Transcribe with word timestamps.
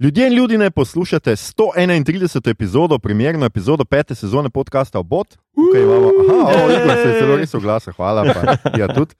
Ljudje 0.00 0.26
in 0.26 0.32
ljudi 0.34 0.58
ne 0.58 0.70
poslušate 0.70 1.30
131. 1.30 2.50
epizodo, 2.50 2.98
primerno 2.98 3.46
epizodo 3.46 3.84
pete 3.84 4.14
sezone 4.14 4.50
podcasta 4.50 4.98
Obot. 4.98 5.36
Tukaj 5.54 5.82
imamo, 5.82 6.10
aha, 6.30 6.64
o, 6.64 6.68
se 7.02 7.08
je 7.08 7.20
zelo 7.20 7.36
res 7.36 7.54
oglasa, 7.54 7.92
hvala. 7.92 8.24
Pa, 8.34 8.78
ja, 8.78 8.88
tudi, 8.94 9.14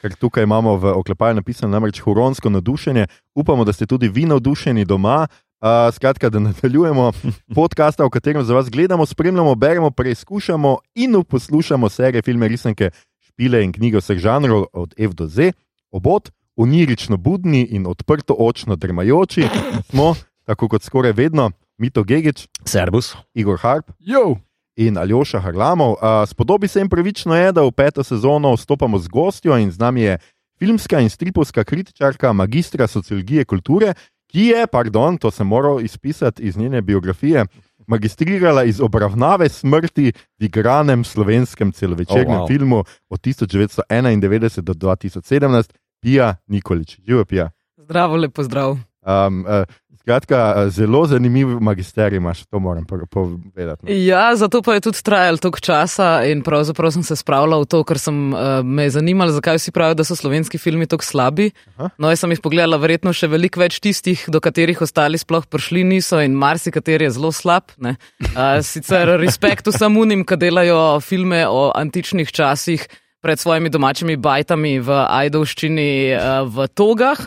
ker 0.00 0.14
tukaj 0.14 0.42
imamo 0.48 0.76
v 0.76 0.94
oklepaju 0.96 1.34
napisano 1.34 1.72
namreč 1.72 2.00
huronsko 2.00 2.50
navdušenje. 2.50 3.06
Upamo, 3.34 3.64
da 3.64 3.72
ste 3.72 3.86
tudi 3.86 4.08
vi 4.08 4.24
navdušeni 4.24 4.84
doma. 4.84 5.26
Uh, 5.60 5.94
skratka, 5.94 6.30
da 6.30 6.40
nadaljujemo 6.40 7.12
podcasta, 7.54 8.04
v 8.04 8.10
katerem 8.10 8.44
za 8.44 8.54
vas 8.54 8.70
gledamo, 8.70 9.06
spremljamo, 9.06 9.54
beremo, 9.54 9.90
preizkušamo 9.90 10.78
in 10.94 11.24
poslušamo 11.28 11.88
serije, 11.88 12.22
filme, 12.22 12.48
risanke, 12.48 12.90
špile 13.20 13.64
in 13.64 13.72
knjige 13.72 14.00
vseh 14.00 14.18
žanrov, 14.18 14.64
od 14.72 14.94
F 14.96 15.12
do 15.12 15.26
Z, 15.26 15.52
obot 15.90 16.32
onirično 16.62 17.16
budni 17.16 17.66
in 17.70 17.86
odprto 17.86 18.34
očno 18.38 18.76
drmajoči, 18.76 19.44
smo, 19.90 20.14
tako 20.44 20.68
kot 20.68 20.82
skoraj 20.82 21.12
vedno, 21.12 21.50
Mito 21.78 22.04
Gigič, 22.04 22.48
Servus, 22.64 23.14
Igor 23.34 23.58
Harp 23.58 23.90
Jo. 23.98 24.36
in 24.76 24.98
Aljoša 24.98 25.40
Harlamov. 25.40 25.90
Uh, 25.90 25.98
spodobi 26.26 26.68
se 26.68 26.80
jim 26.80 26.88
pravično 26.88 27.34
je, 27.36 27.52
da 27.52 27.62
v 27.62 27.72
peto 27.72 28.04
sezono 28.04 28.54
vstopamo 28.54 28.98
z 28.98 29.08
gostjo 29.08 29.58
in 29.58 29.72
z 29.72 29.78
nami 29.78 30.00
je 30.00 30.18
filmska 30.58 31.00
in 31.00 31.10
stripovska 31.10 31.64
kritičarka, 31.64 32.32
magistra 32.32 32.86
sociologije 32.86 33.44
kulture, 33.44 33.94
ki 34.30 34.46
je, 34.46 34.66
pardon, 34.66 35.18
to 35.18 35.30
sem 35.30 35.46
moral 35.46 35.80
izpisati 35.80 36.42
iz 36.42 36.56
njene 36.56 36.80
biografije. 36.82 37.46
Magistrirala 37.86 38.64
iz 38.64 38.80
obravnave 38.80 39.48
smrti 39.48 40.12
v 40.38 40.44
igranem 40.44 41.04
slovenskem 41.04 41.72
celovečernem 41.72 42.40
Oh, 42.40 42.42
wow. 42.42 42.48
filmu 42.48 42.84
od 43.10 43.20
1991 43.20 44.60
do 44.60 44.72
2017, 44.72 45.72
Pija 46.02 46.34
Nikolič. 46.46 46.98
Živijo, 47.06 47.24
Pija. 47.24 47.50
Zdravo, 47.78 48.16
lepo 48.16 48.42
zdrav. 48.42 48.76
Um, 49.02 49.44
uh, 49.46 49.64
skratka, 50.00 50.54
uh, 50.56 50.68
zelo 50.70 51.06
zanimiv 51.06 51.60
magisterij 51.60 52.16
imaš, 52.16 52.44
to 52.46 52.58
moram 52.58 52.84
po- 52.86 53.06
povedati. 53.10 53.86
no. 53.86 53.92
Ja, 53.92 54.36
zato 54.36 54.62
pa 54.62 54.74
je 54.74 54.80
tudi 54.80 55.02
trajalo 55.02 55.36
toliko 55.38 55.60
časa 55.60 56.24
in 56.26 56.42
pravzaprav 56.42 56.90
sem 56.90 57.02
se 57.02 57.16
spravljal 57.16 57.62
v 57.62 57.66
to, 57.66 57.84
ker 57.84 57.98
sem 57.98 58.34
uh, 58.34 58.38
me 58.64 58.88
zanimalo, 58.90 59.30
zakaj 59.32 59.58
vsi 59.58 59.70
pravijo, 59.74 59.94
da 59.94 60.04
so 60.04 60.16
slovenski 60.18 60.58
filmi 60.58 60.86
tako 60.86 61.04
slabi. 61.04 61.50
Aha. 61.76 61.90
No, 61.98 62.10
jaz 62.10 62.22
sem 62.22 62.30
jih 62.34 62.40
pogledala, 62.42 62.78
verjetno 62.82 63.12
še 63.14 63.30
veliko 63.30 63.62
več 63.62 63.78
tistih, 63.82 64.24
do 64.28 64.40
katerih 64.42 64.82
ostali 64.82 65.18
sploh 65.18 65.46
prišli 65.46 65.84
niso 65.84 66.18
in 66.22 66.34
marsikateri 66.34 67.06
je 67.06 67.10
zelo 67.18 67.30
slab. 67.32 67.70
ne. 67.78 67.96
Uh, 68.34 68.58
sicer 68.62 69.18
respekt 69.22 69.66
vsem 69.70 69.96
unim, 69.96 70.26
ki 70.26 70.36
delajo 70.36 71.00
filme 71.00 71.46
o 71.46 71.70
antičnih 71.74 72.30
časih. 72.32 72.86
Pred 73.22 73.38
svojimi 73.38 73.70
domačimi 73.70 74.16
bajtami 74.18 74.80
v 74.82 74.94
Ajdovščini, 75.06 75.90
uh, 76.10 76.42
v 76.50 76.66
togah. 76.74 77.20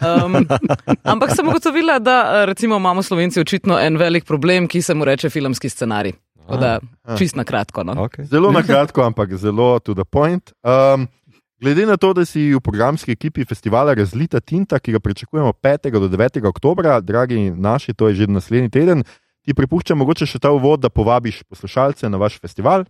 Um, 0.00 0.40
ampak 1.12 1.36
sem 1.36 1.44
ugotovila, 1.44 1.98
da 2.00 2.16
eh, 2.24 2.46
recimo, 2.48 2.78
imamo 2.80 3.04
Slovenci 3.04 3.42
očitno 3.44 3.76
en 3.76 4.00
velik 4.00 4.24
problem, 4.24 4.64
ki 4.64 4.80
se 4.82 4.96
mu 4.96 5.04
reče 5.04 5.28
filmski 5.30 5.68
scenarij. 5.68 6.16
Tako 6.44 6.60
Da, 6.60 6.78
čist 7.18 7.36
na 7.36 7.44
kratko. 7.44 7.84
No. 7.84 7.92
Okay. 8.08 8.24
Zelo 8.24 8.52
na 8.52 8.62
kratko, 8.62 9.04
ampak 9.04 9.36
zelo 9.36 9.78
to 9.80 9.94
the 9.94 10.04
point. 10.04 10.52
Um, 10.64 11.08
glede 11.60 11.86
na 11.86 11.96
to, 11.96 12.12
da 12.12 12.24
si 12.24 12.52
v 12.52 12.60
programski 12.60 13.12
ekipi 13.12 13.44
festivala 13.44 13.94
Razlita 13.94 14.40
Tinta, 14.40 14.78
ki 14.78 14.92
ga 14.92 15.00
pričakujemo 15.00 15.52
5. 15.52 15.90
do 15.90 16.08
9. 16.08 16.46
oktobra, 16.48 17.00
dragi 17.00 17.50
naši, 17.50 17.94
to 17.94 18.08
je 18.08 18.14
že 18.14 18.26
naslednji 18.26 18.70
teden, 18.70 19.04
ti 19.44 19.54
prepuščam 19.54 19.98
mogoče 19.98 20.26
še 20.26 20.38
ta 20.38 20.52
uvod, 20.52 20.80
da 20.80 20.92
povabiš 20.92 21.42
poslušalce 21.48 22.08
na 22.08 22.20
vaš 22.20 22.40
festival. 22.40 22.84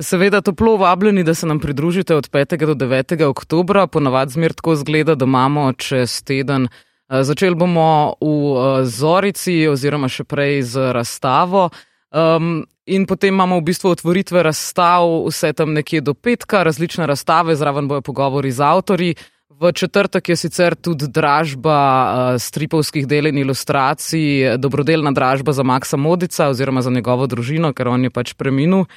Seveda, 0.00 0.40
toplo 0.40 0.76
vabljeni, 0.76 1.24
da 1.24 1.34
se 1.34 1.46
nam 1.46 1.58
pridružite 1.60 2.14
od 2.14 2.30
5. 2.30 2.66
do 2.66 2.86
9. 2.86 3.24
oktobra. 3.24 3.86
Ponavadi 3.86 4.32
zmer 4.32 4.52
tako 4.52 4.76
zgleda, 4.76 5.14
da 5.14 5.24
imamo 5.24 5.72
čez 5.72 6.22
teden. 6.22 6.68
eh, 7.08 7.22
Začeli 7.24 7.54
bomo 7.54 8.14
v 8.20 8.26
eh, 8.26 8.84
Zorici, 8.86 9.68
oziroma 9.68 10.08
še 10.08 10.24
prej 10.24 10.62
z 10.62 10.92
razstavo. 10.96 11.68
Um, 12.10 12.64
in 12.86 13.04
potem 13.06 13.34
imamo 13.34 13.58
v 13.60 13.66
bistvu 13.68 13.90
otvoritve 13.90 14.42
razstav, 14.42 15.04
vse 15.28 15.52
tam 15.52 15.76
nekje 15.76 16.00
do 16.00 16.14
petka, 16.14 16.62
različne 16.62 17.06
razstave, 17.06 17.54
zraven 17.56 17.88
bojo 17.88 18.00
pogovori 18.00 18.50
z 18.50 18.60
avtorji. 18.60 19.14
V 19.60 19.72
četrtek 19.72 20.28
je 20.28 20.36
sicer 20.36 20.74
tudi 20.74 21.06
dražba 21.08 21.76
uh, 21.76 22.40
stripovskih 22.40 23.06
del 23.06 23.28
in 23.28 23.38
ilustracij, 23.38 24.56
dobrodelna 24.56 25.12
dražba 25.12 25.52
za 25.52 25.62
Maksa 25.62 25.96
Modica 25.96 26.48
oziroma 26.48 26.82
za 26.82 26.90
njegovo 26.90 27.26
družino, 27.26 27.72
ker 27.76 27.88
on 27.88 28.08
je 28.08 28.10
pač 28.10 28.32
preminil. 28.32 28.88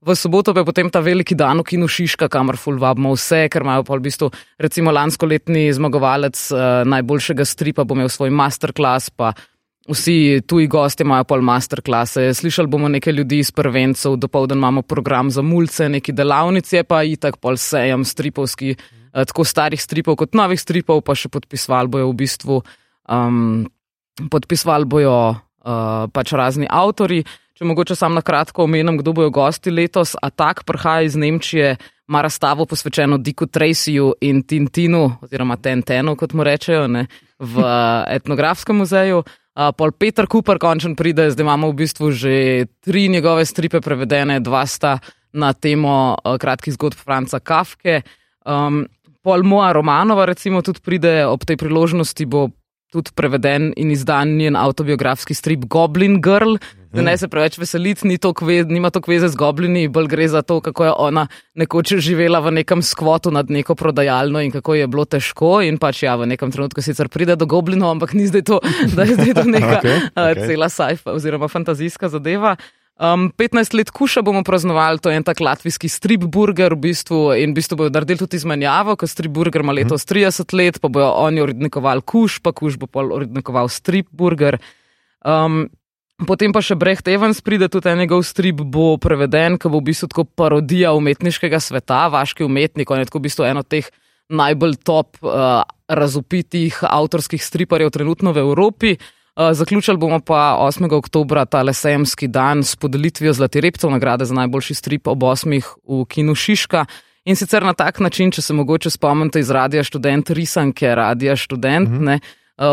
V 0.00 0.16
soboto 0.16 0.56
pa 0.56 0.64
je 0.64 0.64
potem 0.64 0.88
ta 0.88 1.04
veliki 1.04 1.36
dan 1.36 1.60
v 1.60 1.76
kinu 1.76 1.84
Šiška, 1.84 2.32
kamor 2.32 2.56
ful 2.56 2.80
vabimo 2.80 3.12
vse, 3.12 3.52
ker 3.52 3.60
imajo 3.60 3.84
pa 3.84 3.98
v 4.00 4.04
bistvu 4.08 4.30
recimo 4.56 4.88
lanskoletni 4.96 5.68
zmagovalec 5.76 6.40
uh, 6.56 6.88
najboljšega 6.88 7.44
stripa 7.44 7.84
bo 7.84 7.92
imel 7.92 8.08
svoj 8.08 8.32
masterclass, 8.32 9.12
pa 9.12 9.34
vsi 9.84 10.40
tuji 10.48 10.70
gosti 10.72 11.04
imajo 11.04 11.26
pol 11.28 11.44
masterklase. 11.44 12.32
Slišali 12.32 12.72
bomo 12.72 12.88
nekaj 12.88 13.12
ljudi 13.12 13.42
iz 13.44 13.52
prvencev, 13.52 14.16
dopoldan 14.16 14.56
imamo 14.56 14.80
program 14.88 15.28
za 15.28 15.44
mulce, 15.44 15.90
neki 15.92 16.16
delavnice, 16.16 16.80
pa 16.88 17.02
itak 17.04 17.36
pol 17.36 17.60
sejem 17.60 18.00
stripovski, 18.08 18.72
uh, 18.80 19.28
tako 19.28 19.44
starih 19.44 19.84
stripov 19.84 20.16
kot 20.16 20.32
novih 20.32 20.56
stripov, 20.56 21.04
pa 21.04 21.12
še 21.12 21.28
podpisval 21.28 21.92
bojo 21.92 22.08
v 22.08 22.18
bistvu, 22.24 22.62
um, 23.04 23.68
podpisval 24.32 24.88
bojo 24.88 25.36
uh, 25.36 26.08
pač 26.08 26.32
razni 26.32 26.64
avtori. 26.64 27.20
Če 27.60 27.66
mogoče 27.68 27.92
sam 27.92 28.14
na 28.16 28.22
kratko 28.24 28.64
omenim, 28.64 28.96
kdo 28.96 29.12
bojo 29.12 29.28
gosti 29.36 29.68
letos. 29.68 30.14
Atak 30.24 30.62
prihaja 30.64 31.04
iz 31.04 31.16
Nemčije, 31.20 31.74
ima 32.08 32.22
razstavo 32.24 32.64
posvečeno 32.64 33.18
Diku 33.20 33.44
Tracyju 33.52 34.14
in 34.24 34.40
Tintinu, 34.48 35.02
oziroma 35.20 35.58
Tentenu, 35.60 36.14
kot 36.16 36.32
mu 36.32 36.46
rečejo, 36.48 36.86
ne, 36.88 37.02
v 37.36 37.60
eh, 37.68 38.16
etnografskem 38.16 38.80
muzeju. 38.80 39.20
Uh, 39.20 39.74
pol 39.76 39.92
Peter 39.92 40.24
Cooper 40.24 40.56
končen 40.56 40.94
pride, 40.96 41.26
zdaj 41.34 41.44
imamo 41.44 41.68
v 41.68 41.76
bistvu 41.82 42.08
že 42.16 42.32
tri 42.80 43.08
njegove 43.12 43.44
stripe 43.44 43.82
prevedene, 43.84 44.38
dva 44.40 44.64
sta 44.64 44.96
na 45.36 45.52
temo 45.52 46.16
uh, 46.16 46.38
kratkih 46.40 46.78
zgodb 46.78 46.96
Franca 46.96 47.42
Kafke. 47.44 48.00
Um, 48.46 48.86
pol 49.20 49.44
moja 49.44 49.74
Romanova 49.76 50.24
recimo 50.24 50.64
tudi 50.64 50.80
pride 50.80 51.26
ob 51.28 51.44
tej 51.44 51.60
priložnosti, 51.60 52.24
bo 52.24 52.48
tudi 52.88 53.12
preveden 53.12 53.74
in 53.76 53.90
izdan 53.92 54.38
njen 54.40 54.56
autobiografski 54.56 55.36
strip 55.36 55.68
Goblin 55.68 56.22
Girl. 56.24 56.56
Da 56.92 57.02
ne 57.06 57.12
se 57.18 57.28
preveč 57.30 57.54
veseliti, 57.58 58.08
ni 58.08 58.18
to 58.18 58.32
kve, 58.34 58.64
nima 58.66 58.90
to 58.90 58.98
kveze 59.04 59.28
z 59.30 59.38
goblini, 59.38 59.86
bolj 59.88 60.08
gre 60.10 60.26
za 60.28 60.42
to, 60.42 60.58
kako 60.60 60.88
je 60.88 60.94
ona 60.98 61.26
nekoč 61.54 61.94
živela 62.02 62.40
v 62.42 62.50
nekem 62.58 62.82
skvotu 62.82 63.30
nad 63.30 63.50
neko 63.50 63.74
prodajalno 63.78 64.42
in 64.42 64.50
kako 64.50 64.74
je 64.74 64.88
bilo 64.90 65.04
težko. 65.06 65.60
In 65.62 65.78
pač 65.78 66.02
ja, 66.02 66.16
v 66.18 66.26
nekem 66.32 66.50
trenutku 66.50 66.82
sicer 66.82 67.08
pride 67.08 67.38
do 67.38 67.46
goblinov, 67.46 67.94
ampak 67.94 68.16
ni 68.18 68.26
zdaj 68.26 68.42
to, 68.42 68.58
da 68.96 69.06
je 69.06 69.14
zdaj 69.14 69.34
to 69.38 69.46
neka 69.46 69.78
okay, 69.78 69.96
okej. 70.10 70.34
okay. 70.34 70.46
cela 70.50 70.68
sajfa 70.68 71.14
oziroma 71.14 71.48
fantazijska 71.48 72.10
zadeva. 72.10 72.56
Um, 73.00 73.30
15 73.32 73.72
let 73.78 73.88
kuša 73.96 74.20
bomo 74.20 74.42
praznovali, 74.44 74.98
to 75.00 75.08
je 75.08 75.16
en 75.16 75.24
tak 75.24 75.40
latvijski 75.40 75.88
strip 75.88 76.26
burger 76.28 76.74
v 76.74 76.90
bistvu 76.90 77.20
in 77.32 77.54
v 77.54 77.56
bistvu 77.56 77.78
bodo 77.80 77.94
naredili 77.96 78.20
tudi 78.20 78.36
izmenjavo, 78.36 78.98
ker 79.00 79.08
strip 79.08 79.32
burger 79.32 79.64
ima 79.64 79.72
letos 79.72 80.04
30 80.04 80.52
let, 80.52 80.80
pa 80.82 80.90
bojo 80.92 81.08
oni 81.22 81.40
urednikovali 81.40 82.04
kuš, 82.04 82.42
pa 82.44 82.52
kuš 82.52 82.76
bo 82.76 82.90
pol 82.90 83.14
urednikoval 83.16 83.72
strip 83.72 84.10
burger. 84.12 84.58
Um, 85.24 85.70
Potem 86.26 86.52
pa 86.52 86.60
še 86.60 86.76
Brecht 86.76 87.08
Evans 87.08 87.40
pride, 87.40 87.70
tudi 87.72 87.88
en 87.88 88.02
njegov 88.02 88.22
strip 88.28 88.60
bo 88.60 88.98
preveden, 89.00 89.56
ki 89.56 89.70
bo 89.72 89.80
v 89.80 89.88
bistvu 89.88 90.10
tako 90.12 90.24
parodija 90.24 90.92
umetniškega 90.92 91.60
sveta, 91.60 92.08
vaški 92.12 92.44
umetnik, 92.44 92.90
on 92.90 93.00
je 93.00 93.08
tako 93.08 93.22
v 93.22 93.28
bistvu 93.28 93.48
eno 93.48 93.62
teh 93.64 93.88
najbolj 94.30 94.76
top 94.86 95.18
uh, 95.24 95.62
razupitih 95.88 96.76
avtorskih 96.86 97.42
striparjev 97.42 97.90
trenutno 97.90 98.32
v 98.32 98.44
Evropi. 98.44 98.94
Uh, 98.96 99.50
zaključili 99.56 99.96
bomo 99.96 100.20
pa 100.20 100.58
8. 100.60 100.86
oktober 100.94 101.42
ta 101.46 101.62
lesejemski 101.62 102.28
dan 102.28 102.62
s 102.62 102.76
podelitvijo 102.76 103.32
Zlati 103.32 103.60
repcev 103.60 103.90
nagrade 103.90 104.24
za 104.24 104.34
najboljši 104.34 104.74
strip 104.74 105.08
ob 105.08 105.22
8. 105.22 105.62
v 105.88 106.04
kinu 106.04 106.34
Šiška. 106.34 106.84
In 107.24 107.36
sicer 107.36 107.64
na 107.64 107.72
tak 107.72 108.00
način, 108.00 108.30
če 108.32 108.42
se 108.42 108.54
mogoče 108.56 108.90
spomnite 108.90 109.40
iz 109.40 109.50
Radia 109.50 109.82
Študent, 109.84 110.30
risanke 110.30 110.94
Radia 110.94 111.36
Študent, 111.36 111.88
mm 111.88 111.98
-hmm. 111.98 112.04
ne, 112.04 112.20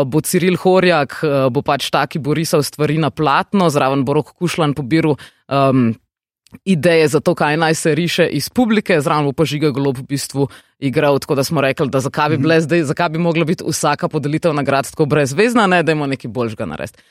bo 0.04 0.20
Ciril 0.20 0.56
Horjak, 0.56 1.20
uh, 1.20 1.48
bo 1.48 1.62
pač 1.62 1.88
taki 1.88 2.18
bo 2.18 2.32
risal 2.32 2.60
stvari 2.60 2.96
na 2.96 3.08
platno, 3.08 3.66
zraven 3.66 4.04
bo 4.04 4.12
rok 4.14 4.32
Kušlan 4.32 4.74
pobiral 4.74 5.16
um, 5.46 5.94
ideje 6.64 7.08
za 7.08 7.20
to, 7.20 7.34
kaj 7.34 7.56
naj 7.56 7.74
se 7.74 7.94
riše 7.94 8.26
iz 8.26 8.48
publike, 8.48 9.00
zraven 9.00 9.24
bo 9.24 9.32
pa 9.32 9.44
žiga 9.44 9.68
golob 9.70 9.98
v 9.98 10.06
bistvu 10.06 10.48
igral, 10.78 11.18
tako 11.18 11.34
da 11.34 11.44
smo 11.44 11.60
rekli, 11.60 11.88
da 11.88 12.00
zakaj 12.00 12.28
bi, 12.28 12.36
bile 12.38 12.60
zdaj, 12.60 12.82
zakaj 12.84 13.08
bi 13.08 13.18
mogla 13.18 13.44
biti 13.44 13.64
vsaka 13.64 14.08
podelitev 14.08 14.52
nagrad 14.52 14.86
tako 14.86 15.06
brezvezna, 15.06 15.66
ne, 15.66 15.82
da 15.82 15.92
imamo 15.92 16.06
nekaj 16.08 16.28
boljšega 16.30 16.66
narediti. 16.66 17.02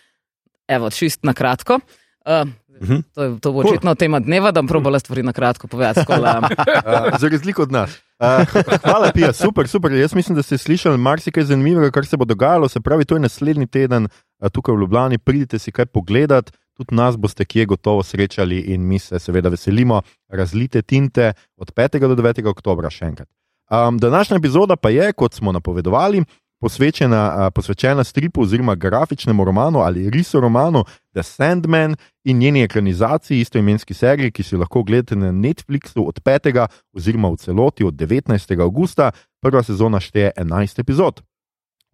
Evo, 0.68 0.90
čist 0.90 1.24
na 1.24 1.34
kratko. 1.34 1.80
Uh, 2.24 2.48
Mhm. 2.78 2.98
to, 3.10 3.24
je- 3.24 3.40
to 3.40 3.52
bo 3.52 3.60
očitno 3.62 3.96
tema 3.96 4.20
dneva, 4.20 4.52
da 4.52 4.62
bom 4.62 4.68
probala 4.68 5.00
stvari 5.00 5.24
na 5.24 5.34
kratko 5.34 5.66
povedati. 5.68 6.06
Uh, 6.08 7.18
za 7.20 7.28
razliko 7.28 7.62
od 7.62 7.72
nas. 7.72 7.90
Uh, 8.18 8.42
hvala, 8.82 9.12
Pija, 9.14 9.34
super, 9.34 9.68
super. 9.68 9.92
Jaz 9.92 10.16
mislim, 10.16 10.36
da 10.36 10.44
ste 10.44 10.58
slišali 10.58 10.98
marsikaj 10.98 11.44
zanimivega, 11.44 11.92
kar 11.92 12.06
se 12.06 12.18
bo 12.18 12.26
dogajalo. 12.26 12.70
Se 12.70 12.80
pravi, 12.82 13.06
to 13.06 13.16
je 13.16 13.20
naslednji 13.20 13.68
teden 13.68 14.08
uh, 14.08 14.50
tukaj 14.50 14.76
v 14.76 14.80
Ljubljani. 14.80 15.18
Pridite 15.18 15.60
si 15.60 15.72
kaj 15.72 15.86
pogledat, 15.86 16.52
tudi 16.78 16.96
nas 16.96 17.18
boste 17.18 17.46
kje 17.46 17.66
gotovo 17.66 18.04
srečali 18.04 18.60
in 18.74 18.88
mi 18.88 19.00
se 19.00 19.20
seveda 19.20 19.50
veselimo 19.50 20.02
razlite 20.30 20.82
tinte 20.82 21.34
od 21.58 21.74
5. 21.74 22.00
do 22.00 22.16
9. 22.16 22.48
oktobra 22.48 22.90
še 22.90 23.06
enkrat. 23.06 23.30
Um, 23.70 23.98
današnja 23.98 24.38
epizoda 24.38 24.76
pa 24.76 24.90
je, 24.90 25.14
kot 25.14 25.34
smo 25.34 25.52
napovedovali, 25.52 26.24
posvečena, 26.60 27.52
posvečena 27.52 28.04
stripu 28.04 28.42
oziroma 28.42 28.76
grafičnemu 28.76 29.44
romanu 29.44 29.80
ali 29.80 30.10
riso 30.10 30.40
romanu 30.40 30.84
The 31.14 31.24
Sandman 31.24 31.96
in 32.24 32.38
njeni 32.38 32.64
ekranizaciji 32.64 33.40
istoimenski 33.40 33.94
seriji, 33.94 34.32
ki 34.32 34.44
si 34.44 34.56
jo 34.56 34.60
lahko 34.60 34.80
ogledate 34.80 35.16
na 35.16 35.32
Netflixu 35.32 36.08
od 36.08 36.22
5. 36.24 36.68
oziroma 36.94 37.30
v 37.30 37.38
celoti 37.38 37.84
od 37.84 37.94
19. 37.94 38.62
augusta. 38.62 39.12
Prva 39.42 39.64
sezona 39.64 40.00
šteje 40.00 40.32
11 40.38 40.80
epizod. 40.80 41.22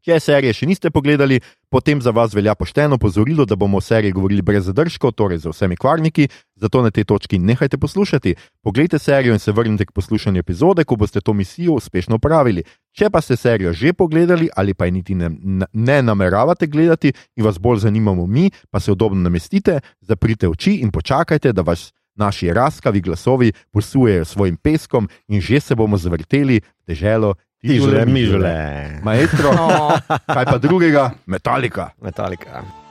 Če 0.03 0.17
serije 0.19 0.51
še 0.51 0.67
niste 0.67 0.89
pogledali, 0.91 1.37
potem 1.71 2.01
za 2.03 2.11
vas 2.11 2.33
velja 2.35 2.57
pošteno 2.59 2.97
pozorilo, 2.99 3.45
da 3.47 3.55
bomo 3.55 3.79
o 3.79 3.81
seriji 3.81 4.11
govorili 4.11 4.43
brez 4.43 4.65
zadržkov, 4.67 5.13
torej 5.15 5.39
z 5.39 5.53
vsemi 5.53 5.77
kvarniki, 5.79 6.27
zato 6.59 6.81
na 6.83 6.91
tej 6.91 7.05
točki 7.07 7.39
nehajte 7.39 7.79
poslušati. 7.79 8.35
Poglejte 8.59 8.99
serijo 8.99 9.31
in 9.31 9.39
se 9.39 9.55
vrnite 9.55 9.87
k 9.87 9.95
poslušanju 9.95 10.43
epizode, 10.43 10.83
ko 10.83 10.97
boste 10.99 11.21
to 11.23 11.31
misijo 11.33 11.77
uspešno 11.79 12.19
opravili. 12.19 12.65
Če 12.91 13.07
pa 13.09 13.21
ste 13.23 13.39
serijo 13.39 13.71
že 13.71 13.93
pogledali 13.93 14.49
ali 14.51 14.73
pa 14.73 14.85
je 14.85 14.91
niti 14.91 15.15
ne, 15.15 15.31
ne 15.71 15.97
nameravate 16.03 16.67
gledati 16.67 17.13
in 17.37 17.45
vas 17.47 17.57
bolj 17.59 17.85
zanimamo 17.87 18.27
mi, 18.27 18.51
pa 18.71 18.83
se 18.83 18.91
udobno 18.91 19.23
namestite, 19.23 19.79
zaprite 20.01 20.49
oči 20.49 20.81
in 20.83 20.91
počakajte, 20.91 21.53
da 21.53 21.61
vas. 21.61 21.93
Naši 22.15 22.51
raskavi 22.53 23.01
glasovi 23.01 23.47
posujejo 23.73 24.25
svojim 24.25 24.57
peskom, 24.57 25.07
in 25.27 25.41
že 25.41 25.59
se 25.59 25.75
bomo 25.75 25.97
zavrteli 25.97 26.59
v 26.61 26.85
deželo 26.85 27.33
Mižule, 27.63 28.05
mižule. 28.05 28.55
Maestro, 29.03 29.55
kaj 30.27 30.45
pa 30.45 30.57
drugega, 30.59 31.11
metalika. 31.25 31.93
Metalika. 32.03 32.82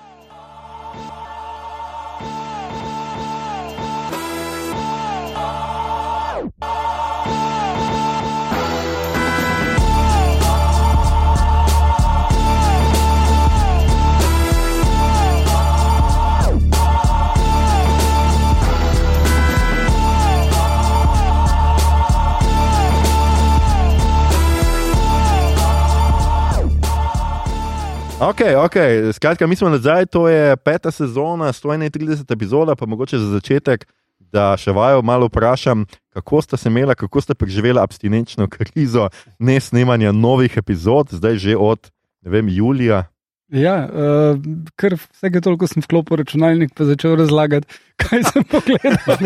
Ok, 28.23 28.41
ok, 28.65 28.77
skratka, 29.13 29.47
mi 29.47 29.57
smo 29.57 29.69
nazaj, 29.69 30.07
to 30.07 30.29
je 30.29 30.57
peta 30.57 30.91
sezona, 30.91 31.53
131 31.53 32.33
epizoda, 32.33 32.77
pa 32.77 32.87
mogoče 32.87 33.19
za 33.19 33.33
začetek, 33.33 33.83
da 34.19 34.53
še 34.55 34.71
vajo 34.71 35.03
malo 35.03 35.27
vprašam, 35.27 35.83
kako 36.15 36.43
ste 36.43 36.57
se 36.57 36.71
imeli, 36.71 36.95
kako 36.95 37.21
ste 37.21 37.35
preživeli 37.35 37.83
abstinenčno 37.83 38.47
krizo, 38.55 39.09
ne 39.39 39.59
snemanja 39.61 40.13
novih 40.13 40.55
epizod, 40.57 41.11
zdaj 41.11 41.37
že 41.37 41.57
od 41.59 41.91
vem, 42.23 42.49
julija. 42.49 43.09
Ja, 43.53 43.75
uh, 43.85 44.39
ker 44.81 44.95
vsake 44.97 45.43
toliko 45.45 45.67
sem 45.69 45.85
vklopil 45.85 46.23
računalnik, 46.23 46.71
pa 46.73 46.87
začel 46.89 47.19
razlagati, 47.21 47.69
kaj 48.01 48.23
sem 48.31 48.47
pogledal. 48.49 49.19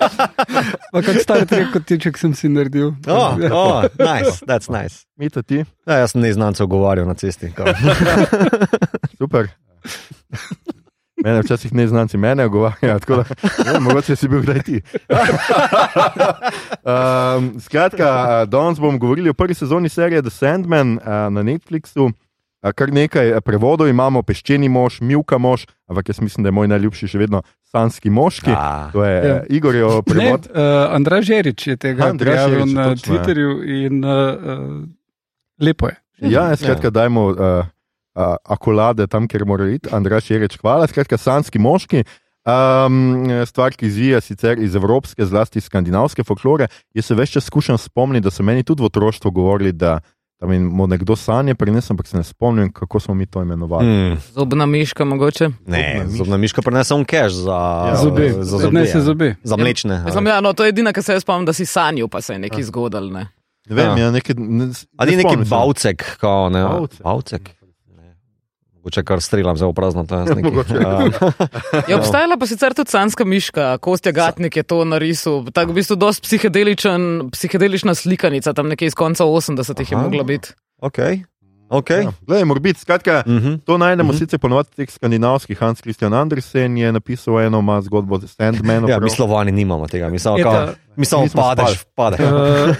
pa 0.92 1.02
kot 1.02 1.18
star 1.24 1.42
trek, 1.50 1.72
kot 1.74 1.88
tiček 1.88 2.20
sem 2.20 2.36
si 2.38 2.50
naredil. 2.52 2.92
Oh, 3.10 3.34
oh, 3.50 3.88
nice, 3.98 4.38
that's 4.46 4.70
nice. 4.70 5.02
Mita 5.18 5.42
ti? 5.42 5.64
Ja, 5.88 6.04
jaz 6.04 6.14
sem 6.14 6.22
neznancev 6.22 6.70
govoril 6.70 7.08
na 7.08 7.16
cesti. 7.18 7.50
Super. 9.18 9.50
Mene 11.18 11.42
včasih 11.42 11.74
ne 11.74 11.88
znanci 11.90 12.14
mene 12.14 12.46
ogovarjajo, 12.46 12.98
tako 13.02 13.16
da 13.16 13.72
ne, 13.72 13.80
mogoče 13.82 14.14
si 14.16 14.28
bil 14.30 14.44
kdaj 14.46 14.62
ti. 14.62 14.78
um, 16.86 17.50
skratka, 17.58 18.46
danes 18.46 18.78
bomo 18.78 19.02
govorili 19.02 19.34
o 19.34 19.34
prvi 19.34 19.58
sezoni 19.58 19.90
serije 19.90 20.22
The 20.22 20.30
Sandman 20.30 20.94
uh, 21.02 21.02
na 21.34 21.42
Netflixu. 21.42 22.12
Uh, 22.62 22.72
Kar 22.74 22.90
nekaj 22.90 23.30
eh, 23.30 23.40
prevodov 23.40 23.86
imamo, 23.88 24.22
peščeni 24.26 24.68
mož, 24.68 24.98
milka 25.00 25.38
mož, 25.38 25.66
ampak 25.86 26.08
jaz 26.10 26.18
mislim, 26.20 26.42
da 26.42 26.50
je 26.50 26.56
moj 26.58 26.68
najljubši 26.68 27.08
še 27.08 27.18
vedno 27.20 27.42
sanski 27.70 28.10
moški. 28.10 28.50
A. 28.50 28.90
To 28.92 29.04
je 29.04 29.14
Ja. 29.14 29.26
ja. 29.28 29.40
Igorjev 29.48 29.88
Ne, 29.88 30.02
prevod. 30.02 30.48
uh, 30.50 30.94
Andrej 30.94 31.22
Žerič 31.22 31.66
je 31.66 31.76
tega 31.76 32.10
objavil 32.10 32.64
Žerič, 32.66 32.74
na 32.74 32.84
točno, 32.90 33.14
ja. 33.14 33.22
Twitterju 33.22 33.50
in 33.86 34.04
uh, 34.04 34.10
uh, 34.10 34.86
lepo 35.62 35.86
je. 35.88 35.96
Ja, 36.32 36.56
skratka, 36.56 36.90
dajmo 36.90 37.28
uh, 37.30 37.36
uh, 37.38 38.34
akolade 38.42 39.06
tam, 39.06 39.28
kjer 39.30 39.46
mora 39.46 39.68
iti. 39.70 39.88
Andrej 39.94 40.26
Šereč, 40.26 40.58
hvala. 40.58 40.86
Skratka, 40.90 41.14
sanski 41.18 41.62
moški. 41.62 42.02
Um, 42.48 43.28
stvar, 43.46 43.74
ki 43.76 43.86
izvija 43.86 44.20
sicer 44.24 44.58
iz 44.58 44.74
evropske, 44.74 45.20
zlasti 45.26 45.60
skandinavske 45.60 46.24
folklore. 46.24 46.66
Jaz 46.96 47.10
se 47.10 47.14
več 47.14 47.34
čas 47.36 47.44
skušam 47.44 47.78
spomniti, 47.78 48.24
da 48.24 48.30
so 48.32 48.42
meni 48.42 48.64
tudi 48.64 48.82
v 48.82 48.88
otroštvu 48.88 49.30
govorili, 49.30 49.72
da 49.76 49.98
tam 50.38 50.48
bo 50.70 50.86
nekdo 50.86 51.16
sanje 51.16 51.54
prinesel, 51.54 51.92
ampak 51.92 52.06
se 52.06 52.16
ne 52.16 52.24
spomnim, 52.24 52.72
kako 52.72 53.00
smo 53.00 53.14
mi 53.14 53.26
to 53.26 53.42
imenovali. 53.42 53.86
Mm, 53.86 54.16
Zobna 54.32 54.66
miška, 54.66 55.04
mogoče. 55.04 55.48
ne, 55.66 55.78
Zobna 55.88 56.04
miška. 56.04 56.16
zobna 56.16 56.36
miška 56.36 56.62
prinese 56.62 56.94
on 56.94 57.04
cash 57.04 57.34
za, 57.34 57.50
Ja, 57.86 57.96
Zobe, 57.96 58.32
za 58.32 58.42
zobe. 58.58 58.80
ja. 58.86 59.00
zobe. 59.00 59.34
Za 59.42 59.56
mlečne. 59.56 60.02
Mislim, 60.04 60.26
ja, 60.26 60.40
no, 60.40 60.52
to 60.52 60.64
je 60.64 60.68
edina, 60.68 60.92
kar 60.92 61.02
se 61.02 61.12
jaz 61.12 61.22
spomnim, 61.22 61.46
da 61.46 61.52
si 61.52 61.66
sanjal, 61.66 62.08
pa 62.08 62.20
se 62.20 62.32
je 62.32 62.38
nekaj 62.38 62.62
zgodil. 62.62 63.10
Ne? 63.10 63.26
Ne 63.68 63.76
vem, 63.76 63.86
Ja. 63.88 63.96
ja, 63.98 64.10
nekaj, 64.10 64.34
ne, 64.38 64.68
Ali 64.96 65.10
ne 65.10 65.16
neki 65.16 65.20
spomnim 65.24 65.44
se. 65.44 65.50
bavcek, 65.50 66.16
kao, 66.16 66.48
ne? 66.50 66.62
Bavcek. 66.62 67.02
Bavcek. 67.02 67.50
Mogoče 68.78 69.02
kar 69.02 69.20
strelam 69.20 69.56
zelo 69.56 69.72
prazno, 69.72 70.04
to 70.04 70.14
jaz 70.16 70.28
Je 71.88 71.96
obstajala 71.96 72.36
pa 72.36 72.46
sicer 72.46 72.74
tudi 72.74 72.90
sanska 72.90 73.24
miška, 73.24 73.78
Kostja 73.78 74.12
Gatnik 74.12 74.56
je 74.56 74.62
to 74.62 74.84
narisal. 74.84 75.44
Tako 75.46 75.72
v 75.72 75.74
bistvu 75.74 75.96
dosti 75.96 76.22
psihedeličen, 76.22 77.02
psihedelična 77.30 77.94
slikanica, 77.94 78.52
tam 78.52 78.68
nekje 78.68 78.86
iz 78.86 78.94
konca 78.94 79.24
80-ih 79.24 79.92
je 79.92 79.96
mogla 79.98 80.22
biti. 80.22 80.48
ok, 80.78 80.98
ok. 81.68 81.90
Ja, 81.90 82.12
Glej, 82.22 82.44
mora 82.44 82.60
biti, 82.60 82.80
skratka. 82.80 83.22
Mhm. 83.26 83.54
To 83.64 83.78
najdemo 83.78 84.04
uh 84.04 84.08
Mhm. 84.08 84.16
-huh. 84.16 84.18
sicer 84.20 84.38
ponovadi 84.38 84.68
v 84.68 84.76
teh 84.76 84.90
skandinavskih. 84.90 85.58
Hans 85.58 85.80
Christian 85.80 86.14
Andersen 86.14 86.78
je 86.78 86.92
napisal 86.92 87.40
eno 87.40 87.58
ima 87.58 87.82
zgodbo 87.82 88.14
o 88.14 88.20
Sandmanu. 88.20 88.88
Ja, 88.88 89.00
mi 89.00 89.10
slovani 89.10 89.52
nimamo 89.52 89.86
tega, 89.86 90.08
mi 90.08 90.18
samo, 90.18 90.38
kao, 90.38 90.68
mi 90.96 91.04
samo 91.04 91.22
Mi 91.24 91.30
padeš, 91.30 91.84
padeš. 91.94 92.20
Uh, 92.22 92.76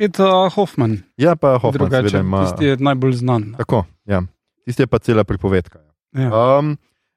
Eto 0.00 0.48
Hoffman, 0.48 0.98
Ja, 1.16 1.36
pa 1.36 1.52
Hoffman, 1.52 1.72
drugače, 1.72 2.08
seveda 2.08 2.18
ima. 2.18 2.44
tisti 2.44 2.64
je 2.64 2.76
najbolj 2.76 3.12
znan. 3.12 3.54
Tako, 3.58 3.84
ja. 4.04 4.22
Tisti 4.70 4.86
je 4.86 4.86
pa 4.86 5.00
cela 5.02 5.24
pripovedka. 5.26 5.80
Ja. 6.14 6.30
Um, 6.30 6.76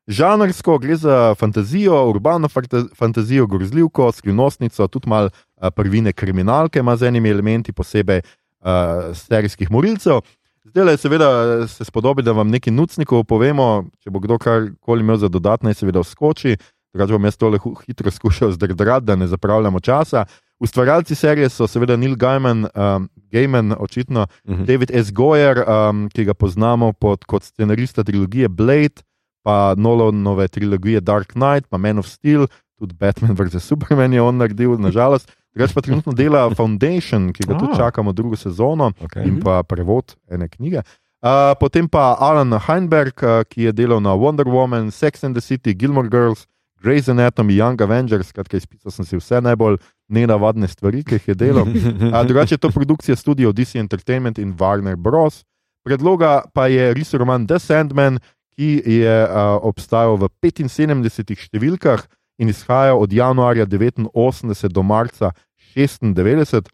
žanrsko 0.09 0.79
gre 0.81 0.95
za 0.97 1.35
fantazijo, 1.37 1.93
urbano 2.09 2.49
fanta- 2.49 2.87
fantazijo, 2.97 3.45
grozljivko, 3.47 4.11
skrivnostnico, 4.11 4.87
tudi 4.87 5.09
malo 5.09 5.29
uh, 5.29 5.69
prvine 5.69 6.13
kriminalke, 6.13 6.81
ima 6.81 6.95
z 6.97 7.11
enimi 7.11 7.29
elementi, 7.29 7.71
posebej 7.71 8.23
uh, 8.25 9.13
serijskih 9.13 9.71
morilcev. 9.71 10.23
Zdaj 10.65 10.85
le, 10.85 10.97
seveda, 10.97 11.29
se 11.67 11.85
spodobi, 11.85 12.25
da 12.25 12.33
vam 12.33 12.49
nekaj 12.49 12.73
nucnikov 12.73 13.27
povemo, 13.29 13.85
če 14.01 14.09
bo 14.09 14.23
kdo 14.23 14.39
karkoli 14.41 15.05
imel 15.05 15.21
za 15.21 15.29
dodatne, 15.29 15.75
seveda 15.77 16.01
vskoči. 16.01 16.57
Drugače 16.93 17.13
bom 17.13 17.29
jaz 17.29 17.37
tole 17.37 17.59
hitro 17.85 18.11
skušal 18.11 18.51
zdrdrati, 18.57 19.05
da 19.05 19.15
ne 19.15 19.27
zapravljamo 19.29 19.79
časa. 19.79 20.25
Ustvarjalci 20.63 21.15
serije 21.15 21.49
so 21.49 21.67
seveda 21.67 21.95
Neil 21.95 22.15
Gaiman, 22.15 22.65
um, 22.65 23.09
Gaiman 23.27 23.73
očitno, 23.73 24.27
Mhm. 24.45 24.63
David 24.63 24.91
S. 24.93 25.11
Goyer, 25.11 25.59
um, 25.61 26.09
ki 26.09 26.23
ga 26.23 26.33
poznamo 26.33 26.93
pod, 26.93 27.25
kot 27.25 27.43
scenarista 27.43 28.03
trilogije 28.03 28.47
Blade, 28.49 29.03
pa 29.43 29.75
Nolanove 29.75 30.47
trilogije 30.47 31.01
Dark 31.01 31.33
Knight, 31.33 31.67
pa 31.67 31.77
Man 31.77 31.99
of 31.99 32.07
Steel, 32.07 32.47
tudi 32.79 32.95
Batman 32.95 33.31
vs. 33.33 33.59
Superman 33.61 34.13
je 34.13 34.21
on 34.21 34.37
naredil, 34.37 34.77
nažalost. 34.79 35.27
Drugač 35.53 35.73
pa 35.73 35.81
trenutno 35.81 36.13
dela 36.13 36.49
Foundation, 36.51 37.29
ki 37.29 37.43
ga 37.43 37.53
tudi 37.53 37.71
Ah. 37.73 37.77
čakamo 37.77 38.11
drugo 38.11 38.35
sezono 38.35 38.91
Okay. 38.99 39.27
in 39.27 39.39
pa 39.39 39.63
prevod 39.63 40.15
ene 40.27 40.47
knjige. 40.47 40.81
Uh, 41.21 41.29
potem 41.55 41.87
pa 41.87 42.15
Alan 42.19 42.51
Heinberg, 42.59 43.13
uh, 43.17 43.43
ki 43.43 43.61
je 43.61 43.71
delal 43.73 44.01
na 44.01 44.11
Wonder 44.11 44.43
Woman, 44.45 44.91
Sex 44.91 45.23
and 45.23 45.35
the 45.35 45.41
City, 45.41 45.73
Gilmore 45.73 46.09
Girls, 46.09 46.47
Grey's 46.83 47.07
Anatomy, 47.07 47.55
Young 47.55 47.81
Avengers, 47.81 48.27
skratka, 48.27 48.59
izpisal 48.59 48.91
sem 48.91 49.07
si 49.07 49.15
vse 49.15 49.39
najbolj 49.39 49.77
nenavadne 50.11 50.67
stvari, 50.67 51.03
ki 51.07 51.15
jih 51.15 51.29
je 51.31 51.35
delal. 51.39 51.69
A, 52.11 52.23
drugače 52.27 52.57
je 52.57 52.63
to 52.65 52.71
produkcija 52.75 53.15
studio 53.15 53.53
DC 53.55 53.79
Entertainment 53.79 54.37
in 54.37 54.51
Warner 54.59 54.99
Bros. 54.99 55.45
Predloga 55.87 56.41
pa 56.53 56.67
je 56.67 56.91
res 56.93 57.13
roman 57.15 57.47
The 57.47 57.59
Sandman, 57.59 58.19
ki 58.55 58.83
je 58.99 59.15
a, 59.23 59.55
obstajal 59.63 60.19
v 60.19 60.29
75 60.43 61.47
številkah 61.47 62.03
in 62.43 62.51
izhaja 62.51 62.97
od 62.99 63.13
januarja 63.13 63.65
89 63.65 64.67
do 64.73 64.83
marca 64.83 65.31
96, 65.75 66.67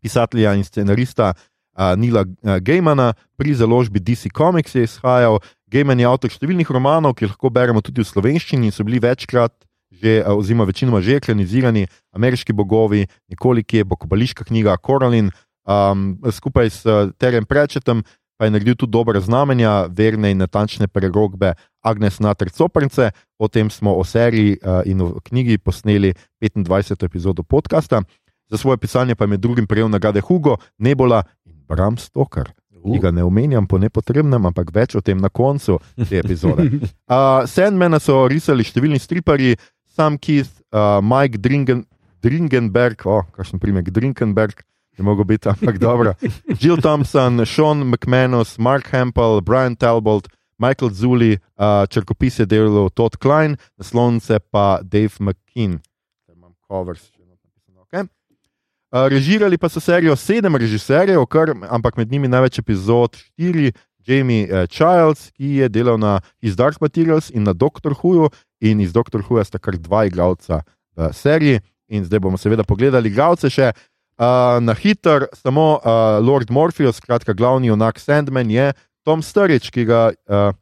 pisatelja 0.00 0.54
in 0.54 0.64
scenarista 0.64 1.34
a, 1.74 1.94
Nila 1.96 2.24
a, 2.24 2.58
Gaimana, 2.58 3.12
pri 3.36 3.54
založbi 3.54 4.00
DC 4.00 4.32
Comics 4.36 4.74
je 4.74 4.86
izhajal. 4.86 5.40
Gaiman 5.68 5.98
je 5.98 6.06
avtor 6.06 6.30
številnih 6.30 6.70
romanov, 6.70 7.16
ki 7.18 7.26
jih 7.26 7.34
lahko 7.34 7.50
beremo 7.50 7.82
tudi 7.82 8.02
v 8.02 8.08
slovenščini 8.08 8.70
in 8.70 8.74
so 8.74 8.86
bili 8.86 9.02
večkrat. 9.02 9.52
Že, 9.94 10.26
oziroma, 10.26 10.66
večinoma 10.66 10.98
že 11.06 11.20
ekranizirani, 11.20 11.86
ameriški 12.18 12.50
bogovi, 12.50 13.04
nekoliko 13.30 13.78
je 13.78 13.84
pokopališka 13.86 14.42
knjiga 14.48 14.74
Koralin, 14.82 15.30
um, 15.70 16.18
skupaj 16.34 16.70
s 16.70 16.82
Terem 17.14 17.46
Prečetom, 17.46 18.02
pa 18.34 18.44
je 18.44 18.50
naredil 18.50 18.74
tudi 18.74 18.90
dobre 18.90 19.20
znamenja, 19.20 19.86
verne 19.86 20.32
in 20.34 20.42
natančne 20.42 20.88
prerogbe 20.90 21.54
Agnes 21.82 22.18
Nater 22.18 22.50
Coprnce. 22.50 23.12
O 23.38 23.48
tem 23.48 23.70
smo 23.70 23.94
o 23.94 24.04
seriji 24.04 24.58
uh, 24.58 24.82
in 24.84 25.00
o 25.00 25.20
knjigi 25.22 25.58
posneli 25.58 26.14
25. 26.42 27.04
epizodo 27.04 27.42
podcasta. 27.42 28.02
Za 28.50 28.56
svoje 28.58 28.76
pisanje 28.78 29.14
pa 29.14 29.24
je 29.24 29.28
med 29.28 29.40
drugim 29.40 29.66
prejel 29.66 29.88
nagrade 29.88 30.20
Hugo, 30.20 30.56
Nebola 30.78 31.22
in 31.44 31.53
Bram 31.68 31.98
Stoker. 31.98 32.52
ki 32.84 32.98
ga 33.00 33.10
ne 33.16 33.24
omenjam 33.24 33.64
po 33.64 33.78
nepotrebnem, 33.80 34.44
ampak 34.44 34.68
več 34.74 34.92
o 34.92 35.00
tem 35.00 35.16
na 35.16 35.30
koncu 35.32 35.78
te 35.96 36.20
epizode. 36.20 36.68
Uh, 37.04 37.44
Sandmana 37.48 38.00
so 38.00 38.22
risali 38.28 38.64
številni 38.64 38.98
striparji, 39.00 39.58
Sam 39.94 40.16
Keith, 40.18 40.50
uh, 40.72 40.98
Mike 41.04 41.38
Dringen, 41.40 41.84
Dringenberg, 42.24 43.04
o, 43.06 43.20
oh, 43.20 43.26
kakšen 43.36 43.60
primek, 43.62 43.90
Dringenberg, 43.94 44.64
ne 44.98 45.04
mogo 45.04 45.24
biti, 45.28 45.48
ampak 45.52 45.78
dobro. 45.78 46.14
Jill 46.60 46.80
Thompson, 46.82 47.44
Sean 47.44 47.84
McManus, 47.86 48.56
Mark 48.58 48.88
Hempel, 48.92 49.40
Brian 49.44 49.76
Talbot, 49.76 50.28
Michael 50.58 50.90
Zuli, 50.96 51.32
uh, 51.60 51.84
črkopis 51.90 52.40
je 52.40 52.46
delal 52.46 52.88
Todd 52.90 53.16
Klein, 53.20 53.58
naslovnice 53.78 54.40
pa 54.50 54.80
Dave 54.82 55.14
McKean. 55.20 55.80
Ker 56.26 56.34
imam 56.34 56.54
covers, 56.66 57.10
še 57.12 57.22
eno 57.22 57.36
napisano, 57.36 57.84
okay. 57.84 58.06
Uh, 58.06 58.83
režirali 59.10 59.58
pa 59.58 59.68
so 59.68 59.80
serijo 59.82 60.16
sedem 60.16 60.56
režiserjev, 60.56 61.26
kar, 61.26 61.50
ampak 61.70 61.96
med 61.98 62.12
njimi 62.12 62.28
največ 62.30 62.58
epizod 62.62 63.16
štiri. 63.16 63.72
Jamie 64.04 64.44
uh, 64.52 64.66
Childs, 64.68 65.30
ki 65.32 65.62
je 65.62 65.68
delal 65.72 65.96
na 65.96 66.18
His 66.44 66.52
Dark 66.60 66.76
Materials 66.80 67.30
in 67.32 67.46
na 67.48 67.54
Doctor 67.56 67.94
Who, 67.96 68.28
in 68.60 68.80
iz 68.84 68.92
Doctor 68.92 69.22
Who 69.24 69.40
sta 69.44 69.56
kar 69.58 69.78
dva 69.80 70.04
igralca 70.04 70.60
v 70.92 71.08
seriji. 71.16 71.62
In 71.88 72.04
zdaj 72.04 72.20
bomo 72.20 72.36
seveda 72.36 72.66
pogledali 72.68 73.08
igralce 73.08 73.48
še 73.48 73.70
uh, 73.72 74.60
na 74.60 74.74
hiter, 74.76 75.24
samo 75.32 75.78
uh, 75.80 76.20
Lord 76.20 76.52
Morpheus, 76.52 77.00
skratka, 77.00 77.32
glavni 77.32 77.72
junak 77.72 77.96
Sandman 77.96 78.52
je 78.52 78.74
Tom 79.08 79.24
Sturridge, 79.24 79.72
ki 79.72 79.88
ga 79.88 80.12
uh, 80.12 80.52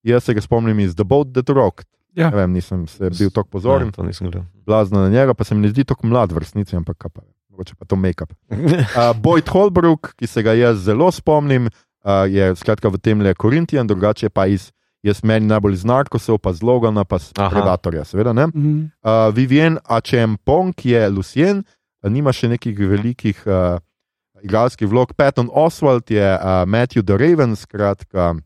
jaz 0.00 0.24
se 0.24 0.32
ga 0.32 0.40
spomnim 0.40 0.80
iz 0.80 0.96
The 0.96 1.04
Boat 1.04 1.36
That 1.36 1.52
Rocked. 1.52 1.88
Ja. 2.16 2.30
Ne 2.32 2.46
vem, 2.46 2.56
nisem 2.56 2.86
se 2.88 3.12
bil 3.12 3.28
tako 3.28 3.58
pozoren, 3.60 3.92
Ne, 3.92 3.92
to 3.92 4.08
nisem 4.08 4.30
gledal. 4.30 4.48
blazno 4.64 5.04
na 5.04 5.12
njega, 5.12 5.36
pa 5.36 5.44
se 5.44 5.52
mi 5.54 5.60
ne 5.60 5.68
zdi 5.68 5.84
tako 5.84 6.08
mlad 6.08 6.32
v 6.32 6.40
resnici, 6.40 6.72
ampak 6.76 6.96
kaj 6.96 7.12
pa, 7.12 7.20
vem, 7.20 7.35
mogoče 7.56 7.74
pa 7.74 7.88
to 7.88 7.96
make-up. 7.96 8.32
Uh, 8.52 9.16
Boyd 9.16 9.48
Holbrook, 9.48 10.12
ki 10.20 10.28
se 10.28 10.42
ga 10.44 10.52
jaz 10.52 10.84
zelo 10.84 11.08
spomnim, 11.12 11.70
uh, 12.04 12.28
je 12.28 12.52
skratka 12.60 12.92
v 12.92 13.00
tem 13.00 13.24
le 13.24 13.32
Korintijan, 13.34 13.88
drugače 13.88 14.28
pa 14.28 14.46
iz, 14.46 14.70
jaz 15.06 15.22
meni 15.24 15.48
najbolj 15.48 15.80
iz 15.80 15.84
Narkosov, 15.88 16.38
pa 16.44 16.52
z 16.52 16.60
Logana, 16.66 17.06
pa 17.08 17.18
z 17.18 17.32
Aha. 17.38 17.48
Predatorja, 17.50 18.04
seveda 18.04 18.36
ne. 18.36 18.46
Mhm. 18.52 18.76
Uh, 19.00 19.32
Vivien 19.34 19.80
Achempong 19.88 20.76
je 20.84 21.08
Lucien, 21.08 21.64
uh, 22.04 22.10
nima 22.12 22.34
še 22.36 22.52
nekih 22.52 22.76
velikih 22.76 23.40
uh, 23.48 23.80
igralskih 24.44 24.88
vlog. 24.88 25.16
Patton 25.16 25.48
Oswald 25.48 26.10
je 26.12 26.20
uh, 26.36 26.66
Matthew 26.68 27.02
the 27.02 27.16
Raven, 27.16 27.56
skratka, 27.56 28.36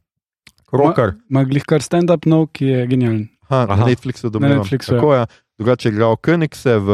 Rocker. 0.70 1.16
Ma 1.28 1.42
glih 1.42 1.66
kar 1.66 1.82
stand-up 1.82 2.28
nov, 2.30 2.52
ki 2.54 2.70
je 2.70 2.86
genijalen. 2.86 3.26
Ha, 3.50 3.64
na. 3.66 3.82
Netflixu 3.82 4.30
domnevam. 4.30 4.62
Netflixu, 4.62 4.94
ja. 4.94 5.00
Tako 5.00 5.14
je. 5.14 5.24
Drugače 5.60 5.84
je 5.84 5.92
igral 5.92 6.16
Königse 6.16 6.78
v, 6.78 6.88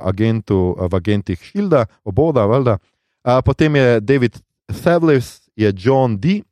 agentu, 0.00 0.56
v 0.80 0.92
agentih 0.92 1.40
Hilda, 1.42 1.84
oboda, 2.02 2.44
valjda. 2.44 2.78
Uh, 3.20 3.40
potem 3.40 3.74
je 3.74 4.00
David 4.00 4.38
Thewlis, 4.72 5.26
je 5.52 5.66
John 5.76 6.14
D. 6.16 6.42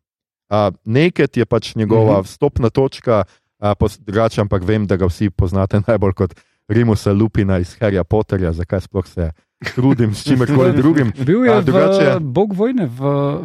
Uh, 0.49 0.57
Naked 0.85 1.31
je 1.33 1.45
pač 1.45 1.75
njegova 1.75 2.15
Mhm. 2.17 2.25
vstopna 2.25 2.69
točka, 2.69 3.23
uh, 3.23 3.71
pos- 3.73 3.99
drugače, 3.99 4.41
ampak 4.41 4.63
vem, 4.63 4.83
da 4.85 4.97
ga 4.97 5.07
vsi 5.07 5.31
poznate 5.31 5.79
najbolj 5.87 6.13
kot 6.15 6.35
Rimusa 6.67 7.13
Lupina 7.13 7.59
iz 7.59 7.77
Harryja 7.77 8.03
Potterja, 8.03 8.51
zakaj 8.53 8.81
sploh 8.81 9.07
se 9.07 9.31
trudim 9.73 10.11
s 10.11 10.25
čimerkoli 10.25 10.73
drugim. 10.73 11.13
Bil 11.23 11.45
je 11.45 11.53
A, 11.53 11.63
drugače- 11.63 12.17
v 12.17 12.21
Bog 12.25 12.53
vojne, 12.53 12.87
v, 12.89 12.99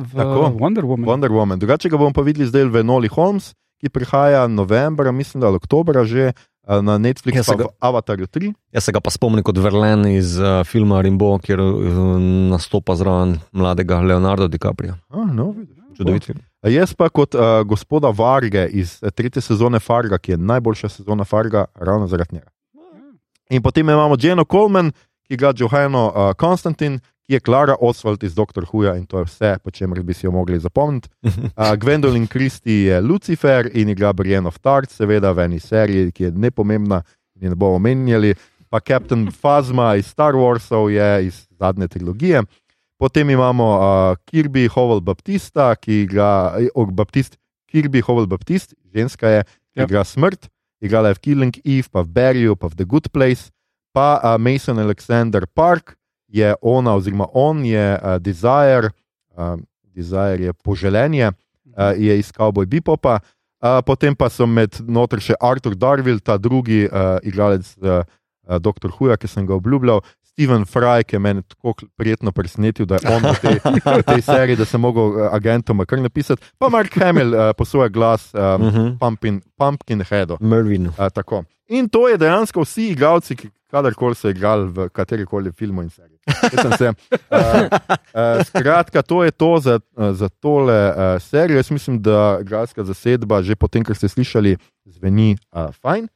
v 0.03 0.11
Tako. 0.11 0.49
Wonder 0.55 0.83
Woman. 0.83 1.05
Wonder 1.05 1.29
Woman. 1.29 1.57
Drugače 1.57 1.89
ga 1.89 1.97
bomo 1.99 2.09
pa 2.09 2.21
videli 2.21 2.45
zdaj 2.45 2.65
v 2.65 2.81
Noli 2.81 3.07
Holmes, 3.07 3.53
ki 3.77 3.89
prihaja 3.89 4.47
novembra, 4.47 5.11
mislim, 5.11 5.41
da 5.41 5.47
ali 5.47 5.57
oktobra 5.57 6.01
že 6.03 6.27
uh, 6.27 6.33
na 6.81 6.97
Netflixu, 6.97 7.37
Ja, 7.37 7.43
pa 7.45 7.55
ga- 7.55 7.69
v 7.69 7.75
Avatarju 7.79 8.27
3. 8.27 8.53
Jaz 8.73 8.83
se 8.83 8.91
ga 8.91 8.99
pa 8.99 9.09
spomnim 9.09 9.43
kot 9.43 9.57
Verlen 9.57 10.05
iz 10.09 10.39
uh, 10.39 10.63
filma 10.65 11.01
Rimbo, 11.01 11.37
kjer 11.39 11.59
uh, 11.61 12.19
nastopa 12.51 12.95
zraven 12.95 13.37
mladega 13.51 13.99
Leonardo 14.01 14.47
DiCaprio. 14.47 14.95
Ah, 15.09 15.25
no, 15.33 15.51
vidiš. 15.51 15.77
Čudovit 15.97 16.25
film. 16.25 16.39
A 16.61 16.69
Jaz 16.69 16.93
pa 16.93 17.09
kot 17.09 17.35
uh, 17.35 17.61
gospoda 17.63 18.09
Varge 18.09 18.65
iz 18.67 18.97
eh, 19.03 19.11
tretje 19.11 19.41
sezone 19.41 19.79
Farga, 19.79 20.17
ki 20.17 20.31
je 20.31 20.37
najboljša 20.37 20.89
sezona 20.89 21.23
Farga, 21.23 21.65
ravno 21.75 22.07
zaradi 22.07 22.35
njega. 22.35 22.49
In 23.49 23.61
potem 23.61 23.89
imamo 23.89 24.15
Jeno 24.19 24.43
Coleman, 24.43 24.91
ki 25.27 25.33
igra 25.33 25.53
Johano 25.57 26.07
uh, 26.07 26.33
Konstantin, 26.33 26.99
ki 27.25 27.33
je 27.33 27.39
Klara 27.39 27.75
Oswald 27.81 28.23
iz 28.23 28.35
Doctor 28.35 28.65
Whoja 28.69 28.95
in 28.97 29.05
to 29.05 29.19
je 29.19 29.25
vse, 29.25 29.55
po 29.63 29.71
čemer 29.71 30.03
bi 30.03 30.13
si 30.13 30.25
jo 30.25 30.31
mogli 30.31 30.59
zapomniti. 30.59 31.09
Uh, 31.57 31.73
Gwendolyn 31.79 32.27
Christie 32.27 32.85
je 32.85 33.01
Lucifer 33.01 33.69
in 33.73 33.89
igra 33.89 34.13
Brienne 34.13 34.47
of 34.47 34.59
Tart, 34.59 34.91
seveda 34.91 35.31
v 35.33 35.45
eni 35.47 35.59
seriji, 35.59 36.11
ki 36.11 36.23
je 36.23 36.31
nepomembna 36.31 37.01
in 37.41 37.49
ne 37.49 37.55
bomo 37.55 37.75
omenjali. 37.79 38.35
Pa 38.69 38.79
Captain 38.79 39.25
Phasma 39.31 39.95
iz 39.95 40.07
Star 40.07 40.35
Warsov 40.35 40.89
je 40.91 41.27
iz 41.27 41.47
zadnje 41.59 41.87
trilogije. 41.87 42.43
Potem 42.97 43.29
imamo 43.29 43.65
uh, 43.75 44.17
Kirby 44.25 44.67
Howell 44.71 45.01
Baptista, 45.01 45.75
ki 45.75 46.03
igra 46.05 46.55
oh, 46.75 46.91
Baptist, 46.91 47.37
Kirby 47.71 48.01
Howell 48.01 48.27
Baptist, 48.27 48.73
ženska 48.93 49.27
je, 49.29 49.43
ki 49.73 49.79
Ja. 49.79 49.83
igra 49.83 50.03
smrt, 50.03 50.47
igrala 50.81 51.09
je 51.11 51.13
v 51.13 51.19
Killing 51.19 51.55
Eve, 51.65 51.89
pa 51.91 52.01
v 52.01 52.07
Barryju, 52.07 52.55
pa 52.55 52.67
v 52.67 52.75
The 52.75 52.85
Good 52.85 53.09
Place. 53.11 53.51
Pa 53.93 54.19
uh, 54.23 54.35
Mason 54.39 54.79
Alexander 54.79 55.43
Park 55.47 55.95
je 56.35 56.51
ona, 56.61 56.95
oziroma 56.99 57.27
on 57.33 57.63
je 57.65 57.85
uh, 57.95 58.17
Desire, 58.19 58.91
uh, 59.37 59.55
Desire 59.95 60.49
je 60.49 60.53
poželenje, 60.53 61.31
uh, 61.31 61.95
je 61.95 62.19
iz 62.19 62.31
Cowboy 62.35 62.67
Bipopa. 62.67 63.19
Uh, 63.63 63.79
potem 63.85 64.15
pa 64.15 64.29
so 64.29 64.47
med 64.47 64.75
noter 64.83 65.23
še 65.23 65.37
Arthur 65.39 65.77
Darville, 65.79 66.19
ta 66.19 66.35
drugi 66.37 66.85
uh, 66.85 67.17
igralec 67.23 67.65
uh, 67.79 68.03
uh, 68.03 68.59
Dr. 68.59 68.91
Huja, 68.97 69.17
ki 69.17 69.31
sem 69.31 69.47
ga 69.47 69.55
obljubljal, 69.55 70.03
Steven 70.35 70.65
Fry, 70.67 71.03
ki 71.07 71.15
je 71.15 71.19
meni 71.19 71.43
tako 71.47 71.73
prijetno 71.95 72.31
presenetil, 72.35 72.85
da 72.85 72.99
je 72.99 73.07
on 73.07 73.23
v 73.23 73.39
tej, 73.39 73.59
v 73.63 74.03
tej 74.03 74.21
seriji, 74.21 74.59
da 74.59 74.65
sem 74.67 74.81
mogel 74.83 75.15
uh, 75.15 75.29
agentom 75.31 75.79
kar 75.87 76.01
napisati. 76.03 76.43
Pa 76.59 76.67
Mark 76.69 76.91
Hamill 76.99 77.31
uh, 77.31 77.53
posluja 77.55 77.87
glas 77.87 78.33
um, 78.33 78.65
Uh 78.65 78.73
-huh. 78.73 78.99
Pumpkin, 78.99 79.41
Pumpkinheadu. 79.57 80.37
Mervin. 80.39 80.87
Uh, 80.87 81.07
tako. 81.13 81.43
in 81.67 81.89
to 81.89 82.07
je 82.07 82.17
dejansko 82.17 82.61
vsi 82.61 82.89
igralci, 82.89 83.35
ki 83.35 83.49
kadarkoli 83.71 84.15
so 84.15 84.29
igrali 84.29 84.67
v 84.69 84.89
katerikoli 84.89 85.51
filmu 85.51 85.81
in 85.81 85.89
seriji. 85.89 86.19
Se, 86.77 86.87
uh, 86.87 86.95
uh, 87.31 88.45
skratka, 88.45 89.01
to 89.01 89.23
je 89.23 89.31
to 89.31 89.59
za, 89.59 89.79
uh, 89.97 90.11
za 90.11 90.29
tole 90.29 90.89
uh, 90.89 91.21
serijo. 91.21 91.57
Jaz 91.57 91.71
mislim, 91.71 92.01
da 92.01 92.39
igralska 92.41 92.83
zasedba, 92.83 93.41
že 93.41 93.55
potem, 93.55 93.83
kar 93.83 93.95
ste 93.95 94.07
slišali, 94.07 94.57
zveni 94.85 95.37
uh, 95.51 95.71
fajn. 95.81 96.07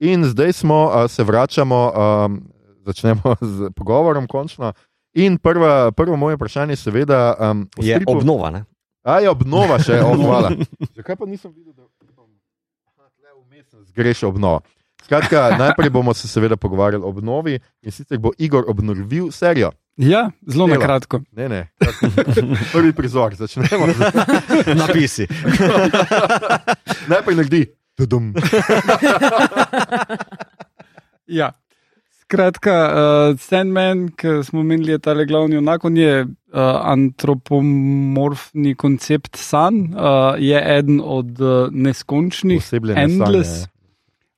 In 0.00 0.24
zdaj 0.24 0.52
smo, 0.52 0.86
uh, 0.86 1.10
se 1.10 1.24
vračamo, 1.24 1.92
um, 1.92 2.42
začnemo 2.90 3.36
z 3.54 3.70
pogovorom, 3.76 4.26
končno. 4.26 4.72
In 5.18 5.38
prva, 5.42 5.90
prvo 5.90 6.14
moje 6.16 6.38
vprašanje, 6.38 6.76
seveda, 6.78 7.34
um, 7.34 7.64
Je 7.82 7.96
stripu- 7.96 8.20
obnova, 8.20 8.50
ne? 8.50 8.64
A 9.02 9.18
je 9.24 9.30
obnova 9.32 9.80
še, 9.82 9.96
oh, 10.04 10.14
hvala. 10.14 10.52
Zakaj 10.98 11.16
pa 11.16 11.26
nisem 11.26 11.50
videl, 11.56 11.72
da 11.72 11.88
Aha, 11.88 13.08
tule 13.16 13.32
vmes 13.46 13.64
sem 13.70 13.80
zgrešil 13.90 14.28
obnovo? 14.28 14.60
Skratka, 15.02 15.50
najprej 15.62 15.90
bomo 15.90 16.14
se 16.14 16.28
seveda 16.28 16.56
pogovarjali 16.60 17.02
o 17.02 17.08
obnovi 17.08 17.56
in 17.82 17.90
sicer 17.90 18.20
bo 18.20 18.30
Igor 18.38 18.68
obnovil 18.68 19.32
serijo. 19.32 19.72
Ja, 19.96 20.30
zelo 20.46 20.66
na 20.66 20.76
kratko. 20.80 21.20
Ne, 21.36 21.48
ne. 21.48 21.68
Prvi 22.72 22.92
prizor, 22.96 23.34
začnemo. 23.34 23.88
Napisi. 24.76 25.26
Najprej 27.08 27.36
naredi. 27.36 27.66
Ja. 31.26 31.52
Skratka, 32.30 32.72
uh, 32.72 33.38
Sandman, 33.42 34.04
ki 34.14 34.36
smo 34.46 34.62
menili, 34.62 34.92
je 34.92 35.00
tale 35.02 35.24
glavni 35.26 35.56
junak, 35.56 35.82
on 35.84 35.96
je 35.98 36.20
uh, 36.22 36.60
antropomorfni 36.92 38.76
koncept 38.78 39.34
san, 39.36 39.80
uh, 39.90 40.38
je 40.38 40.60
eden 40.78 41.00
od 41.02 41.40
uh, 41.40 41.66
neskončnih, 41.74 42.62
Osebljene 42.62 43.02
endless. 43.02 43.50
sanje. 43.50 43.66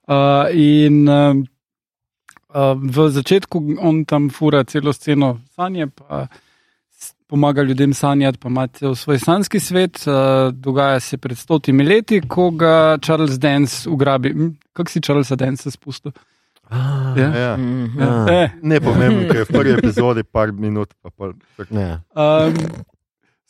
Uh, 0.09 0.49
in 0.57 1.05
uh, 1.05 1.37
uh, 2.57 2.81
v 2.81 3.09
začetku 3.13 3.61
on 3.85 4.07
tam 4.09 4.31
fura 4.33 4.65
celo 4.65 4.97
sceno 4.97 5.35
sanje, 5.53 5.91
pa 5.93 6.27
pomaga 7.29 7.63
ljudem 7.63 7.93
sanjati, 7.95 8.39
pa 8.39 8.49
ima 8.49 8.67
cel 8.73 8.95
svoj 8.95 9.19
sanski 9.19 9.61
svet. 9.61 10.05
Uh, 10.07 10.49
dogaja 10.55 11.01
se 11.01 11.19
pred 11.19 11.39
stotimi 11.39 11.85
leti, 11.85 12.23
ko 12.29 12.51
ga 12.51 12.99
Charles 13.05 13.37
Dance 13.39 13.89
ugrabi. 13.89 14.33
Hm, 14.33 14.55
Kako 14.73 14.91
si 14.91 15.01
Charlesa 15.01 15.37
Dance 15.37 15.71
spustil? 15.71 16.13
Ja. 17.17 17.29
Ja. 17.37 17.57
Mhm. 17.57 18.00
Ja. 18.00 18.43
Eh, 18.45 18.50
Ne 18.62 18.81
pomembno, 18.81 19.26
ker 19.29 19.43
je 19.43 19.45
v 19.45 19.52
prvi 19.52 19.75
epizodi 19.76 20.25
par 20.25 20.52
minut. 20.52 20.95
Pa 21.02 21.11
pol, 21.11 21.35
Ne. 21.71 22.00
Um, 22.17 22.57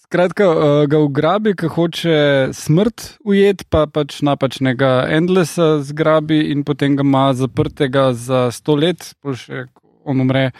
skratka, 0.02 0.49
uh, 0.50 0.87
ga 0.91 0.99
ugrabi, 0.99 1.55
ki 1.57 1.71
hoče 1.73 2.17
smrt 2.52 3.17
ujet, 3.25 3.64
pa 3.71 3.87
pač 3.87 4.21
napačnega 4.23 5.07
Endlesa 5.09 5.79
zgrabi 5.81 6.50
in 6.52 6.64
potem 6.64 6.97
ga 6.97 7.07
ima 7.07 7.31
zaprtega 7.35 8.11
za 8.12 8.50
sto 8.50 8.75
let, 8.76 9.14
pol 9.23 9.38
še 9.38 9.67
ko 9.73 9.87
on 10.05 10.21
umre, 10.21 10.50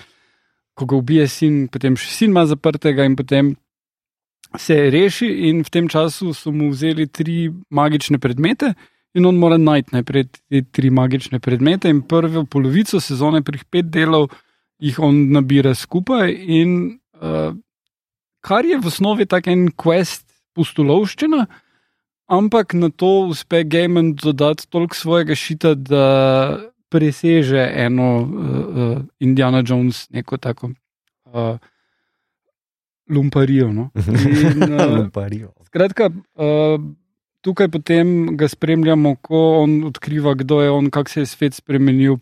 ko 0.79 0.87
ga 0.87 0.97
ubije 0.97 1.27
sin, 1.29 1.67
potem 1.69 1.99
še 1.99 2.09
sin 2.15 2.31
ima 2.33 2.47
zaprtega 2.47 3.05
in 3.05 3.19
potem 3.19 3.57
se 4.59 4.77
reši 4.91 5.29
in 5.49 5.63
v 5.65 5.71
tem 5.73 5.89
času 5.89 6.33
so 6.37 6.53
mu 6.53 6.71
vzeli 6.71 7.07
tri 7.09 7.51
magične 7.73 8.19
predmete. 8.21 8.75
In 9.13 9.27
on 9.29 9.37
mora 9.37 9.59
najti 9.61 9.93
najprej 9.93 10.25
te 10.33 10.63
tri 10.73 10.91
magične 10.91 11.41
predmete, 11.41 11.91
in 11.93 12.01
prvo 12.09 12.47
polovico 12.49 13.01
sezone, 13.01 13.43
prvih 13.45 13.65
pet 13.69 13.91
delov, 13.93 14.31
jih 14.81 14.99
on 15.05 15.19
nabira 15.35 15.75
skupaj. 15.77 16.33
In 16.33 16.79
uh, 17.21 17.53
kar 18.41 18.65
je 18.65 18.79
v 18.81 18.89
osnovi 18.89 19.29
tak 19.29 19.51
en 19.53 19.69
quest, 19.77 20.25
pustolovščina, 20.57 21.47
ampak 22.33 22.75
na 22.77 22.89
to 22.89 23.29
uspe 23.33 23.63
Gaiman 23.65 24.15
dodati 24.17 24.69
toliko 24.69 24.97
svojega 24.97 25.37
šita, 25.37 25.75
da 25.77 26.07
preseže 26.93 27.61
eno 27.85 28.09
uh, 28.21 28.25
uh, 28.29 28.97
Indiana 29.21 29.63
Jones, 29.67 30.07
neko 30.11 30.37
tako 30.37 30.73
uh, 31.33 31.57
lumparijo. 33.09 33.73
No? 33.73 33.91
In, 34.45 34.63
uh, 34.73 35.49
skratka, 35.69 36.11
uh, 36.37 36.81
tukaj 37.43 37.69
potem 37.69 38.37
ga 38.39 38.49
spremljamo, 38.49 39.17
ko 39.23 39.41
on 39.63 39.83
odkriva, 39.91 40.35
kdo 40.39 40.61
je 40.63 40.71
on, 40.71 40.91
kako 40.91 41.11
se 41.11 41.21
je 41.21 41.27
svet 41.27 41.55
spremenil, 41.59 42.19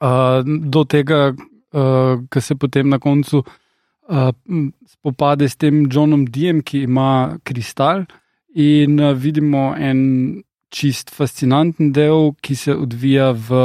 uh, 0.00 0.40
do 0.44 0.84
tega, 0.84 1.32
uh, 1.34 2.22
ki 2.30 2.40
se 2.40 2.54
potem 2.54 2.88
na 2.88 2.98
koncu 3.02 3.42
uh, 3.42 4.30
spopade 4.86 5.48
s 5.48 5.56
tem 5.56 5.86
Johnom 5.92 6.26
Diem, 6.26 6.62
ki 6.62 6.86
ima 6.86 7.38
kristal. 7.44 8.06
In 8.54 9.00
uh, 9.00 9.12
vidimo 9.12 9.74
en 9.76 10.42
čist 10.72 11.10
fascinanten 11.10 11.92
del, 11.92 12.32
ki 12.42 12.56
se 12.56 12.74
odvija 12.74 13.32
v 13.32 13.60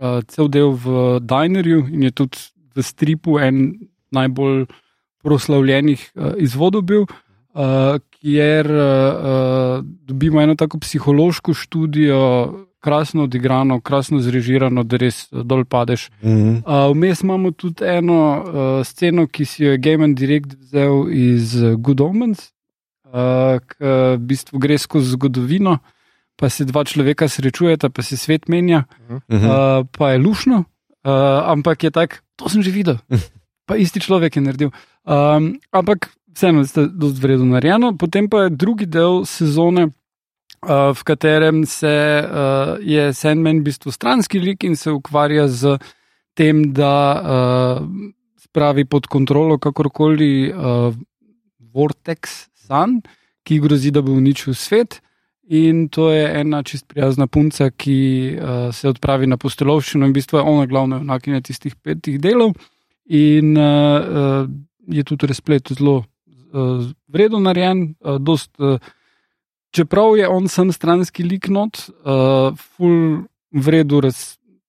uh, 0.00 0.20
cel 0.28 0.50
del 0.52 0.74
v 0.76 1.20
Dinerju 1.20 1.86
in 1.92 2.06
je 2.06 2.12
tudi 2.22 2.42
v 2.76 2.84
stripu 2.84 3.38
en 3.40 3.70
najbolj 4.14 4.66
proslavljenih 5.24 6.10
uh, 6.14 6.34
izvodov 6.42 6.86
bil. 6.86 7.06
Uh, 7.56 7.96
kjer 8.26 8.66
uh, 8.66 9.84
dobimo 10.02 10.42
eno 10.42 10.54
tako 10.58 10.80
psihološko 10.82 11.54
študijo, 11.54 12.22
krasno 12.82 13.22
odigrano, 13.24 13.80
krasno 13.80 14.18
zrežirano, 14.22 14.82
da 14.82 14.98
res 14.98 15.28
dol 15.30 15.62
padeš. 15.64 16.08
Mhm. 16.24 16.66
Uh, 16.66 16.90
vmes 16.90 17.22
imamo 17.22 17.50
tudi 17.54 17.86
eno 17.86 18.18
uh, 18.18 18.86
sceno, 18.86 19.26
ki 19.30 19.44
si 19.46 19.64
jo 19.64 19.70
je 19.74 19.78
Gaiman 19.78 20.14
direkt 20.18 20.54
vzel 20.58 21.06
iz 21.10 21.54
Good 21.78 22.00
Omens, 22.02 22.50
uh, 23.06 23.62
ki 23.62 23.78
v 24.18 24.18
bistvu 24.26 24.58
gre 24.58 24.78
skozi 24.78 25.14
zgodovino, 25.14 25.78
pa 26.36 26.50
se 26.50 26.66
dva 26.66 26.82
človeka 26.84 27.28
srečujeta, 27.30 27.90
pa 27.90 28.02
se 28.02 28.16
svet 28.18 28.48
menja, 28.48 28.84
Mhm. 29.08 29.46
uh, 29.46 29.86
pa 29.98 30.10
je 30.12 30.18
lušno, 30.18 30.64
uh, 30.66 31.46
ampak 31.46 31.86
je 31.86 31.90
tak, 31.90 32.22
to 32.36 32.50
sem 32.50 32.62
že 32.62 32.74
videl. 32.74 32.98
Pa 33.66 33.74
isti 33.74 33.98
človek 33.98 34.36
je 34.38 34.42
naredil. 34.46 34.70
Um, 35.02 35.58
ampak 35.74 36.14
vseeno, 36.36 36.64
ste 36.68 36.86
dosti 36.92 37.22
vredno 37.22 37.46
narejeno. 37.56 37.94
Potem 37.96 38.28
pa 38.28 38.44
je 38.44 38.50
drugi 38.50 38.86
del 38.86 39.24
sezone, 39.24 39.88
uh, 39.88 40.92
v 40.92 41.02
katerem 41.08 41.64
se, 41.66 41.96
uh, 42.22 42.76
je 42.84 43.12
Sandman 43.14 43.62
v 43.62 43.70
bistvu 43.70 43.92
stranski 43.92 44.40
lik 44.42 44.64
in 44.64 44.76
se 44.76 44.92
ukvarja 44.92 45.48
z 45.48 45.78
tem, 46.36 46.72
da 46.76 46.96
uh, 47.16 47.88
spravi 48.44 48.84
pod 48.84 49.08
kontrolo 49.08 49.58
kakorkoli 49.58 50.52
uh, 50.52 50.92
Vortex 51.72 52.48
Sun, 52.66 53.00
ki 53.46 53.60
grozi, 53.62 53.90
da 53.90 54.02
bo 54.02 54.12
uničil 54.12 54.54
svet. 54.54 55.00
In 55.46 55.86
to 55.88 56.10
je 56.10 56.24
ena 56.40 56.62
čist 56.66 56.88
prijazna 56.90 57.28
punca, 57.30 57.70
ki 57.70 57.98
uh, 58.34 58.74
se 58.74 58.88
odpravi 58.90 59.28
na 59.30 59.38
postelovščino 59.38 60.04
in 60.04 60.10
v 60.10 60.18
bistvu 60.18 60.40
je 60.40 60.42
ona 60.42 60.66
glavna 60.66 60.98
junakinja 60.98 61.40
tistih 61.46 61.76
petih 61.78 62.18
delov. 62.20 62.56
In 63.06 63.54
uh, 63.54 63.62
uh, 63.62 64.50
je 64.90 65.04
tudi 65.06 65.30
razplet 65.30 65.70
zelo 65.78 66.02
uh, 66.56 66.86
vredno 67.12 67.40
narejen, 67.44 67.92
uh, 68.00 68.16
dost, 68.18 68.50
uh, 68.58 68.80
čeprav 69.76 70.16
je 70.16 70.28
on 70.28 70.48
sam 70.48 70.72
stranski 70.72 71.24
lik 71.24 71.48
not, 71.48 71.86
uh, 71.88 72.56
ful 72.56 73.26
vredno 73.52 74.00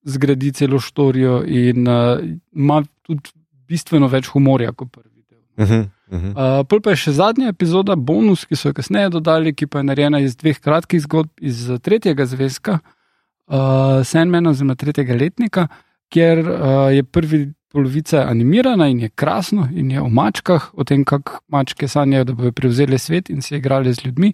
zgradi 0.08 0.52
celo 0.52 0.80
štorijo 0.80 1.42
in 1.46 1.88
uh, 1.88 2.20
ima 2.52 2.82
tudi 3.02 3.32
bistveno 3.68 4.08
več 4.08 4.28
humorja 4.32 4.72
kot 4.72 4.92
prvi 4.92 5.24
del. 5.28 5.40
Mhm. 5.64 5.88
Mhm. 6.10 6.30
Uh, 6.32 6.62
Pol 6.68 6.80
pa 6.80 6.94
je 6.94 7.02
še 7.02 7.12
zadnja 7.18 7.50
epizoda, 7.52 7.96
bonus, 7.96 8.46
ki 8.48 8.56
so 8.56 8.70
jo 8.70 8.76
kasneje 8.78 9.10
dodali, 9.12 9.52
ki 9.52 9.66
pa 9.68 9.82
je 9.82 9.88
narejena 9.90 10.22
iz 10.24 10.38
dveh 10.40 10.56
kratkih 10.60 11.02
zgodb 11.04 11.28
iz 11.44 11.66
tretjega 11.84 12.24
zvezka, 12.28 12.78
uh, 12.80 14.00
Sandmana, 14.08 14.54
oziroma 14.54 14.76
tretjega 14.78 15.18
letnika, 15.18 15.66
kjer 16.08 16.40
uh, 16.46 16.88
je 16.96 17.04
prvi 17.04 17.42
polovica 17.72 18.24
animirana 18.28 18.88
in 18.88 19.00
je 19.00 19.08
krasno 19.08 19.68
in 19.72 19.90
je 19.90 20.00
o 20.00 20.08
mačkah, 20.08 20.70
o 20.72 20.84
tem, 20.84 21.04
kako 21.04 21.40
mačke 21.48 21.88
sanjajo, 21.88 22.24
da 22.24 22.32
bodo 22.32 22.52
prevzeli 22.52 22.98
svet 22.98 23.30
in 23.30 23.42
se 23.42 23.56
igrali 23.56 23.92
z 23.94 24.04
ljudmi. 24.04 24.32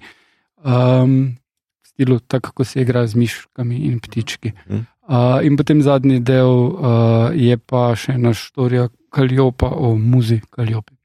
Um, 0.64 1.36
v 1.82 1.88
stilu, 1.88 2.18
tako 2.20 2.52
kot 2.52 2.66
se 2.66 2.82
igra 2.82 3.06
z 3.06 3.14
miškami 3.14 3.76
in 3.76 4.00
ptički. 4.00 4.52
Mhm. 4.66 4.82
Uh, 5.04 5.44
in 5.44 5.56
potem 5.56 5.82
zadnji 5.82 6.20
del 6.24 6.48
uh, 6.48 7.28
je 7.36 7.58
pa 7.60 7.90
še 7.92 8.14
ena 8.16 8.32
štorija 8.32 8.88
Kaljopa 9.12 9.68
o 9.68 9.96
muzi 10.00 10.40
Kaljopi. 10.50 10.96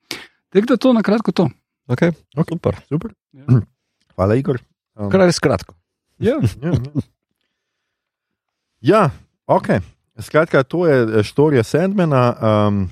Tako 0.50 0.66
da 0.66 0.78
to 0.78 0.94
na 0.94 1.04
kratko 1.04 1.32
to. 1.36 1.50
Okay. 1.90 2.14
Super. 2.50 2.78
Super. 2.88 3.12
Ja. 3.34 3.46
Hvala, 4.16 4.38
Igor. 4.40 4.62
Um, 4.96 5.10
Kar 5.12 5.26
res 5.26 5.42
kratko. 5.44 5.76
Ja. 6.20 6.38
Ja, 6.62 6.72
ja. 6.72 7.02
ja, 8.92 9.02
ok. 9.48 9.68
Skratka, 10.22 10.64
to 10.64 10.88
je 10.88 11.24
štorija 11.24 11.64
Sandmana. 11.64 12.36
Um, 12.68 12.90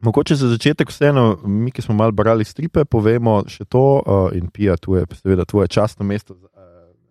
mogoče 0.00 0.34
za 0.34 0.48
začetek, 0.48 0.90
vseeno, 0.90 1.38
mi, 1.44 1.70
ki 1.70 1.82
smo 1.82 1.94
malo 1.94 2.12
brali 2.12 2.44
stripe, 2.44 2.84
povemo 2.84 3.42
še 3.48 3.64
to, 3.64 4.02
uh, 4.06 4.28
in 4.36 4.48
pija, 4.48 4.76
tu 4.76 4.96
je 4.96 5.04
seveda 5.22 5.44
tvoje 5.44 5.68
častno 5.68 6.06
mesto 6.06 6.34
uh, 6.34 6.40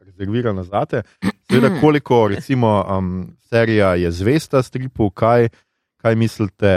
rezervirano 0.06 0.64
za 0.64 0.86
te. 0.86 1.04
Seveda, 1.50 1.76
koliko 1.82 2.28
recimo 2.28 2.86
um, 2.90 3.38
serija 3.50 3.96
je 3.96 4.12
zvesta 4.12 4.64
stripu, 4.64 5.10
kaj, 5.10 5.50
kaj 6.02 6.16
mislite 6.16 6.72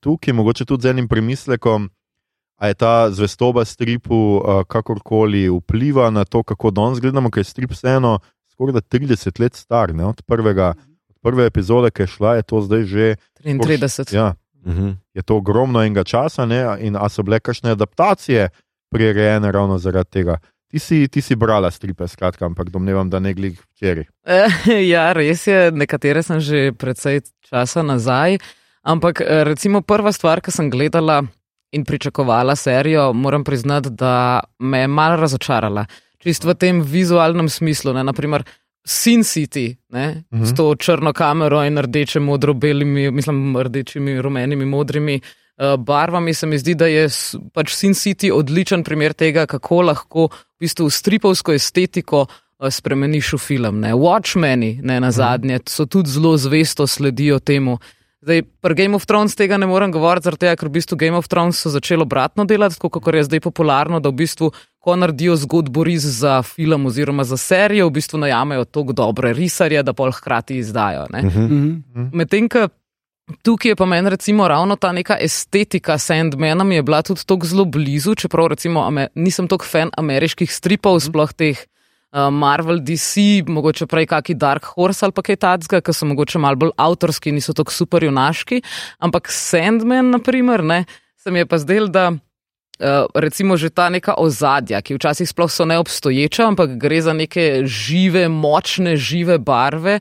tukaj, 0.00 0.34
mogoče 0.34 0.64
tudi 0.64 0.88
z 0.88 0.94
enim 0.94 1.08
premislekom. 1.08 1.90
A 2.56 2.68
je 2.70 2.74
ta 2.78 3.10
zvestoba 3.10 3.64
stripu 3.64 4.16
uh, 4.16 4.62
kakorkoli 4.68 5.48
vpliva 5.50 6.10
na 6.10 6.24
to, 6.24 6.42
kako 6.42 6.70
danes 6.70 7.00
gledamo, 7.02 7.30
ker 7.30 7.42
je 7.42 7.50
strip 7.50 7.72
vseeno 7.74 8.20
skoraj 8.54 8.80
30 8.80 9.40
let 9.40 9.54
star, 9.54 9.94
ne? 9.94 10.04
od, 10.06 10.22
prvega, 10.22 10.74
od 10.78 10.93
prve 11.24 11.46
epizode, 11.46 11.88
ki 11.88 12.02
je 12.02 12.10
šla, 12.10 12.34
je 12.34 12.44
to 12.44 12.60
zdaj 12.60 12.82
že. 12.84 13.06
33. 13.40 14.12
Ja, 14.12 14.34
Mhm. 14.62 14.90
je 15.12 15.22
to 15.22 15.36
ogromno 15.36 15.80
enega 15.80 16.04
časa, 16.04 16.44
ne? 16.44 16.60
in 16.80 16.96
a 16.96 17.08
so 17.08 17.22
bile 17.22 17.36
kakšne 17.38 17.70
adaptacije 17.70 18.48
prirejene 18.88 19.52
ravno 19.52 19.78
zaradi 19.78 20.10
tega. 20.10 20.38
Ti 20.66 20.78
si, 20.78 21.08
ti 21.08 21.20
si 21.20 21.36
brala 21.36 21.70
stripe, 21.70 22.08
skratka, 22.08 22.46
ampak 22.46 22.70
domnevam, 22.70 23.10
da 23.10 23.18
ne 23.18 23.34
glih 23.34 23.60
včeraj. 23.70 24.04
Eh, 24.26 24.48
Ja, 24.92 25.12
res 25.12 25.46
je, 25.46 25.70
nekatere 25.70 26.22
sem 26.22 26.40
že 26.40 26.72
precej 26.72 27.20
časa 27.40 27.82
nazaj. 27.82 28.38
Ampak 28.82 29.20
eh, 29.20 29.44
recimo 29.44 29.80
prva 29.80 30.12
stvar, 30.12 30.40
ki 30.40 30.50
sem 30.50 30.70
gledala 30.70 31.22
in 31.70 31.84
pričakovala 31.84 32.56
serijo, 32.56 33.12
moram 33.12 33.44
priznati, 33.44 33.90
da 33.90 34.40
me 34.58 34.78
je 34.78 34.88
malo 34.88 35.16
razočarala. 35.16 35.86
Čist 36.18 36.44
v 36.44 36.54
tem 36.54 36.80
vizualnem 36.80 37.48
smislu. 37.48 37.92
Ne? 37.92 38.00
Naprimer, 38.02 38.44
Sin 38.84 39.22
City 39.24 39.76
ne? 39.88 40.24
Mhm. 40.32 40.44
s 40.44 40.54
to 40.54 40.74
črno 40.74 41.12
kamero 41.12 41.64
in 41.64 41.78
rdeče, 41.78 42.20
modro, 42.20 42.54
belimi, 42.54 43.10
mislim, 43.10 43.56
rdečimi, 43.56 44.20
rumenimi, 44.22 44.64
modrimi. 44.64 45.20
eh, 45.58 45.76
Barvami 45.78 46.34
se 46.34 46.46
mi 46.46 46.58
zdi, 46.58 46.74
da 46.74 46.86
je 46.86 47.08
pač 47.52 47.74
Sin 47.74 47.94
City 47.94 48.32
odličen 48.32 48.84
primer 48.84 49.12
tega, 49.12 49.46
kako 49.46 49.82
lahko 49.82 50.28
v 50.28 50.60
bistvu 50.60 50.90
stripovsko 50.90 51.52
estetiko 51.52 52.26
eh, 52.26 52.70
spremeniš 52.70 53.32
v 53.32 53.38
film. 53.38 53.80
Ne? 53.80 53.92
Watchmeni, 53.94 54.80
ne 54.82 55.00
na 55.00 55.10
zadnje, 55.10 55.60
so 55.68 55.86
tudi 55.86 56.10
zelo 56.10 56.36
zvesto 56.36 56.86
sledijo 56.86 57.38
temu. 57.38 57.78
Zdaj, 58.24 58.42
pri 58.64 58.74
Game 58.74 58.96
of 58.96 59.04
Thrones 59.04 59.36
tega 59.36 59.58
ne 59.60 59.66
morem 59.68 59.92
govoriti, 59.92 60.24
zaradi 60.24 60.46
tega, 60.46 60.56
ker 60.56 60.70
v 60.70 60.78
bistvu 60.78 60.96
Game 60.96 61.18
of 61.18 61.26
Thrones 61.28 61.58
so 61.60 61.68
začeli 61.68 62.06
obratno 62.06 62.46
delati, 62.48 62.78
tako 62.80 63.02
kot 63.04 63.18
je 63.18 63.24
zdaj 63.26 63.42
popularno, 63.44 64.00
da 64.00 64.08
v 64.08 64.16
bistvu, 64.22 64.48
ko 64.80 64.96
naredijo 64.96 65.36
zgodbo 65.42 65.84
ris 65.84 66.06
za 66.22 66.38
film 66.42 66.86
oziroma 66.88 67.26
za 67.28 67.36
serijo, 67.36 67.90
v 67.90 67.98
bistvu 67.98 68.22
najamejo 68.24 68.64
tako 68.64 68.96
dobre 68.96 69.34
risarje, 69.36 69.82
da 69.84 69.92
pol 69.92 70.08
hkrati 70.12 70.56
izdajo. 70.56 71.04
Ne? 71.12 71.22
Mhm. 71.22 72.08
Medtem, 72.16 72.48
ko 72.48 72.64
tukaj 73.44 73.74
je 73.74 73.76
pa 73.76 73.84
meni 73.84 74.10
recimo 74.10 74.48
ravno 74.48 74.76
ta 74.76 74.92
neka 74.92 75.18
estetika 75.20 75.98
Sandmana 75.98 76.64
mi 76.64 76.80
je 76.80 76.82
bila 76.82 77.02
tudi 77.02 77.26
tako 77.26 77.46
zelo 77.46 77.64
blizu, 77.64 78.14
čeprav 78.14 78.46
recimo 78.56 78.88
nisem 79.14 79.48
tako 79.48 79.68
fan 79.68 79.92
ameriških 79.96 80.52
stripov, 80.52 81.00
sploh 81.00 81.32
teh 81.32 81.60
uh, 81.60 81.73
Marvel, 82.30 82.78
DC, 82.78 83.42
mogoče 83.50 83.88
prej 83.90 84.06
kaki 84.06 84.36
Dark 84.38 84.68
Horse 84.74 85.06
ali 85.06 85.14
pa 85.14 85.22
kaj 85.26 85.40
takega, 85.42 85.80
ki 85.82 85.94
so 85.94 86.06
mogoče 86.06 86.38
malo 86.38 86.60
bolj 86.62 86.74
avtorski, 86.78 87.32
niso 87.34 87.54
tako 87.56 87.74
super 87.74 88.06
junaški, 88.06 88.60
ampak 89.02 89.32
Sandman, 89.34 90.12
naprimer, 90.14 90.62
ne, 90.62 90.84
se 91.18 91.34
mi 91.34 91.42
je 91.42 91.50
pa 91.50 91.58
zdel, 91.62 91.90
da 91.90 92.12
Uh, 92.74 93.06
recimo 93.14 93.54
že 93.54 93.70
ta 93.70 93.86
neka 93.86 94.18
ozadja, 94.18 94.80
ki 94.82 94.96
včasih 94.96 95.30
sploh 95.30 95.46
so 95.46 95.62
neobstoječa, 95.62 96.42
ampak 96.50 96.74
gre 96.74 96.98
za 97.06 97.12
neke 97.14 97.62
žive, 97.70 98.26
močne, 98.26 98.96
žive 98.98 99.38
barve, 99.38 100.00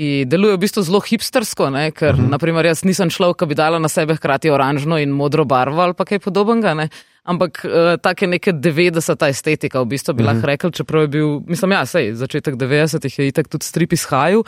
ki 0.00 0.24
delujejo 0.24 0.56
v 0.56 0.60
bistvu 0.64 0.82
zelo 0.82 1.00
hipstersko, 1.04 1.68
ne? 1.70 1.90
ker 1.92 2.14
uh 2.14 2.20
-huh. 2.20 2.30
naprimer 2.32 2.64
jaz 2.66 2.84
nisem 2.88 3.10
človek, 3.12 3.36
ki 3.44 3.46
bi 3.52 3.54
dala 3.54 3.76
na 3.78 3.88
sebe 3.88 4.16
hkrati 4.16 4.48
oranžno 4.50 4.96
in 4.96 5.10
modro 5.12 5.44
barvo 5.44 5.82
ali 5.82 5.92
pa 5.94 6.04
kaj 6.08 6.18
podobnega, 6.24 6.72
ne? 6.74 6.88
ampak 7.24 7.60
uh, 7.64 8.00
take 8.00 8.26
neke 8.26 8.52
90-ta 8.52 9.28
estetika 9.28 9.80
v 9.82 9.84
bistvu 9.92 10.14
bi 10.14 10.22
uh 10.22 10.28
-huh. 10.28 10.32
lahko 10.34 10.46
rekel, 10.46 10.70
čeprav 10.70 11.02
je 11.02 11.08
bil, 11.08 11.40
mislim, 11.46 11.72
ja, 11.72 11.86
sej, 11.86 12.14
začetek 12.14 12.54
90-ih 12.56 13.18
je 13.18 13.28
itak 13.28 13.48
tudi 13.48 13.64
strip 13.64 13.92
izhajal. 13.92 14.42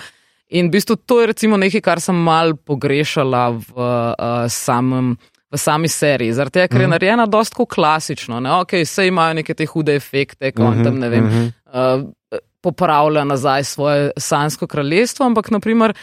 In 0.48 0.66
v 0.66 0.70
bistvu 0.70 0.96
to 0.96 1.20
je 1.20 1.26
recimo 1.26 1.56
nekaj, 1.56 1.80
kar 1.80 2.00
sem 2.00 2.14
mal 2.16 2.54
pogrešala 2.56 3.50
v 3.50 3.72
uh, 3.76 4.48
samem 4.48 5.16
v 5.52 5.58
sami 5.58 5.88
seriji. 5.88 6.32
Zaradi 6.32 6.52
tega, 6.52 6.68
ker 6.68 6.80
je 6.80 6.86
Mhm. 6.86 6.90
narejena 6.90 7.26
dosta 7.26 7.64
klasično. 7.68 8.40
Ne? 8.40 8.50
Ok, 8.52 8.72
vse 8.72 9.06
imajo 9.06 9.34
neke 9.34 9.54
te 9.54 9.66
hude 9.66 9.94
efekte, 9.96 10.52
ko 10.52 10.62
on 10.62 10.74
Mhm, 10.74 10.84
tam 10.84 10.98
ne 10.98 11.08
vem. 11.08 11.24
mhm. 11.24 11.48
Uh, 11.72 12.08
popravlja 12.62 13.24
nazaj 13.24 13.64
svoje 13.64 14.10
sansko 14.16 14.66
kraljestvo, 14.66 15.26
ampak 15.26 15.50
naprimer. 15.50 15.94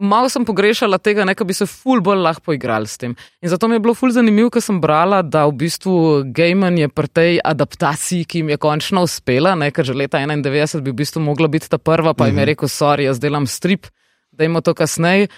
Malo 0.00 0.30
sem 0.32 0.46
pogrešala 0.48 0.96
tega, 0.98 1.26
da 1.28 1.44
bi 1.44 1.52
se 1.52 1.66
ful 1.68 2.00
bolj 2.00 2.22
lahko 2.24 2.46
poigrali 2.48 2.88
s 2.88 2.96
tem. 2.96 3.12
In 3.42 3.50
zato 3.52 3.68
mi 3.68 3.76
je 3.76 3.82
bilo 3.84 3.94
ful 3.94 4.10
zanimivo, 4.10 4.48
ker 4.50 4.62
sem 4.64 4.78
brala, 4.80 5.20
da 5.22 5.44
v 5.44 5.58
bistvu 5.60 5.96
Gaiman 6.32 6.78
je 6.78 6.88
pri 6.88 7.08
tej 7.08 7.40
adaptaciji, 7.44 8.24
ki 8.24 8.40
jim 8.40 8.54
je 8.54 8.56
končno 8.56 9.04
uspela, 9.04 9.52
ne, 9.60 9.68
ker 9.70 9.84
že 9.84 9.92
leta 9.92 10.22
91 10.22 10.80
bi 10.80 10.94
v 10.94 11.00
bistvu 11.02 11.20
mogla 11.20 11.50
biti 11.52 11.68
ta 11.68 11.76
prva, 11.76 12.14
pa 12.16 12.30
jim 12.30 12.40
je 12.40 12.48
rekel, 12.54 12.72
sorry, 12.72 13.10
jaz 13.10 13.20
delam 13.20 13.44
strip, 13.46 13.90
da 14.32 14.48
imamo 14.48 14.64
to 14.64 14.72
kasneje. 14.72 15.28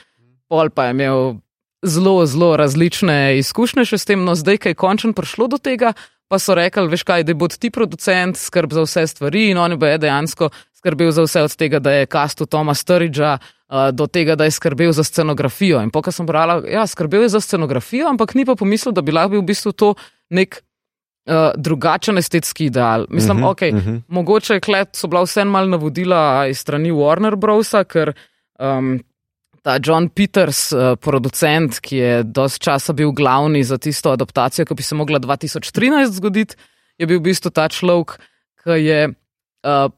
Pol 0.46 0.70
pa 0.70 0.86
je 0.86 0.94
imel 0.94 1.34
zelo, 1.82 2.22
zelo 2.26 2.54
različne 2.56 3.38
izkušnje 3.42 3.84
še 3.88 3.98
s 3.98 4.06
tem, 4.06 4.22
no 4.22 4.38
zdaj, 4.38 4.62
ki 4.62 4.72
je 4.72 4.78
končno 4.78 5.10
prišlo 5.16 5.50
do 5.50 5.58
tega, 5.58 5.96
pa 6.33 6.38
so 6.40 6.55
rekli, 6.57 6.88
veš 6.88 7.03
kaj, 7.05 7.27
da 7.29 7.35
bo 7.37 7.49
ti 7.53 7.68
producent, 7.71 8.38
skrb 8.40 8.73
za 8.73 8.87
vse 8.87 9.07
stvari 9.07 9.51
in 9.51 9.59
on 9.61 9.77
bo 9.77 9.87
je 9.87 9.99
dejansko 10.01 10.49
skrbel 10.83 11.11
za 11.12 11.23
vse 11.23 11.42
od 11.42 11.57
tega, 11.57 11.79
da 11.79 11.92
je 11.92 12.07
kastu 12.07 12.47
Toma 12.47 12.75
Sturridgea 12.75 13.37
uh, 13.37 13.90
do 13.92 14.07
tega, 14.07 14.35
da 14.35 14.45
je 14.49 14.51
skrbel 14.51 14.92
za 14.92 15.05
scenografijo. 15.05 15.83
In 15.83 15.92
pokaj 15.92 16.16
sem 16.16 16.27
brala, 16.27 16.62
ja, 16.66 16.87
skrbel 16.87 17.23
je 17.23 17.35
za 17.37 17.40
scenografijo, 17.40 18.09
ampak 18.09 18.35
ni 18.35 18.47
pa 18.49 18.57
pomislil, 18.59 18.95
da 18.97 19.05
bi 19.05 19.12
lahko 19.12 19.37
bil 19.37 19.45
v 19.45 19.51
bistvu 19.53 19.73
to 19.73 19.92
nek 20.31 20.59
uh, 20.59 21.53
drugačen 21.55 22.18
estetski 22.18 22.66
ideal. 22.73 23.07
Mislim, 23.11 23.37
Mhm, 23.37 23.40
mm 23.40 23.45
-hmm, 23.45 23.51
ok, 23.51 23.61
mm 23.61 23.77
mhm. 23.77 23.90
-hmm. 23.90 24.03
mogoče 24.09 24.61
klet 24.61 24.97
so 24.97 25.07
bila 25.07 25.23
vseeno 25.23 25.51
malo 25.51 25.66
navodila 25.66 26.47
iz 26.47 26.59
strani 26.59 26.90
Warner 26.92 27.37
Brosa, 27.37 27.85
ker 27.85 28.12
um, 28.59 29.01
ta 29.62 29.79
John 29.83 30.09
Peters, 30.11 30.72
uh, 30.75 30.94
producent, 31.01 31.79
ki 31.81 31.96
je 31.96 32.12
dosti 32.27 32.64
časa 32.66 32.92
bil 32.92 33.12
glavni 33.14 33.62
za 33.64 33.79
tisto 33.79 34.12
adaptacijo, 34.12 34.66
ki 34.66 34.75
bi 34.75 34.83
se 34.83 34.98
mogla 34.98 35.20
2013 35.22 36.18
zgoditi, 36.18 36.59
je 36.98 37.07
bil 37.07 37.22
v 37.22 37.31
bistvu 37.31 37.53
ta 37.55 37.68
človek, 37.70 38.18
ki 38.64 38.79
je 38.83 39.01
uh, 39.09 39.90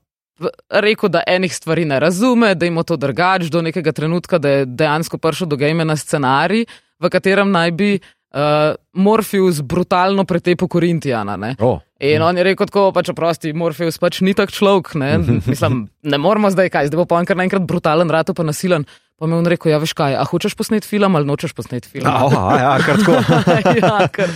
rekel, 0.68 1.08
da 1.08 1.24
enih 1.26 1.52
stvari 1.54 1.84
ne 1.88 2.00
razume, 2.00 2.54
da 2.54 2.66
ima 2.66 2.82
to 2.82 2.96
drugače 2.96 3.48
do 3.50 3.62
nekega 3.62 3.92
trenutka, 3.92 4.38
da 4.38 4.58
je 4.58 4.66
dejansko 4.66 5.18
prišel 5.18 5.48
do 5.48 5.56
game 5.56 5.84
na 5.84 5.96
scenarij, 5.96 6.66
v 7.00 7.10
katerem 7.10 7.50
naj 7.50 7.72
bi 7.72 7.90
uh, 7.98 8.76
Morpheus 8.92 9.62
brutalno 9.62 10.24
pretepel 10.24 10.68
Korintijana. 10.68 11.36
Ne? 11.36 11.54
O, 11.58 11.78
In 12.04 12.22
on 12.22 12.36
je 12.36 12.44
rekel, 12.44 12.68
tako 12.68 12.88
pač 12.92 13.08
oprosti, 13.14 13.54
Morpheus 13.56 13.96
pač 14.02 14.20
ni 14.20 14.34
tak 14.36 14.52
človek, 14.52 14.92
ne, 15.00 15.16
mislim, 15.48 15.86
ne 16.02 16.18
moramo 16.20 16.50
zdaj 16.52 16.68
kaj, 16.74 16.90
zdaj 16.90 17.00
bo 17.00 17.08
pa 17.08 17.20
on 17.20 17.28
kar 17.28 17.38
naenkrat 17.38 17.64
brutalen, 17.68 18.12
rado 18.12 18.34
pa 18.36 18.44
nasilen. 18.44 18.84
Pa 19.18 19.26
mi 19.26 19.32
je 19.32 19.38
on 19.38 19.46
rekel, 19.46 19.70
ja, 19.70 19.78
veš 19.78 19.92
kaj, 19.94 20.16
a 20.18 20.24
hočeš 20.26 20.56
posneti 20.58 20.88
film 20.90 21.14
ali 21.14 21.28
nočeš 21.28 21.52
posneti 21.54 21.88
film? 21.88 22.08
Aha, 22.10 22.56
ja, 22.58 22.72
kar 22.82 22.98
tako. 22.98 23.14
ja, 23.86 24.08
ker 24.10 24.32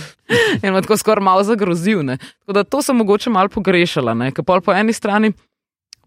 je 0.63 0.71
me 0.71 0.81
tako 0.81 0.97
skoraj 0.97 1.23
malo 1.25 1.43
zagrozil. 1.43 2.05
Ne. 2.05 2.15
Tako 2.17 2.55
da 2.55 2.63
to 2.63 2.81
sem 2.81 2.95
mogoče 2.95 3.29
malo 3.29 3.51
pogrešala, 3.51 4.15
ker 4.31 4.47
pol 4.47 4.63
po 4.63 4.71
eni 4.73 4.95
strani. 4.95 5.33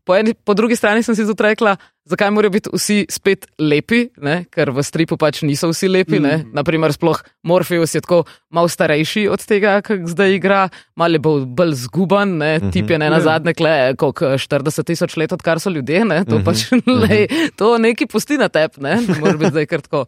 Po, 0.04 0.16
eni, 0.18 0.34
po 0.34 0.54
drugi 0.58 0.74
strani 0.74 1.02
sem 1.06 1.14
si 1.14 1.22
tudi 1.22 1.44
rekla, 1.46 1.76
zakaj 2.10 2.30
morajo 2.34 2.50
biti 2.50 2.70
vsi 2.74 2.96
spet 3.06 3.46
lepi, 3.62 4.08
ne? 4.18 4.40
ker 4.50 4.72
v 4.74 4.82
stripu 4.82 5.14
pač 5.14 5.44
niso 5.46 5.70
vsi 5.70 5.86
lepi. 5.86 6.18
Mm. 6.18 6.50
Naprimer, 6.58 6.90
sploh 6.90 7.20
Morpheus 7.46 7.94
je 7.94 8.02
tako 8.02 8.24
malo 8.50 8.66
starejši 8.66 9.28
od 9.30 9.44
tega, 9.46 9.76
kak 9.86 10.02
zdaj 10.10 10.34
igra, 10.40 10.64
malo 10.98 11.14
je 11.14 11.22
bolj, 11.22 11.46
bolj 11.46 11.74
zguban, 11.84 12.34
ne? 12.42 12.58
Mhm. 12.58 12.74
tip 12.74 12.90
je 12.90 12.98
ne 12.98 13.10
na 13.14 13.20
zadnje, 13.22 13.54
koliko 13.94 14.34
40 14.34 14.82
tisoč 14.90 15.16
let, 15.16 15.32
odkar 15.32 15.62
so 15.62 15.70
ljudje, 15.70 16.02
ne? 16.04 16.24
to 16.26 16.42
Mhm. 16.42 16.44
pač 16.44 16.66
lej, 17.06 17.28
to 17.54 17.78
neki 17.78 18.10
pusti 18.10 18.38
na 18.42 18.50
tep, 18.50 18.82
ne 18.82 18.98
more 19.22 19.38
biti 19.38 19.54
zdaj 19.54 19.66
kar 19.70 19.80
tako. 19.86 20.06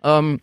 Um, 0.00 0.38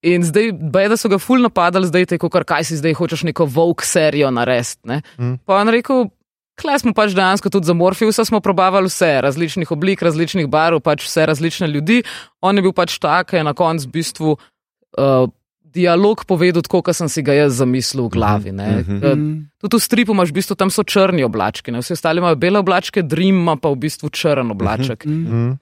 In 0.00 0.24
zdaj, 0.24 0.54
bej, 0.56 0.86
da 0.88 0.96
so 0.96 1.10
ga 1.12 1.18
ful 1.20 1.42
napadali, 1.44 1.84
zdaj 1.84 2.06
te, 2.08 2.16
kar 2.16 2.44
kaj 2.48 2.64
si 2.64 2.78
zdaj 2.80 2.94
hočeš 2.96 3.20
neko 3.28 3.44
volk 3.44 3.84
serijo 3.84 4.30
narediti. 4.32 4.80
ne. 4.88 5.02
Mm. 5.20 5.34
Pa 5.44 5.58
je 5.58 5.60
on 5.60 5.68
rekel, 5.68 5.98
kle 6.60 6.76
smo 6.78 6.92
pač 6.96 7.16
dejansko 7.16 7.50
tudi 7.50 7.68
za 7.70 7.74
Morfeusa, 7.74 8.24
smo 8.28 8.42
probavali 8.44 8.90
vse, 8.92 9.20
različnih 9.24 9.72
oblik, 9.72 10.02
različnih 10.04 10.48
barv, 10.52 10.82
pač 10.84 11.08
vse 11.08 11.26
različne 11.26 11.68
ljudi. 11.72 12.02
On 12.44 12.56
je 12.56 12.62
bil 12.62 12.76
pač 12.76 12.98
tak, 13.00 13.32
je 13.32 13.44
na 13.44 13.54
koncu 13.56 13.88
v 13.88 13.92
bistvu 13.96 14.36
uh, 14.36 15.30
dialog 15.70 16.24
povedal, 16.26 16.62
tako 16.66 16.82
kot 16.82 16.98
sem 16.98 17.08
si 17.08 17.22
ga 17.22 17.34
jaz 17.36 17.60
zamislil 17.62 18.08
v 18.08 18.12
glavi. 18.18 18.52
ne. 18.52 18.82
Mhm. 18.82 18.96
Mm. 19.00 19.34
Tudi 19.62 19.76
v 19.76 19.82
stripu 19.82 20.12
imaš 20.12 20.34
v 20.34 20.38
bistvu 20.42 20.54
tam 20.58 20.70
so 20.70 20.82
črni 20.82 21.24
oblački, 21.24 21.70
ne. 21.70 21.80
vsi 21.80 21.94
ostali 21.94 22.18
imajo 22.18 22.36
bele 22.36 22.58
oblačke, 22.58 23.02
Dream 23.02 23.42
ima 23.44 23.56
pa 23.56 23.70
v 23.70 23.80
bistvu 23.86 24.10
črn 24.10 24.50
oblaček. 24.50 25.06
Mm. 25.06 25.26
Mm. 25.30 25.58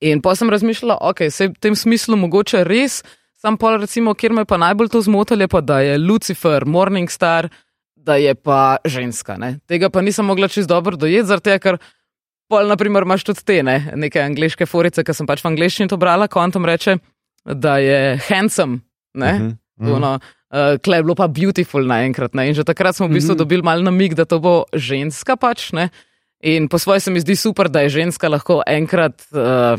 In 0.00 0.20
pa 0.20 0.34
sem 0.36 0.50
razmišljala, 0.52 0.98
ok, 1.00 1.28
se 1.32 1.48
v 1.48 1.56
tem 1.60 1.76
smislu 1.76 2.16
mogoče 2.20 2.64
res, 2.68 3.00
sam 3.40 3.56
pol 3.56 3.80
recimo, 3.80 4.12
kjer 4.14 4.32
me 4.32 4.44
pa 4.44 4.58
najbolj 4.60 4.92
to 4.92 5.00
zmotilo, 5.00 5.44
je 5.44 5.48
pa 5.48 5.60
da 5.60 5.80
je 5.80 5.96
Lucifer, 5.98 6.66
Morningstar, 6.68 7.48
da 8.06 8.16
je 8.22 8.34
pa 8.38 8.78
ženska. 8.86 9.34
Ne? 9.40 9.58
Tega 9.66 9.90
pa 9.90 10.00
nisem 10.04 10.26
mogla 10.28 10.48
čist 10.48 10.70
dobro 10.70 10.96
dojeti, 10.96 11.26
zaradi 11.26 11.50
tega, 11.50 11.58
ker 11.58 11.78
pol 12.46 12.70
naprimer 12.70 13.02
imaš 13.02 13.26
tudi 13.26 13.42
te, 13.42 13.58
ne? 13.66 13.80
neke 13.98 14.22
angliške 14.22 14.66
forice, 14.70 15.02
ki 15.02 15.14
sem 15.16 15.26
pač 15.26 15.42
v 15.42 15.50
angliščini 15.50 15.90
to 15.90 15.98
brala, 15.98 16.28
ko 16.30 16.38
on 16.40 16.54
tam 16.54 16.68
reče, 16.68 16.98
da 17.46 17.76
je 17.82 18.16
handsome, 18.30 18.80
ne? 19.14 19.32
Mhm. 19.34 19.54
Mm. 19.76 19.90
Ono, 19.92 20.10
uh, 20.16 20.78
Klej 20.80 21.02
je 21.02 21.04
bilo 21.04 21.14
pa 21.18 21.26
beautiful 21.28 21.84
naenkrat. 21.84 22.32
Ne? 22.32 22.46
In 22.48 22.54
že 22.56 22.64
takrat 22.64 22.96
smo 22.96 23.10
v 23.10 23.18
bistvu 23.18 23.34
Mhm. 23.36 23.40
dobili 23.42 23.62
mal 23.66 23.82
namig, 23.84 24.14
da 24.16 24.24
to 24.24 24.38
bo 24.40 24.64
ženska 24.72 25.36
pač. 25.36 25.68
Ne? 25.76 25.90
In 26.40 26.68
po 26.72 26.78
svoje 26.80 27.00
se 27.04 27.10
mi 27.12 27.20
zdi 27.20 27.36
super, 27.36 27.68
da 27.68 27.84
je 27.84 27.92
ženska 28.00 28.24
lahko 28.32 28.62
enkrat 28.64 29.20
uh, 29.36 29.76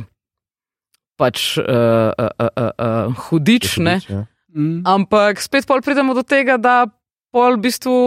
pač 1.17 1.57
uh, 1.57 1.65
uh, 2.13 2.29
uh, 2.37 2.49
uh, 2.53 2.71
uh, 2.77 3.15
hudič, 3.29 3.77
ne? 3.81 3.97
Ja. 4.05 4.27
Mm. 4.57 4.81
ampak 4.85 5.41
spet 5.41 5.67
pol 5.69 5.81
pridemo 5.85 6.13
do 6.17 6.23
tega, 6.23 6.57
da 6.57 6.85
pol 7.31 7.57
v 7.57 7.61
bistvu 7.67 7.97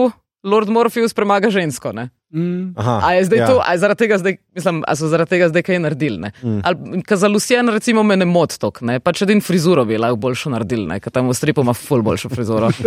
Lord 0.43 0.69
Morpheus 0.73 1.13
premaga 1.13 1.51
žensko. 1.53 1.91
Ne? 1.93 2.09
Mm. 2.33 2.71
Aha, 2.79 2.93
A 3.03 3.07
je 3.19 3.25
zdaj 3.27 3.39
ja. 3.39 3.47
to, 3.51 3.55
a 3.59 3.75
je 3.75 3.79
zaradi 3.83 3.99
tega 3.99 4.17
zdaj, 4.17 4.37
mislim, 4.55 4.77
a 4.87 4.95
so 4.95 5.09
zaradi 5.11 5.29
tega 5.35 5.49
zdaj 5.51 5.63
kaj 5.67 5.79
naredili? 5.83 6.17
Ne? 6.17 6.29
Mm. 6.41 6.61
Ali, 6.65 7.01
ka 7.03 7.17
za 7.19 7.27
Lucien, 7.27 7.67
recimo, 7.69 8.03
me 8.07 8.15
ne 8.17 8.25
moti 8.25 8.55
tok, 8.59 8.79
ne? 8.87 8.97
pač 9.03 9.21
edin 9.27 9.43
frizuro 9.43 9.83
bi 9.85 9.99
lahko 9.99 10.15
boljšo 10.23 10.53
naredili, 10.55 10.87
ne? 10.87 10.97
ker 11.03 11.11
tam 11.13 11.27
v 11.29 11.35
stripu 11.35 11.61
ima 11.61 11.75
ful 11.77 12.01
boljšo 12.01 12.31
frizuro. 12.31 12.71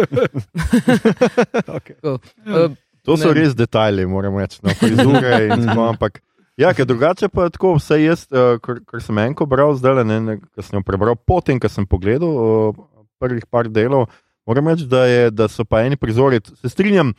Okay. 1.74 1.94
Tako, 2.00 2.18
eh, 2.46 2.74
To 3.04 3.16
so 3.20 3.28
Ne. 3.28 3.34
res 3.36 3.52
detajli, 3.54 4.06
moram 4.08 4.38
reči, 4.40 4.58
no, 4.64 4.72
frizure 4.80 5.32
in 5.44 5.60
tako. 5.68 5.82
Ampak, 5.92 6.20
ja, 6.56 6.72
ker 6.72 6.86
drugače 6.88 7.28
pa 7.28 7.44
je 7.44 7.50
tako, 7.58 7.74
vse 7.76 7.98
jaz, 8.00 8.24
uh, 8.32 8.56
kar, 8.64 8.80
kar 8.88 9.02
sem 9.04 9.18
enko 9.26 9.44
bral, 9.46 9.74
zdaj 9.76 10.00
ne, 10.08 10.20
ne, 10.24 10.36
kar 10.40 10.64
sem 10.64 10.78
jo 10.78 10.84
prebral, 10.86 11.16
potem, 11.20 11.60
ko 11.60 11.68
sem 11.68 11.84
pogledal 11.84 12.32
uh, 12.32 12.72
prvih 13.20 13.44
par 13.52 13.68
delov, 13.68 14.08
moram 14.46 14.68
reči, 14.68 14.86
da, 14.86 15.04
je, 15.06 15.30
da 15.30 15.48
so 15.48 15.64
pa 15.64 15.82
eni 15.84 15.96
prizori, 15.96 16.40
se 16.60 16.68
strinjam, 16.68 17.12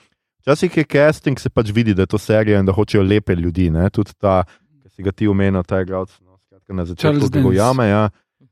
včasih 0.44 0.78
je 0.78 0.84
casting, 0.84 1.40
se 1.40 1.50
pač 1.50 1.72
vidi, 1.74 1.94
da 1.94 2.06
je 2.06 2.14
to 2.14 2.18
serija 2.18 2.60
in 2.60 2.66
da 2.66 2.74
hočejo 2.74 3.04
lepe 3.04 3.36
ljudi. 3.36 3.70
Ne? 3.70 3.90
Tudi 3.90 4.14
ta, 4.18 4.44
ki 4.84 4.90
si 4.90 5.04
ga 5.04 5.12
ti 5.12 5.28
omenil, 5.28 5.64
ta 5.64 5.82
igralec, 5.82 6.14
no, 6.22 6.38
skratka, 6.46 6.74
na 6.74 6.86
začetku 6.86 7.02
Charles 7.02 7.32
ga 7.32 7.48
ujame. 7.50 7.88
Ja. 7.90 8.10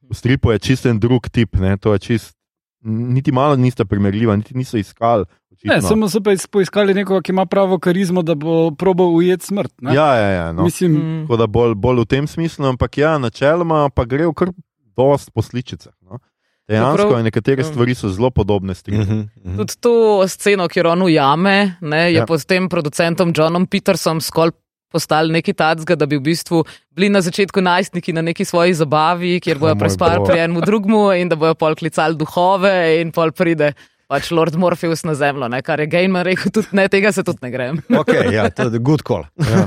V 0.09 0.17
stripu 0.17 0.51
je 0.51 0.59
čist 0.59 0.85
en 0.85 0.99
drug 0.99 1.29
tip, 1.29 1.55
ne? 1.61 1.77
to 1.77 1.93
je 1.93 1.99
čist, 1.99 2.35
niti 2.83 3.31
malo 3.31 3.55
nista 3.55 3.85
primerljiva, 3.85 4.35
niti 4.35 4.57
niso 4.57 4.77
iskali. 4.77 5.25
Ne, 5.63 5.77
očitno. 5.77 5.89
samo 5.89 6.09
so 6.09 6.19
pa 6.19 6.33
is- 6.33 6.47
poiskali 6.47 6.93
nekoga, 6.93 7.21
ki 7.21 7.31
ima 7.31 7.45
pravo 7.45 7.77
karizmo, 7.79 8.21
da 8.21 8.35
bo 8.35 8.71
probal 8.75 9.13
ujeti 9.15 9.45
smrt. 9.45 9.71
Ne? 9.81 9.93
Ja, 9.95 10.15
ja, 10.15 10.29
ja. 10.29 10.51
No. 10.51 10.63
Mislim, 10.63 10.91
mm, 10.91 11.21
Tako 11.23 11.37
da 11.37 11.47
bolj, 11.47 11.75
bolj 11.75 12.01
v 12.01 12.05
tem 12.05 12.27
smislu, 12.27 12.65
ampak 12.67 12.97
ja, 12.97 13.17
načeloma 13.17 13.89
pa 13.89 14.03
gre 14.05 14.27
v 14.27 14.33
kar 14.33 14.51
dost 14.97 15.31
po 15.31 15.41
sličicah. 15.41 15.93
No. 16.01 16.19
Dejansko 16.67 17.17
je 17.17 17.23
nekatere 17.23 17.61
ja. 17.61 17.67
stvari 17.67 17.95
so 17.95 18.09
zelo 18.09 18.29
podobne 18.31 18.75
stripu. 18.75 19.01
Mhm, 19.01 19.19
mhm. 19.43 19.57
Tudi 19.57 19.75
to 19.79 20.27
sceno, 20.27 20.67
kjer 20.67 20.87
on 20.87 21.01
ujame, 21.01 21.75
ne, 21.81 21.97
je 21.97 22.13
Ja. 22.13 22.19
ja. 22.19 22.25
pod 22.25 22.45
tem 22.45 22.69
producentom 22.69 23.33
Johnom 23.35 23.67
Petersom 23.67 24.21
skolj 24.21 24.51
postali 24.93 25.33
neki 25.33 25.53
tacga, 25.57 25.95
da 25.97 26.05
bi 26.05 26.19
v 26.19 26.27
bistvu 26.29 26.61
bili 26.93 27.09
na 27.09 27.21
začetku 27.25 27.61
najstniki 27.61 28.13
na 28.13 28.21
neki 28.21 28.45
svoji 28.45 28.73
zabavi, 28.77 29.39
kjer 29.41 29.57
bojo 29.57 29.73
O 29.73 29.75
moj 29.75 29.79
prespali 29.79 30.21
pri 30.25 30.43
enem 30.45 30.61
drugmu 30.61 31.07
in 31.17 31.29
da 31.29 31.35
bojo 31.35 31.57
pol 31.57 31.75
klicali 31.75 32.15
duhove 32.15 33.01
in 33.01 33.11
pol 33.11 33.31
pride. 33.31 33.73
Pač 34.07 34.29
Lord 34.35 34.53
Morpheus 34.59 35.01
na 35.07 35.15
zemljo, 35.17 35.47
ne, 35.49 35.61
kar 35.65 35.79
je 35.79 35.87
Gejman 35.89 36.25
rekel, 36.27 36.51
tudi 36.53 36.75
ne, 36.77 36.85
tega 36.91 37.11
se 37.15 37.23
tudi 37.25 37.41
ne 37.41 37.49
grem. 37.49 37.79
Okay, 37.89 38.29
ja, 38.35 38.49
to 38.53 38.67
je 38.69 38.79
good 38.79 39.01
call. 39.01 39.25
Ja. 39.39 39.63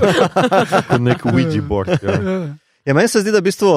Nek 1.02 1.24
Ouija 1.26 1.62
board. 1.66 1.98
Ja. 2.04 2.20
Ja, 2.86 2.94
meni 2.94 3.08
se 3.10 3.20
zdi, 3.20 3.32
da 3.34 3.40
v 3.42 3.48
bistvu, 3.48 3.70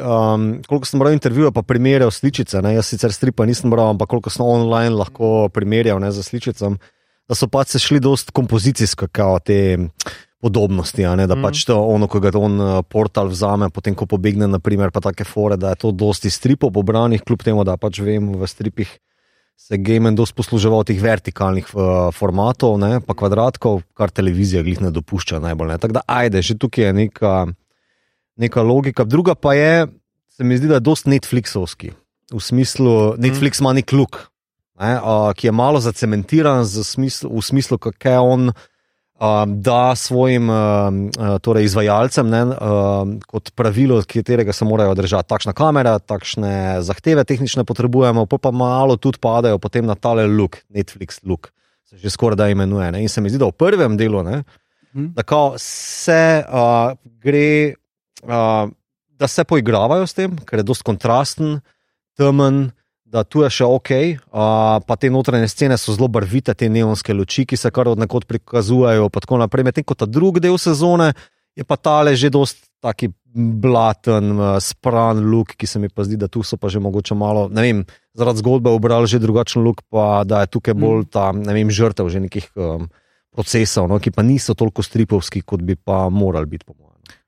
um, 0.00 0.44
koliko 0.64 0.88
sem 0.88 1.00
bral 1.02 1.12
intervjuje, 1.12 1.50
pa 1.52 1.60
primerjal 1.62 2.08
sličice. 2.10 2.62
Ne? 2.64 2.74
Jaz 2.78 2.88
sicer 2.94 3.12
stripa 3.12 3.44
nisem 3.44 3.68
bral, 3.70 3.92
ampak 3.92 4.08
koliko 4.08 4.32
sem 4.32 4.44
online 4.46 4.94
lahko 4.96 5.50
primerjal 5.52 6.00
ne, 6.00 6.08
z 6.12 6.24
sličicam, 6.24 6.78
da 7.28 7.36
so 7.36 7.48
pač 7.52 7.74
se 7.74 7.82
šli 7.84 8.00
dost 8.00 8.32
kompozicijsko, 8.32 9.10
kao 9.12 9.36
te 9.44 9.76
podobnosti. 10.40 11.04
Ne? 11.04 11.26
Da 11.26 11.36
Mhm. 11.36 11.42
pač 11.44 11.64
to 11.68 11.76
ono, 11.76 12.08
ko 12.08 12.20
ga 12.20 12.32
on 12.36 12.60
eh, 12.60 12.82
portal 12.88 13.28
vzame, 13.28 13.68
potem 13.70 13.94
ko 13.94 14.06
pobegne, 14.06 14.48
naprimer, 14.48 14.90
pa 14.90 15.00
take 15.00 15.24
fore, 15.24 15.56
da 15.56 15.76
je 15.76 15.84
to 15.84 15.92
dosti 15.92 16.30
stripov 16.30 16.72
pobranih, 16.72 17.20
kljub 17.20 17.42
temu, 17.44 17.64
da 17.64 17.76
pač 17.76 18.00
vem 18.00 18.32
v 18.32 18.46
stripih. 18.48 18.88
Se 19.56 19.76
Gejmen 19.78 20.16
dosti 20.16 20.34
posluževal 20.34 20.82
teh 20.84 20.98
vertikalnih 20.98 21.68
uh, 21.76 22.10
formatov, 22.12 22.74
ne, 22.80 22.98
pa 23.00 23.14
kvadratkov, 23.14 23.84
kar 23.94 24.10
televizija 24.10 24.64
glih 24.66 24.80
ne 24.80 24.90
dopušča 24.90 25.38
najbolj. 25.38 25.68
Ne. 25.68 25.78
Tako 25.78 25.94
da, 25.94 26.02
ajde, 26.10 26.42
že 26.42 26.58
tukaj 26.58 26.84
je 26.84 26.92
neka, 26.92 27.46
neka 28.36 28.62
logika. 28.62 29.04
Druga 29.04 29.34
pa 29.34 29.54
je, 29.54 29.86
se 30.28 30.44
mi 30.44 30.56
zdi, 30.56 30.68
da 30.68 30.74
je 30.74 30.80
dosti 30.80 31.10
Netflixovski. 31.10 31.92
V 32.32 32.40
smislu, 32.40 33.14
Netflix 33.16 33.60
ima 33.60 33.72
nek 33.72 33.92
luk. 33.92 34.30
ne, 34.80 34.96
uh, 34.98 35.30
ki 35.32 35.46
je 35.46 35.52
malo 35.52 35.80
zacementiran 35.80 36.64
z 36.64 36.82
smisl, 36.84 37.28
v 37.30 37.42
smislu, 37.42 37.78
kako 37.78 38.08
je 38.08 38.18
on 38.18 38.48
uh, 38.48 39.44
da 39.46 39.94
svojim 39.94 40.50
uh, 40.50 41.38
torej 41.42 41.64
izvajalcem 41.64 42.26
ne, 42.28 42.42
uh, 42.42 42.56
kot 43.26 43.52
pravilo, 43.54 44.02
katerega 44.02 44.52
se 44.52 44.64
morajo 44.64 44.94
držati. 44.94 45.28
Takšna 45.28 45.52
kamera, 45.52 45.98
takšne 45.98 46.82
zahteve 46.82 47.24
tehnične 47.24 47.64
potrebujemo, 47.64 48.26
pa 48.26 48.38
pa 48.38 48.50
malo 48.50 48.96
tudi 48.96 49.18
padajo 49.22 49.58
potem 49.58 49.86
na 49.86 49.94
tale 49.94 50.26
look, 50.26 50.58
Netflix 50.68 51.22
look, 51.22 51.52
se 51.84 51.98
že 51.98 52.10
skoraj 52.10 52.36
da 52.36 52.48
imenuje. 52.48 52.92
Ne. 52.92 53.02
In 53.02 53.08
se 53.08 53.20
mi 53.20 53.30
zdi, 53.30 53.38
da 53.38 53.46
v 53.46 53.52
prvem 53.52 53.96
delu, 53.96 54.22
ne, 54.22 54.42
Mhm. 54.94 55.06
da 55.14 55.22
kao 55.22 55.54
se 55.58 56.44
uh, 56.48 56.98
gre. 57.22 57.74
Uh, 58.24 58.72
Da 59.14 59.28
se 59.28 59.44
poigravajo 59.46 60.06
s 60.06 60.14
tem, 60.14 60.32
ker 60.42 60.58
je 60.58 60.66
dosti 60.66 60.84
kontrasten, 60.88 61.60
temen, 62.18 62.72
da 63.06 63.22
tu 63.22 63.44
je 63.44 63.50
še 63.60 63.66
ok, 63.70 63.90
uh, 63.94 64.82
pa 64.82 64.96
te 64.98 65.10
notranje 65.12 65.46
scene 65.52 65.78
so 65.78 65.94
zelo 65.94 66.08
barvite, 66.10 66.54
te 66.58 66.66
neonske 66.66 67.14
luči, 67.14 67.44
ki 67.46 67.58
se 67.58 67.70
kar 67.70 67.92
od 67.92 68.02
nekod 68.02 68.26
prikazujejo. 68.26 69.06
pa 69.14 69.22
tako 69.22 69.38
naprej. 69.38 69.64
Medtem 69.70 69.86
ko 69.86 69.94
ta 69.94 70.06
drugi 70.06 70.42
del 70.42 70.58
sezone 70.58 71.12
je 71.54 71.62
pa 71.62 71.76
tale 71.78 72.16
že 72.18 72.30
dosti 72.34 72.66
taki 72.82 73.12
blaten, 73.34 74.34
uh, 74.34 74.58
spran 74.58 75.22
luk, 75.30 75.54
ki 75.54 75.66
se 75.66 75.78
mi 75.78 75.88
pa 75.88 76.02
zdi, 76.02 76.18
da 76.18 76.26
tu 76.26 76.42
so 76.42 76.58
pa 76.58 76.68
že 76.68 76.82
mogoče 76.82 77.14
malo, 77.14 77.46
ne 77.48 77.62
vem, 77.62 77.78
zaradi 78.18 78.42
zgodbe 78.42 78.70
obrali 78.70 79.06
že 79.06 79.22
drugačen 79.22 79.62
luk, 79.62 79.82
pa 79.90 80.26
da 80.26 80.42
je 80.42 80.50
tukaj 80.58 80.74
bolj 80.74 81.06
ta, 81.06 81.30
ne 81.32 81.54
vem, 81.54 81.70
žrtev 81.70 82.10
že 82.10 82.18
nekih 82.18 82.50
um, 82.58 82.90
procesov, 83.30 83.86
no, 83.90 83.98
ki 84.02 84.10
pa 84.10 84.26
niso 84.26 84.54
toliko 84.58 84.82
stripovski, 84.82 85.42
kot 85.46 85.62
bi 85.62 85.78
pa 85.78 86.10
morali 86.10 86.46
biti, 86.50 86.66
po 86.66 86.74
mojem. 86.74 86.83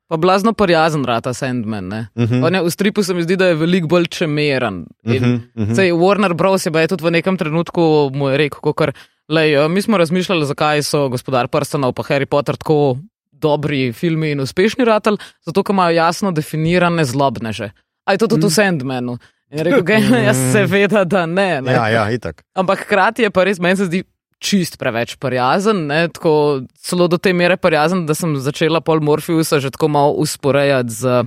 Pa 0.08 0.16
blazno 0.16 0.52
prijazen 0.52 1.04
rata 1.04 1.34
Sandman. 1.34 1.88
Ne? 1.88 2.06
Mhm. 2.18 2.44
On 2.44 2.54
je, 2.54 2.62
v 2.62 2.70
stripu 2.70 3.02
se 3.02 3.14
mi 3.14 3.22
zdi, 3.22 3.36
da 3.36 3.46
je 3.46 3.54
veliko 3.54 3.88
bolj 3.88 4.06
čemeren. 4.06 4.86
In 5.04 5.22
Mhm, 5.22 5.34
mhm. 5.54 5.74
Sej 5.74 5.92
Warner 5.92 6.34
Bros. 6.34 6.66
je 6.66 6.72
pa 6.72 6.80
je 6.80 6.88
tudi 6.88 7.04
v 7.04 7.10
nekem 7.10 7.36
trenutku 7.36 8.10
mu 8.14 8.28
je 8.28 8.36
rekel, 8.36 8.72
kar, 8.72 8.92
lej, 9.28 9.68
mi 9.68 9.82
smo 9.82 9.98
razmišljali, 9.98 10.46
zakaj 10.46 10.82
so 10.82 11.08
gospodar 11.08 11.48
prstanov 11.48 11.92
pa 11.92 12.02
Harry 12.02 12.26
Potter 12.26 12.56
tako 12.56 12.98
dobri 13.32 13.92
filmi 13.92 14.30
in 14.30 14.40
uspešni 14.40 14.84
ratelj, 14.84 15.16
zato 15.44 15.62
ker 15.62 15.74
imajo 15.74 15.94
jasno 15.96 16.32
definirane 16.32 17.04
zlobneže. 17.04 17.70
A 18.06 18.12
je 18.12 18.18
to 18.18 18.26
tudi 18.28 18.46
v 18.46 18.50
Sandmanu? 18.50 19.18
In 19.50 19.58
rekel, 19.58 19.82
okay, 19.82 20.00
jaz 20.30 20.38
seveda, 20.52 21.04
da 21.04 21.26
ne. 21.26 21.60
ne. 21.60 21.72
Ja, 21.72 21.88
ja, 21.88 22.10
itak. 22.10 22.42
Ampak 22.54 22.86
hkrati 22.86 23.22
je 23.22 23.30
pa 23.30 23.44
res, 23.44 23.58
meni 23.58 23.76
se 23.76 23.84
zdi 23.84 24.04
čist 24.42 24.76
preveč 24.78 25.16
prijazen, 25.20 25.86
ne, 25.88 26.08
tako 26.12 26.62
celo 26.76 27.08
do 27.08 27.18
te 27.18 27.32
mere 27.32 27.56
prijazen, 27.56 28.04
da 28.06 28.14
sem 28.14 28.36
začela 28.36 28.80
pol 28.84 29.00
Morfiusa 29.00 29.60
že 29.60 29.72
tako 29.74 29.88
malo 29.88 30.12
usporejati 30.20 30.92
z, 30.92 31.24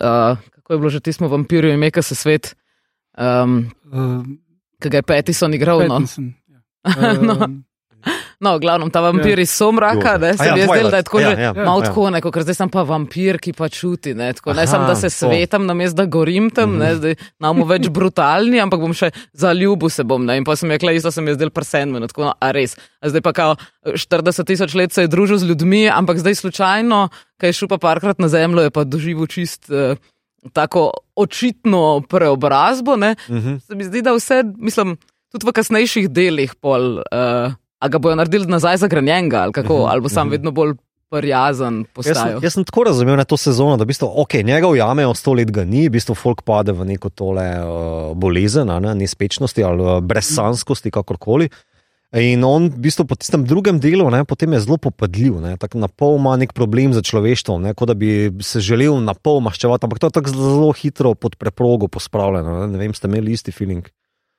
uh, 0.00 0.40
kako 0.58 0.72
je 0.72 0.78
bilo 0.78 0.90
že 0.90 1.00
tismo 1.00 1.30
vampirju 1.30 1.74
ime, 1.74 1.90
ki 1.90 2.02
se 2.02 2.18
svet, 2.18 2.54
um, 3.18 3.70
Uh, 3.92 4.24
ki 4.80 4.88
ga 4.88 5.02
je 5.02 5.04
Pettison 5.04 5.52
igral. 5.52 5.84
No. 5.84 6.00
Pattinson, 6.00 6.32
ja. 6.48 6.60
No. 7.28 7.36
Uh, 8.42 8.44
no, 8.44 8.58
glavno, 8.58 8.90
ta 8.90 9.00
vampir 9.00 9.38
iz 9.38 9.50
somraka, 9.50 10.18
ne, 10.18 10.32
se 10.34 10.42
A 10.42 10.46
ja, 10.46 10.54
mi 10.54 10.60
je 10.60 10.66
zdelo, 10.66 10.90
da 10.90 10.96
je 10.96 11.02
tako 11.02 11.20
Ja, 11.20 11.30
že 11.30 11.42
ja, 11.42 11.52
malo 11.54 11.78
ja. 11.78 11.86
tako 11.86 12.10
neko, 12.10 12.30
ker 12.30 12.42
zdaj 12.42 12.54
sem 12.54 12.68
pa 12.68 12.82
vampir, 12.82 13.38
ki 13.38 13.52
pa 13.52 13.68
čuti, 13.68 14.14
ne, 14.14 14.32
tako, 14.32 14.50
ne 14.52 14.58
Aha, 14.58 14.66
samo, 14.66 14.86
da 14.86 14.96
se 14.96 15.06
to. 15.06 15.14
svetam, 15.22 15.62
namesto 15.62 15.96
da 15.96 16.06
gorim 16.06 16.50
tam, 16.50 16.74
ne, 16.76 16.90
zdaj 16.96 17.14
namo 17.38 17.62
več 17.64 17.86
brutalni, 17.88 18.58
ampak 18.58 18.80
bom 18.80 18.90
še 18.92 19.12
zaljubil 19.32 19.86
se 19.88 20.02
bom, 20.02 20.26
ne, 20.26 20.36
in 20.36 20.44
pa 20.44 20.56
sem 20.56 20.66
rekla, 20.68 20.90
isto 20.92 21.10
se 21.10 21.22
mi 21.22 21.30
je 21.30 21.34
zdel 21.34 21.50
presendmen, 21.50 22.02
tako, 22.04 22.24
no, 22.24 22.34
a 22.34 22.50
res, 22.50 22.74
a 22.98 23.08
zdaj 23.08 23.22
pa 23.22 23.32
kao 23.32 23.54
40 23.86 24.44
tisoč 24.44 24.74
let 24.74 24.90
se 24.90 25.02
je 25.02 25.08
družil 25.08 25.38
z 25.38 25.46
ljudmi, 25.46 25.86
ampak 25.86 26.18
zdaj 26.18 26.34
slučajno, 26.34 27.08
kaj 27.38 27.48
je 27.48 27.52
šel 27.54 27.68
pa 27.68 27.78
parkrat 27.78 28.18
na 28.18 28.26
zemljo, 28.26 28.62
je 28.62 28.70
pa 28.70 28.82
doživel 28.82 29.26
čist 29.26 29.70
uh, 29.70 29.94
tako 30.50 30.90
očitno 31.16 32.02
preobrazbo, 32.02 32.96
ne, 32.96 33.14
Mhm. 33.28 33.56
se 33.60 33.74
mi 33.74 33.84
zdi, 33.84 34.02
da 34.02 34.12
vse, 34.12 34.42
mislim, 34.56 34.96
tudi 35.30 35.46
v 35.46 35.52
kasnejših 35.52 36.10
delih 36.10 36.54
pol, 36.56 36.98
uh, 37.06 37.54
a 37.82 37.88
ga 37.90 37.98
bojo 37.98 38.14
naredili 38.16 38.46
nazaj 38.46 38.76
zagranjenega, 38.84 39.42
ali 39.48 39.52
kako, 39.52 39.74
Mhm, 39.82 39.90
ali 39.90 40.00
bo 40.00 40.08
sam 40.08 40.26
mhm. 40.26 40.32
vedno 40.36 40.50
bolj 40.54 40.74
prijazen 41.12 41.82
Jaz 41.82 41.92
postajal. 41.94 42.40
jaz 42.42 42.54
sem 42.54 42.64
tako 42.64 42.84
razumel 42.88 43.16
na 43.16 43.24
to 43.28 43.36
sezono, 43.36 43.76
da 43.76 43.84
v 43.84 43.90
bistvu, 43.92 44.08
okay, 44.22 44.44
njega 44.44 44.68
ujamejo, 44.68 45.14
sto 45.14 45.34
let 45.36 45.50
ga 45.52 45.64
ni, 45.64 45.88
v 45.88 45.98
bistvu 45.98 46.14
folk 46.16 46.40
pade 46.46 46.72
v 46.72 46.86
neko 46.88 47.10
tole 47.10 47.44
uh, 47.60 48.14
bolezen, 48.16 48.70
a 48.70 48.78
ne, 48.80 48.94
nespečnosti 48.94 49.64
ali 49.64 49.82
uh, 49.82 50.00
brezsanskosti, 50.00 50.90
kakorkoli. 50.94 51.50
In 52.16 52.44
on, 52.44 52.68
v 52.68 52.80
bistvu, 52.84 53.06
po 53.08 53.16
tistem 53.16 53.44
drugem 53.48 53.80
delu, 53.80 54.08
ne, 54.12 54.24
potem 54.28 54.52
je 54.52 54.60
zelo 54.64 54.76
popadljiv, 54.76 55.40
ne, 55.40 55.56
tako 55.56 55.80
na 55.80 55.88
pol 55.88 56.16
ima 56.20 56.36
nek 56.36 56.52
problem 56.52 56.92
za 56.92 57.00
človeštvom, 57.00 57.62
ne, 57.68 57.74
kot 57.74 57.88
da 57.88 57.96
bi 57.96 58.32
se 58.44 58.60
želel 58.60 59.00
na 59.00 59.14
pol 59.16 59.40
maščevati, 59.44 59.88
ampak 59.88 60.00
to 60.00 60.12
je 60.12 60.16
tako 60.20 60.32
zelo 60.36 60.72
hitro 60.76 61.14
pod 61.14 61.36
preprogo 61.40 61.88
pospravljeno. 61.88 62.58
Ne, 62.60 62.66
ne 62.72 62.78
vem, 62.80 62.92
ste 62.96 63.08
imeli 63.08 63.32
isti 63.32 63.52
feeling. 63.52 63.88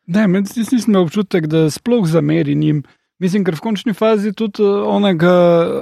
Ne, 0.06 0.26
jaz 0.26 0.58
nisem 0.58 0.94
imel 0.94 1.06
občutek, 1.08 1.50
da 1.50 1.66
sploh 1.74 2.06
zameri 2.10 2.56
njim. 2.56 2.84
Mislim, 3.24 3.46
ker 3.48 3.56
v 3.56 3.64
končni 3.64 3.94
fazi 3.96 4.34
tudi 4.36 4.64
eh, 4.64 4.88
onega 4.90 5.36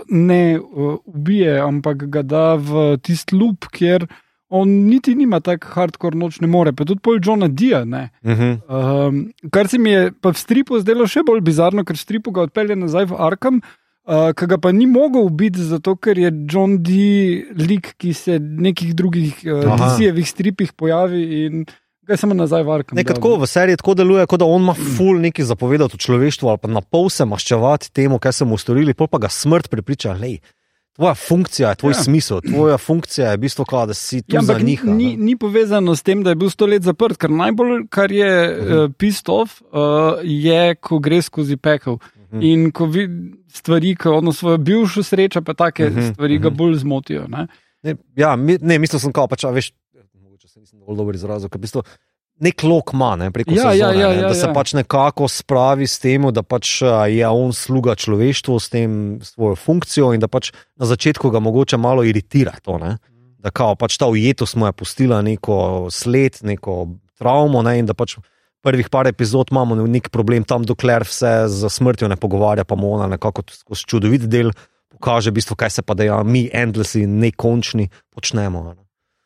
ne 0.10 0.60
uh, 0.60 1.00
ubije, 1.10 1.58
ampak 1.62 2.06
ga 2.14 2.22
da 2.22 2.46
v 2.56 2.92
tisti 3.02 3.38
lup, 3.38 3.66
kjer 3.74 4.06
on 4.52 4.68
niti 4.68 5.16
nima 5.16 5.40
tako 5.40 5.72
hardcore 5.74 6.18
noč 6.20 6.42
ne 6.44 6.48
more, 6.52 6.74
pa 6.76 6.86
tudi 6.86 7.00
pol 7.02 7.22
Johna 7.24 7.48
Dija. 7.48 7.86
ne. 7.86 8.10
Uh 8.24 8.32
-huh. 8.32 8.58
Um, 8.68 9.32
kar 9.52 9.68
se 9.68 9.78
mi 9.78 9.90
je 9.90 10.12
pa 10.22 10.30
v 10.30 10.38
stripu 10.38 10.80
zdelo 10.80 11.08
še 11.08 11.24
bolj 11.26 11.42
bizarno, 11.42 11.84
ker 11.84 11.98
stripu 11.98 12.32
ga 12.32 12.42
odpelje 12.42 12.76
nazaj 12.76 13.06
v 13.06 13.16
Arkham, 13.18 13.62
uh, 14.06 14.34
ki 14.36 14.46
ga 14.46 14.58
pa 14.58 14.72
ni 14.72 14.86
mogel 14.86 15.22
ubiti, 15.22 15.64
zato 15.64 15.96
ker 15.96 16.20
je 16.20 16.32
John 16.52 16.84
Dee 16.84 17.46
lik, 17.56 17.94
ki 17.98 18.14
se 18.14 18.40
v 18.40 18.62
nekih 18.62 18.96
drugih 18.96 19.40
uh. 19.46 19.78
DC-jevih 19.80 20.28
stripih 20.28 20.74
pojavi 20.74 21.46
in 21.46 21.66
ga 21.66 21.81
je 22.12 22.18
samo 22.18 22.34
nazaj 22.34 22.64
v 22.64 22.72
Arkham. 22.72 22.96
Nekaj 22.96 23.14
dal. 23.14 23.18
tako 23.18 23.38
v 23.38 23.48
seriji 23.48 23.78
tako 23.78 23.94
deluje, 23.94 24.26
kot 24.26 24.40
da 24.40 24.46
on 24.46 24.62
ima 24.62 24.74
ful 24.74 25.20
nekaj 25.20 25.46
zapovedati 25.46 25.98
človeštvu 25.98 26.48
ali 26.48 26.58
pa 26.58 26.68
na 26.70 26.82
pol 26.82 27.10
se 27.10 27.26
maščevati 27.26 27.92
temu, 27.92 28.20
kaj 28.20 28.34
so 28.34 28.46
mu 28.46 28.58
storili, 28.58 28.94
pa 28.94 29.18
ga 29.18 29.30
smrt 29.30 29.70
prepriča. 29.70 30.14
Lej, 30.14 30.40
tvoja 30.94 31.16
funkcija 31.16 31.70
je 31.70 31.76
tvoj 31.78 31.92
Ja. 31.92 32.04
smisel, 32.04 32.42
tvoja 32.44 32.78
funkcija 32.78 33.28
je 33.28 33.38
v 33.38 33.42
bistvu, 33.42 33.66
kao, 33.66 33.86
da 33.86 33.94
si 33.94 34.22
tu 34.22 34.36
Ja, 34.36 34.42
za 34.42 34.54
njih. 34.56 34.84
ni, 34.86 35.16
ni, 35.16 35.36
povezano 35.36 35.96
s 35.96 36.04
tem, 36.04 36.24
da 36.24 36.30
je 36.30 36.36
bil 36.36 36.50
sto 36.50 36.66
let 36.66 36.84
zaprt, 36.84 37.18
ker 37.18 37.30
najbolj, 37.30 37.88
kar 37.90 38.12
je 38.12 38.32
Mhm. 38.52 38.74
uh, 38.74 38.92
pistov, 38.92 39.42
uh, 39.66 39.80
je, 40.22 40.76
ko 40.76 41.00
gre 41.00 41.22
skozi 41.22 41.58
pekel. 41.58 41.98
Mhm. 42.28 42.42
In 42.42 42.72
ko 42.72 42.86
vidi 42.86 43.16
stvari, 43.50 43.96
ki 43.96 44.08
ono 44.10 44.32
svojo 44.32 44.58
bivšo 44.58 45.04
srečo, 45.04 45.42
pa 45.42 45.54
take 45.54 45.86
Mhm, 45.86 46.02
stvari 46.12 46.38
ga 46.38 46.48
mhm. 46.48 46.58
bolj 46.58 46.76
zmotijo. 46.76 47.28
Ne? 47.28 47.48
Ne, 47.84 47.96
ja, 48.16 48.36
mi, 48.36 48.58
ne, 48.62 48.78
mislil 48.78 49.00
sem, 49.00 49.12
kao, 49.12 49.28
pač, 49.28 49.44
veš, 49.46 49.72
mogoče 50.42 50.54
se 50.54 50.60
nisem 50.60 50.80
dovolj 50.80 50.98
dobro 50.98 51.16
izrazil, 51.16 51.50
ker 51.50 51.60
v 51.60 51.62
bistvu 51.62 51.84
nek 52.42 52.64
lok 52.64 52.94
ima 52.94 53.16
ne, 53.16 53.30
preko 53.32 53.54
Ja, 53.54 53.72
sezone, 53.72 53.78
ja, 53.78 53.92
ja, 53.94 54.10
ne, 54.10 54.22
ja, 54.22 54.30
da 54.30 54.34
se 54.34 54.48
ja. 54.48 54.54
pač 54.54 54.74
nekako 54.74 55.28
spravi 55.30 55.88
s 55.88 56.00
tem, 56.02 56.26
da 56.34 56.42
pač 56.42 56.82
je 57.12 57.28
on 57.28 57.54
sluga 57.54 57.96
človeštvu 57.96 58.58
s 58.58 58.70
tem 58.74 59.20
svojo 59.22 59.56
funkcijo 59.56 60.14
in 60.16 60.22
da 60.22 60.28
pač 60.28 60.52
na 60.76 60.90
začetku 60.90 61.30
ga 61.30 61.40
mogoče 61.40 61.78
malo 61.78 62.04
iritira 62.04 62.56
to. 62.64 62.80
Ne. 62.82 62.98
Da 63.42 63.54
kao, 63.54 63.76
pač 63.76 63.98
ta 63.98 64.10
ujetost 64.10 64.58
mu 64.58 64.66
je 64.66 64.74
pustila 64.74 65.22
neko 65.22 65.90
sled, 65.94 66.42
neko 66.42 66.98
travmo 67.18 67.62
ne, 67.62 67.78
in 67.82 67.86
da 67.86 67.94
pač 67.94 68.18
prvih 68.66 68.90
par 68.90 69.10
epizod 69.10 69.54
imamo 69.54 69.78
nek 69.86 70.10
problem 70.10 70.46
tam, 70.46 70.66
dokler 70.66 71.06
vse 71.06 71.50
z 71.50 71.70
smrtjo 71.70 72.10
ne 72.10 72.18
pogovarja, 72.18 72.66
pa 72.66 72.78
mu 72.78 72.94
ona 72.98 73.10
nekako 73.10 73.46
skozi 73.54 73.86
čudovit 73.86 74.26
del 74.30 74.54
pokaže, 74.92 75.30
v 75.30 75.42
bistvu, 75.42 75.58
kaj 75.58 75.78
se 75.78 75.82
pa 75.82 75.94
deja, 75.98 76.22
mi, 76.26 76.46
endlessly, 76.54 77.06
nekončni, 77.06 77.90
počnemo. 78.14 78.70
Ne. 78.70 78.82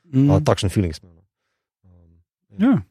Mm. 0.07 0.29
Mm. 0.29 0.43
Takšen 0.43 0.69
feeling 0.69 0.93
smo. 0.93 1.09
no. 1.09 1.21
Um, 1.83 2.19
Ja. 2.57 2.81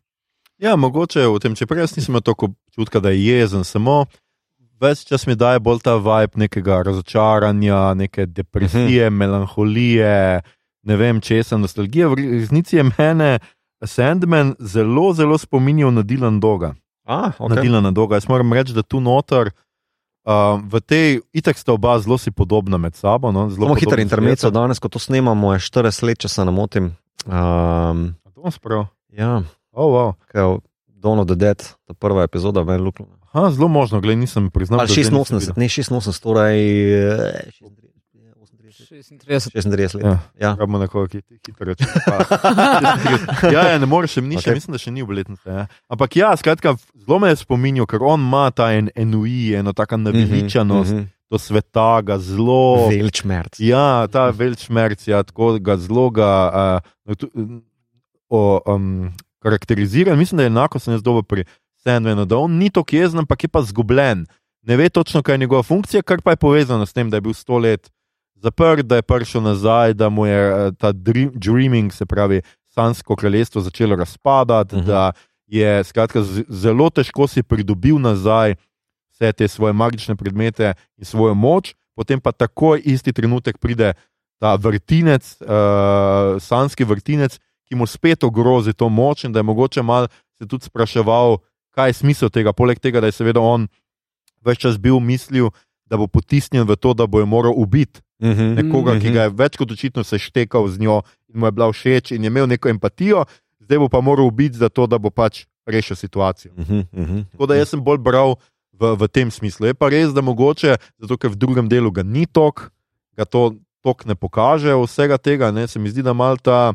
Ja, 0.61 0.77
mogoče 0.77 1.27
v 1.27 1.39
tem, 1.39 1.55
čeprav 1.55 1.79
jaz 1.81 1.97
nisem 1.97 2.13
imel 2.13 2.23
toliko 2.23 2.47
občutka, 2.65 3.01
da 3.01 3.11
je 3.11 3.27
jezen, 3.27 3.65
samo 3.65 4.07
več 4.75 5.05
čas 5.05 5.27
mi 5.27 5.35
daje 5.35 5.59
bolj 5.59 5.81
ta 5.81 5.97
vibe 5.97 6.37
nekega 6.37 6.83
razočaranja, 6.83 7.95
neke 7.95 8.27
depresije, 8.27 9.07
Mhm. 9.07 9.17
melanholije, 9.17 10.41
ne 10.83 10.97
vem 10.97 11.21
česa, 11.21 11.57
nostalgije. 11.57 12.07
V 12.07 12.15
resnici 12.15 12.77
je 12.77 12.85
mene 12.93 13.39
Sandman 13.81 14.55
zelo, 14.59 15.13
zelo 15.13 15.39
spominjal 15.39 15.91
na 15.91 16.03
Dilan 16.03 16.41
Doga. 16.41 16.75
A, 17.05 17.31
Okay. 17.31 17.49
Na 17.49 17.55
Dilana 17.57 17.91
Doga. 17.91 18.17
Jaz 18.17 18.29
moram 18.29 18.53
reči, 18.53 18.73
da 18.73 18.83
tu 18.83 19.01
noter. 19.01 19.51
Uh, 20.25 20.33
v 20.63 20.81
tej, 20.81 21.07
itak 21.35 21.53
sta 21.55 21.73
oba 21.73 21.99
zelo 21.99 22.17
si 22.17 22.31
podobna 22.31 22.79
med 22.79 22.95
sabo. 22.95 23.29
No, 23.29 23.51
zelo 23.51 23.75
hiter 23.75 23.99
intermezzo 23.99 24.49
danes, 24.51 24.79
ko 24.79 24.89
to 24.89 24.97
snemamo, 24.99 25.53
je 25.53 25.61
40 25.61 26.03
let, 26.03 26.19
če 26.19 26.29
se 26.31 26.45
ne 26.45 26.51
motim. 26.51 26.97
Um, 27.25 28.15
A 28.21 28.31
to 28.31 28.41
bom 28.41 28.51
sprav. 28.51 28.87
ja, 29.11 29.43
Oh, 29.73 29.91
wow. 29.91 30.15
kaj 30.29 30.43
je 30.43 30.59
Dawn 30.95 31.19
of 31.19 31.27
the 31.27 31.35
Dead, 31.35 31.59
ta 31.59 31.93
prva 31.93 32.23
epizoda, 32.23 32.63
ven 32.63 32.81
luknja. 32.81 33.07
Aha, 33.33 33.51
zelo 33.51 33.69
možno, 33.69 34.01
gled, 34.01 34.19
nisem 34.19 34.51
priznal. 34.51 34.81
Ali 34.81 34.89
da 34.89 34.93
zdaj 34.95 35.19
nisem 35.19 35.19
86, 35.19 35.57
ne 35.57 35.67
86, 35.67 36.23
torej 36.23 36.61
eh, 36.95 37.51
36. 38.65 39.51
36 39.51 39.95
let. 39.95 40.05
Ja. 40.05 40.19
Ja. 40.41 40.55
Rabimo 40.55 40.79
nekoga, 40.79 41.09
ki 41.09 41.23
ti 41.23 41.39
hitro 41.47 41.67
reče. 41.67 41.85
ja, 43.55 43.63
ja, 43.69 43.79
ne 43.79 43.87
moreš, 43.87 44.17
še 44.19 44.23
ni, 44.23 44.37
okay. 44.39 44.55
Mislim, 44.55 44.75
da 44.75 44.81
še 44.81 44.91
ni 44.91 45.03
obletnice. 45.03 45.43
Ja. 45.49 45.67
Ampak 45.89 46.17
ja, 46.17 46.31
skratka, 46.37 46.77
zelo 46.95 47.19
me 47.19 47.33
je 47.33 47.41
spominjal, 47.43 47.87
ker 47.91 48.03
on 48.07 48.21
ima 48.23 48.47
ta 48.51 48.71
en 48.73 48.91
enui, 48.95 49.55
eno 49.59 49.73
tako 49.73 49.97
naveličanost 49.99 50.93
Mhm, 50.93 51.01
mhm. 51.01 51.11
Do 51.35 51.39
sveta, 51.43 51.99
ga 52.07 52.19
zelo. 52.23 52.87
Velčmerc. 52.89 53.59
Ja, 53.59 54.07
ta 54.07 54.31
velčmerc, 54.31 55.03
ja, 55.11 55.23
tako 55.27 55.59
ga 55.59 55.75
zelo 55.77 56.07
ga, 56.15 56.31
uh, 57.11 57.19
o, 58.29 58.61
um, 58.67 59.11
karakterizira. 59.43 60.17
Mislim, 60.17 60.37
da 60.37 60.43
je 60.43 60.53
enako 60.55 60.79
sem 60.79 60.95
jaz 60.95 61.03
dobil 61.03 61.23
pri 61.23 61.45
Sandmanu, 61.85 62.25
da 62.25 62.39
on 62.39 62.55
ni 62.57 62.71
tako 62.71 62.97
jezen, 62.97 63.19
ampak 63.19 63.45
je 63.45 63.49
pa 63.49 63.63
zgubljen. 63.63 64.25
Ne 64.65 64.77
ve 64.77 64.89
točno, 64.89 65.21
kaj 65.23 65.35
je 65.35 65.39
njegova 65.39 65.63
funkcija, 65.63 66.03
kar 66.03 66.23
pa 66.25 66.33
je 66.33 66.37
povezano 66.41 66.87
s 66.87 66.93
tem, 66.97 67.11
da 67.11 67.17
je 67.17 67.21
bil 67.21 67.35
sto 67.37 67.59
let 67.59 67.91
zaprt, 68.41 68.87
da 68.87 68.97
je 68.97 69.03
prišel 69.03 69.43
nazaj, 69.43 69.95
da 69.95 70.09
mu 70.09 70.27
je 70.27 70.39
eh, 70.49 70.73
ta 70.79 70.93
dream, 70.93 71.31
dreaming, 71.35 71.93
se 71.93 72.07
pravi, 72.07 72.43
sansko 72.69 73.17
kraljestvo 73.17 73.61
začelo 73.61 73.97
razpadati, 73.97 74.77
uh 74.77 74.81
Mhm. 74.83 74.91
-huh. 74.91 74.93
da 74.93 75.13
je 75.47 75.85
skratka, 75.85 76.23
zelo 76.49 76.91
težko 76.91 77.27
si 77.27 77.43
pridobil 77.43 77.99
nazaj 78.01 78.55
vse 79.15 79.33
te 79.33 79.49
svoje 79.49 79.73
magične 79.73 80.17
predmete 80.17 80.75
in 80.99 81.05
svojo 81.05 81.35
moč, 81.35 81.75
potem 81.95 82.21
pa 82.21 82.33
takoj 82.33 82.83
isti 82.85 83.13
trenutek 83.13 83.59
pride 83.59 83.95
ta 84.41 84.55
vrtinec, 84.57 85.23
uh, 85.41 86.43
sanski 86.43 86.85
vrtinec, 86.85 87.39
ki 87.65 87.75
mu 87.75 87.87
spet 87.87 88.25
ogrozi 88.25 88.75
to 88.75 88.89
moč 88.89 89.25
in 89.25 89.33
da 89.33 89.39
je 89.39 89.47
mogoče 89.47 89.83
mal 89.83 90.09
se 90.35 90.47
tudi 90.47 90.65
spraševal, 90.65 91.39
kaj 91.71 91.89
je 91.89 91.93
smisel 91.95 92.29
tega, 92.31 92.53
poleg 92.53 92.79
tega, 92.79 93.01
da 93.01 93.07
je 93.07 93.13
seveda 93.15 93.41
on 93.41 93.69
več 94.45 94.59
čas 94.61 94.77
bil 94.79 94.99
mislil, 95.01 95.49
da 95.87 95.97
bo 95.97 96.07
potisnjen 96.07 96.67
v 96.67 96.77
to, 96.77 96.95
da 96.95 97.07
bo 97.07 97.21
jo 97.21 97.27
moral 97.27 97.55
ubiti 97.57 98.01
Mhm. 98.23 98.55
nekoga, 98.55 98.99
ki 99.01 99.07
Mhm. 99.07 99.15
ga 99.15 99.23
je 99.23 99.31
več 99.31 99.57
kot 99.57 99.71
očitno 99.71 100.05
se 100.05 100.19
štekal 100.19 100.69
z 100.69 100.79
njo 100.79 101.03
in 101.29 101.41
mu 101.41 101.47
je 101.47 101.53
bila 101.53 101.73
všeč 101.73 102.11
in 102.11 102.23
je 102.23 102.27
imel 102.27 102.47
neko 102.47 102.69
empatijo, 102.69 103.25
zdaj 103.61 103.79
bo 103.79 103.89
pa 103.89 104.01
moral 104.01 104.27
ubiti 104.27 104.57
za 104.57 104.69
to, 104.69 104.87
da 104.87 104.99
bo 104.99 105.11
pač 105.11 105.47
rešil 105.67 105.97
situacijo. 105.97 106.53
Mhm, 106.57 106.81
mhm. 106.93 107.19
Tako 107.33 107.47
da 107.47 107.55
jaz 107.55 107.69
sem 107.69 107.81
bolj 107.81 107.99
bral 107.99 108.37
v, 108.81 108.97
v 108.97 109.09
tem 109.09 109.31
smislu. 109.31 109.67
Je 109.67 109.75
pa 109.75 109.89
res, 109.89 110.13
da 110.15 110.21
mogoče, 110.21 110.77
zato 111.01 111.17
ker 111.17 111.31
v 111.31 111.37
drugem 111.37 111.69
delu 111.69 111.91
ga 111.91 112.03
ni 112.03 112.27
tok, 112.27 112.71
ga 113.17 113.25
to 113.25 113.55
tok 113.85 114.05
ne 114.07 114.15
pokaže, 114.15 114.73
vsega 114.75 115.19
tega, 115.19 115.51
ne, 115.53 115.69
se 115.69 115.79
mi 115.79 115.91
zdi, 115.93 116.03
da 116.03 116.13
mal 116.17 116.37
ta 116.41 116.73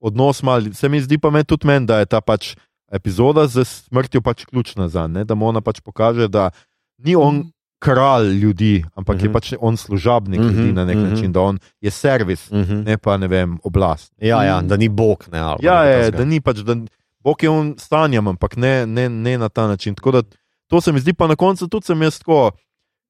odnos, 0.00 0.42
mal, 0.42 0.72
se 0.72 0.88
mi 0.88 1.00
zdi 1.00 1.18
pa 1.20 1.30
meni 1.30 1.44
tudi 1.44 1.66
meni, 1.68 1.86
da 1.86 2.00
je 2.00 2.06
ta 2.08 2.20
pač 2.20 2.54
epizoda 2.90 3.44
z 3.46 3.64
smrtjo 3.64 4.20
pač 4.24 4.44
ključna 4.48 4.88
za 4.88 5.06
njega, 5.06 5.24
da 5.24 5.34
mu 5.34 5.46
ona 5.46 5.60
pač 5.60 5.80
pokaže, 5.84 6.28
da 6.28 6.50
ni 6.98 7.16
on 7.16 7.52
kralj 7.80 8.32
ljudi, 8.40 8.84
ampak 8.94 9.16
mm 9.16 9.18
-hmm. 9.18 9.22
je 9.24 9.28
Mhm. 9.28 9.32
pač 9.32 9.52
on 9.60 9.76
služabnik 9.76 10.40
-hmm. 10.40 10.50
Mhm, 10.50 10.58
ljudi 10.60 10.72
na 10.72 10.84
nek 10.84 10.96
mhm. 10.96 11.04
-hmm. 11.06 11.10
način, 11.10 11.32
da 11.32 11.40
on 11.40 11.58
je 11.80 11.90
servis, 11.90 12.50
Mhm. 12.50 12.82
ne 12.82 12.98
pa 12.98 13.16
ne 13.16 13.28
vem, 13.28 13.58
oblast. 13.62 14.12
Ja, 14.18 14.44
ja, 14.44 14.60
da 14.60 14.76
ni 14.76 14.88
Bog. 14.88 15.24
Ne, 15.32 15.38
Ja, 15.38 15.54
nekaj 15.56 15.90
je, 15.92 15.98
takega. 16.04 16.18
da 16.18 16.24
ni 16.24 16.40
pač, 16.40 16.56
da 16.56 16.76
Bog 17.20 17.42
je 17.42 17.50
on 17.50 17.74
stanjem, 17.78 18.28
ampak 18.28 18.56
ne, 18.56 18.86
ne, 18.86 19.08
ne 19.08 19.38
na 19.38 19.48
ta 19.48 19.66
način. 19.66 19.94
Tako 19.94 20.10
da 20.12 20.22
to 20.70 20.80
se 20.80 20.92
mi 20.92 21.00
zdi, 21.00 21.12
pa 21.12 21.26
na 21.26 21.34
koncu 21.34 21.66
tudi 21.66 21.86
sem 21.86 22.02
jaz 22.02 22.18
tako. 22.18 22.50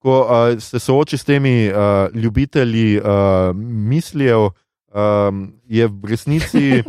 Ko 0.01 0.15
uh, 0.19 0.57
se 0.57 0.79
sooči 0.79 1.13
s 1.13 1.23
temi 1.23 1.69
uh, 1.69 1.75
ljubitelji 2.11 2.97
uh, 2.97 3.05
mislijev, 3.53 4.49
um, 4.89 5.43
je 5.67 5.85
v 5.85 6.05
resnici, 6.05 6.81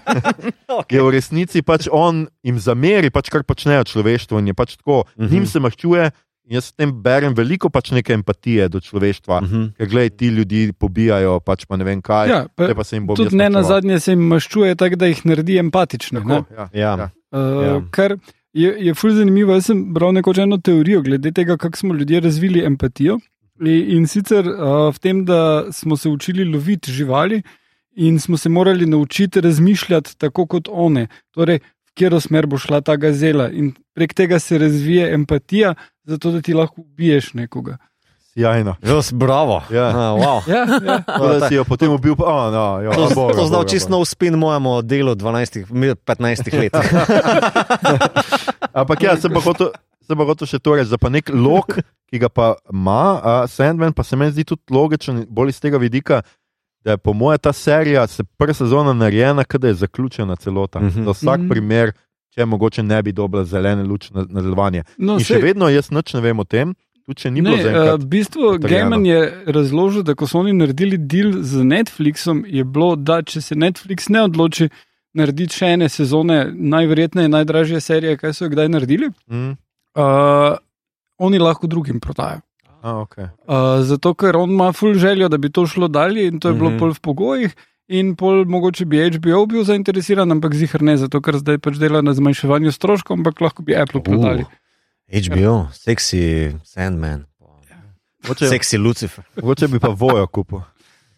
je 0.92 1.00
v 1.00 1.08
resnici 1.10 1.62
pač 1.62 1.88
on 1.88 2.26
jim 2.42 2.58
zameri, 2.60 3.08
pač 3.08 3.30
kar 3.32 3.40
počnejo 3.42 3.86
človeštvo. 3.86 4.38
In 4.38 4.46
je 4.46 4.54
pač 4.54 4.76
tako, 4.76 4.98
uh 4.98 5.04
Mhm. 5.16 5.24
-huh. 5.24 5.32
njim 5.32 5.46
se 5.46 5.60
maščuje. 5.60 6.10
in 6.46 6.54
Jaz 6.54 6.64
s 6.64 6.72
tem 6.72 6.92
berem 7.02 7.34
veliko 7.34 7.70
pač 7.70 7.90
neke 7.90 8.12
empatije 8.12 8.68
do 8.68 8.80
človeštva, 8.80 9.38
uh 9.38 9.42
-huh. 9.42 9.48
Mhm. 9.48 9.72
ker 9.76 9.86
gledaj, 9.88 10.10
ti 10.10 10.26
ljudi 10.28 10.72
pobijajo, 10.72 11.40
pač 11.40 11.64
pa 11.64 11.76
ne 11.76 11.84
vem 11.84 12.02
kaj. 12.02 12.28
Ja, 12.28 12.46
pa, 12.54 12.74
pa 12.74 12.84
se 12.84 12.96
jim 12.96 13.06
bom 13.06 13.16
jaz 13.18 13.24
tudi 13.24 13.36
ne 13.36 13.50
na 13.50 13.62
zadnje 13.62 14.00
se 14.00 14.12
jim 14.12 14.20
maščuje 14.20 14.74
tako, 14.74 14.96
da 14.96 15.06
jih 15.06 15.26
naredi 15.26 15.58
empatične. 15.58 16.20
ne. 16.20 16.26
Tako, 16.44 16.54
ja, 16.54 16.68
Ja. 16.72 16.96
ja. 16.98 17.10
Uh, 17.32 17.40
Ja. 17.64 17.72
ja. 17.74 17.82
Kar 17.90 18.16
je, 18.56 18.74
je 18.86 18.94
fulj 18.94 19.14
zanimivo. 19.20 19.54
Jaz 19.56 19.70
sem 19.70 19.82
bral 19.94 20.14
nekoč 20.16 20.40
eno 20.44 20.58
teorijo 20.58 21.02
glede 21.02 21.32
tega, 21.32 21.56
kako 21.56 21.76
smo 21.76 21.94
ljudje 21.94 22.20
razvili 22.20 22.64
empatijo. 22.64 23.18
In, 23.60 23.84
in 23.98 24.06
sicer 24.06 24.48
uh, 24.48 24.88
v 24.94 25.00
tem, 25.00 25.24
da 25.24 25.72
smo 25.72 25.96
se 25.96 26.08
učili 26.08 26.44
loviti 26.44 26.92
živali 26.92 27.42
in 27.96 28.20
smo 28.20 28.36
se 28.36 28.48
morali 28.48 28.86
naučiti 28.86 29.40
razmišljati 29.40 30.18
tako 30.18 30.46
kot 30.46 30.68
one. 30.70 31.06
Torej, 31.30 31.58
v 31.58 31.94
katero 31.94 32.20
smer 32.20 32.46
bo 32.46 32.58
šla 32.58 32.80
ta 32.80 32.96
gazela. 32.96 33.50
In 33.50 33.72
prek 33.94 34.14
tega 34.14 34.38
se 34.38 34.58
razvije 34.58 35.12
empatija, 35.14 35.74
zato 36.04 36.30
da 36.30 36.42
ti 36.42 36.54
lahko 36.54 36.80
ubiješ 36.80 37.32
nekoga. 37.34 37.78
Sjajno. 38.36 38.76
Jos, 38.82 39.12
bravo. 39.12 39.62
Ja. 39.70 39.88
A, 39.88 40.12
wow. 40.12 40.42
Ja, 40.46 40.62
ja. 40.84 41.00
Tako 41.00 41.26
da 41.28 41.48
si 41.48 41.54
jo 41.54 41.64
potem 41.64 41.88
ubil, 41.90 42.12
pa 42.14 42.24
oh, 42.24 42.52
no, 42.52 42.64
jo, 42.82 42.90
To, 42.92 43.08
boga, 43.14 43.32
to 43.34 43.46
zdaj 43.46 43.64
čisto 43.66 43.88
boga. 43.88 43.96
nov 43.96 44.04
spin 44.04 44.34
mojemu 44.34 44.82
delu 44.82 45.14
12, 45.14 45.64
15 45.96 46.52
let. 46.54 46.74
Ampak 48.74 48.98
ja, 49.00 49.16
sem 49.16 49.30
pa 49.30 49.40
hotel, 49.40 49.70
sem 50.02 50.12
pa 50.12 50.24
hotel 50.24 50.46
še 50.46 50.58
to 50.58 50.74
reči, 50.74 50.90
da 50.90 50.98
pa 50.98 51.08
nek 51.08 51.30
lok, 51.30 51.78
ki 52.06 52.18
ga 52.18 52.28
pa 52.28 52.46
ima 52.66 53.00
uh, 53.14 53.20
Sandman, 53.46 53.92
pa 53.92 54.04
se 54.04 54.14
meni 54.14 54.32
zdi 54.32 54.44
tudi 54.44 54.62
logičen, 54.68 55.24
bolj 55.26 55.50
iz 55.50 55.60
tega 55.60 55.78
vidika, 55.78 56.20
da 56.80 56.90
je 56.90 56.98
po 56.98 57.12
mojem 57.12 57.40
ta 57.40 57.52
serija, 57.52 58.04
se 58.06 58.22
prva 58.36 58.54
sezona 58.54 58.92
narejena, 58.92 59.42
kot 59.44 59.60
da 59.60 59.68
je 59.68 59.80
zaključena 59.80 60.36
celota. 60.36 60.78
Mhm. 60.78 61.04
Za 61.04 61.12
vsak 61.12 61.40
Mhm. 61.40 61.48
primer, 61.48 61.92
če 62.30 62.44
mogoče 62.44 62.82
ne 62.82 63.02
bi 63.02 63.12
dobila 63.12 63.44
zelene 63.44 63.82
luč 63.82 64.10
na 64.10 64.22
nadaljevanje. 64.22 64.84
No, 64.98 65.14
In 65.14 65.20
še 65.20 65.34
sej- 65.34 65.42
vedno 65.42 65.68
jaz 65.68 65.90
nič 65.90 66.12
ne 66.12 66.20
vem 66.20 66.38
o 66.38 66.44
tem, 66.44 66.74
tudi 67.06 67.16
če 67.16 67.30
ni 67.30 67.40
bilo 67.40 67.54
Ne, 67.54 67.60
eh, 67.60 67.64
zaenkrat. 67.64 68.00
v 68.00 68.06
bistvu 68.06 68.42
potrjeno. 68.52 68.68
Gaiman 68.68 69.06
je 69.06 69.20
razložil, 69.48 70.02
da 70.02 70.14
ko 70.14 70.26
so 70.26 70.38
oni 70.38 70.52
naredili 70.52 70.98
deal 70.98 71.32
z 71.40 71.62
Netflixom, 71.64 72.44
je 72.44 72.64
bilo, 72.66 72.96
da 72.96 73.22
če 73.22 73.40
se 73.40 73.54
Netflix 73.56 74.08
ne 74.08 74.22
odloči 74.22 74.68
narediti 75.12 75.54
še 75.54 75.66
ene 75.68 75.88
sezone, 75.88 76.38
najverjetneje 76.52 77.28
najdražje 77.30 77.80
serije, 77.80 78.16
kaj 78.16 78.32
so 78.32 78.44
jo 78.44 78.50
kdaj 78.50 78.68
naredili, 78.68 79.08
Mm? 79.26 79.54
uh, 79.94 80.56
oni 81.18 81.38
lahko 81.38 81.66
drugim 81.66 82.00
prodajo. 82.00 82.42
A, 82.82 82.92
okay. 82.96 83.30
Uh, 83.44 83.56
zato, 83.82 84.14
ker 84.14 84.36
on 84.36 84.50
ima 84.50 84.72
full 84.72 84.94
željo, 84.94 85.28
da 85.28 85.36
bi 85.36 85.48
to 85.48 85.66
šlo 85.66 85.88
dalje 85.88 86.26
in 86.26 86.38
to 86.38 86.48
je 86.48 86.54
bilo 86.54 86.70
Mhm. 86.70 86.78
pol 86.78 86.92
v 86.92 87.00
pogojih. 87.00 87.54
In 87.88 88.14
pol 88.14 88.44
mogoče 88.44 88.84
bi 88.84 88.98
HBO 89.00 89.46
bil 89.46 89.62
zainteresiran, 89.62 90.26
ampak 90.28 90.54
zihar 90.54 90.82
ne, 90.82 90.96
zato 90.96 91.20
ker 91.20 91.34
zdaj 91.36 91.58
pač 91.58 91.76
dela 91.76 92.02
na 92.02 92.12
zmanjševanju 92.12 92.72
stroškov, 92.72 93.14
ampak 93.14 93.40
lahko 93.40 93.62
bi 93.62 93.74
Apple 93.74 94.02
prodali. 94.02 94.42
Uh, 94.42 94.65
HBO, 95.12 95.68
seksi 95.72 96.56
Sandman, 96.64 97.26
Mogoče, 98.22 98.48
seksi 98.48 98.78
Lucifer. 98.78 99.24
mogoče 99.36 99.68
bi 99.68 99.78
pa 99.78 99.88
vojo 99.88 100.26
kupil. 100.26 100.60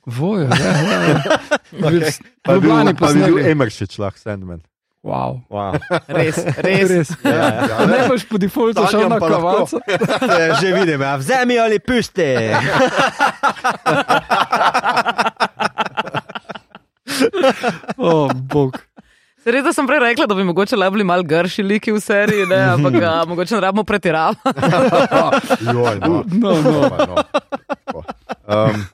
Vojo, 0.06 0.48
ja, 0.48 0.56
ja. 0.56 1.00
ja. 1.08 1.22
Okay. 1.68 2.12
Pa 2.42 2.54
bi 2.56 2.60
bil, 2.64 2.94
pa 2.96 3.12
bi 3.12 3.20
bil. 3.20 3.38
Emeršič 3.44 3.98
lahko 4.00 4.18
Sandman. 4.18 4.62
Wow. 5.04 5.40
Wow. 5.50 5.76
Res, 6.08 6.36
res. 6.66 6.90
Res. 6.90 7.10
Ja, 7.24 7.68
ja. 7.68 7.86
Ne 7.86 8.08
boš 8.08 8.24
po 8.28 8.40
defaultu 8.40 8.82
šel 8.90 9.04
na 9.06 9.16
lahko. 9.20 9.28
kavalca. 9.30 9.78
Že 10.60 10.72
vidim, 10.74 11.00
ja. 11.00 11.12
vzemi 11.20 11.58
ali 11.60 11.78
pusti. 11.78 12.24
O, 17.96 18.28
bog. 18.34 18.87
Res, 19.48 19.62
da 19.64 19.72
sem 19.72 19.86
prej 19.88 20.00
rekla, 20.02 20.26
da 20.28 20.34
bi 20.36 20.44
mogoče 20.44 20.76
le 20.76 20.88
bili 20.92 21.04
mal 21.06 21.22
grši 21.24 21.62
liki 21.64 21.92
v 21.94 22.00
seriji, 22.02 22.44
ne, 22.50 22.58
ampak 22.74 22.96
a, 23.00 23.12
mogoče 23.30 23.54
ne 23.54 23.60
rabimo 23.64 23.84
pretiravati. 23.84 24.40
Joj, 25.72 25.98
no. 26.02 26.22
No, 26.26 26.52
no. 26.62 26.80
No. 27.94 28.02
Um, 28.44 28.84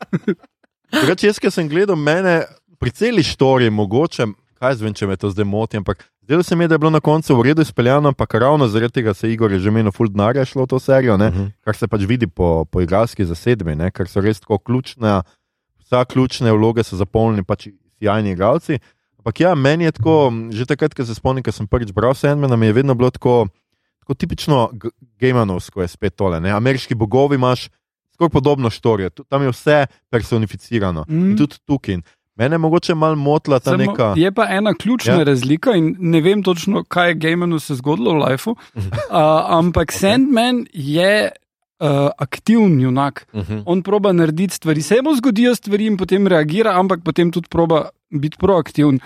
Reč, 1.09 1.25
jaz, 1.27 1.41
ki 1.43 1.51
sem 1.51 1.67
gledal 1.69 1.97
mene 1.99 2.45
pri 2.79 2.93
celi 2.95 3.25
štori, 3.27 3.71
mogoče, 3.75 4.29
kaj 4.61 4.77
zvem, 4.79 4.95
če 4.95 5.09
me 5.11 5.17
to 5.19 5.31
zdaj 5.33 5.47
moti, 5.49 5.81
ampak 5.81 6.05
zdelo 6.23 6.45
se 6.47 6.57
mi 6.57 6.65
je, 6.65 6.71
da 6.71 6.77
je 6.79 6.83
bilo 6.85 6.93
na 6.95 7.01
koncu 7.03 7.35
v 7.37 7.49
redu 7.49 7.65
izpeljano, 7.67 8.13
ampak 8.13 8.35
ravno 8.39 8.69
zaradi 8.71 9.01
tega 9.01 9.15
se 9.15 9.31
Igor 9.33 9.53
je 9.53 9.59
že 9.61 9.73
menil 9.75 9.93
full 9.93 10.09
denarja 10.09 10.45
šlo 10.47 10.65
v 10.65 10.71
to 10.71 10.79
serijo, 10.81 11.17
ne, 11.19 11.31
Mhm. 11.31 11.47
kar 11.65 11.77
se 11.77 11.89
pač 11.89 12.07
vidi 12.07 12.27
po, 12.27 12.65
po 12.65 12.81
igralski 12.81 13.27
zasedbi, 13.27 13.75
ne, 13.75 13.91
ker 13.91 14.07
so 14.09 14.23
res 14.23 14.41
tako 14.41 14.59
ključne, 14.59 15.23
vsa 15.83 16.05
ključne 16.05 16.53
vloge 16.55 16.85
so 16.85 16.97
zapolnili 16.97 17.43
pač 17.45 17.69
sjajni 17.99 18.33
igralci. 18.33 18.79
Ampak 19.25 19.41
ja, 19.41 19.55
meni 19.55 19.85
je 19.85 19.93
tako, 19.93 20.15
že 20.51 20.67
takrat, 20.67 20.93
ko 20.93 21.01
se 21.01 21.15
spomnim, 21.15 21.41
ko 21.41 21.49
sem 21.49 21.65
prvič 21.65 21.93
bral 21.93 22.13
Sandmana, 22.13 22.57
mi 22.57 22.67
je 22.67 22.73
vedno 22.75 22.93
bilo 22.95 23.09
tako, 23.09 23.47
tako 23.99 24.15
tipično 24.15 24.69
g- 24.71 24.91
Gaimanovsko 25.19 25.81
je 25.81 25.89
spet 25.89 26.13
tole. 26.15 26.41
Ne? 26.41 26.51
Ameriški 26.51 26.95
bogovi 26.95 27.35
imaš 27.35 27.71
skoraj 28.13 28.31
podobno 28.31 28.69
štorijo, 28.71 29.11
tam 29.25 29.43
je 29.43 29.49
vse 29.49 29.79
personificirano. 30.11 31.05
Mm. 31.09 31.31
In 31.31 31.37
tudi 31.37 31.57
tukaj. 31.65 31.99
Mene 32.37 32.59
mogoče 32.59 32.95
malo 32.95 33.17
motila 33.17 33.59
ta 33.59 33.71
Samo 33.71 33.77
neka. 33.79 34.13
Je 34.17 34.33
pa 34.33 34.45
ena 34.51 34.75
ključna 34.75 35.15
Ja. 35.15 35.23
razlika 35.25 35.71
in 35.71 35.97
ne 35.99 36.21
vem 36.21 36.43
točno, 36.43 36.85
kaj 36.85 37.09
je 37.09 37.15
Gaimanu 37.15 37.59
se 37.59 37.75
zgodilo 37.75 38.13
v 38.13 38.25
Lifeu, 38.25 38.53
uh, 38.75 38.87
ampak 39.49 39.89
okay. 39.89 39.99
Sandman 39.99 40.67
je 40.73 41.31
uh, 41.81 42.11
aktivni 42.19 42.83
junak. 42.83 43.27
Mhm. 43.35 43.63
On 43.67 43.83
proba 43.83 44.13
narediti 44.13 44.55
stvari, 44.55 44.83
se 44.83 45.03
mu 45.03 45.17
zgodijo 45.17 45.55
stvari 45.55 45.87
in 45.87 45.97
potem 45.97 46.27
reagira, 46.27 46.79
ampak 46.79 47.05
potem 47.05 47.31
tudi 47.31 47.49
proba 47.49 47.89
biti 48.11 48.37
proaktiven. 48.41 49.01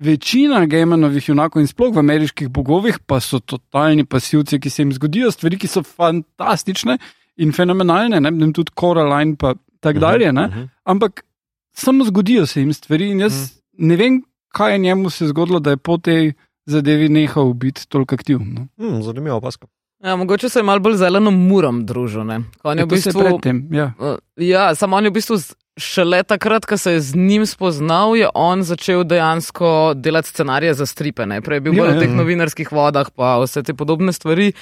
Večina 0.00 0.66
Gaimanovih 0.66 1.28
junakov 1.28 1.62
in 1.62 1.68
sploh 1.70 1.94
v 1.94 2.02
ameriških 2.02 2.48
bogovih 2.48 2.98
pa 3.06 3.20
so 3.20 3.38
totalni 3.38 4.04
pasivci, 4.04 4.58
ki 4.60 4.70
se 4.70 4.82
jim 4.82 4.92
zgodijo 4.92 5.30
stvari, 5.30 5.58
ki 5.58 5.70
so 5.70 5.82
fantastične 5.82 6.98
in 7.36 7.52
fenomenalne, 7.52 8.20
ne 8.20 8.30
vem, 8.30 8.52
tudi 8.52 8.74
Coraline 8.80 9.30
in 9.30 9.36
tako 9.80 9.98
dalje. 9.98 10.32
Ne? 10.32 10.46
Mhm. 10.46 10.66
Ampak 10.84 11.24
samo 11.72 12.04
zgodijo 12.04 12.46
se 12.46 12.60
jim 12.60 12.72
stvari 12.72 13.10
in 13.10 13.20
jaz 13.20 13.32
mm. 13.32 13.86
ne 13.86 13.96
vem, 13.96 14.22
kaj 14.48 14.72
je 14.72 14.78
njemu 14.78 15.10
se 15.10 15.26
zgodilo, 15.26 15.60
da 15.60 15.70
je 15.70 15.76
po 15.76 15.98
tej 15.98 16.32
zadevi 16.66 17.08
nehal 17.08 17.52
biti 17.52 17.88
toliko 17.88 18.14
aktiven. 18.14 18.54
No. 18.54 18.66
Hmm, 18.76 19.02
zanimivo, 19.02 19.40
paska. 19.40 19.66
Ja, 20.04 20.16
mogoče 20.16 20.48
se 20.48 20.58
je 20.58 20.62
malo 20.62 20.80
bolj 20.84 20.98
zeleno 21.00 21.30
murom 21.30 21.86
družil. 21.86 22.24
ne. 22.24 22.42
On 22.62 22.76
je 22.78 22.82
Je 22.82 22.86
v 22.86 22.88
bistvu, 22.92 23.20
predtem, 23.22 23.68
ja. 23.72 23.92
Ja, 24.36 24.74
samo 24.74 24.96
on 24.96 25.04
je 25.04 25.10
v 25.10 25.14
bistvu 25.16 25.38
šele 25.80 26.22
takrat, 26.22 26.66
ko 26.68 26.76
se 26.76 26.92
je 26.92 27.00
z 27.00 27.16
njim 27.16 27.46
spoznal, 27.46 28.12
je 28.16 28.28
on 28.34 28.62
začel 28.62 29.04
dejansko 29.04 29.94
delati 29.96 30.28
scenarije 30.28 30.74
za 30.74 30.86
stripe. 30.86 31.26
Ne? 31.26 31.40
Prej 31.40 31.56
je 31.56 31.60
bil 31.60 31.74
Ja, 31.74 31.82
bolj 31.82 31.90
ja. 31.90 31.96
v 31.96 32.02
teh 32.04 32.12
novinarskih 32.14 32.72
vodah, 32.72 33.08
pa 33.16 33.38
vse 33.40 33.62
te 33.62 33.74
podobne 33.74 34.12
stvari. 34.12 34.52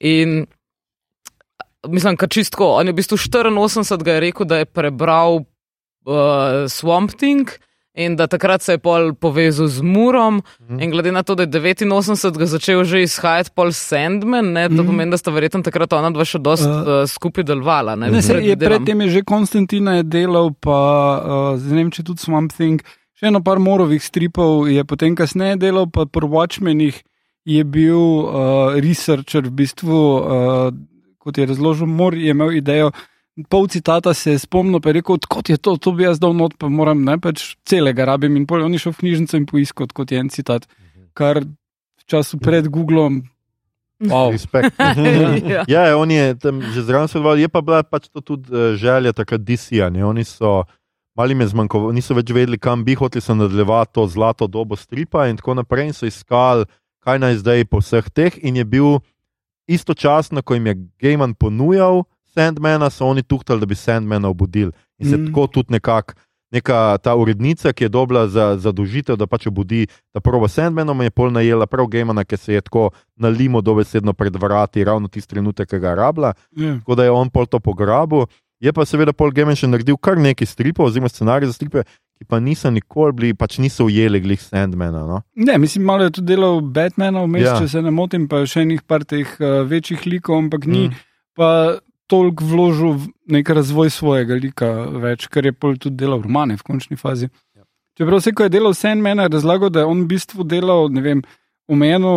In 0.00 0.46
mislim, 1.88 2.16
kar 2.16 2.28
čistko, 2.28 2.76
on 2.76 2.86
je 2.86 2.92
v 2.92 3.00
bistvu 3.00 3.16
84 3.16 4.02
ga 4.04 4.12
je 4.12 4.20
rekel, 4.20 4.46
da 4.46 4.60
je 4.60 4.68
prebral 4.68 5.40
uh, 5.40 6.68
Swamp 6.68 7.16
Thing. 7.16 7.48
In 7.94 8.16
da 8.16 8.26
takrat 8.26 8.62
se 8.62 8.72
je 8.72 8.78
pol 8.78 9.12
povezal 9.12 9.66
z 9.66 9.82
Murom, 9.82 10.40
Mhm. 10.60 10.80
in 10.80 10.90
glede 10.90 11.12
na 11.12 11.22
to, 11.22 11.34
da 11.34 11.42
je 11.42 11.48
89 11.48 12.38
ga 12.38 12.46
začel 12.46 12.84
že 12.84 13.02
izhajati 13.02 13.50
pol 13.54 13.68
Sandman, 13.68 14.52
ne, 14.52 14.68
to 14.68 14.74
Mhm. 14.74 14.86
pomeni, 14.86 15.10
da 15.10 15.18
sta 15.18 15.30
verjetno 15.30 15.62
takrat 15.62 15.92
ona 15.92 16.10
dva 16.10 16.24
še 16.24 16.38
dost 16.38 16.64
Uh, 16.64 16.72
uh, 16.72 17.06
skupaj 17.06 17.44
delovala. 17.44 17.96
Ne, 17.96 18.10
Ne, 18.10 18.22
se, 18.22 18.32
je 18.34 18.56
predtem 18.56 19.00
je 19.00 19.08
že 19.10 19.22
Konstantina 19.22 19.92
je 19.92 20.02
delal, 20.04 20.50
pa 20.54 20.78
uh, 21.52 21.58
zdaj 21.58 21.70
ne 21.70 21.82
vem, 21.82 21.90
če 21.90 22.02
tudi 22.02 22.18
Swamp 22.18 22.52
Thing. 22.52 22.80
Še 23.14 23.26
eno 23.28 23.40
par 23.40 23.58
morovih 23.58 24.00
stripov 24.02 24.66
je 24.66 24.84
potem 24.84 25.14
kasneje 25.14 25.56
delal, 25.56 25.86
pa 25.86 26.06
pri 26.06 26.26
Watchmenih 26.26 26.96
je 27.44 27.64
bil 27.64 27.98
uh, 28.24 28.80
researcher, 28.80 29.42
v 29.42 29.50
bistvu, 29.52 29.92
uh, 29.92 30.72
kot 31.18 31.36
je 31.36 31.44
razložil, 31.46 31.86
Mor 31.86 32.14
je 32.14 32.30
imel 32.30 32.56
idejo. 32.56 32.90
Pol 33.48 33.64
citata 33.72 34.12
se 34.14 34.34
je 34.34 34.38
spomnil, 34.42 34.80
pa 34.84 34.90
je 34.90 35.00
rekel, 35.00 35.16
kot 35.24 35.48
je 35.48 35.56
to, 35.56 35.78
to 35.80 35.94
bi 35.96 36.04
jaz 36.04 36.20
dal 36.20 36.34
not, 36.36 36.52
pa 36.60 36.68
moram 36.68 37.00
ne 37.00 37.16
pač 37.16 37.54
celega 37.64 38.04
rabim. 38.04 38.36
In 38.36 38.44
pol 38.46 38.60
on 38.66 38.76
je 38.76 38.82
šel 38.84 38.92
v 38.92 39.00
knjižnico 39.00 39.40
in 39.40 39.46
poiskal, 39.48 39.88
kot 39.88 40.12
je 40.12 40.20
en 40.20 40.28
citat, 40.28 40.68
kar 41.16 41.40
v 41.40 42.04
času 42.04 42.36
pred 42.42 42.68
Googlom. 42.68 43.22
Wow. 44.02 44.34
Respekt. 44.34 44.76
ja. 45.54 45.64
Ja, 45.70 45.96
on 45.96 46.10
je 46.10 46.34
tam 46.34 46.60
že 46.74 46.82
zraven 46.82 47.08
sodeloval, 47.08 47.38
je 47.38 47.48
pa 47.48 47.62
bila 47.62 47.80
pač 47.86 48.10
to 48.10 48.20
tudi 48.20 48.50
uh, 48.50 48.74
želja 48.74 49.14
takrat 49.14 49.40
DC-ja. 49.40 49.88
ne. 49.88 50.04
Oni 50.04 50.26
so 50.26 50.66
mali 51.14 51.32
me 51.38 51.46
zmanjkovali, 51.46 51.94
niso 51.94 52.16
več 52.18 52.34
vedeli, 52.34 52.58
kam 52.58 52.84
bi 52.84 52.98
hoteli 52.98 53.22
se 53.22 53.32
nadaljevati 53.34 53.94
to 53.94 54.06
zlato 54.10 54.48
dobo 54.50 54.76
stripa 54.76 55.28
in 55.30 55.38
tako 55.38 55.54
naprej. 55.54 55.88
In 55.88 55.96
so 55.96 56.04
iskali, 56.04 56.66
kaj 57.00 57.22
naj 57.22 57.40
zdaj 57.40 57.64
po 57.70 57.80
vseh 57.80 58.10
teh. 58.10 58.36
In 58.42 58.58
je 58.58 58.64
bil 58.66 58.98
istočasno, 59.70 60.42
ko 60.42 60.58
jim 60.58 60.66
je 60.66 60.74
Gaiman 61.00 61.38
ponujal 61.38 62.04
Sandmana, 62.34 62.90
so 62.90 63.06
oni 63.06 63.22
tuhtali, 63.22 63.60
da 63.60 63.66
bi 63.66 63.74
Sandmana 63.76 64.28
obudili. 64.28 64.72
In 64.98 65.06
se 65.06 65.16
Mm. 65.16 65.20
mm. 65.20 65.26
tako 65.26 65.46
tudi 65.48 65.72
nekako. 65.72 66.14
Neka 66.52 66.98
ta 66.98 67.14
urednica, 67.14 67.72
ki 67.72 67.84
je 67.84 67.88
dobila 67.88 68.28
za 68.28 68.56
zadožitev, 68.58 69.16
da 69.16 69.26
pač 69.26 69.46
obudi, 69.46 69.86
da 70.12 70.20
prvo 70.20 70.48
Sandmanom 70.48 71.00
je 71.00 71.10
pol 71.10 71.30
najela 71.30 71.66
prav 71.66 71.86
Gamana, 71.86 72.24
ki 72.24 72.36
se 72.36 72.52
je 72.52 72.60
tako 72.60 72.90
na 73.16 73.28
limo 73.28 73.60
dobesedno 73.60 74.12
pred 74.12 74.36
vrati, 74.36 74.84
ravno 74.84 75.08
tisti 75.08 75.30
trenutek, 75.30 75.68
ki 75.68 75.78
ga 75.78 75.88
je 75.88 75.96
rabila, 75.96 76.32
Ja. 76.52 76.74
tako 76.76 76.94
da 76.94 77.04
je 77.04 77.10
on 77.12 77.30
pol 77.30 77.46
to 77.46 77.56
pograbil. 77.58 78.26
Je 78.60 78.70
pa 78.70 78.84
seveda 78.84 79.12
Paul 79.12 79.30
Gamen 79.30 79.56
še 79.56 79.66
naredil 79.66 79.96
kar 79.96 80.14
nekaj 80.14 80.46
stripov, 80.46 80.86
oziroma 80.86 81.08
scenarije 81.08 81.46
za 81.46 81.52
stripe, 81.54 81.82
ki 82.14 82.24
pa 82.24 82.36
niso 82.38 82.70
nikoli 82.70 83.12
bili, 83.12 83.34
pač 83.34 83.56
niso 83.58 83.84
ujeli 83.84 84.20
glih 84.20 84.38
Sandmana. 84.38 85.02
No? 85.04 85.22
Ne, 85.34 85.56
mislim, 85.58 85.84
malo 85.84 86.04
je 86.04 86.10
tudi 86.12 86.26
delal 86.28 86.60
Batmana, 86.62 87.22
vmes. 87.22 87.42
Ja. 87.42 87.56
če 87.58 87.68
se 87.68 87.82
ne 87.82 87.90
motim, 87.90 88.28
pa 88.28 88.44
še 88.46 88.60
enih 88.60 88.82
par 88.82 89.04
teh 89.04 89.26
uh, 89.40 89.64
večjih 89.64 90.04
likov, 90.06 90.36
ampak 90.38 90.66
ni 90.66 90.88
Mm. 90.88 90.94
pa 91.34 91.78
toliko 92.12 92.44
vložil 92.44 92.92
v 93.00 93.08
nek 93.32 93.48
razvoj 93.48 93.88
svojega 93.90 94.36
lika 94.36 94.68
več, 95.00 95.26
ker 95.32 95.48
je 95.48 95.54
pol 95.56 95.78
tudi 95.80 95.96
delal 96.04 96.20
romane 96.20 96.58
v 96.60 96.66
končni 96.66 96.98
fazi. 97.00 97.30
Ja. 97.56 97.64
Čeprav 97.96 98.20
vse, 98.20 98.34
ko 98.36 98.44
je 98.44 98.52
delal 98.52 98.76
Sandmana, 98.76 99.28
je 99.28 99.36
razlagal, 99.38 99.72
da 99.72 99.84
je 99.84 99.88
on 99.88 100.04
v 100.04 100.10
bistvu 100.12 100.44
delal, 100.48 100.90
ne 100.92 101.04
vem, 101.04 101.22
omejeno. 101.72 102.12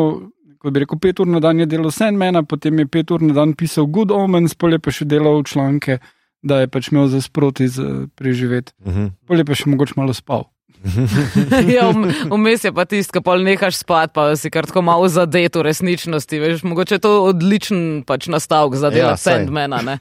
Kot 0.66 0.74
bi 0.74 0.82
rekel, 0.82 0.98
pet 0.98 1.20
ur 1.22 1.30
na 1.30 1.39
dan 1.43 1.62
je 1.62 1.68
delal 1.70 1.93
Sandmana, 1.93 2.41
potem 2.43 2.80
je 2.82 2.88
pet 2.89 3.12
ur 3.14 3.22
na 3.22 3.36
dan 3.38 3.54
pisal 3.54 3.86
Good 3.86 4.12
Omens, 4.12 4.58
pol 4.58 4.76
je 4.76 4.82
pa 4.82 4.91
še 4.91 5.06
delal 5.08 5.43
članke, 5.46 6.00
da 6.41 6.64
je 6.64 6.72
pač 6.74 6.89
imel 6.91 7.08
za 7.14 7.22
sproti 7.22 7.70
preživeti. 8.18 8.74
Mhm. 8.84 9.14
Pol 9.30 9.39
je 9.39 9.48
pa 9.48 9.56
še 9.56 9.70
mogoče 9.72 9.96
malo 10.02 10.16
spal. 10.18 10.50
ja, 11.76 11.90
vm- 11.90 12.30
vmes 12.30 12.64
je 12.64 12.72
pa 12.76 12.86
tisto, 12.86 13.16
ki 13.18 13.24
pol 13.26 13.42
nehaš 13.46 13.82
spat, 13.82 14.14
pa 14.14 14.30
si 14.38 14.52
kar 14.54 14.68
tako 14.70 14.84
malo 14.86 15.08
zadet 15.10 15.58
v 15.58 15.66
resničnosti. 15.66 16.40
Veš, 16.40 16.64
mogoče 16.68 17.00
je 17.00 17.04
to 17.04 17.14
odličen 17.32 18.04
pač 18.08 18.30
nastavek 18.32 18.78
za 18.78 18.92
Ja, 18.94 18.94
delati 18.94 19.24
saj. 19.26 19.46
Sandmana. 19.46 19.82
Ne? 19.82 19.96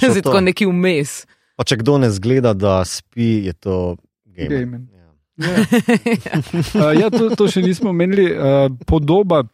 Zdi 0.00 0.20
to. 0.24 0.30
tako 0.30 0.40
neki 0.40 0.68
vmes. 0.70 1.22
Pa 1.56 1.68
če 1.68 1.78
kdo 1.84 1.98
ne 2.00 2.08
zgleda, 2.10 2.54
da 2.56 2.80
spi, 2.88 3.44
je 3.46 3.52
to 3.52 3.96
gamer. 4.32 4.56
Gaiman. 4.56 4.82
Ja. 4.88 5.08
Uh, 6.74 6.92
ja, 7.00 7.10
to, 7.12 7.32
to 7.36 7.48
še 7.52 7.62
nismo 7.64 7.92
menili. 7.92 8.30
Uh, 8.32 8.72
podoba 8.88 9.44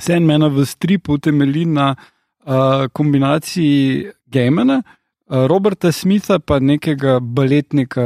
Sandmana 0.00 0.48
v 0.52 0.64
stripu 0.68 1.16
temelji 1.20 1.64
na 1.68 1.92
uh, 1.96 2.88
kombinaciji 2.92 4.10
Gamena, 4.28 4.80
uh, 4.82 4.96
Roberta 5.26 5.90
Smitha, 5.92 6.38
pa 6.38 6.60
nekega 6.62 7.18
baletnika, 7.20 8.04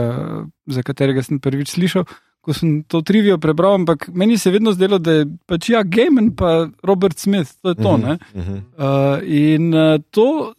za 0.66 0.82
katerega 0.82 1.22
sem 1.22 1.40
prvič 1.40 1.76
slišal. 1.76 2.06
Ko 2.40 2.54
sem 2.56 2.80
to 2.88 3.02
trivijo 3.04 3.36
prebral, 3.36 3.74
ampak 3.76 4.08
meni 4.16 4.38
se 4.40 4.48
je 4.48 4.52
vedno 4.54 4.72
zdelo, 4.72 4.96
da 4.98 5.18
je 5.18 5.26
pač 5.46 5.68
ja, 5.74 5.82
Gamen 5.84 6.30
pa 6.36 6.70
Robert 6.82 7.18
Smith, 7.20 7.52
to 7.60 7.74
je 7.74 7.76
to. 7.76 7.96
Mhm, 7.98 8.06
ne. 8.06 8.18
mhm. 8.34 8.56
Uh, 8.76 9.18
in 9.24 9.74
uh, 9.74 10.00
to 10.10 10.54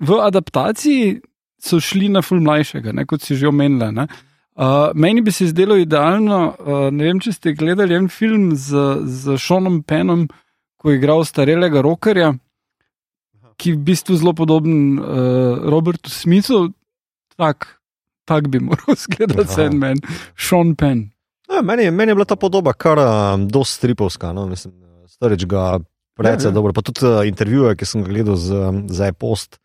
v 0.00 0.20
adaptaciji 0.20 1.20
so 1.60 1.80
šli 1.80 2.08
na 2.08 2.22
ful 2.22 2.40
mlajšega, 2.40 2.92
ne, 2.96 3.04
kot 3.04 3.22
si 3.22 3.36
že 3.36 3.48
omenila. 3.48 3.90
ne. 3.90 4.08
Uh, 4.56 4.88
meni 4.94 5.20
bi 5.20 5.32
se 5.32 5.46
zdelo 5.46 5.76
idealno, 5.76 6.56
uh, 6.56 6.88
ne 6.88 7.04
vem, 7.04 7.20
če 7.20 7.32
ste 7.32 7.52
gledali 7.52 7.94
en 7.94 8.08
film 8.08 8.54
z, 8.56 8.72
z 9.04 9.36
Seanom 9.36 9.82
Penom, 9.84 10.24
ko 10.80 10.90
je 10.90 10.96
igral 10.96 11.24
starelega 11.28 11.82
rokerja, 11.84 12.32
ki 13.56 13.70
je 13.70 13.74
v 13.74 13.82
bistvu 13.82 14.14
zelo 14.14 14.32
podoben 14.32 14.74
uh, 14.94 15.06
Robertu 15.64 16.08
Smithu. 16.08 16.72
Tak, 17.34 17.80
tak 18.24 18.48
bi 18.48 18.60
moral 18.66 18.92
izgledati. 18.92 19.48
Sandman, 19.48 20.00
Sean 20.34 20.74
Penn. 20.74 21.10
Ja, 21.46 21.62
meni, 21.62 21.82
je- 21.82 21.90
meni 21.90 22.10
je 22.10 22.14
bila 22.14 22.24
ta 22.24 22.36
podoba 22.36 22.72
kar 22.72 22.98
um, 22.98 23.46
dosti 23.46 23.74
stripovska. 23.76 24.32
No? 24.32 24.46
Mislim, 24.46 24.74
starič 25.06 25.44
ga 25.44 25.78
precej 26.12 26.44
Ja, 26.44 26.48
ja. 26.48 26.52
dobro. 26.52 26.72
Pa 26.72 26.80
tudi 26.80 27.00
uh, 27.02 27.22
intervjuje, 27.22 27.74
ki 27.74 27.84
sem 27.84 28.00
ga 28.00 28.08
gledal 28.08 28.36
z, 28.36 28.50
za 28.88 29.06
e-post 29.06 29.60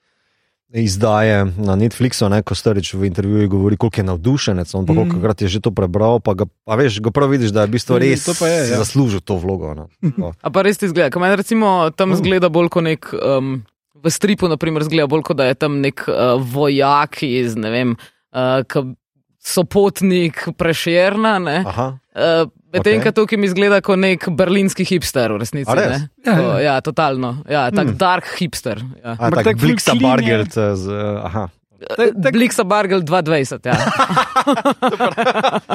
izdaje 0.73 1.51
na 1.57 1.75
Netflixu, 1.75 2.29
ne, 2.29 2.39
ko 2.39 2.55
starič 2.55 2.93
v 2.93 3.03
intervjuju 3.03 3.49
govori, 3.49 3.75
koliko 3.75 3.99
je 3.99 4.03
navdušenec, 4.05 4.69
on 4.71 4.85
pa 4.85 4.93
Mm. 4.93 4.97
koliko 4.97 5.17
krat 5.19 5.41
je 5.41 5.47
že 5.49 5.59
to 5.59 5.71
prebral, 5.71 6.19
pa, 6.19 6.31
ga, 6.33 6.45
pa 6.63 6.75
veš, 6.75 7.01
ga 7.01 7.11
prav 7.11 7.27
vidiš, 7.29 7.51
da 7.51 7.61
je 7.61 7.67
v 7.67 7.71
bistvu 7.71 7.93
ne, 7.93 7.99
res 8.01 8.23
to 8.23 8.31
je, 8.39 8.59
ja. 8.69 8.77
zaslužil 8.77 9.19
to 9.19 9.35
vlogo. 9.35 9.73
No. 9.73 9.85
To. 10.15 10.31
A 10.33 10.47
pa 10.47 10.61
res 10.61 10.77
ti 10.77 10.87
zgleda, 10.87 11.09
kamar 11.09 11.35
recimo 11.35 11.91
tam 11.91 12.09
Mm. 12.09 12.15
zgleda 12.15 12.47
bolj 12.47 12.69
kot 12.69 12.83
nek. 12.83 13.03
Um, 13.13 13.63
V 14.03 14.09
stripu, 14.09 14.47
na 14.49 14.57
primer, 14.57 14.81
zgleda 14.83 15.07
bolj 15.07 15.21
kot 15.23 15.37
da 15.37 15.45
je 15.45 15.55
tam 15.55 15.79
nek 15.81 16.01
uh, 16.09 16.39
vojak 16.41 17.21
iz, 17.23 17.53
ne 17.55 17.69
vem, 17.69 17.89
uh, 18.33 18.63
sopotnik 19.41 20.47
prešerna. 20.57 21.39
Ne? 21.39 21.63
Aha. 21.65 21.87
Uh, 22.15 22.49
Medtem, 22.71 22.97
Ok. 22.97 23.03
okay. 23.03 23.11
tukaj 23.11 23.37
mi 23.37 23.49
zgleda 23.51 23.81
kot 23.83 23.99
nek 23.99 24.29
berlinski 24.31 24.85
hipster, 24.87 25.33
v 25.35 25.41
resnici. 25.43 25.67
Ne. 25.75 26.07
Ja, 26.23 26.35
Ko, 26.37 26.45
ja. 26.55 26.59
ja, 26.59 26.75
totalno. 26.81 27.43
Ja, 27.49 27.67
tak 27.71 27.91
Hmm. 27.91 27.97
dark 27.99 28.25
hipster. 28.39 28.79
Ja. 29.03 29.17
A, 29.19 29.27
Ampak 29.27 29.43
tak 29.43 29.45
tak 29.45 29.55
clean 29.59 29.75
je. 29.99 29.99
Bargeld 29.99 30.53
z, 30.55 30.87
uh, 30.87 31.25
aha. 31.25 31.49
Tak- 31.97 32.13
tak- 32.23 32.33
Bliksa 32.33 32.63
Bargel 32.63 33.01
220. 33.01 33.65
Ja. 33.65 33.77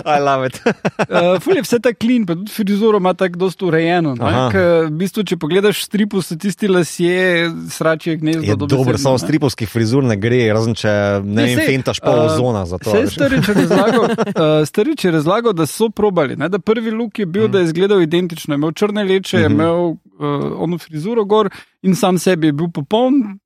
I 0.16 0.20
love 0.20 0.46
it. 0.46 0.60
Uh, 0.66 1.40
ful 1.42 1.56
je 1.56 1.62
vse 1.62 1.78
tako 1.82 1.98
klin, 2.00 2.26
pa 2.26 2.34
tudi 2.34 2.52
frizuro 2.52 2.98
ima 2.98 3.14
tako 3.14 3.38
dosto 3.38 3.66
urejeno. 3.66 4.14
ker 4.52 4.86
V 4.86 4.90
bistvu, 4.90 5.24
če 5.26 5.36
pogledaš 5.36 5.80
v 5.82 5.86
stripu, 5.86 6.22
so 6.22 6.36
tisti 6.38 6.68
lasje, 6.68 7.50
sračje 7.70 8.16
gnezdo. 8.16 8.42
Je 8.46 8.56
dobro, 8.56 8.98
samo 8.98 9.18
stripovskih 9.18 9.68
frizur 9.68 10.04
ne 10.04 10.16
gre, 10.16 10.44
razen 10.54 10.74
če 10.74 10.88
ne 11.24 11.42
Ja, 11.42 11.46
vem, 11.46 11.58
saj, 11.58 11.66
fentaš 11.66 12.00
pol 12.04 12.18
uh, 12.18 12.26
ozona 12.30 12.64
za 12.66 12.78
to. 12.78 12.94
Starič 13.10 13.48
je 13.48 13.54
razlagal, 13.62 14.04
uh, 14.04 14.66
starič 14.68 15.04
je 15.04 15.10
razlagal, 15.10 15.52
da 15.56 15.66
so 15.66 15.88
probali. 15.90 16.36
Ne, 16.36 16.48
da 16.48 16.58
prvi 16.58 16.90
luk 16.90 17.18
je 17.18 17.26
bil, 17.26 17.48
mm. 17.48 17.52
da 17.52 17.58
je 17.58 17.70
izgledal 17.70 18.02
identično. 18.02 18.54
Je 18.54 18.60
imel 18.62 18.72
črne 18.72 19.04
leče, 19.04 19.36
mm 19.36 19.40
-hmm. 19.40 19.42
je 19.42 19.48
Mhm. 19.48 19.60
imel 19.60 19.80
uh, 19.86 20.62
ono 20.62 20.78
frizuro 20.78 21.24
gor 21.24 21.50
in 21.82 21.94
sam 21.94 22.18
sebi 22.18 22.46
je 22.46 22.52
bil 22.52 22.68
popoln, 22.74 23.38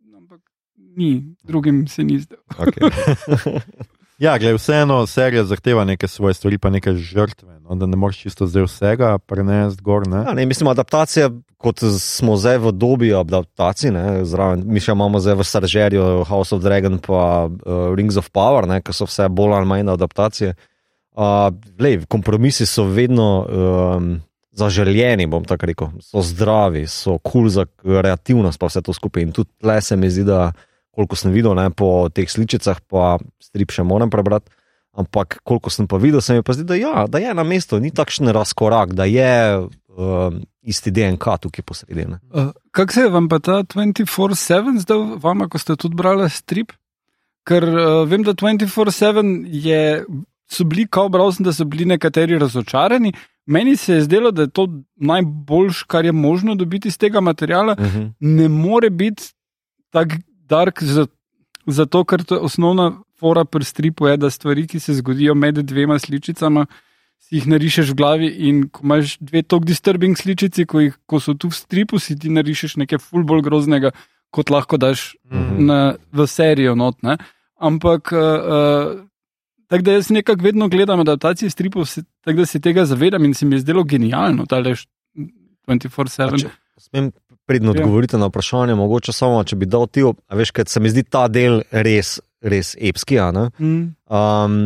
ni, 0.96 1.34
drugim 1.42 1.86
se 1.88 2.04
ni 2.04 2.18
zdel. 2.18 2.38
Okay. 2.58 3.60
Ja, 4.20 4.34
gled, 4.38 4.58
vseeno 4.58 5.06
serija 5.08 5.46
zahteva 5.48 5.84
neke 5.88 6.08
svoje 6.08 6.34
stvari, 6.34 6.58
pa 6.58 6.70
neke 6.70 6.92
žrtve. 6.92 7.54
No, 7.60 7.74
da 7.74 7.86
ne 7.86 7.96
moreš 7.96 8.18
čisto 8.18 8.46
zdaj 8.46 8.66
vsega 8.66 9.18
prenesti 9.18 9.82
gor. 9.82 10.04
Ne? 10.08 10.24
Ja, 10.26 10.34
ne, 10.36 10.44
mislim, 10.46 10.68
adaptacija, 10.68 11.30
kot 11.56 11.80
smo 12.00 12.36
zdaj 12.36 12.58
v 12.58 12.72
dobi 12.72 13.14
adaptacij, 13.16 13.94
ne, 13.96 14.04
zraven, 14.28 14.66
mi 14.68 14.80
še 14.80 14.92
imamo 14.92 15.22
zdaj 15.24 15.38
v 15.40 15.48
Sargerju 15.48 16.04
House 16.28 16.52
of 16.52 16.60
Dragon 16.60 17.00
pa 17.00 17.48
uh, 17.48 17.94
Rings 17.96 18.20
of 18.20 18.28
Power, 18.28 18.68
ne, 18.68 18.82
ki 18.84 18.92
so 18.92 19.08
vse 19.08 19.30
bolj 19.32 19.56
ali 19.56 19.72
manj 19.72 19.94
adaptacije. 19.96 20.52
Uh, 21.16 21.48
lej, 21.80 22.02
kompromisi 22.08 22.68
so 22.68 22.84
vedno 22.92 23.30
um, 23.40 24.14
zaželjeni, 24.52 25.24
bom 25.32 25.48
tako 25.48 25.72
rekel, 25.72 25.94
so 26.04 26.20
zdravi, 26.20 26.84
so 26.92 27.16
kul 27.16 27.46
cool 27.46 27.54
za 27.56 27.64
kreativnost, 27.64 28.60
pa 28.60 28.68
vse 28.68 28.84
to 28.84 28.92
skupaj. 28.92 29.24
In 29.24 29.32
tudi 29.32 29.48
tle 29.56 29.80
se 29.80 29.96
mi 29.96 30.12
zdi, 30.12 30.28
da 30.28 30.50
koliko 31.00 31.16
sem 31.16 31.32
videl 31.32 31.56
ne, 31.56 31.70
po 31.72 32.08
teh 32.12 32.28
sličicah, 32.28 32.82
pa 32.84 33.16
strip 33.42 33.72
še 33.72 33.86
moram 33.88 34.12
prebrati. 34.12 34.52
Ampak, 35.00 35.38
koliko 35.46 35.70
sem 35.70 35.86
pa 35.88 36.00
videl, 36.02 36.20
se 36.20 36.34
mi 36.34 36.42
pa 36.44 36.52
zdi, 36.52 36.66
da, 36.66 36.76
ja, 36.76 37.04
da 37.08 37.20
je 37.22 37.32
na 37.34 37.44
mestu, 37.46 37.78
ni 37.80 37.92
takšen 37.94 38.28
razkorak, 38.34 38.90
da 38.98 39.06
je 39.06 39.30
um, 39.62 40.40
isti 40.66 40.90
DNK 40.90 41.36
tukaj 41.46 41.64
posredi. 41.64 42.08
ne. 42.10 42.18
Uh, 42.34 42.50
Kako 42.74 42.92
se 42.92 43.06
je 43.06 43.12
vam 43.14 43.28
pa 43.30 43.38
ta 43.38 43.62
24-7 43.62 44.82
zdel, 44.82 45.06
vama, 45.22 45.46
ko 45.48 45.62
ste 45.62 45.78
tudi 45.78 45.94
brali 45.96 46.26
strip? 46.30 46.74
ker 47.50 47.66
uh, 47.66 48.04
vem, 48.08 48.24
da 48.26 48.34
24-7 48.34 49.48
je, 49.64 49.82
so 50.50 50.66
bili, 50.68 50.86
kao 50.90 51.10
bral 51.12 51.32
sem, 51.34 51.46
da 51.46 51.54
so 51.56 51.66
bili 51.68 51.88
nekateri 51.88 52.38
razočarani. 52.38 53.12
Meni 53.50 53.76
se 53.76 53.96
je 53.96 54.06
zdelo, 54.06 54.30
da 54.30 54.46
je 54.46 54.52
to 54.54 54.66
najboljš, 54.96 55.82
kar 55.90 56.04
je 56.04 56.12
možno 56.12 56.54
dobiti 56.54 56.88
iz 56.88 56.98
tega 56.98 57.20
materiala. 57.20 57.76
Uh 57.78 57.86
-huh. 57.86 58.10
Ne 58.20 58.48
more 58.48 58.90
biti 58.90 59.32
tako 59.90 60.20
dark, 60.50 60.82
zato, 61.66 62.04
ker 62.04 62.24
to 62.26 62.38
je 62.38 62.46
osnovna 62.50 62.92
fora 63.20 63.44
pri 63.44 63.64
stripu, 63.64 64.08
je, 64.08 64.16
da 64.16 64.30
stvari, 64.30 64.66
ki 64.66 64.80
se 64.80 64.94
zgodijo 64.98 65.34
med 65.34 65.60
dvema 65.68 65.98
sličicama, 65.98 66.66
si 67.20 67.36
jih 67.36 67.46
narišeš 67.52 67.92
v 67.92 67.98
glavi. 67.98 68.30
In 68.48 68.62
ko 68.68 68.84
imaš 68.84 69.18
dve 69.20 69.42
tako 69.42 69.68
disturbing 69.68 70.18
sličici, 70.18 70.64
ko, 70.66 70.80
jih, 70.80 70.96
ko 71.06 71.20
so 71.20 71.34
tu 71.34 71.52
v 71.52 71.58
stripu, 71.58 72.00
si 72.00 72.16
ti 72.18 72.32
narišeš 72.32 72.78
nekaj 72.80 73.02
ful 73.04 73.26
bolj 73.28 73.44
groznega, 73.46 73.92
kot 74.34 74.50
lahko 74.50 74.78
daš 74.80 75.14
mm 75.28 75.38
-hmm. 75.38 75.66
na, 75.66 75.78
v 76.12 76.26
serijo. 76.26 76.74
Not, 76.74 77.02
ne. 77.02 77.18
Ampak. 77.58 78.12
Uh, 78.12 79.06
Tako 79.70 79.82
da 79.82 79.92
jaz 79.92 80.10
nekako 80.10 80.42
vedno 80.42 80.68
gledam 80.68 81.00
adaptacije 81.00 81.50
stripov, 81.50 81.86
tako 82.20 82.36
da 82.38 82.46
se 82.46 82.60
tega 82.60 82.84
zavedam 82.84 83.24
in 83.24 83.34
se 83.34 83.46
mi 83.46 83.54
je 83.54 83.60
zdelo 83.60 83.84
genialno, 83.84 84.44
da 84.44 84.58
le 84.58 84.74
24-7. 85.66 86.40
Če- 86.40 86.48
Smem 86.76 87.12
predno 87.50 87.74
Ja. 87.74 87.80
odgovoriti 87.82 88.18
na 88.20 88.28
vprašanje, 88.30 88.76
mogoče 88.78 89.12
samo, 89.12 89.42
če 89.44 89.58
bi 89.58 89.66
dal 89.66 89.88
ti, 89.90 90.04
a 90.06 90.38
veš, 90.38 90.52
ker 90.54 90.68
se 90.70 90.80
mi 90.80 90.92
zdi 90.92 91.02
ta 91.02 91.26
del 91.28 91.64
res, 91.74 92.20
res 92.40 92.76
epski. 92.78 93.18
Mm. 93.18 93.90
Um, 94.06 94.60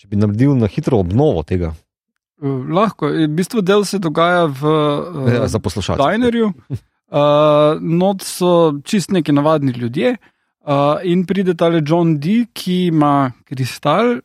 če 0.00 0.08
bi 0.08 0.16
naredil 0.16 0.56
na 0.56 0.70
hitro 0.72 1.02
obnovo 1.04 1.44
tega, 1.44 1.74
Uh, 2.38 2.62
lahko, 2.70 3.08
v 3.10 3.26
bistvu 3.34 3.64
del 3.66 3.82
se 3.82 3.98
dogaja 3.98 4.44
v 4.46 4.62
uh, 5.42 5.56
poslušalce. 5.58 5.98
Dinerju. 5.98 6.52
Uh, 7.10 7.74
not 8.02 8.22
so 8.22 8.78
čist 8.86 9.10
neki 9.10 9.34
navadni 9.34 9.74
ljudje. 9.74 10.12
Uh, 10.62 11.02
in 11.02 11.24
pride 11.26 11.56
tale 11.58 11.82
John 11.82 12.20
Dee, 12.22 12.46
ki 12.54 12.92
ima 12.92 13.32
kristal, 13.48 14.20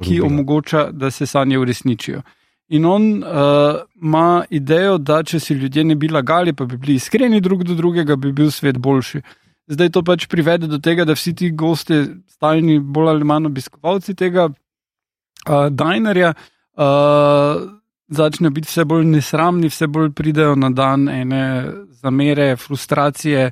ki 0.00 0.16
Rubina. 0.16 0.26
omogoča, 0.26 0.86
da 0.96 1.10
se 1.12 1.26
sanje 1.28 1.58
uresničijo. 1.60 2.22
In 2.68 2.84
on 2.84 3.22
uh, 3.22 3.80
ima 4.02 4.44
idejo, 4.50 4.98
da 4.98 5.22
če 5.24 5.40
si 5.40 5.54
ljudje 5.54 5.84
ne 5.84 5.94
bi 5.96 6.08
lagali, 6.08 6.52
pa 6.52 6.66
bi 6.68 6.76
bili 6.76 6.98
iskreni 7.00 7.40
drug 7.40 7.64
do 7.64 7.74
drugega, 7.74 8.16
bi 8.16 8.32
bil 8.32 8.50
svet 8.52 8.78
boljši. 8.78 9.22
Zdaj 9.72 9.90
to 9.92 10.02
pač 10.04 10.26
privede 10.28 10.68
do 10.68 10.78
tega, 10.78 11.06
da 11.08 11.16
vsi 11.16 11.32
ti 11.36 11.50
gosti, 11.50 12.02
stalni, 12.28 12.78
bolj 12.80 13.12
ali 13.14 13.24
manj 13.28 13.48
obiskovalci 13.48 14.14
tega 14.16 14.50
uh, 14.50 15.68
dinerja, 15.72 16.34
uh, 16.76 17.64
začnejo 18.08 18.52
biti 18.60 18.68
vse 18.68 18.84
bolj 18.88 19.08
nesramni, 19.14 19.72
vse 19.72 19.88
bolj 19.88 20.12
pridejo 20.16 20.54
na 20.56 20.70
dan 20.70 21.08
ene 21.08 21.42
zamere, 22.02 22.54
frustracije. 22.56 23.50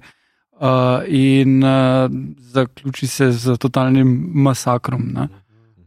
Uh, 0.56 1.02
in 1.12 1.60
uh, 1.60 2.08
zaključi 2.52 3.06
se 3.06 3.26
z 3.32 3.58
totalnim 3.60 4.08
masakrom. 4.34 5.02
Ne? 5.12 5.26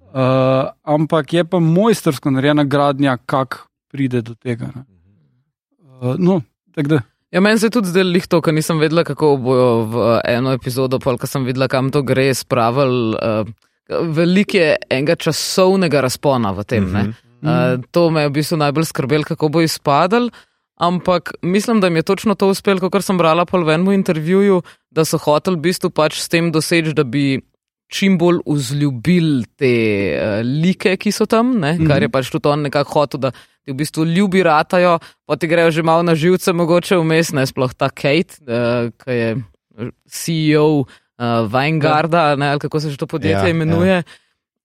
Uh, 0.09 0.69
ampak 0.83 1.33
je 1.33 1.43
pa 1.45 1.59
mojstersko 1.59 2.31
narejena 2.33 2.63
gradnja, 2.63 3.17
kako 3.25 3.69
pride 3.91 4.21
do 4.21 4.33
tega. 4.35 4.71
ne. 4.75 4.83
Uh, 6.01 6.15
no, 6.17 6.41
tako 6.75 6.89
da. 6.89 7.01
Ja, 7.31 7.41
meni 7.41 7.59
se 7.59 7.67
je 7.67 7.75
tudi 7.77 7.91
zdelo 7.91 8.09
lihto, 8.09 8.41
ker 8.41 8.53
nisem 8.53 8.79
vedela, 8.81 9.03
kako 9.05 9.35
bojo 9.37 9.69
v 9.85 10.05
eno 10.25 10.53
epizodo, 10.57 10.97
pol, 10.99 11.19
ko 11.21 11.29
sem 11.29 11.45
videla, 11.45 11.67
kam 11.69 11.91
to 11.93 12.01
gre, 12.01 12.31
spravili. 12.33 13.17
Uh, 13.21 13.49
Veliko 13.89 14.57
je 14.57 14.75
enega 14.89 15.15
časovnega 15.17 16.01
razpona 16.05 16.51
v 16.57 16.63
tem. 16.63 16.83
Mm 16.83 16.93
-hmm. 16.93 17.13
uh, 17.41 17.83
to 17.91 18.09
me 18.09 18.21
je 18.21 18.29
v 18.29 18.31
bistvu 18.31 18.57
najbolj 18.57 18.85
skrbelo, 18.85 19.23
kako 19.23 19.49
bo 19.49 19.61
izpadal. 19.61 20.29
Ampak 20.79 21.33
mislim, 21.41 21.81
da 21.81 21.87
jim 21.87 21.95
je 21.95 22.03
točno 22.03 22.35
to 22.35 22.47
uspelo, 22.47 22.89
kot 22.89 23.05
sem 23.05 23.17
brala 23.17 23.45
po 23.45 23.57
enem 23.57 23.91
intervjuju, 23.91 24.61
da 24.91 25.05
so 25.05 25.17
hoteli 25.17 25.57
v 25.57 25.59
bistvu 25.59 25.89
pač 25.89 26.21
s 26.21 26.29
tem 26.29 26.51
doseči, 26.51 26.93
da 26.93 27.03
bi 27.03 27.41
čim 27.89 28.17
bolj 28.21 28.43
vzljubili 28.45 29.45
te 29.57 29.73
uh, 30.13 30.39
like, 30.45 30.93
ki 31.01 31.11
so 31.11 31.25
tam, 31.25 31.55
ne? 31.59 31.73
Mhm. 31.73 31.87
kar 31.89 32.05
je 32.05 32.09
pač 32.13 32.29
tudi 32.29 32.49
on 32.49 32.67
nekako 32.69 33.01
hotel, 33.01 33.23
da 33.27 33.31
ti 33.33 33.73
v 33.73 33.77
bistvu 33.81 34.05
ljubi 34.05 34.43
ratajo, 34.45 34.99
pa 35.25 35.37
ti 35.37 35.49
grejo 35.49 35.73
že 35.73 35.83
malo 35.83 36.05
na 36.05 36.15
živce, 36.15 36.53
mogoče 36.53 36.99
vmes, 37.01 37.33
ne 37.33 37.45
sploh 37.49 37.73
ta 37.73 37.89
Kate, 37.89 38.39
uh, 38.45 38.93
ki 39.01 39.17
je 39.19 39.29
CEO 40.09 40.85
uh, 40.85 41.45
Vanguarda, 41.49 42.35
ne, 42.35 42.53
ali 42.53 42.61
kako 42.61 42.79
se 42.79 42.93
že 42.93 42.97
to 42.97 43.07
podjetje 43.07 43.41
Ja, 43.41 43.47
ja, 43.47 43.53
imenuje. 43.53 44.03
Ja. 44.03 44.03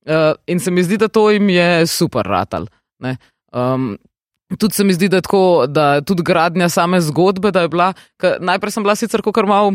Uh, 0.05 0.37
in 0.47 0.61
se 0.61 0.71
mi 0.71 0.85
zdi, 0.85 1.01
da 1.01 1.09
to 1.09 1.31
jim 1.31 1.49
je 1.49 1.87
super 1.87 2.27
ratal. 2.27 2.69
ne. 3.01 3.17
Um, 3.53 3.97
Tudi 4.59 4.75
se 4.75 4.85
mi 4.85 4.93
zdi, 4.93 5.09
da, 5.09 5.17
je 5.17 5.23
tako, 5.25 5.67
da 5.67 6.01
tudi 6.01 6.23
gradnja 6.23 6.69
same 6.69 7.01
zgodbe, 7.01 7.51
da 7.51 7.65
je 7.65 7.69
bila. 7.69 7.93
Najprej 8.41 8.71
sem 8.71 8.85
bila 8.85 8.95
sicer 8.95 9.23
kot 9.25 9.35
malo, 9.49 9.73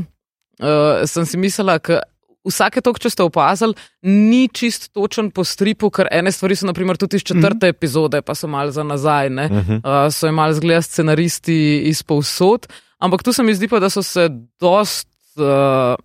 uh, 0.62 1.02
sem 1.10 1.26
si 1.26 1.38
mislila, 1.38 1.80
da 1.82 2.00
vsake 2.48 2.82
to, 2.82 2.94
če 2.94 3.10
ste 3.10 3.24
opazili, 3.24 3.74
ni 4.02 4.48
čist 4.48 4.94
točen 4.94 5.32
po 5.32 5.44
stripu, 5.44 5.90
ker 5.90 6.08
ene 6.12 6.32
stvari 6.32 6.56
so, 6.56 6.66
naprimer, 6.66 6.98
tudi 6.98 7.16
iz 7.16 7.24
četrte 7.24 7.56
mm 7.56 7.60
-hmm. 7.60 7.70
epizode, 7.70 8.22
pa 8.22 8.36
so 8.36 8.48
malo 8.48 8.72
za 8.72 8.84
nazaj, 8.84 9.30
ne, 9.30 9.46
Uh 9.46 9.58
-huh. 9.58 10.08
uh, 10.08 10.14
so 10.14 10.28
imeli 10.28 10.54
zgled 10.54 10.84
scenaristi 10.84 11.80
iz 11.80 12.04
povsod. 12.04 12.68
Ampak 13.00 13.24
tu 13.24 13.34
se 13.34 13.44
mi 13.44 13.56
zdi 13.56 13.68
pa, 13.68 13.80
da 13.80 13.90
so 13.90 14.04
se 14.04 14.30
dost. 14.60 15.08
Uh, 15.38 15.96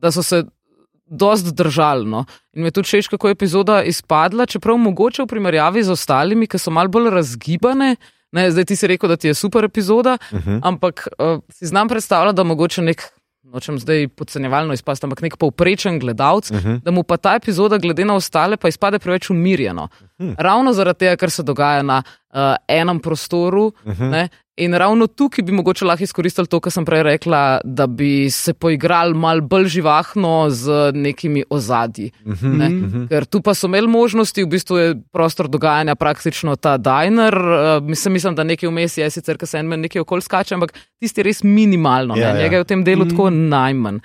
da 0.00 0.12
so 0.12 0.22
se 0.22 0.44
dost 1.06 1.54
držali. 1.54 2.04
No. 2.06 2.24
In 2.52 2.62
me 2.62 2.70
tudi 2.70 2.86
všeč, 2.86 3.08
kako 3.08 3.28
je 3.28 3.32
epizoda 3.32 3.82
izpadla, 3.82 4.46
čeprav 4.46 4.76
mogoče 4.76 5.22
v 5.22 5.26
primerjavi 5.26 5.82
z 5.82 5.90
ostalimi, 5.94 6.46
ki 6.46 6.58
so 6.58 6.70
malo 6.70 6.88
bolj 6.88 7.10
razgibane. 7.10 7.96
Ne, 8.32 8.50
zdaj 8.50 8.64
ti 8.64 8.76
si 8.76 8.86
rekel, 8.90 9.08
da 9.08 9.16
ti 9.16 9.28
je 9.28 9.34
super 9.34 9.64
epizoda, 9.64 10.18
Uh 10.32 10.38
-huh. 10.38 10.60
ampak 10.62 11.08
uh, 11.18 11.40
si 11.50 11.66
znam 11.66 11.88
predstavljati, 11.88 12.36
da 12.36 12.42
mogoče 12.42 12.82
nek, 12.82 13.02
nočem 13.52 13.78
zdaj 13.78 14.08
podcenjevalno 14.08 14.74
izpasti, 14.74 15.06
ampak 15.06 15.22
nek 15.22 15.36
povprečen 15.36 15.98
gledalec, 15.98 16.50
Uh 16.50 16.56
-huh. 16.56 16.80
da 16.82 16.90
mu 16.90 17.02
pa 17.02 17.16
ta 17.16 17.34
epizoda, 17.34 17.78
glede 17.78 18.04
na 18.04 18.14
ostale, 18.14 18.56
pa 18.56 18.68
izpade 18.68 18.98
preveč 18.98 19.30
umirjeno. 19.30 19.88
Mhm. 20.20 20.32
Ravno 20.38 20.72
zaradi 20.72 20.98
tega, 20.98 21.16
ker 21.16 21.30
se 21.30 21.42
dogaja 21.42 21.82
na 21.82 22.02
uh, 22.34 22.56
enem 22.68 22.98
prostoru. 23.00 23.72
Mhm. 23.86 24.10
Ne? 24.10 24.28
In 24.56 24.72
ravno 24.72 25.04
tukaj 25.06 25.44
bi 25.44 25.52
mogoče 25.52 25.84
lahko 25.84 26.04
izkoristili 26.04 26.48
to, 26.48 26.60
kar 26.64 26.72
sem 26.72 26.84
prej 26.88 27.02
rekla, 27.04 27.60
da 27.64 27.84
bi 27.86 28.30
se 28.32 28.54
poigrali 28.54 29.12
mal 29.14 29.42
bolj 29.44 29.66
živahno 29.68 30.46
z 30.48 30.92
nekimi 30.96 31.44
ozadji. 31.50 32.10
Mhm. 32.26 32.56
Ne? 32.56 32.68
Mhm. 32.68 33.06
Ker 33.12 33.24
tu 33.24 33.42
pa 33.42 33.52
so 33.54 33.68
imeli 33.68 33.88
možnosti, 33.88 34.42
v 34.42 34.48
bistvu 34.48 34.78
je 34.78 34.94
prostor 35.12 35.48
dogajanja 35.48 35.94
praktično 35.94 36.56
ta 36.56 36.76
diner. 36.76 37.36
Uh, 37.36 37.84
mislim, 37.84 38.12
mislim, 38.12 38.34
da 38.34 38.44
nekaj 38.44 38.68
vmes 38.68 38.96
je, 38.98 39.10
sicer, 39.10 39.36
ker 39.36 39.48
se 39.48 39.58
en 39.58 39.68
meni 39.68 39.82
nekaj 39.90 40.00
okol 40.00 40.20
skače, 40.20 40.54
ampak 40.54 40.72
tisti 41.00 41.20
je 41.20 41.24
res 41.24 41.42
minimalno. 41.44 42.16
Ja, 42.16 42.28
Ja, 42.28 42.34
ja. 42.36 42.42
Njega 42.42 42.56
je 42.56 42.62
v 42.62 42.66
tem 42.66 42.84
delu 42.84 43.04
Mm. 43.04 43.08
mm. 43.08 43.10
tako 43.10 43.30
najmanj. 43.30 43.98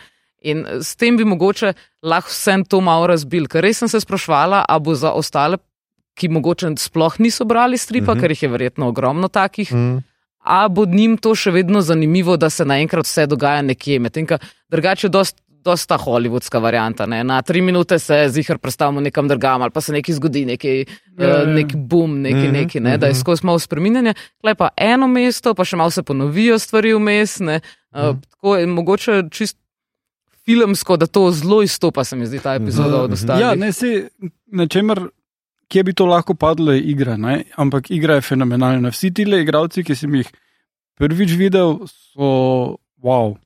In 0.44 0.66
s 0.82 0.96
tem 0.96 1.18
bi 1.18 1.24
mogoče 1.24 1.74
lahko 2.04 2.30
vsem 2.30 2.66
to 2.66 2.82
malo 2.82 3.08
razbil. 3.08 3.48
Ker 3.48 3.62
res 3.64 3.78
sem 3.78 3.88
se 3.88 4.00
sprašvala, 4.02 4.66
a 4.68 4.80
bo 4.80 4.96
za 4.96 5.12
ostale, 5.14 5.58
ki 6.14 6.30
mogoče 6.30 6.74
sploh 6.78 7.20
niso 7.20 7.46
brali 7.46 7.78
stripa, 7.78 8.14
mm. 8.14 8.18
-hmm. 8.18 8.22
ker 8.22 8.32
jih 8.32 8.44
je 8.44 8.50
verjetno 8.50 8.88
ogromno 8.88 9.28
takih, 9.28 9.74
Mm. 9.74 10.04
a 10.40 10.68
bo 10.68 10.86
njim 10.86 11.18
to 11.18 11.36
še 11.36 11.52
vedno 11.52 11.82
zanimivo, 11.82 12.38
da 12.38 12.50
se 12.50 12.66
naenkrat 12.66 13.06
vse 13.06 13.28
dogaja 13.28 13.62
nekje. 13.62 14.00
Medtem, 14.00 14.26
drugače 14.70 15.08
je 15.08 15.10
dost, 15.10 15.42
dost 15.64 15.90
ta 15.90 15.98
hollywoodska 15.98 16.62
varianta. 16.62 17.06
Ne? 17.06 17.24
Na 17.24 17.42
tri 17.42 17.62
minute 17.62 18.00
se 18.00 18.26
zihar 18.30 18.58
predstavimo 18.58 19.00
nekam 19.02 19.28
drugam, 19.28 19.62
ali 19.62 19.72
pa 19.72 19.82
se 19.82 19.92
nekaj 19.92 20.16
zgodi, 20.16 20.46
neki, 20.46 20.86
Ja, 21.20 21.28
ja, 21.28 21.30
ja. 21.30 21.44
uh, 21.44 21.50
neki 21.50 21.76
boom, 21.78 22.22
neki, 22.22 22.36
Mhm, 22.36 22.42
mm 22.42 22.50
-hmm, 22.50 22.52
neki, 22.54 22.80
ne? 22.80 22.98
da 22.98 23.06
je 23.06 23.12
mhm. 23.12 23.20
skozi 23.20 23.46
malo 23.46 23.60
spreminjanje. 23.60 24.14
Klej 24.42 24.56
pa 24.56 24.70
eno 24.78 25.08
mesto, 25.08 25.54
pa 25.54 25.66
še 25.66 25.76
malo 25.76 25.90
se 25.90 26.04
ponovijo 26.04 26.60
stvari 26.60 26.94
vmes. 26.94 27.40
Uh, 27.40 27.48
Mhm. 27.96 28.20
tako 28.32 28.56
je 28.58 28.68
mogoče 28.68 29.24
čist 29.32 29.58
filmsko, 30.46 30.98
da 30.98 31.06
to 31.06 31.32
zelo 31.32 31.62
izstopa, 31.62 32.04
se 32.04 32.16
mi 32.16 32.26
zdi 32.26 32.40
ta 32.40 32.54
epizoda 32.54 32.90
Mhm, 32.90 33.00
od 33.00 33.12
ostalih. 33.14 33.42
Ja, 33.42 33.56
ne 33.56 33.72
se, 33.72 34.10
na 34.48 34.68
čemer, 34.68 35.02
kje 35.72 35.84
bi 35.88 35.94
to 35.96 36.06
lahko 36.06 36.36
padlo, 36.36 36.76
je 36.76 36.84
igra. 36.92 37.16
Ne? 37.18 37.44
Ampak 37.56 37.92
igra 37.92 38.20
je 38.20 38.28
fenomenalna. 38.28 38.92
Vsi 38.92 39.14
ti 39.16 39.24
igralci, 39.24 39.86
ki 39.88 39.96
sem 39.96 40.20
jih 40.20 40.30
prvič 41.00 41.38
videl, 41.40 41.80
so 41.88 42.78
wow. 43.02 43.38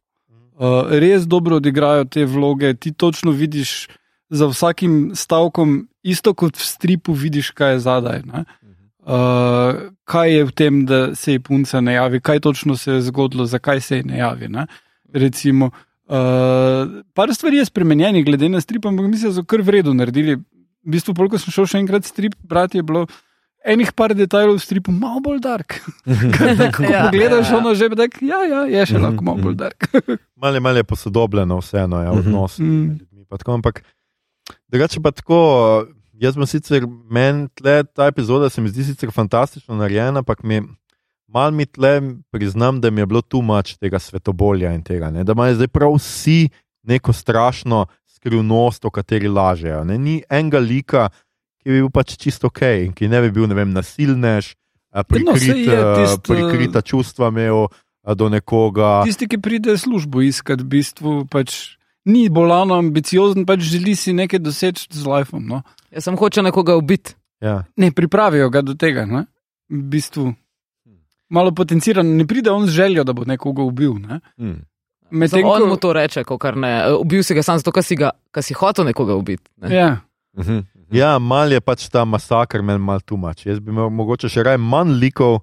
Uh, 0.56 0.88
res 0.90 1.28
dobro 1.28 1.60
odigrajo 1.62 2.08
te 2.10 2.26
vloge. 2.26 2.74
Ti 2.74 2.92
točno 2.92 3.32
vidiš 3.32 3.88
za 4.30 4.48
vsakim 4.50 5.12
stavkom, 5.16 5.88
isto 6.04 6.34
kot 6.34 6.58
v 6.58 6.66
stripu, 6.66 7.14
vidiš, 7.14 7.52
kaj 7.52 7.76
je 7.76 7.82
zadaj. 7.86 8.22
Ne? 8.26 8.46
Uh, 9.06 9.92
kaj 10.10 10.32
je 10.34 10.46
v 10.46 10.52
tem, 10.52 10.86
da 10.90 11.00
se 11.16 11.36
je 11.36 11.44
punca 11.44 11.82
ne 11.82 11.94
javi, 11.94 12.22
kaj 12.22 12.40
točno 12.40 12.78
se 12.78 12.98
je 12.98 13.02
zgodilo, 13.12 13.46
zakaj 13.46 13.82
se 13.82 14.02
je 14.02 14.04
ne 14.04 14.18
javi. 14.18 14.50
Ne? 14.50 14.66
Recimo, 15.14 15.70
uh, 16.10 17.04
par 17.14 17.34
stvari 17.34 17.62
je 17.62 17.70
spremenjenih, 17.70 18.26
glede 18.26 18.50
na 18.50 18.62
strip, 18.62 18.86
ampak 18.86 19.06
mislim, 19.06 19.32
da 19.32 19.36
so 19.42 19.46
kar 19.46 19.62
v 19.62 19.78
redu 19.78 19.94
naredili. 19.94 20.40
V 20.86 20.92
bistvu, 20.92 21.14
ko 21.16 21.38
sem 21.38 21.52
šel 21.52 21.66
še 21.66 21.80
enkrat 21.80 22.06
strip, 22.06 22.36
brati 22.40 22.78
je 22.78 22.84
bilo 22.84 23.08
enih 23.66 23.90
par 23.92 24.14
detajlov 24.14 24.56
v 24.56 24.62
stripu, 24.62 24.92
malo 24.94 25.20
bolj 25.20 25.40
dark. 25.42 25.80
Ko 26.76 26.84
Ja, 26.86 27.10
pogledaš, 27.10 27.48
ja, 27.48 27.52
ja. 27.52 27.58
ono 27.58 27.74
že 27.74 27.90
bi 27.90 27.96
rekel, 27.96 28.22
ja, 28.24 28.40
ja, 28.46 28.60
je 28.70 28.86
še 28.86 29.00
lahko 29.00 29.24
malo 29.24 29.42
bolj 29.42 29.58
dark. 29.58 29.90
Malo 30.38 30.54
je- 30.54 30.62
malo 30.62 30.78
je 30.78 30.84
posodobljeno, 30.86 31.58
vseeno 31.58 31.98
je 31.98 32.10
Mhm. 32.10 32.18
odnos 32.20 32.60
Mm. 32.60 32.70
med 32.88 33.02
ljudmi. 33.02 33.26
pa 33.26 33.38
tako, 33.38 33.54
Ampak 33.54 33.82
drugače 34.70 35.02
pa 35.02 35.12
tako. 35.12 35.40
Jaz 36.14 36.34
sem 36.34 36.46
sicer, 36.46 36.82
meni 37.10 37.50
tle 37.52 37.84
ta 37.86 38.06
epizoda 38.06 38.48
se 38.50 38.62
mi 38.62 38.70
zdi 38.70 38.84
sicer 38.86 39.12
fantastično 39.12 39.76
narejena, 39.76 40.20
ampak 40.20 40.44
mi 40.44 40.62
mal 41.28 41.52
mi 41.52 41.66
tle 41.66 42.00
priznam, 42.32 42.80
da 42.80 42.90
mi 42.90 43.02
je 43.02 43.06
bilo 43.06 43.22
tu 43.22 43.42
mač 43.42 43.76
tega 43.76 44.00
svetobolja 44.00 44.72
in 44.72 44.82
tega. 44.82 45.10
Ne? 45.10 45.24
Da 45.24 45.34
imajo 45.34 45.56
zdaj 45.56 45.68
prav 45.68 45.92
vsi 45.92 46.48
neko 46.84 47.12
strašno 47.12 47.86
skrivnost, 48.26 48.86
o 48.86 48.90
kateri 48.90 49.28
lažejo. 49.30 49.84
Ne? 49.86 49.98
Ni 50.02 50.24
enega 50.30 50.60
lika, 50.60 51.10
ki 51.62 51.70
bi 51.70 51.80
bil 51.84 51.90
pač 51.94 52.18
čisto 52.18 52.50
ok 52.50 52.90
ki 52.98 53.08
ne 53.08 53.22
bi 53.22 53.30
bil 53.32 53.46
ne 53.48 53.54
vem, 53.54 53.70
nasilnež, 53.74 54.56
a, 54.90 55.04
No, 55.04 55.04
prikrit, 55.04 55.68
je 55.68 55.78
a, 55.78 55.96
tisto- 56.02 56.34
prikrita 56.34 56.82
čustva 56.82 57.30
imel 57.30 57.68
a, 58.04 58.16
do 58.18 58.30
nekoga. 58.30 59.04
Tisti, 59.06 59.28
ki 59.28 59.38
pride 59.38 59.78
službo 59.78 60.22
iskat, 60.26 60.62
v 60.66 60.70
bistvu 60.80 61.26
pač 61.30 61.78
ni 62.06 62.30
bolano 62.30 62.78
ambiciozen, 62.80 63.46
pač 63.46 63.62
želi 63.66 63.94
si 63.96 64.14
nekaj 64.14 64.40
doseči 64.40 64.88
z 64.90 65.06
lifeom. 65.06 65.46
No? 65.46 65.62
Jaz 65.92 66.08
sem 66.10 66.18
hoče 66.18 66.42
nekoga 66.42 66.78
ubiti. 66.78 67.14
Ja. 67.44 67.66
Ne, 67.78 67.92
pripravijo 67.92 68.50
ga 68.50 68.62
do 68.66 68.74
tega. 68.74 69.06
Ne? 69.06 69.26
V 69.70 69.82
bistvu 69.92 70.32
malo 71.30 71.52
potenciran, 71.52 72.06
ne 72.18 72.24
pride 72.26 72.50
on 72.54 72.66
z 72.70 72.78
željo, 72.78 73.04
da 73.04 73.14
bo 73.14 73.26
nekoga 73.26 73.66
ubil. 73.66 73.98
Ne? 74.00 74.22
Hmm. 74.38 74.62
Medtem 75.12 75.41
Sam, 75.41 75.49
on 75.49 75.62
ko- 75.62 75.68
mu 75.68 75.78
to 75.78 75.93
reče, 75.93 76.24
kar 76.39 76.56
ne. 76.56 76.72
Ubil 76.93 77.24
si 77.24 77.34
ga 77.34 77.43
samo 77.43 77.58
zato, 77.58 77.72
ker 77.72 77.84
si, 77.84 77.95
ga- 77.95 78.12
ker 78.32 78.43
si 78.43 78.53
hotel 78.53 78.86
nekoga 78.86 79.14
ubiti. 79.14 79.49
Ne? 79.58 79.76
Ja. 79.76 79.97
Mhm. 80.38 80.64
Ja, 80.91 81.20
mal 81.20 81.51
je 81.51 81.60
pač 81.62 81.89
ta 81.89 82.06
masakr, 82.06 82.62
meni 82.62 82.80
mal 82.80 82.99
tumač. 82.99 83.45
Jaz 83.45 83.60
bi 83.60 83.72
imel 83.72 83.89
mogoče 83.89 84.30
še 84.30 84.43
raje 84.43 84.58
manj 84.58 84.93
likov, 84.95 85.39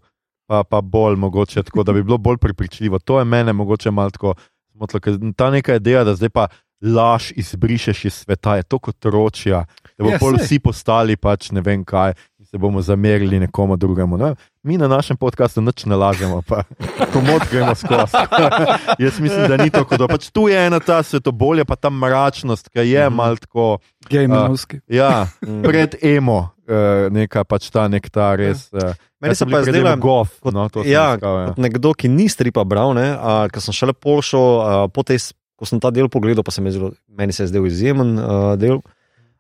pa, 0.46 0.62
pa 0.62 0.80
bolj 0.80 1.16
mogoče 1.16 1.62
tako, 1.62 1.82
da 1.82 1.92
bi 1.92 2.02
bilo 2.02 2.18
bolj 2.18 2.36
prepričljivo. 2.38 2.98
To 3.00 3.18
je 3.18 3.24
mene 3.24 3.52
mogoče 3.52 3.90
malo 3.90 4.10
tako 4.10 4.34
zmotilo, 4.72 5.00
ker 5.00 5.18
ta 5.36 5.50
neka 5.50 5.74
ideja, 5.74 6.04
da 6.04 6.14
zdaj 6.14 6.30
pa 6.30 6.46
laž 6.80 7.32
izbrišeš 7.32 8.04
iz 8.04 8.14
sveta, 8.14 8.56
je 8.56 8.62
to 8.64 8.78
kot 8.78 9.04
ročja, 9.04 9.64
da 9.98 10.04
bo 10.04 10.08
Ja, 10.08 10.12
ja, 10.12 10.18
pol 10.18 10.34
vsi 10.34 10.58
postali 10.58 11.16
pač 11.16 11.50
ne 11.50 11.60
vem 11.60 11.84
kaj 11.84 12.14
se 12.52 12.58
bomo 12.58 12.82
zamerili 12.82 13.40
nekomu 13.40 13.76
drugemu. 13.76 14.16
Ne? 14.16 14.34
Mi 14.62 14.76
na 14.76 14.84
našem 14.86 15.16
podkastu 15.16 15.60
nič 15.60 15.84
ne 15.84 15.96
lažemo, 15.96 16.42
pa 16.42 16.62
komod 17.08 17.40
gremo 17.48 17.72
skozi. 17.74 18.12
Jaz 18.98 19.16
mislim, 19.18 19.48
da 19.48 19.56
ni 19.56 19.70
to, 19.70 19.84
kot 19.84 19.96
da 19.96 20.04
pač 20.06 20.28
tu 20.28 20.48
je 20.48 20.58
ena 20.58 20.76
ta 20.78 21.00
svetobolja, 21.00 21.64
pa 21.64 21.76
ta 21.76 21.88
mračnost, 21.88 22.68
ki 22.68 22.84
je 22.84 23.02
Mhm. 23.02 23.14
mal 23.14 23.36
tako. 23.36 23.78
Gejmenovski. 24.04 24.80
Ja, 24.86 25.26
Mm. 25.40 25.62
pred 25.62 25.96
emo, 26.02 26.38
uh, 26.62 26.74
neka 27.08 27.44
pač 27.44 27.70
ta 27.70 27.88
nektar 27.88 28.36
res. 28.36 28.68
Uh, 28.70 28.92
Meni 29.18 29.34
se 29.34 29.46
pa 29.46 29.58
je 29.58 29.64
zdelo, 29.64 29.96
gof. 29.96 30.28
kot- 30.40 30.52
No, 30.52 30.68
ja, 30.84 31.14
iskal, 31.14 31.38
ja. 31.38 31.54
nekdo, 31.56 31.94
ki 31.94 32.08
ni 32.08 32.28
stripa 32.28 32.64
bral, 32.64 32.92
ne, 32.92 33.14
a, 33.14 33.48
ker 33.48 33.62
sem 33.62 33.72
šele 33.72 33.92
pošel, 33.94 34.44
a, 34.60 34.88
po 34.88 35.02
tej, 35.02 35.18
ko 35.56 35.64
sem 35.64 35.78
ta 35.78 35.88
del 35.90 36.08
pogledal, 36.08 36.42
pa 36.42 36.50
se 36.50 36.60
mi 36.60 36.68
je 36.68 36.72
zelo, 36.72 36.90
meni 37.08 37.32
se 37.32 37.42
je 37.42 37.48
zdel 37.48 37.64
izjemen 37.64 38.18
a, 38.18 38.56
del. 38.56 38.82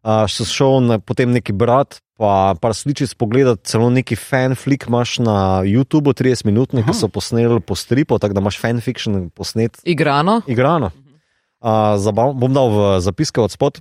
A, 0.02 0.24
še 0.26 0.46
šel 0.48 0.80
na, 0.82 0.96
potem 0.98 1.30
neki 1.30 1.54
brat, 1.54 2.00
pa 2.18 2.54
par 2.58 2.74
sličic 2.74 3.14
pogledati, 3.18 3.62
celo 3.70 3.86
neki 3.90 4.18
fanflik 4.18 4.88
imaš 4.90 5.18
na 5.22 5.36
YouTubu, 5.66 6.14
30 6.14 6.46
minut, 6.46 6.74
ki 6.74 6.94
so 6.94 7.10
posneli 7.10 7.60
po 7.62 7.78
stripu, 7.78 8.18
tako 8.22 8.34
da 8.34 8.42
imaš 8.42 8.58
fanfiction 8.62 9.30
posnet 9.34 9.78
Igrano. 9.86 10.40
igrano. 10.46 10.90
Uh, 11.62 11.94
zabav, 12.02 12.34
bom 12.34 12.50
dal 12.50 12.70
v 12.74 12.78
zapiske 12.98 13.38
od 13.38 13.54
spod. 13.54 13.78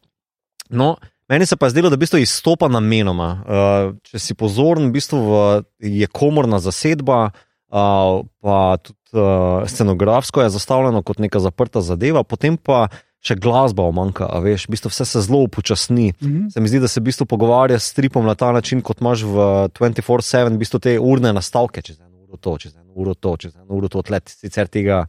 No, 0.69 0.95
meni 1.29 1.49
se 1.49 1.57
pa 1.57 1.65
je 1.65 1.73
zdelo, 1.73 1.89
da 1.89 1.97
v 1.97 2.05
bistvu 2.05 2.21
izstopa 2.21 2.69
namenoma. 2.69 3.29
Uh, 3.41 3.93
če 4.05 4.21
si 4.21 4.37
pozoren, 4.37 4.89
v 4.89 5.01
bistvu 5.01 5.21
v, 5.25 5.39
je 5.81 6.05
komorna 6.05 6.61
zasedba, 6.61 7.33
uh, 7.33 8.21
pa 8.45 8.57
tudi 8.77 9.01
uh, 9.17 9.65
scenografsko 9.65 10.45
je 10.45 10.53
zastavljeno 10.53 11.01
kot 11.01 11.17
neka 11.17 11.41
zaprta 11.41 11.81
zadeva, 11.81 12.21
potem 12.21 12.57
pa 12.57 12.87
še 13.21 13.37
glasba 13.37 13.85
omanka, 13.85 14.25
a 14.25 14.41
veš, 14.41 14.65
v 14.65 14.73
bistvu 14.75 14.89
vse 14.89 15.05
se 15.05 15.21
zelo 15.21 15.43
upočasni. 15.45 16.11
Mhm. 16.17 16.49
Se 16.53 16.61
mi 16.61 16.69
zdi, 16.71 16.81
da 16.81 16.89
se 16.89 16.99
v 16.99 17.09
bistvu 17.11 17.29
pogovarja 17.29 17.79
s 17.79 17.93
stripom 17.93 18.25
na 18.25 18.35
ta 18.35 18.51
način, 18.51 18.81
kot 18.81 19.01
imaš 19.01 19.23
v 19.23 19.49
24-7, 19.77 20.57
v 20.57 20.61
bistvu 20.61 20.81
te 20.81 20.97
urne 20.99 21.33
nastavke, 21.33 21.81
čez 21.85 21.99
eno 22.01 22.25
uro 22.25 22.37
to, 22.37 22.57
čez 22.57 22.73
eno 22.75 22.93
uro 22.95 23.13
to, 23.13 23.37
čez 23.37 23.55
eno 23.55 23.77
uro 23.77 23.89
to, 23.89 24.01
tleh 24.01 24.25
sicer 24.25 24.67
tega 24.67 25.05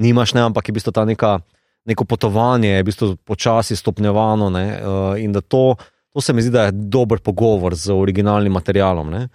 nimaš, 0.00 0.32
ne, 0.34 0.48
ampak 0.48 0.68
je 0.68 0.72
v 0.72 0.80
bistvu 0.80 0.92
ta 0.96 1.04
neka, 1.04 1.38
neko 1.84 2.08
potovanje, 2.08 2.72
je 2.72 2.82
v 2.82 2.88
bistvu 2.88 3.08
počasi 3.20 3.76
stopnjevano 3.76 4.48
ne, 4.50 4.66
uh, 4.80 5.20
in 5.20 5.32
da 5.36 5.44
to, 5.44 5.76
to 6.08 6.20
se 6.20 6.32
mi 6.32 6.42
zdi, 6.42 6.54
da 6.54 6.70
je 6.70 6.76
dober 6.88 7.20
pogovor 7.20 7.76
z 7.76 7.92
originalnim 7.92 8.52
materialom. 8.52 9.12
Ne. 9.12 9.28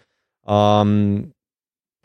Um, 0.47 1.30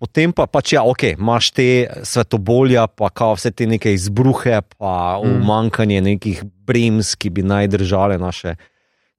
Potem 0.03 0.33
pa 0.35 0.49
pač, 0.51 0.73
ja, 0.75 0.83
ok, 0.83 1.15
imaš 1.15 1.53
te 1.55 1.87
svetobolja, 2.03 2.89
pa 2.91 3.07
kao 3.15 3.37
vse 3.39 3.53
te 3.55 3.69
neke 3.71 3.93
izbruhe, 3.95 4.59
pa 4.75 5.21
Mm. 5.23 5.37
umankanje 5.39 6.01
nekih 6.03 6.43
brems, 6.67 7.15
ki 7.15 7.31
bi 7.31 7.43
naj 7.47 7.69
držale 7.71 8.19
naše, 8.19 8.57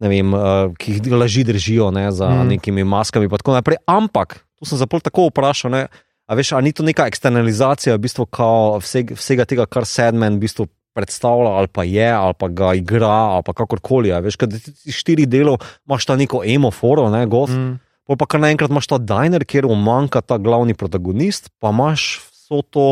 ne 0.04 0.10
vem, 0.12 0.34
uh, 0.36 0.76
ki 0.76 0.98
jih 0.98 1.16
laži 1.16 1.46
držijo 1.48 1.88
ne, 1.96 2.12
za 2.12 2.28
mm. 2.28 2.44
Mm. 2.44 2.48
nekimi 2.48 2.84
maskami. 2.84 3.26
in 3.26 3.32
tako 3.32 3.56
naprej. 3.56 3.80
Ampak, 3.88 4.44
tu 4.60 4.66
sem 4.66 4.78
zapol 4.78 5.00
tako 5.00 5.30
vprašal, 5.32 5.72
ne, 5.72 5.88
a 6.28 6.36
veš, 6.36 6.52
a 6.52 6.62
ni 6.62 6.74
to 6.76 6.84
neka 6.84 7.08
eksternalizacija 7.08 7.96
v 7.96 8.04
bistvu 8.04 8.26
kao 8.26 8.80
vseg, 8.84 9.16
vsega 9.16 9.46
tega, 9.46 9.66
kar 9.66 9.88
Sedmen 9.88 10.36
v 10.36 10.44
bistvu 10.44 10.68
predstavlja, 10.94 11.64
ali 11.64 11.68
pa 11.72 11.84
je, 11.84 12.12
ali 12.12 12.36
pa 12.38 12.48
ga 12.48 12.74
igra, 12.76 13.40
ali 13.40 13.44
pa 13.46 13.54
kakorkoli. 13.54 14.12
a 14.12 14.20
Veš, 14.20 14.36
kad 14.36 14.52
ti 14.52 14.92
štirih 14.92 15.28
delov 15.28 15.64
imaš 15.88 16.06
ta 16.06 16.16
neko 16.16 16.44
emoforo, 16.44 17.10
ne, 17.10 17.26
gof. 17.26 17.50
Mm. 17.50 17.80
Pol 18.04 18.20
pa 18.20 18.28
kar 18.28 18.41
naenkrat 18.43 18.72
imaš 18.74 18.89
ta 18.91 18.99
diner, 18.99 19.45
kjer 19.47 19.68
umanka 19.70 20.22
ta 20.22 20.38
glavni 20.41 20.76
protagonist, 20.76 21.47
pa 21.64 21.72
imaš 21.72 22.20
vso 22.28 22.60
to, 22.68 22.88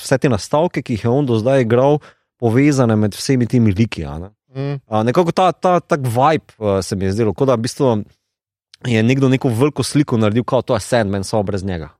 vse 0.00 0.18
te 0.18 0.30
nastavke, 0.32 0.82
ki 0.82 0.96
jih 0.96 1.04
je 1.06 1.12
on 1.12 1.28
do 1.28 1.38
zdaj 1.38 1.62
igral, 1.62 2.00
povezane 2.38 2.96
med 2.98 3.14
vsemi 3.14 3.46
temi 3.46 3.74
liki. 3.74 4.02
Ne? 4.02 4.32
Mm. 4.54 4.80
A, 4.86 5.02
nekako 5.06 5.34
ta, 5.34 5.52
ta 5.52 5.78
tak 5.80 6.06
vibe 6.06 6.58
uh, 6.58 6.80
se 6.82 6.96
mi 6.96 7.06
je 7.06 7.12
zdelo, 7.12 7.34
kot 7.34 7.50
da 7.50 7.54
v 7.54 7.66
bistvu 7.68 7.92
je 8.86 9.02
nekdo 9.02 9.28
neko 9.28 9.50
veliko 9.54 9.86
sliko 9.86 10.18
naredil, 10.18 10.46
kot 10.46 10.66
to 10.66 10.74
je 10.74 10.82
Sandman, 10.82 11.24
samo 11.24 11.42
brez 11.42 11.64
njega. 11.64 11.92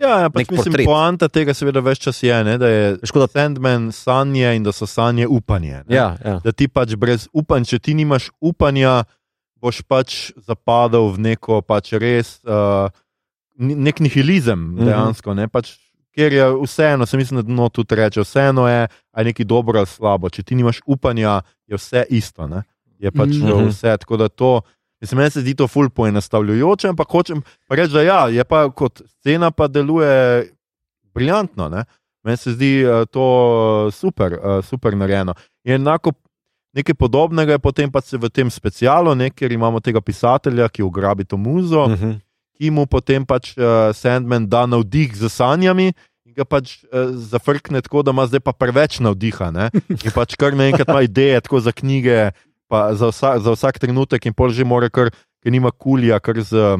Ja, 0.00 0.14
ja 0.24 0.28
pač 0.32 0.48
mislim, 0.48 0.72
portret. 0.72 0.88
poanta 0.88 1.28
tega 1.28 1.52
seveda 1.52 1.82
več 1.84 2.00
čas 2.00 2.22
je, 2.24 2.36
ne, 2.44 2.56
da 2.60 2.68
je 2.68 2.84
Škoda, 3.04 3.28
Sandman 3.28 3.90
sanje 3.92 4.54
in 4.56 4.64
da 4.64 4.72
so 4.72 4.88
sanje 4.88 5.28
upanje. 5.28 5.82
Ne? 5.84 5.96
ja, 5.96 6.14
ja. 6.24 6.38
Da 6.44 6.52
ti 6.56 6.68
pač 6.72 6.94
brez 6.96 7.28
upanja, 7.36 7.74
če 7.74 7.78
ti 7.84 7.94
nimaš 7.98 8.30
upanja, 8.40 9.02
boš 9.60 9.82
pač 9.82 10.32
zapadel 10.38 11.10
v 11.10 11.18
neko 11.20 11.60
pač 11.60 11.92
res 11.94 12.40
uh, 12.42 12.88
nek 13.56 14.00
nihilizem 14.00 14.58
Mhm. 14.74 14.84
dejansko. 14.84 15.34
Ne? 15.34 15.48
Pač, 15.48 15.76
ker 16.10 16.32
je 16.32 16.44
vseeno, 16.56 17.06
se 17.06 17.16
mislim, 17.16 17.36
da 17.36 17.44
dno 17.44 17.68
tudi 17.68 17.94
reče, 17.94 18.20
vseeno 18.20 18.64
je 18.66 18.88
ali 19.12 19.24
nekaj 19.26 19.44
dobro 19.44 19.78
ali 19.78 19.86
slabo. 19.86 20.28
Če 20.28 20.42
ti 20.42 20.54
nimaš 20.54 20.80
upanja, 20.86 21.40
je 21.66 21.76
vse 21.76 22.04
isto. 22.10 22.46
Ne? 22.46 22.62
Je 22.98 23.10
pač 23.10 23.28
Mhm. 23.30 23.68
vse. 23.68 23.96
Tako 23.96 24.16
da 24.16 24.28
to, 24.28 24.60
mislim, 25.00 25.18
meni 25.18 25.30
se 25.30 25.40
zdi 25.40 25.54
to 25.54 25.66
ful 25.66 25.88
poenostavljujoče, 25.88 26.88
ampak 26.88 27.08
hočem 27.08 27.38
pa 27.66 27.74
reči, 27.74 27.92
da 27.92 28.02
ja, 28.02 28.20
je 28.28 28.44
pa 28.44 28.70
kot 28.70 29.02
scena 29.08 29.50
pa 29.50 29.68
deluje 29.68 30.50
briljantno. 31.14 31.68
Ne? 31.68 31.84
Meni 32.22 32.36
se 32.36 32.52
zdi 32.52 32.72
uh, 32.80 33.04
to 33.06 33.22
uh, 33.22 33.94
super, 33.94 34.32
uh, 34.34 34.64
super 34.64 34.92
narejeno. 34.92 35.34
Je 35.64 35.74
enako 35.74 36.12
nekaj 36.76 36.94
podobnega, 36.94 37.52
je 37.52 37.62
potem 37.62 37.90
pa 37.90 38.00
se 38.00 38.18
v 38.18 38.30
tem 38.30 38.50
specialu, 38.50 39.14
ne, 39.14 39.30
ker 39.30 39.52
imamo 39.52 39.80
tega 39.80 40.00
pisatelja, 40.00 40.68
ki 40.68 40.82
ugrabi 40.86 41.24
to 41.24 41.36
muzo, 41.36 41.86
mm. 41.88 41.92
Mhm. 41.94 42.12
ki 42.60 42.70
mu 42.70 42.86
potem 42.86 43.24
pač 43.24 43.56
uh, 43.56 43.90
Sandman 43.96 44.46
da 44.46 44.66
navdih 44.66 45.16
z 45.16 45.32
sanjami. 45.32 45.92
In 46.28 46.36
ga 46.36 46.44
pač 46.44 46.84
uh, 46.92 47.10
zafrkne 47.16 47.80
tako, 47.82 48.04
da 48.04 48.12
ima 48.12 48.28
zdaj 48.28 48.44
pa 48.44 48.52
preveč 48.52 49.00
navdiha. 49.00 49.50
Ne? 49.50 49.70
In 49.88 50.12
pač 50.14 50.36
kar 50.36 50.54
naenkrat 50.54 50.88
ima 50.88 51.02
ideje 51.02 51.40
tako 51.40 51.60
za 51.64 51.72
knjige, 51.72 52.30
za, 52.70 53.08
vsa, 53.10 53.38
za 53.40 53.56
vsak 53.56 53.80
trenutek, 53.82 54.28
in 54.28 54.36
pol 54.36 54.52
že 54.54 54.62
mora, 54.62 54.92
ker, 54.92 55.10
ker 55.42 55.50
nima 55.50 55.72
kulja, 55.72 56.20
kar 56.20 56.38
z 56.38 56.78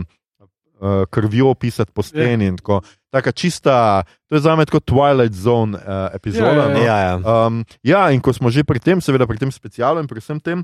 uh, 0.80 1.04
krvjo 1.10 1.54
pisati 1.54 1.92
po 1.92 2.02
steni. 2.02 2.46
in 2.46 2.56
tako. 2.56 2.80
Taka 3.10 3.32
čista, 3.32 4.02
to 4.28 4.38
je 4.38 4.40
za 4.40 4.56
me 4.56 4.66
kot 4.66 4.84
Twilight 4.86 5.34
Zone 5.34 5.78
uh, 5.78 6.14
epizoda. 6.14 6.46
Ja, 6.46 6.54
ja, 6.54 6.68
ja. 6.68 6.74
no. 6.74 6.80
Ja, 6.80 6.98
ja. 6.98 7.46
Um, 7.46 7.64
ja, 7.82 8.10
in 8.10 8.20
ko 8.20 8.32
smo 8.32 8.50
že 8.50 8.64
pri 8.64 8.78
tem, 8.78 9.00
seveda 9.00 9.26
pri 9.26 9.38
tem 9.38 9.50
specialu 9.50 10.00
in 10.00 10.06
pri 10.06 10.20
vsem 10.22 10.40
tem, 10.40 10.62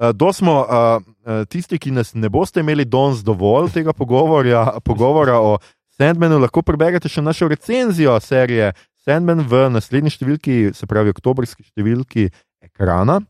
uh, 0.00 0.10
do 0.12 0.32
smo 0.32 0.64
uh, 0.64 1.00
uh, 1.24 1.44
tisti, 1.48 1.78
ki 1.78 1.92
nas 1.92 2.14
ne 2.14 2.28
boste 2.32 2.60
imeli 2.60 2.84
danes 2.84 3.20
dovolj 3.20 3.70
tega 3.72 3.92
pogovora, 3.92 4.80
pogovora 4.84 5.36
o 5.40 5.58
Sandmanu, 5.92 6.40
lahko 6.40 6.62
preberete 6.64 7.08
še 7.08 7.20
našo 7.20 7.48
recenzijo 7.52 8.16
serije 8.20 8.72
Sandman 9.04 9.42
v 9.44 9.68
naslednji 9.74 10.14
številki, 10.14 10.54
se 10.74 10.86
pravi 10.86 11.12
oktobrski 11.12 11.66
številki 11.66 12.30
ekrana, 12.62 13.20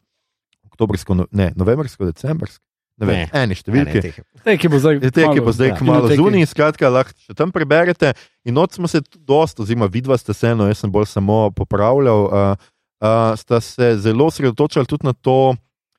oktobrsko, 0.70 1.16
no- 1.16 1.28
ne, 1.33 1.51
novembrsko, 1.57 2.07
decembrsko. 2.12 2.62
Ne 2.99 3.07
vem, 3.07 3.16
Ne. 3.16 3.30
eni 3.32 3.49
Ne, 3.49 3.55
številki. 3.55 4.12
ne, 4.14 4.43
Te, 4.45 4.57
ki 4.57 4.68
bo 4.68 4.78
zdaj, 4.78 5.01
Te, 5.11 5.24
ki 5.24 5.40
bo 5.40 5.53
zdaj 5.53 5.68
ja. 5.68 5.76
kmalo 5.76 6.09
zunaj, 6.09 6.47
skratka, 6.47 6.88
lahko 6.88 7.12
še 7.18 7.34
tam 7.34 7.51
preberete. 7.51 8.12
In 8.45 8.55
noč 8.55 8.72
smo 8.72 8.86
se 8.86 9.01
dosta, 9.18 9.62
oziroma 9.62 9.86
vidva 9.86 10.18
ste 10.18 10.32
se, 10.32 10.55
no, 10.55 10.66
jaz 10.66 10.78
sem 10.78 10.90
bolj 10.90 11.07
samo 11.07 11.51
popravljal, 11.51 12.20
uh, 12.22 12.57
uh, 13.01 13.32
sta 13.34 13.61
se 13.61 13.97
zelo 13.99 14.26
osredotočali 14.26 14.86
tudi 14.86 15.05
na 15.05 15.12
to 15.14 15.57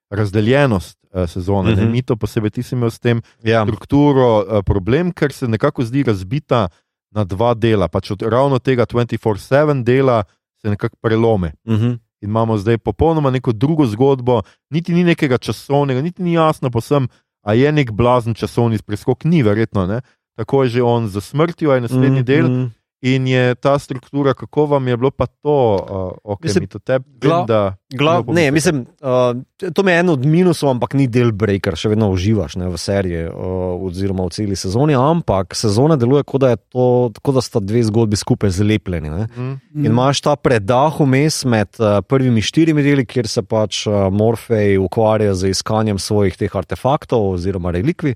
razdeljenost 0.09 0.97
uh, 1.05 1.25
sezone. 1.25 1.69
Mm 1.69 1.73
Mhm. 1.73 1.81
-hmm. 1.81 1.91
Mi 1.91 2.01
to 2.01 2.15
posebej 2.15 2.49
ti 2.51 2.63
si 2.63 2.75
imel 2.75 2.89
s 2.89 2.99
tem 2.99 3.21
Ja. 3.43 3.63
strukturo 3.63 4.39
uh, 4.39 4.61
problem, 4.61 5.11
ker 5.11 5.31
se 5.31 5.47
nekako 5.47 5.83
zdi 5.83 6.03
razbita 6.03 6.67
na 7.11 7.23
dva 7.23 7.53
dela. 7.53 7.87
Pač 7.87 8.11
od 8.11 8.21
ravno 8.21 8.59
tega 8.59 8.85
24-7 8.85 9.83
dela 9.83 10.23
se 10.55 10.69
nekako 10.69 10.95
prelome. 11.01 11.53
Mhm. 11.67 11.91
In 12.23 12.29
imamo 12.29 12.57
zdaj 12.57 12.77
popolnoma 12.77 13.29
neko 13.29 13.51
drugo 13.51 13.85
zgodbo, 13.85 14.41
niti 14.71 14.93
ni 14.93 15.03
nekega 15.03 15.37
časovnega, 15.37 16.01
niti 16.01 16.23
ni 16.23 16.33
jasno, 16.33 16.71
posem, 16.71 17.07
a 17.43 17.53
je 17.53 17.71
nek 17.71 17.91
blazen 17.91 18.33
časovni 18.33 18.79
preskok, 18.79 19.25
ni 19.27 19.43
verjetno. 19.43 19.85
Ne? 19.87 20.01
Tako 20.39 20.63
je 20.63 20.69
že 20.69 20.83
on 20.83 21.07
za 21.07 21.21
smrtjo, 21.21 21.71
a 21.71 21.75
je 21.75 21.81
naslednji 21.81 22.21
mm, 22.21 22.25
del. 22.25 22.47
Mhm. 22.47 22.71
In 23.03 23.27
je 23.27 23.55
ta 23.55 23.79
struktura, 23.79 24.31
kako 24.33 24.65
vam 24.65 24.87
je 24.87 24.97
bilo 24.97 25.11
pa 25.11 25.25
to, 25.25 25.85
uh, 26.23 26.33
ok, 26.33 26.43
Mislim, 26.43 26.63
mi 26.63 26.67
to 26.67 26.79
tebi, 26.79 27.05
gla- 27.19 27.45
da. 27.47 27.75
Lepo 27.99 28.33
ne, 28.33 28.51
mislim, 28.51 28.85
uh, 29.01 29.73
to 29.73 29.89
je 29.89 29.99
eno 29.99 30.13
od 30.13 30.25
minusov, 30.25 30.69
ampak 30.69 30.93
ni 30.93 31.09
del 31.11 31.33
breaker, 31.35 31.75
še 31.75 31.91
vedno 31.91 32.07
uživaš 32.15 32.55
ne, 32.55 32.69
v 32.71 32.79
seriji 32.79 33.25
uh, 33.27 33.75
oziroma 33.83 34.23
v 34.23 34.31
celi 34.31 34.55
sezoni, 34.55 34.95
ampak 34.95 35.51
sezona 35.51 35.97
deluje, 35.99 36.23
kot 36.23 36.45
da, 36.45 36.55
to, 36.55 37.11
kot 37.19 37.35
da 37.35 37.43
sta 37.43 37.59
dve 37.59 37.83
zgodbi 37.83 38.15
skupaj 38.15 38.55
zlepljeni. 38.55 39.11
Ne. 39.11 39.27
Mm. 39.35 39.59
In 39.83 39.91
imaš 39.91 40.23
ta 40.23 40.37
predah 40.39 40.95
vmes 41.03 41.43
med 41.43 41.75
uh, 41.83 41.99
prvimi 42.07 42.41
štirimi 42.41 42.87
deli, 42.87 43.03
kjer 43.03 43.27
se 43.27 43.43
pač 43.43 43.83
uh, 43.83 44.07
Morfej 44.15 44.79
ukvarja 44.79 45.35
z 45.35 45.51
iskanjem 45.51 45.99
svojih 45.99 46.39
teh 46.39 46.55
artefaktov 46.55 47.33
oziroma 47.35 47.75
relikvij. 47.75 48.15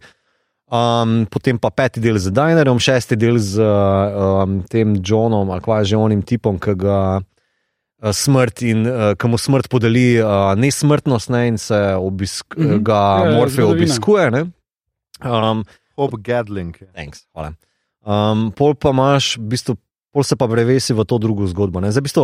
Um, 0.68 1.24
potem 1.32 1.56
pa 1.56 1.70
peti 1.72 2.02
del 2.04 2.18
z 2.20 2.28
Dinerjem, 2.36 2.76
šesti 2.76 3.16
del 3.16 3.38
z 3.40 3.56
uh, 3.56 4.44
um, 4.44 4.60
tem 4.68 4.98
Johnom 5.00 5.48
ali 5.48 5.64
kva 5.64 5.80
je 5.80 5.94
že 5.94 5.98
onim 5.98 6.20
tipom, 6.22 6.60
ki 6.60 6.76
ga 6.76 7.24
uh, 7.24 8.12
smrt 8.12 8.66
in 8.68 8.84
uh, 8.84 9.14
ki 9.16 9.32
mu 9.32 9.40
smrt 9.40 9.72
podeli 9.72 10.20
uh, 10.20 10.52
nesmrtnost 10.60 11.32
ne, 11.32 11.48
in 11.48 11.58
se 11.58 11.96
obisk, 11.96 12.52
Mhm. 12.60 12.84
ga 12.84 13.00
Ja, 13.00 13.24
ja, 13.24 13.36
Morfej 13.38 13.64
zgodovina. 13.64 13.80
obiskuje. 13.80 14.26
Ne. 14.30 14.42
Um, 15.24 15.64
Hope 15.96 16.20
Gadling. 16.20 16.76
Thanks, 16.92 17.24
hvala. 17.32 17.56
Um, 18.04 18.52
pol 18.52 18.76
pa 18.76 18.92
imaš, 18.92 19.38
v 19.40 19.48
bistvu, 19.48 19.74
pol 20.12 20.24
se 20.24 20.36
pa 20.36 20.48
prevesi 20.48 20.92
v 20.92 21.02
to 21.04 21.16
drugo 21.18 21.48
zgodbo. 21.48 21.80
ne. 21.80 21.90
Zdaj, 21.90 22.04
v 22.04 22.08
bistvu, 22.12 22.24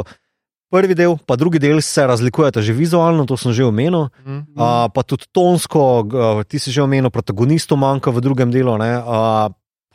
prvi 0.73 0.97
del, 0.97 1.13
pa 1.21 1.37
drugi 1.37 1.61
del 1.61 1.81
se 1.85 2.01
razlikujeta 2.01 2.61
že 2.65 2.73
vizualno, 2.73 3.27
to 3.29 3.37
sem 3.37 3.53
že 3.53 3.61
omenil, 3.61 4.09
Mm. 4.25 4.57
uh, 4.57 4.89
pa 4.89 5.01
tudi 5.05 5.29
tonsko, 5.29 5.81
uh, 6.01 6.41
ti 6.49 6.57
si 6.57 6.73
že 6.73 6.81
omenil, 6.81 7.13
protagonistov 7.13 7.77
manjka 7.77 8.09
v 8.09 8.21
drugem 8.25 8.49
delu. 8.49 8.77
ne, 8.81 8.97
Uh, 8.97 9.53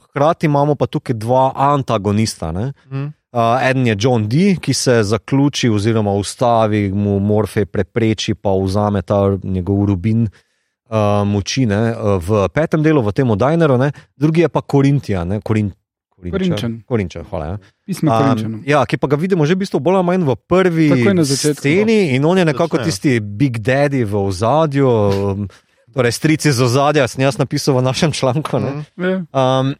hkrati 0.08 0.46
imamo 0.46 0.74
pa 0.78 0.86
tukaj 0.86 1.18
dva 1.18 1.50
antagonista. 1.54 2.52
Ne. 2.52 2.72
Mm. 2.90 3.10
Uh, 3.28 3.60
eden 3.60 3.86
je 3.86 3.94
John 3.98 4.28
Dee, 4.28 4.56
ki 4.56 4.72
se 4.74 5.02
zaključi 5.02 5.68
oziroma 5.68 6.12
ustavi, 6.16 6.88
mu 6.94 7.18
Morfej 7.20 7.66
prepreči, 7.66 8.34
pa 8.34 8.50
vzame 8.56 9.02
ta 9.02 9.36
njegov 9.42 9.84
rubin 9.84 10.24
uh, 10.24 11.26
moči 11.26 11.66
ne, 11.66 11.92
v 12.24 12.48
petem 12.48 12.82
delu, 12.82 13.02
v 13.02 13.12
tem 13.12 13.28
Dineru, 13.28 13.76
ne. 13.76 13.92
drugi 14.16 14.40
je 14.40 14.48
pa 14.48 14.60
Korintija, 14.62 15.24
ne, 15.24 15.40
Korin, 15.44 15.70
Korinčan. 16.18 16.82
Korinčan, 16.82 17.24
hvala. 17.30 17.44
Ja. 17.46 17.56
Pismo 17.86 18.10
Um, 18.10 18.62
ja, 18.66 18.82
ki 18.82 18.98
pa 18.98 19.06
ga 19.06 19.16
vidimo 19.16 19.46
že 19.46 19.54
v 19.54 19.62
bistvu 19.62 19.78
bolj 19.80 20.02
ali 20.02 20.06
manj 20.06 20.26
v 20.26 20.34
prvi 20.50 20.88
začetku, 21.22 21.62
sceni 21.62 22.18
in 22.18 22.24
on 22.26 22.38
je 22.38 22.44
nekako 22.44 22.82
Začnejo. 22.82 22.86
tisti 22.90 23.12
big 23.22 23.62
daddy 23.62 24.02
v 24.04 24.14
ozadju. 24.18 24.88
Um, 24.88 25.48
Torej, 25.94 26.12
strici 26.12 26.52
z 26.52 26.60
ozadja, 26.60 27.08
sem 27.08 27.24
jaz 27.24 27.40
napisal 27.40 27.80
v 27.80 27.88
našem 27.88 28.12
članku. 28.12 28.60
Ne? 28.60 28.84
Mm. 28.94 29.02
Ja. 29.02 29.16
Um, 29.32 29.72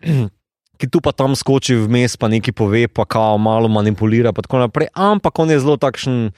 ki 0.79 0.87
tu 0.89 1.03
pa 1.05 1.13
tam 1.13 1.35
skoči 1.37 1.77
vmes, 1.77 2.17
pa 2.17 2.31
nekaj 2.31 2.55
pove, 2.55 2.87
pa 2.89 3.05
kao 3.05 3.37
malo 3.37 3.69
manipulira, 3.69 4.33
pa 4.33 4.41
tako 4.41 4.63
naprej. 4.63 4.89
Ampak 4.95 5.35
on 5.37 5.51
je 5.51 5.59
zelo 5.61 5.77
takšen 5.77 6.31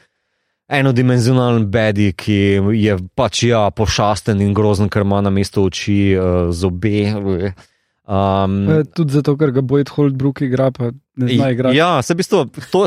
enodimenzionalen 0.71 1.67
bedi, 1.71 2.11
ki 2.15 2.63
je 2.79 2.95
pač 3.15 3.45
ja, 3.47 3.69
pošasten 3.71 4.41
in 4.41 4.55
grozen, 4.55 4.89
ker 4.89 5.03
ima 5.07 5.21
na 5.21 5.31
mestu 5.31 5.67
oči 5.69 6.15
uh, 6.17 6.51
zobe. 6.55 7.53
Um, 8.11 8.67
Tudi 8.91 9.15
zato, 9.15 9.37
ker 9.39 9.53
ga 9.55 9.63
Boyd 9.63 9.87
Holdbrook 9.89 10.41
igra, 10.43 10.73
pa 10.75 10.89
ne 11.15 11.29
zna 11.29 11.51
igrati. 11.51 11.77
Ja, 11.77 12.03
se 12.03 12.11
v 12.11 12.19
bistvu, 12.19 12.41
to, 12.73 12.81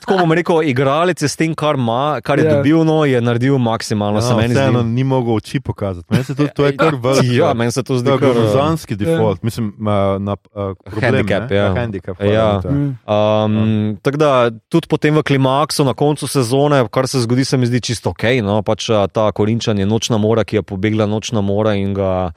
tako 0.00 0.16
bom 0.16 0.32
rekel, 0.32 0.62
igralec 0.64 1.20
je 1.20 1.28
s 1.28 1.36
tem, 1.36 1.52
kar, 1.52 1.76
ima, 1.76 2.20
kar 2.24 2.38
je 2.38 2.46
Ja. 2.46 2.54
dobil, 2.54 2.80
no, 2.82 3.04
je 3.04 3.20
naredil 3.20 3.58
maksimalno. 3.58 4.20
Ja, 4.20 4.36
meni 4.36 4.54
vseeno 4.54 4.80
ni 4.82 5.04
mogel 5.04 5.34
oči 5.34 5.60
pokazati. 5.60 6.08
Meni 6.08 6.24
se 6.24 6.34
to, 6.34 6.46
to 6.48 6.64
je 6.64 6.76
kar 6.80 6.96
velik. 6.96 7.28
Ja, 7.30 7.52
meni 7.52 7.72
se 7.72 7.82
to 7.82 7.98
zdi 7.98 8.08
je 8.08 8.16
kar. 8.18 8.32
grozanski 8.32 8.96
default, 8.96 9.42
mislim, 9.42 9.68
uh, 9.76 9.84
na 10.18 10.32
uh, 10.32 10.72
problem, 10.80 11.02
Handicap, 11.02 11.50
ne? 11.50 11.56
ja. 11.56 11.68
handicap, 11.74 12.16
Ja. 12.22 12.48
je. 12.56 12.70
Mm. 12.70 12.96
Um, 13.04 13.96
tako 14.00 14.16
da 14.16 14.30
tudi 14.68 14.88
potem 14.88 15.12
v 15.14 15.22
klimaksu, 15.22 15.84
na 15.84 15.92
koncu 15.92 16.24
sezone, 16.26 16.80
kar 16.88 17.04
se 17.04 17.20
zgodi, 17.20 17.44
se 17.44 17.56
mi 17.56 17.66
zdi 17.66 17.80
čisto 17.82 18.10
ok. 18.10 18.40
No? 18.40 18.62
Pač 18.62 18.88
a, 18.88 19.04
ta 19.06 19.28
korinčan 19.28 19.76
je 19.76 19.84
nočna 19.84 20.16
mora, 20.16 20.40
ki 20.40 20.56
je 20.56 20.62
pobegla 20.64 21.04
nočna 21.04 21.40
mora 21.40 21.74
in 21.74 21.92
ga 21.92 22.32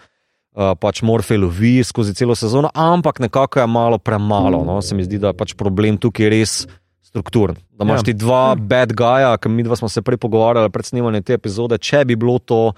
pač 0.57 1.01
Morfej 1.01 1.37
lovi 1.37 1.83
skozi 1.83 2.15
celo 2.17 2.35
sezono, 2.35 2.69
ampak 2.73 3.19
nekako 3.19 3.59
je 3.59 3.67
malo 3.67 3.97
premalo. 3.97 4.63
No? 4.65 4.81
Se 4.81 4.95
mi 4.95 5.03
zdi, 5.03 5.19
da 5.19 5.27
je 5.27 5.37
pač 5.37 5.53
problem 5.53 5.97
tukaj 5.97 6.29
res 6.29 6.67
strukturen. 7.01 7.55
Da 7.71 7.85
imaš 7.85 7.99
Ja. 7.99 8.03
ti 8.03 8.13
dva 8.13 8.55
bad 8.55 8.93
guya, 8.93 9.37
ki 9.37 9.49
mi 9.49 9.63
dva 9.63 9.75
smo 9.75 9.89
se 9.89 10.01
prej 10.01 10.17
pogovarjali 10.17 10.69
pred 10.69 10.85
snemanjem 10.85 11.23
te 11.23 11.33
epizode, 11.33 11.77
če 11.77 12.05
bi 12.05 12.15
bilo 12.15 12.39
to. 12.39 12.73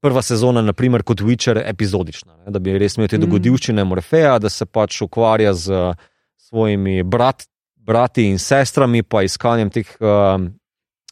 Prva 0.00 0.22
sezona, 0.22 0.62
naprimer, 0.64 1.02
kot 1.04 1.20
Witcher, 1.20 1.60
epizodična, 1.60 2.32
ne? 2.40 2.50
da 2.50 2.58
bi 2.58 2.72
res 2.72 2.96
imel 2.96 3.08
te 3.08 3.18
Mm. 3.18 3.20
dogodivščine 3.20 3.84
Morfeja, 3.84 4.38
da 4.38 4.48
se 4.48 4.64
pač 4.64 5.02
ukvarja 5.04 5.52
z 5.52 5.94
svojimi 6.38 7.02
brat, 7.04 7.44
brati 7.76 8.24
in 8.24 8.38
sestrami, 8.38 9.02
pa 9.02 9.22
iskanjem 9.22 9.68
teh 9.70 9.84
uh, 10.00 10.40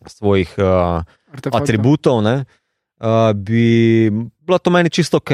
svojih 0.06 0.54
uh, 0.56 1.04
Artefaktov. 1.32 1.62
atributov, 1.62 2.22
ne, 2.22 2.44
uh, 3.00 3.32
bi 3.36 4.08
bila 4.40 4.58
to 4.58 4.70
meni 4.70 4.88
čisto 4.90 5.20
ok, 5.20 5.30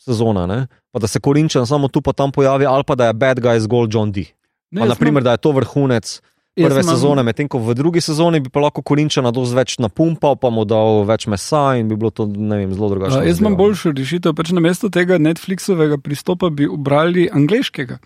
sezona. 0.00 0.46
Ne? 0.46 0.66
Pa 0.90 0.98
da 0.98 1.06
se 1.06 1.20
Korinčan 1.20 1.66
samo 1.66 1.88
tu 1.88 2.02
pa 2.02 2.12
tam 2.12 2.32
pojavi, 2.32 2.66
ali 2.66 2.84
pa 2.86 2.94
da 2.94 3.10
je 3.10 3.12
bad 3.12 3.40
guy 3.40 3.60
zgolj 3.60 3.88
John 3.92 4.12
Dee. 4.12 4.32
Ne, 4.70 4.86
naprimer, 4.86 5.22
da 5.22 5.34
je 5.34 5.42
to 5.42 5.52
vrhunec 5.52 6.20
prve 6.56 6.82
sezone, 6.82 7.22
medtem 7.22 7.48
ko 7.48 7.58
v 7.62 7.74
drugi 7.78 8.02
sezoni 8.02 8.40
bi 8.40 8.50
pa 8.52 8.62
lahko 8.64 8.82
Korinčana 8.86 9.32
dosti 9.34 9.56
več 9.56 9.76
napumpal, 9.82 10.36
pa 10.40 10.50
mu 10.52 10.64
dal 10.68 11.04
več 11.08 11.26
mesa 11.30 11.76
in 11.78 11.90
bi 11.90 11.98
bilo 11.98 12.10
to 12.14 12.26
ne 12.26 12.62
vem, 12.62 12.72
zelo 12.74 12.90
drugače. 12.92 13.20
A, 13.22 13.26
Jaz 13.28 13.42
imam 13.42 13.56
boljšo 13.58 13.94
rešitev. 13.96 14.34
Pač 14.38 14.52
na 14.56 14.62
mesto 14.64 14.90
tega 14.92 15.20
Netflixovega 15.22 16.00
pristopa 16.02 16.50
bi 16.50 16.68
ubrali 16.70 17.28
angliškega, 17.32 18.00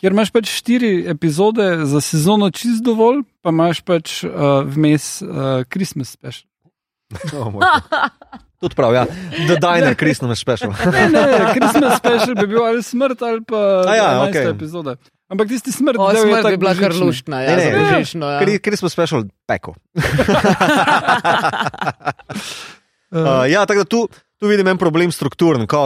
kjer 0.00 0.16
imaš 0.16 0.32
pač 0.34 0.50
štiri 0.50 0.94
epizode 1.10 1.68
za 1.90 2.02
sezono 2.04 2.50
čist 2.54 2.84
dovolj, 2.86 3.22
pa 3.42 3.54
imaš 3.54 3.82
pač 3.86 4.22
uh, 4.26 4.62
vmes 4.66 5.18
uh, 5.26 5.62
Christmas 5.70 6.14
special. 6.14 6.48
Oh. 7.36 7.52
Tudi 8.62 8.74
prav, 8.78 8.94
ja. 8.94 9.04
The 9.46 9.56
Diner, 9.58 9.94
me 10.28 10.34
špešal. 10.38 10.70
Ne, 10.94 11.08
ne, 11.10 11.22
Christmas 11.56 11.98
special 11.98 12.34
bi 12.38 12.46
bil 12.46 12.62
ali 12.62 12.82
smrt 12.82 13.22
ali 13.22 13.42
pa 13.42 13.82
A 13.90 13.94
ja, 13.98 14.08
11. 14.22 14.30
okej. 14.30 14.50
epizoda. 14.54 14.94
Ampak 15.32 15.48
tisti 15.48 15.72
smrt, 15.72 15.96
O, 15.98 16.12
del 16.12 16.28
je 16.28 16.42
bi 16.54 16.60
bila 16.60 16.74
kar 16.78 16.92
luštna, 16.94 17.40
ja, 17.42 17.50
Ne, 17.50 17.56
ne, 17.56 17.62
za 17.62 17.68
ja. 17.68 17.74
božično. 17.82 18.30
Ja. 18.30 18.58
Krisno 18.62 18.88
special 18.88 19.24
peko. 19.48 19.70
Uh, 19.72 19.76
Uh, 23.12 23.50
ja, 23.50 23.66
tako 23.66 23.78
da 23.78 23.84
tu, 23.84 24.08
tu 24.40 24.46
vidim 24.48 24.68
en 24.68 24.78
problem 24.78 25.12
strukturen, 25.12 25.66
ki 25.66 25.76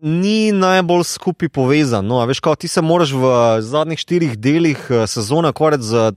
ni 0.00 0.52
najbolj 0.52 1.04
skupaj 1.04 1.48
povezan. 1.48 2.06
No, 2.06 2.18
a 2.18 2.24
veš, 2.26 2.40
kao, 2.40 2.56
ti 2.58 2.68
se 2.68 2.82
moraš 2.82 3.12
v 3.14 3.22
zadnjih 3.62 3.98
štirih 3.98 4.38
delih 4.38 4.80
eh, 4.90 5.06
sezone 5.06 5.54
ukvarjati 5.54 5.84
z 5.84 6.12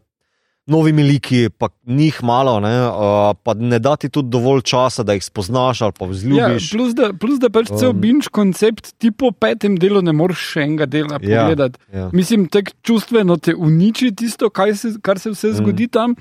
novimi 0.69 1.03
liki, 1.03 1.49
pa 1.51 1.67
njih 1.83 2.21
malo, 2.21 2.59
ne, 2.59 2.83
uh, 2.83 3.35
pa 3.35 3.55
ne 3.55 3.79
dati 3.79 4.07
tudi 4.07 4.29
dovolj 4.29 4.63
časa, 4.63 5.03
da 5.03 5.13
jih 5.13 5.21
spoznaš 5.21 5.81
ali 5.81 5.93
pa 5.93 6.03
Ja, 6.03 6.07
vzljubiš. 6.07 6.71
plus, 6.71 6.93
da, 6.93 7.13
plus 7.13 7.37
da 7.37 7.49
pač 7.49 7.71
cel 7.71 7.89
Um. 7.89 7.99
binge 7.99 8.29
koncept, 8.29 8.97
ti 8.97 9.11
po 9.11 9.31
petem 9.31 9.75
delu 9.75 10.01
ne 10.01 10.13
moreš 10.13 10.49
še 10.49 10.61
enega 10.61 10.87
dela 10.87 11.15
Ja. 11.15 11.19
pogledati. 11.41 11.79
Ja. 11.91 12.09
Mislim, 12.11 12.47
tako 12.47 12.71
čustveno 12.81 13.37
te 13.37 13.53
uniči 13.53 14.13
tisto, 14.13 14.49
kaj 14.49 14.75
se, 14.75 14.93
kar 15.01 15.17
se 15.17 15.29
vse 15.29 15.49
Mm. 15.49 15.55
zgodi 15.55 15.89
tam. 15.89 16.15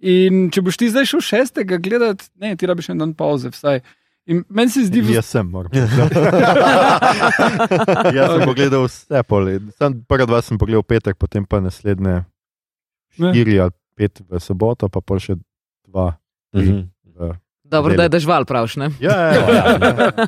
In 0.00 0.50
če 0.50 0.60
boš 0.60 0.76
ti 0.76 0.88
zdaj 0.88 1.06
šel 1.06 1.22
šestega 1.22 1.78
gledati, 1.78 2.24
ne, 2.36 2.56
ti 2.56 2.64
rabiš 2.64 2.88
en 2.88 2.98
dan 2.98 3.14
pauze, 3.14 3.48
vsaj. 3.48 3.80
In 4.26 4.44
meni 4.48 4.70
se 4.70 4.82
zdi, 4.82 5.02
Jaz 5.10 5.26
sem, 5.26 5.46
moram 5.46 5.70
priznati. 5.70 6.14
Jaz 8.14 8.30
sem 8.30 8.42
pogledal 8.42 8.84
vse 8.84 9.22
poli. 9.22 9.60
Sam 9.72 10.02
prva 10.02 10.26
dva 10.26 10.40
sem 10.40 10.56
pogledal 10.56 10.80
v 10.80 10.88
petek, 10.88 11.16
potem 11.16 11.44
pa 11.44 11.60
naslednje 11.60 12.24
štiri 13.12 13.60
ali 13.60 13.70
pet 13.96 14.22
v 14.28 14.40
soboto, 14.42 14.88
pa 14.88 15.00
pol 15.00 15.22
še 15.22 15.38
dva. 15.88 16.14
Mhm. 16.56 16.90
V... 17.14 17.32
Dobro, 17.64 17.94
Delo. 17.94 17.98
da 17.98 18.06
je 18.06 18.14
dežval, 18.18 18.44
pravš, 18.44 18.76
ne? 18.76 18.90
Ja, 19.00 19.14
ja, 19.14 19.32
ja, 19.32 19.62
ja. 19.72 20.26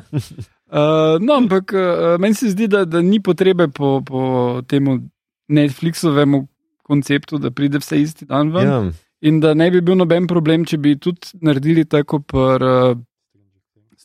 Uh, 0.67 1.15
no, 1.25 1.37
ampak 1.37 1.71
uh, 1.75 2.15
meni 2.19 2.35
se 2.35 2.51
zdi, 2.51 2.67
da, 2.67 2.83
da 2.89 3.03
ni 3.05 3.21
potrebe 3.23 3.69
po, 3.69 4.01
po 4.01 4.21
temu 4.67 4.99
Netflixovemu 5.47 6.47
konceptu, 6.87 7.37
da 7.37 7.51
pride 7.51 7.79
vse 7.83 8.01
isti 8.01 8.25
dan 8.25 8.51
ven. 8.55 8.67
Ja. 8.67 8.79
In 9.27 9.39
da 9.41 9.53
ne 9.57 9.69
bi 9.73 9.81
bil 9.81 9.97
noben 9.97 10.27
problem, 10.29 10.65
če 10.67 10.77
bi 10.81 10.95
tudi 11.01 11.39
naredili 11.41 11.85
tako 11.89 12.19
pri 12.25 12.67
uh, 12.67 12.99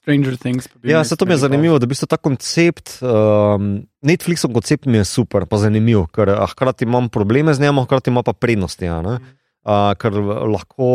Stranger 0.02 0.36
Things. 0.36 0.66
Ja, 0.82 1.04
se 1.04 1.16
to 1.16 1.26
mi 1.26 1.36
je 1.36 1.44
zanimivo, 1.44 1.78
da 1.78 1.86
v 1.86 1.92
bistvu 1.92 2.08
ta 2.10 2.18
koncept, 2.18 2.96
um, 3.06 3.84
Netflixov 4.02 4.50
koncept 4.56 4.88
mi 4.90 4.98
je 4.98 5.04
super, 5.06 5.46
pa 5.46 5.60
zanimiv, 5.62 6.08
ker 6.10 6.32
a, 6.34 6.46
hkrati 6.50 6.88
imam 6.88 7.06
probleme 7.12 7.54
z 7.54 7.62
njim, 7.62 7.78
hkrati 7.84 8.10
ima 8.10 8.24
pa 8.26 8.34
prednosti. 8.34 8.88
Ja, 8.88 8.98
ne? 9.02 9.20
Uh, 9.66 9.92
ker 9.98 10.16
lahko 10.50 10.90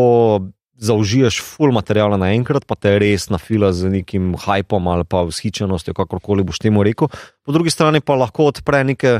zaužiješ 0.77 1.39
full 1.41 1.73
materijala 1.73 2.19
naenkrat, 2.21 2.67
pa 2.69 2.77
te 2.77 2.93
res 3.01 3.27
nafila 3.33 3.71
z 3.73 3.89
nekim 3.97 4.35
hajpom 4.37 4.87
ali 4.93 5.07
pa 5.09 5.23
vzhičenostjo, 5.25 5.95
kakorkoli 5.97 6.45
boš 6.45 6.61
temu 6.61 6.85
rekel. 6.85 7.09
Po 7.45 7.55
drugi 7.55 7.73
strani 7.73 8.01
pa 8.01 8.17
lahko 8.19 8.51
odpre 8.53 8.83
neke. 8.85 9.19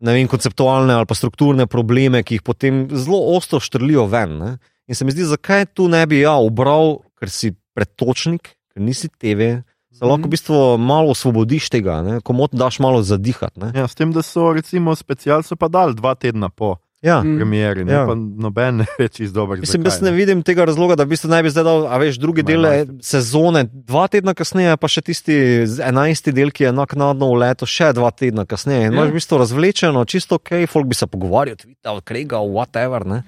Ne 0.00 0.14
vem, 0.16 0.28
konceptualne 0.32 0.94
ali 0.96 1.04
pa 1.04 1.12
strukturne 1.12 1.66
probleme, 1.68 2.22
ki 2.24 2.38
jih 2.38 2.44
potem 2.44 2.86
zelo 2.88 3.18
ostro 3.36 3.58
štrlijo 3.60 4.06
ven. 4.08 4.38
Ne? 4.40 4.52
In 4.88 4.96
se 4.96 5.04
mi 5.04 5.12
zdi, 5.12 5.26
zakaj 5.28 5.66
tu 5.76 5.90
ne 5.92 6.00
bi 6.08 6.22
ja 6.22 6.38
ubral, 6.40 7.02
ker 7.20 7.28
si 7.28 7.52
pretočnik, 7.76 8.54
ker 8.72 8.80
nisi 8.80 9.10
TV, 9.12 9.58
se 9.92 10.08
lahko 10.08 10.30
v 10.30 10.32
bistvu 10.32 10.60
malo 10.80 11.12
osvobodiš 11.12 11.68
tega, 11.76 11.98
ne? 12.06 12.16
komot 12.24 12.56
daš 12.56 12.80
malo 12.80 13.02
zadihati. 13.04 13.60
Ne? 13.60 13.68
Ja, 13.76 13.84
s 13.84 13.98
tem, 13.98 14.14
da 14.16 14.24
so 14.24 14.54
recimo 14.56 14.96
special 14.96 15.44
so 15.44 15.58
pa 15.60 15.68
dali 15.68 15.92
dva 15.98 16.14
tedna 16.16 16.48
po. 16.48 16.78
Ja. 17.02 17.20
Premieri, 17.22 17.84
ne 17.84 17.92
Ja. 17.92 18.06
pa 18.06 18.14
noben 18.14 18.76
ne 18.80 18.86
ve 18.98 19.08
čisto 19.08 19.34
dobro. 19.34 19.56
Mislim, 19.56 19.84
jaz 19.84 20.00
ne 20.02 20.10
vidim 20.10 20.42
tega 20.42 20.64
razloga, 20.64 20.94
da 20.94 21.04
bi 21.04 21.16
se 21.16 21.28
naj 21.28 21.42
bi 21.42 21.50
zdaj 21.50 21.64
dal, 21.64 21.86
a 21.86 21.96
veš, 21.96 22.18
drugi 22.18 22.42
del 22.42 22.66
sezone, 23.00 23.64
dva 23.72 24.04
tedna 24.06 24.34
kasneje, 24.34 24.76
pa 24.76 24.88
še 24.88 25.00
tisti 25.02 25.36
enajsti 25.80 26.32
del, 26.32 26.50
ki 26.50 26.64
je 26.64 26.72
naknadno 26.72 27.30
v 27.32 27.38
leto, 27.38 27.64
še 27.66 27.92
dva 27.92 28.10
tedna 28.10 28.44
kasneje. 28.44 28.86
In 28.86 28.92
Ja. 28.92 28.98
imaš 28.98 29.10
v 29.10 29.16
bistvu 29.16 29.38
razvlečeno, 29.38 30.04
čisto 30.04 30.36
ok, 30.36 30.66
folk 30.68 30.86
bi 30.86 30.94
se 30.94 31.06
pogovarjal, 31.06 31.56
tweetal, 31.56 32.02
kregal, 32.02 32.44
whatever. 32.48 33.06
Ne? 33.06 33.22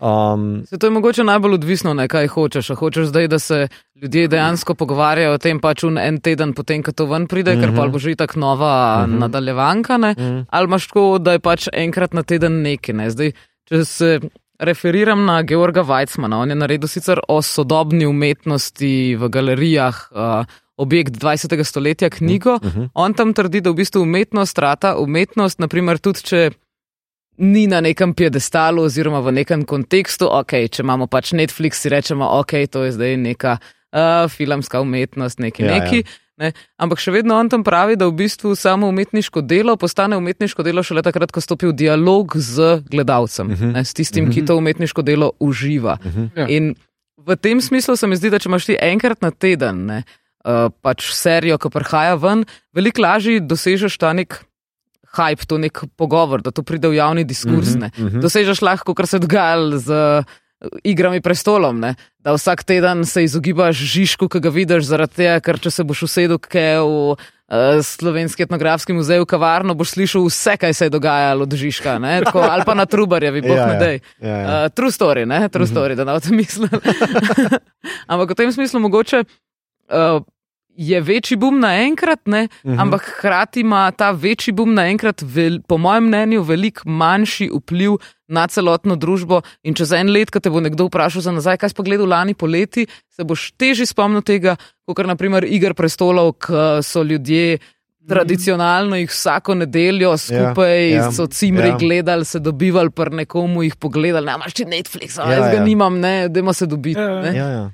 Um, 0.00 0.66
Se 0.66 0.78
to 0.78 0.86
je 0.86 0.90
mogoče 0.90 1.24
najbolj 1.24 1.54
odvisno, 1.54 1.94
ne, 1.94 2.08
kaj 2.08 2.26
hočeš. 2.26 2.70
A 2.70 2.74
hočeš 2.74 3.06
zdaj, 3.06 3.28
da 3.28 3.38
se 3.38 3.68
ljudje 4.02 4.28
dejansko 4.28 4.74
pogovarjajo 4.74 5.34
o 5.34 5.38
tem, 5.38 5.60
pač 5.60 5.84
un 5.88 5.98
en 5.98 6.20
teden 6.20 6.52
potem, 6.52 6.82
ko 6.82 6.92
to 6.92 7.06
ven 7.06 7.26
pride, 7.26 7.54
mm 7.54 7.56
-hmm. 7.56 7.60
ker 7.60 7.70
Mhm. 7.70 7.76
pa 7.76 7.88
bo 7.88 7.98
že 7.98 8.14
tako 8.16 8.40
nova 8.40 9.06
mm 9.06 9.12
-hmm. 9.12 9.18
nadaljevanka, 9.18 9.96
ne? 9.96 10.14
mm, 10.18 10.46
ali 10.50 10.64
imaš 10.64 10.86
tako, 10.86 11.18
da 11.18 11.32
je 11.32 11.38
pač 11.38 11.68
enkrat 11.72 12.14
na 12.14 12.22
teden 12.22 12.62
nekaj. 12.62 12.94
Ne? 12.94 13.10
Zdaj, 13.10 13.32
če 13.68 13.84
se 13.84 14.20
referiram 14.58 15.24
na 15.24 15.42
Georga 15.42 15.82
Weizmana, 15.82 16.36
on 16.36 16.48
je 16.48 16.54
naredil 16.54 16.88
sicer 16.88 17.20
o 17.28 17.42
sodobni 17.42 18.06
umetnosti 18.06 19.16
v 19.16 19.28
galerijah. 19.28 20.08
Uh, 20.10 20.44
Objekt 20.78 21.16
20. 21.16 21.64
stoletja, 21.64 22.10
knjigo, 22.10 22.54
uh 22.54 22.64
mhm. 22.64 22.80
-huh. 22.80 22.88
on 22.94 23.14
tam 23.14 23.32
trdi, 23.34 23.60
da 23.60 23.70
v 23.70 23.74
bistvu 23.74 24.02
umetnost 24.02 24.58
rata, 24.58 24.96
umetnost, 24.96 25.58
naprimer, 25.58 25.98
tudi 25.98 26.22
če 26.22 26.50
ni 27.38 27.66
na 27.66 27.80
nekem 27.80 28.14
piedestalu 28.14 28.82
oziroma 28.82 29.20
v 29.20 29.32
nekem 29.32 29.64
kontekstu, 29.64 30.26
ok, 30.30 30.52
če 30.70 30.82
imamo 30.82 31.06
pač 31.06 31.32
Netflix, 31.32 31.80
si 31.80 31.88
rečemo, 31.88 32.24
ok, 32.40 32.52
to 32.70 32.84
je 32.84 32.92
zdaj 32.92 33.16
neka 33.16 33.58
uh, 33.58 34.28
filmska 34.28 34.80
umetnost, 34.80 35.38
neki 35.38 35.62
Ja, 35.62 35.68
ja, 35.72 35.78
neki. 35.84 35.96
ja. 35.96 36.02
Ne? 36.36 36.52
Ampak 36.76 37.00
še 37.00 37.10
vedno 37.16 37.32
on 37.40 37.48
tam 37.48 37.64
pravi, 37.64 37.96
da 37.96 38.04
v 38.06 38.12
bistvu 38.12 38.52
samo 38.56 38.88
umetniško 38.92 39.40
delo 39.40 39.76
postane 39.76 40.16
umetniško 40.16 40.62
delo 40.62 40.82
šele 40.84 41.00
takrat, 41.02 41.32
ko 41.32 41.40
stopi 41.40 41.66
v 41.66 41.72
dialog 41.72 42.36
z 42.36 42.82
gledalcem, 42.90 43.46
uh 43.46 43.52
Mhm. 43.56 43.64
-huh. 43.64 43.72
ne, 43.72 43.84
s 43.84 43.94
tistim, 43.94 44.24
uh 44.24 44.30
-huh. 44.30 44.34
ki 44.34 44.44
to 44.44 44.56
umetniško 44.56 45.02
delo 45.02 45.32
uživa. 45.40 45.96
uh 46.04 46.12
-huh. 46.12 46.28
Ja. 46.36 46.46
In 46.48 46.74
v 47.16 47.36
tem 47.36 47.60
smislu 47.60 47.96
se 47.96 48.06
mi 48.06 48.16
zdi, 48.16 48.30
da 48.30 48.38
če 48.38 48.48
imaš 48.48 48.64
ti 48.66 48.76
enkrat 48.80 49.22
na 49.22 49.30
teden 49.30 49.86
ne, 49.86 50.02
uh, 50.44 50.70
pač 50.82 51.10
serijo, 51.12 51.58
ki 51.58 51.68
prihaja 51.70 52.14
ven, 52.14 52.44
veliko 52.72 53.02
lažje 53.02 53.40
dosežeš 53.40 53.98
ta 53.98 54.12
nek 54.12 54.44
hype, 55.16 55.46
to 55.48 55.58
nek 55.58 55.84
pogovor, 55.96 56.44
da 56.44 56.52
to 56.52 56.62
pride 56.62 56.88
v 56.88 57.00
javni 57.00 57.24
diskurs. 57.24 57.74
Mhm, 57.74 57.80
Ne. 57.80 57.88
mhm. 57.98 58.20
Dosežeš 58.20 58.62
lahko, 58.62 58.94
kar 58.94 59.06
se 59.08 59.16
je 59.16 59.24
dogajalo 59.24 59.78
z 59.80 59.88
uh, 59.92 60.36
igrami 60.84 61.20
prestolom, 61.20 61.80
ne. 61.80 61.94
da 62.18 62.32
vsak 62.34 62.64
teden 62.64 63.04
se 63.04 63.24
izogibaš 63.24 63.76
žižku, 63.76 64.28
ki 64.28 64.40
ga 64.40 64.50
vidiš, 64.50 64.88
zaradi 64.88 65.14
tega, 65.22 65.40
ker 65.40 65.60
če 65.62 65.70
se 65.70 65.84
boš 65.86 66.02
usedel 66.08 66.40
kaj 66.42 66.80
v 66.82 67.14
uh, 67.14 67.18
slovenski 67.84 68.42
etnografski 68.42 68.96
muzej 68.96 69.20
v 69.22 69.28
kavarno, 69.30 69.76
boš 69.78 69.94
slišal 69.94 70.26
vse, 70.26 70.56
kaj 70.58 70.74
se 70.74 70.88
je 70.88 70.94
dogajalo 70.96 71.46
od 71.46 71.54
žižka, 71.54 71.98
ne, 72.02 72.20
Tako, 72.26 72.42
ali 72.42 72.66
pa 72.66 72.74
na 72.74 72.86
Trubarjevi, 72.86 73.44
boh 73.44 73.56
Ja, 73.60 73.66
ne 73.66 73.74
ja. 73.74 73.80
dej. 73.80 73.96
Ja, 74.18 74.36
ja. 74.36 74.46
Uh, 74.64 74.70
true 74.74 74.90
story, 74.90 75.26
ne? 75.28 75.48
true 75.48 75.68
story, 75.68 75.94
da 75.94 76.04
ne 76.04 76.16
o 76.16 76.20
tem 76.20 76.34
mislim. 76.36 76.70
ampak 78.10 78.32
v 78.32 78.38
tem 78.38 78.50
smislu 78.52 78.80
mogoče 78.82 79.22
uh, 79.22 80.24
je 80.76 81.00
večji 81.00 81.36
boom 81.36 81.60
naenkrat, 81.60 82.26
ne? 82.26 82.48
Mhm. 82.64 82.78
ampak 82.80 83.02
hkrati 83.16 83.60
ima 83.60 83.90
ta 83.90 84.10
večji 84.10 84.52
boom 84.52 84.74
naenkrat, 84.74 85.22
vel, 85.22 85.60
po 85.68 85.78
mojem 85.78 86.04
mnenju, 86.04 86.42
veliko 86.42 86.88
manjši 86.88 87.50
vpliv 87.54 87.96
na 88.28 88.46
celotno 88.46 88.96
družbo. 88.96 89.40
In 89.62 89.74
čez 89.74 89.92
en 89.92 90.10
let, 90.12 90.30
ko 90.30 90.40
te 90.40 90.50
bo 90.50 90.60
nekdo 90.60 90.88
vprašal 90.88 91.22
za 91.22 91.32
nazaj, 91.32 91.60
kaj 91.62 91.72
si 91.72 91.78
pogledal 91.78 92.10
lani 92.10 92.34
poleti, 92.34 92.86
se 93.08 93.24
boš 93.24 93.52
težje 93.56 93.86
spomnil 93.86 94.22
tega, 94.26 94.56
kot 94.86 95.06
naprimer 95.06 95.46
Igr 95.48 95.74
prestolov, 95.74 96.36
ki 96.42 96.82
so 96.82 97.02
ljudje. 97.02 97.58
Tradicionalno 98.06 99.00
jih 99.00 99.10
vsako 99.10 99.56
nedeljo 99.58 100.12
skupaj 100.14 100.76
ja, 100.92 101.00
ja, 101.00 101.06
so 101.12 101.24
cimri 101.26 101.72
ja. 101.72 101.72
ja. 101.72 101.78
gledali, 101.80 102.24
se 102.24 102.38
dobivali, 102.38 102.92
pa 102.94 103.08
nekomu 103.10 103.64
jih 103.66 103.74
pogledali. 103.82 104.30
Ne, 104.30 104.36
imaš 104.38 104.54
ti 104.54 104.64
Netflix, 104.64 105.18
a 105.18 105.26
Ja, 105.26 105.40
jaz 105.40 105.48
ga 105.50 105.56
ja. 105.56 105.64
nimam, 105.64 105.98
ne, 105.98 106.28
dajmo 106.28 106.52
se 106.54 106.70
dobiti. 106.70 107.00
Ja, 107.00 107.08
ja. 107.08 107.22
ne. 107.22 107.34
Ja, 107.34 107.48
ja. 107.48 107.64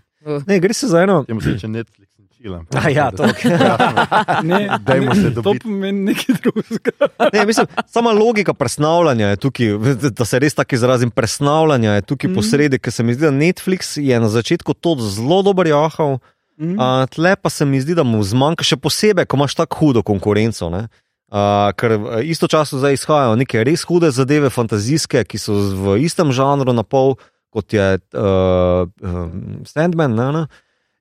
Ne, 0.46 0.58
gre 0.60 0.72
se 0.72 0.88
za 0.88 1.02
eno. 1.04 1.24
Temu 1.28 1.40
se 1.44 1.52
reče 1.52 1.68
Netflix 1.68 2.11
chill. 2.42 2.58
A 2.74 2.90
ja, 2.90 3.10
to, 3.10 3.22
okay. 3.22 3.54
Ne, 4.48 4.78
Dajmo 4.82 5.14
se 5.14 5.34
to 5.34 5.42
dobiti. 5.42 5.64
pomeni 5.64 6.10
nekaj 6.10 6.34
drugega. 6.42 7.08
Ne, 7.32 7.46
mislim, 7.46 7.66
sama 7.86 8.12
logika 8.12 8.54
presnavljanja 8.54 9.26
je 9.28 9.36
tukaj, 9.36 9.66
da 10.10 10.24
se 10.24 10.38
res 10.38 10.54
tako 10.54 10.74
izrazim. 10.74 11.10
Presnavljanja 11.10 11.92
je 11.92 12.02
tukaj 12.02 12.30
mm. 12.30 12.34
posredi, 12.34 12.78
ker 12.78 12.92
se 12.92 13.02
mi 13.02 13.14
zdi, 13.14 13.26
da 13.26 13.30
Netflix 13.30 13.94
je 14.00 14.20
na 14.20 14.28
začetku 14.28 14.74
to 14.74 14.96
zelo 15.00 15.42
dober 15.42 15.66
jahal, 15.66 16.18
Mm. 16.60 16.76
a 16.78 17.06
tle 17.10 17.32
pa 17.36 17.50
se 17.50 17.64
mi 17.64 17.80
zdi, 17.80 17.94
da 17.96 18.04
mu 18.04 18.20
zmanjka 18.22 18.62
še 18.62 18.76
posebej, 18.76 19.24
ko 19.26 19.38
imaš 19.40 19.54
tako 19.56 19.78
hudo 19.80 20.02
konkurenco. 20.04 20.68
Ne? 20.70 20.82
Uh, 21.32 21.72
ker 21.74 21.96
v 21.96 22.20
istočasno 22.28 22.78
zdaj 22.78 22.92
izhajajo 22.98 23.38
neke 23.40 23.64
res 23.64 23.82
hude 23.88 24.10
zadeve, 24.12 24.50
fantazijske, 24.52 25.24
ki 25.24 25.40
so 25.40 25.56
v 25.56 25.96
istem 26.04 26.28
žanru, 26.28 26.76
na 26.76 26.84
pol 26.84 27.16
kot 27.50 27.72
je 27.72 27.86
uh, 27.96 28.84
um, 28.84 29.64
Sandman. 29.64 30.12
Ne, 30.12 30.28
ne? 30.36 30.44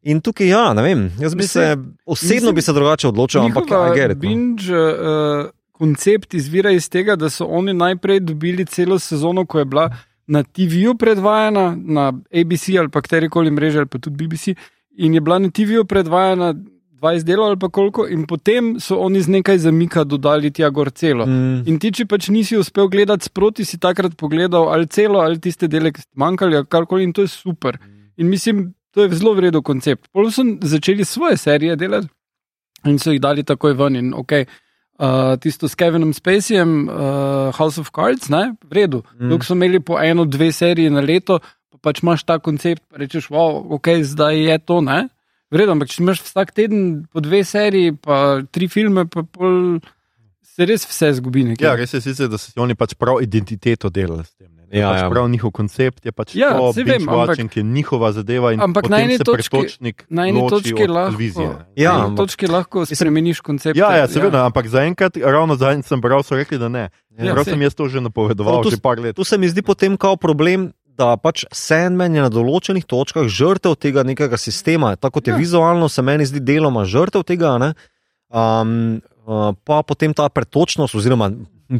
In 0.04 0.22
tukaj, 0.22 0.47
ja, 0.49 0.74
ne 0.74 0.82
vem, 0.82 1.02
jaz 1.22 1.36
bi 1.36 1.45
se 1.47 1.76
osebno 2.06 2.36
mislim, 2.36 2.56
bi 2.56 2.62
se 2.62 2.74
drugače 2.74 3.08
odločil, 3.08 3.41
ampak 3.41 3.68
get 3.95 4.12
it, 4.12 4.18
no. 4.18 4.22
binge 4.22 4.74
uh, 4.74 5.49
koncept 5.72 6.34
izvira 6.34 6.72
iz 6.72 6.89
tega, 6.89 7.16
da 7.16 7.30
so 7.30 7.45
oni 7.45 7.74
najprej 7.74 8.20
dobili 8.20 8.66
celo 8.66 8.99
sezono, 8.99 9.45
ko 9.45 9.60
je 9.60 9.66
bila 9.66 9.89
na 10.28 10.43
TV-ju 10.43 10.95
predvajana, 10.97 11.76
na 11.76 12.14
ABC 12.34 12.78
ali 12.80 12.89
pa 12.89 13.02
katerikoli 13.02 13.52
mreži, 13.52 13.78
ali 13.78 13.88
pa 13.88 13.99
tudi 13.99 14.26
BBC, 14.26 14.56
in 14.97 15.14
je 15.14 15.22
bila 15.22 15.39
na 15.39 15.49
TV-ju 15.49 15.86
predvajana 15.86 16.54
20 17.02 17.24
delov 17.24 17.47
ali 17.47 17.60
pa 17.60 17.70
koliko, 17.70 18.06
in 18.08 18.28
potem 18.30 18.76
so 18.80 18.99
oni 19.02 19.22
z 19.22 19.30
nekaj 19.38 19.58
zamika 19.58 20.04
dodali 20.04 20.52
tja 20.54 20.70
gor 20.70 20.91
celo. 20.91 21.26
Mm. 21.26 21.64
In 21.66 21.80
ti, 21.82 21.91
če 21.91 22.06
pač 22.06 22.30
nisi 22.30 22.58
uspel 22.58 22.89
gledati 22.89 23.26
sproti, 23.26 23.66
si 23.66 23.82
takrat 23.82 24.14
pogledal 24.18 24.70
ali 24.70 24.88
celo 24.88 25.20
ali 25.20 25.41
tiste 25.41 25.68
dele, 25.68 25.91
ki 25.91 26.06
ste 26.06 26.14
manjkali, 26.16 26.62
ali 26.62 26.70
karkoli, 26.70 27.04
in 27.04 27.14
to 27.14 27.26
je 27.26 27.34
super. 27.34 27.78
In 28.18 28.30
mislim, 28.30 28.70
to 28.92 29.04
je 29.04 29.16
zelo 29.16 29.34
vreden 29.38 29.64
koncept. 29.64 30.10
Pol 30.12 30.32
so 30.32 30.44
začeli 30.62 31.06
svoje 31.06 31.38
serije 31.38 31.76
delati 31.76 32.08
in 32.86 33.00
so 33.00 33.12
jih 33.12 33.22
dali 33.22 33.44
takoj 33.44 33.74
ven. 33.78 33.96
In, 33.96 34.14
okay, 34.18 34.46
uh, 35.02 35.38
tisto 35.42 35.70
s 35.70 35.76
Kevinom 35.76 36.14
Spaceyjem, 36.14 36.89
uh, 36.89 37.56
House 37.56 37.82
of 37.82 37.92
Cards, 37.96 38.30
ne, 38.30 38.56
v 38.64 38.74
redu. 38.82 39.04
Mm. 39.20 39.30
Dok 39.34 39.46
so 39.46 39.58
imeli 39.58 39.80
po 39.80 40.00
eno, 40.02 40.26
dve 40.26 40.52
seriji 40.52 40.89
na 40.94 41.04
leto, 41.06 41.39
pa 41.72 41.89
pač 41.89 42.04
imaš 42.04 42.26
ta 42.26 42.39
koncept, 42.39 42.84
pa 42.89 43.02
rečeš, 43.02 43.30
wow, 43.34 43.62
ok, 43.78 44.02
zdaj 44.06 44.44
je 44.50 44.60
to, 44.66 44.82
ne. 44.86 45.08
Vredno, 45.52 45.76
ampak 45.76 45.92
če 45.92 46.04
imaš 46.04 46.24
vsak 46.24 46.54
teden 46.56 46.84
po 47.12 47.24
dve 47.24 47.44
seriji, 47.44 47.98
pa 48.00 48.42
tri 48.52 48.70
filme, 48.72 49.04
pa 49.12 49.26
pol, 49.28 49.82
se 50.56 50.68
res 50.68 50.86
vse 50.88 51.12
zgubi 51.20 51.44
nekje. 51.50 51.68
Ja, 51.68 51.76
res 51.80 51.94
je 51.96 52.04
sicer, 52.04 52.30
da 52.32 52.39
so 52.39 52.54
oni 52.64 52.78
pač 52.80 52.96
prav 53.00 53.20
identiteto 53.24 53.92
delali 53.92 54.24
s 54.24 54.34
tem. 54.36 54.51
Da 54.72 54.78
Ja, 54.78 54.88
pač 54.88 55.01
ja. 55.01 55.09
Prav 55.09 55.26
njihov 55.28 55.51
koncept 55.51 56.05
je 56.05 56.11
pač 56.11 56.32
Ja, 56.32 56.53
to, 56.53 56.72
saj 56.72 56.84
vem, 56.84 56.97
binge 56.97 57.11
watching 57.11 57.51
je 57.51 57.63
njihova 57.65 58.11
zadeva 58.11 58.53
in 58.53 58.61
Ampak 58.61 58.84
na 58.86 58.95
potem 58.95 59.03
eni 59.03 59.17
se 59.17 59.24
točki- 59.24 59.49
pretočnik 59.51 60.05
Na 60.09 60.22
eni 60.24 60.39
točki 60.41 60.72
lahko, 60.72 61.11
televizije. 61.11 61.47
ne. 61.49 61.65
Ja, 61.76 61.91
na 61.91 61.97
eni 61.97 62.07
ampak- 62.07 62.17
točki 62.17 62.47
lahko 62.47 62.86
spremeniš 62.86 63.41
koncept. 63.41 63.76
Ja, 63.76 63.91
ja, 63.93 64.07
seveda, 64.07 64.45
ampak 64.45 64.67
zaenkrat, 64.67 65.17
ravno 65.17 65.55
zadnjič 65.55 65.86
sem 65.86 65.99
bral, 65.99 66.24
so 66.24 66.34
rekli, 66.34 66.55
da 66.57 66.69
ne. 66.69 66.88
Ja. 67.11 67.26
Ja, 67.26 67.34
Prav 67.34 67.43
sem 67.45 67.59
jaz 67.59 67.76
to 67.76 67.86
že 67.86 67.99
napovedoval, 67.99 68.63
tu- 68.63 68.72
že 68.72 68.80
par 68.80 68.95
let. 68.97 69.11
Tu 69.13 69.24
se 69.24 69.36
mi 69.36 69.45
zdi 69.45 69.61
potem 69.61 69.93
kao 69.93 70.15
problem, 70.15 70.72
da 70.88 71.17
pač 71.17 71.43
Sandman 71.49 72.15
je 72.15 72.22
na 72.22 72.30
določenih 72.30 72.86
točkah 72.86 73.24
žrtev 73.26 73.76
tega 73.76 74.03
nekega 74.03 74.38
sistema, 74.38 74.95
tako 74.95 75.13
kot 75.13 75.28
je 75.28 75.32
Ja. 75.32 75.36
ja. 75.36 75.39
vizualno, 75.39 75.89
se 75.89 75.99
meni 75.99 76.24
zdi 76.24 76.39
deloma 76.39 76.86
žrtev 76.86 77.24
tega, 77.24 77.57
ne? 77.57 77.74
um, 78.30 79.01
uh, 79.26 79.51
pa 79.57 79.84
potem 79.84 80.13
ta 80.13 80.30
pretočnost 80.30 80.95
oziroma 80.95 81.32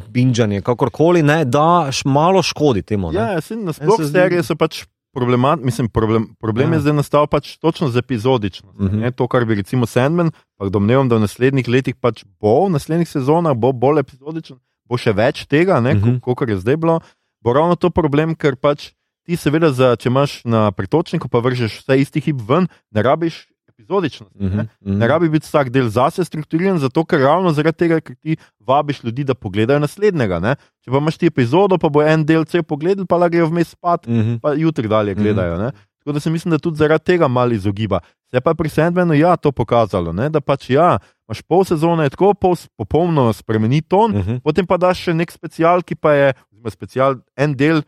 binžanje, 0.10 0.62
kakorkoli, 0.62 1.24
ne, 1.24 1.46
da 1.46 1.66
malo 2.06 2.42
škodi 2.42 2.82
temu. 2.84 3.12
Ne? 3.12 3.20
Ja, 3.20 3.28
ja, 3.30 3.42
saj 3.42 3.58
nasploh 3.60 3.98
se 3.98 4.04
zdi- 4.04 4.12
serije 4.14 4.44
so 4.44 4.56
pač 4.56 4.86
problematične. 5.12 5.66
Mislim, 5.66 5.90
problem, 5.90 6.36
problem 6.40 6.70
Ja. 6.70 6.76
je 6.76 6.80
zdaj 6.82 6.94
nastal 6.94 7.28
pač 7.28 7.58
točno 7.58 7.90
z 7.90 7.98
epizodičnostjo. 7.98 8.80
Mhm. 8.80 8.86
Mm 8.88 9.02
-hmm. 9.02 9.12
To, 9.12 9.28
kar 9.28 9.46
bi 9.46 9.56
recimo 9.56 9.86
Sandman, 9.86 10.32
pa 10.58 10.70
domnevam, 10.70 11.10
da 11.10 11.16
v 11.16 11.20
naslednjih 11.20 11.68
letih 11.68 11.96
pač 11.96 12.24
bo, 12.42 12.66
v 12.66 12.70
naslednjih 12.70 13.10
sezonah 13.10 13.54
bo 13.54 13.72
bolj 13.72 14.00
epizodičen, 14.00 14.58
bo 14.86 14.98
še 14.98 15.12
več 15.14 15.46
tega, 15.46 15.80
Mhm. 15.82 15.88
-hmm. 16.00 16.20
kot 16.20 16.50
je 16.50 16.58
zdaj 16.58 16.78
bilo. 16.78 17.00
Bo 17.42 17.54
ravno 17.54 17.76
to 17.76 17.90
problem, 17.90 18.36
ker 18.36 18.56
pač 18.56 18.92
ti 19.24 19.36
seveda, 19.36 19.72
za, 19.72 19.96
če 19.96 20.10
imaš 20.10 20.42
na 20.46 20.72
pretočniku, 20.72 21.28
pa 21.28 21.40
vržeš 21.40 21.80
vse 21.80 22.00
isti 22.00 22.20
hip 22.20 22.38
ven, 22.42 22.68
ne 22.92 23.02
rabiš 23.02 23.48
epizodičnosti. 23.82 24.38
Mm 24.38 24.46
Mhm, 24.46 24.58
-hmm. 24.58 24.68
mhm. 24.82 24.98
Ne 24.98 25.08
rabi 25.08 25.30
biti 25.30 25.46
vsak 25.46 25.70
del 25.70 25.90
zase 25.90 26.24
strukturiran, 26.24 26.78
zato 26.80 27.04
ker 27.04 27.20
ravno 27.20 27.52
zaradi 27.52 27.78
tega, 27.78 28.00
ker 28.00 28.16
ti 28.16 28.36
vabiš 28.60 29.04
ljudi, 29.04 29.24
da 29.24 29.34
pogledajo 29.36 29.80
naslednjega. 29.80 30.40
Ne? 30.40 30.56
Če 30.80 30.92
pa 30.92 30.98
imaš 30.98 31.18
ti 31.18 31.26
epizodo, 31.26 31.78
pa 31.78 31.90
bo 31.90 32.02
en 32.04 32.24
del 32.24 32.46
cel 32.46 32.64
pogledal, 32.64 33.06
pa 33.06 33.28
grejo 33.28 33.48
vmes 33.48 33.68
spat, 33.70 34.08
Mhm. 34.08 34.36
pa 34.36 34.54
jutri 34.54 34.88
dalje 34.88 35.16
gledajo. 35.16 35.58
Ne? 35.58 35.72
Tako 36.00 36.12
da 36.12 36.20
se 36.20 36.30
mislim, 36.30 36.52
da 36.52 36.58
tudi 36.58 36.78
zaradi 36.78 37.04
tega 37.04 37.28
malo 37.28 37.52
izogiba. 37.52 38.00
Se 38.26 38.42
pa 38.42 38.50
je 38.50 38.56
pri 38.56 38.70
Sandmanu 38.70 39.14
ja, 39.14 39.36
to 39.36 39.52
pokazalo, 39.52 40.14
ne? 40.14 40.30
da 40.30 40.42
pač 40.42 40.70
ja, 40.70 40.98
imaš 41.28 41.42
pol 41.42 41.64
sezone, 41.64 42.10
tako 42.10 42.34
pol 42.34 42.56
popolno 42.78 43.34
spremeni 43.34 43.82
ton, 43.82 44.12
Mhm. 44.12 44.36
potem 44.38 44.66
pa 44.66 44.78
daš 44.78 44.98
še 45.00 45.14
nek 45.14 45.32
special, 45.32 45.82
ki 45.82 45.96
pa 45.96 46.14
je 46.14 46.34
oziroma 46.52 46.70
special, 46.70 47.16
en 47.38 47.54
del, 47.54 47.82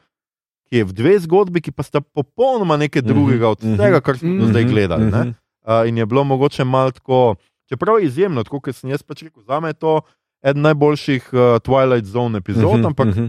ki 0.65 0.77
je 0.77 0.83
v 0.83 0.93
dve 0.93 1.19
zgodbi, 1.19 1.61
ki 1.61 1.71
pa 1.71 1.83
sta 1.83 2.01
popolnoma 2.01 2.77
nekaj 2.77 3.01
Mhm, 3.01 3.07
drugega 3.07 3.47
od 3.47 3.63
mhm, 3.63 3.77
tega, 3.77 3.99
kar 3.99 4.17
smo 4.17 4.29
do 4.35 4.45
zdaj 4.47 4.63
Mhm, 4.63 4.71
gledali. 4.71 5.05
ne. 5.05 5.33
Uh, 5.63 5.87
in 5.87 5.97
je 5.97 6.05
bilo 6.05 6.23
mogoče 6.23 6.63
malo 6.63 6.91
tako, 6.91 7.35
čeprav 7.69 7.99
je 7.99 8.05
izjemno, 8.05 8.43
tako 8.43 8.59
kot 8.59 8.75
sem 8.75 8.89
jaz 8.89 9.03
pač 9.03 9.23
rekel, 9.23 9.43
za 9.43 9.59
me 9.59 9.69
je 9.69 9.73
to 9.73 10.01
eden 10.43 10.61
najboljših 10.61 11.29
uh, 11.33 11.39
Twilight 11.39 12.03
Zone 12.05 12.37
epizod, 12.37 12.79
Mhm, 12.79 12.85
ampak 12.85 13.07
mhm. 13.07 13.27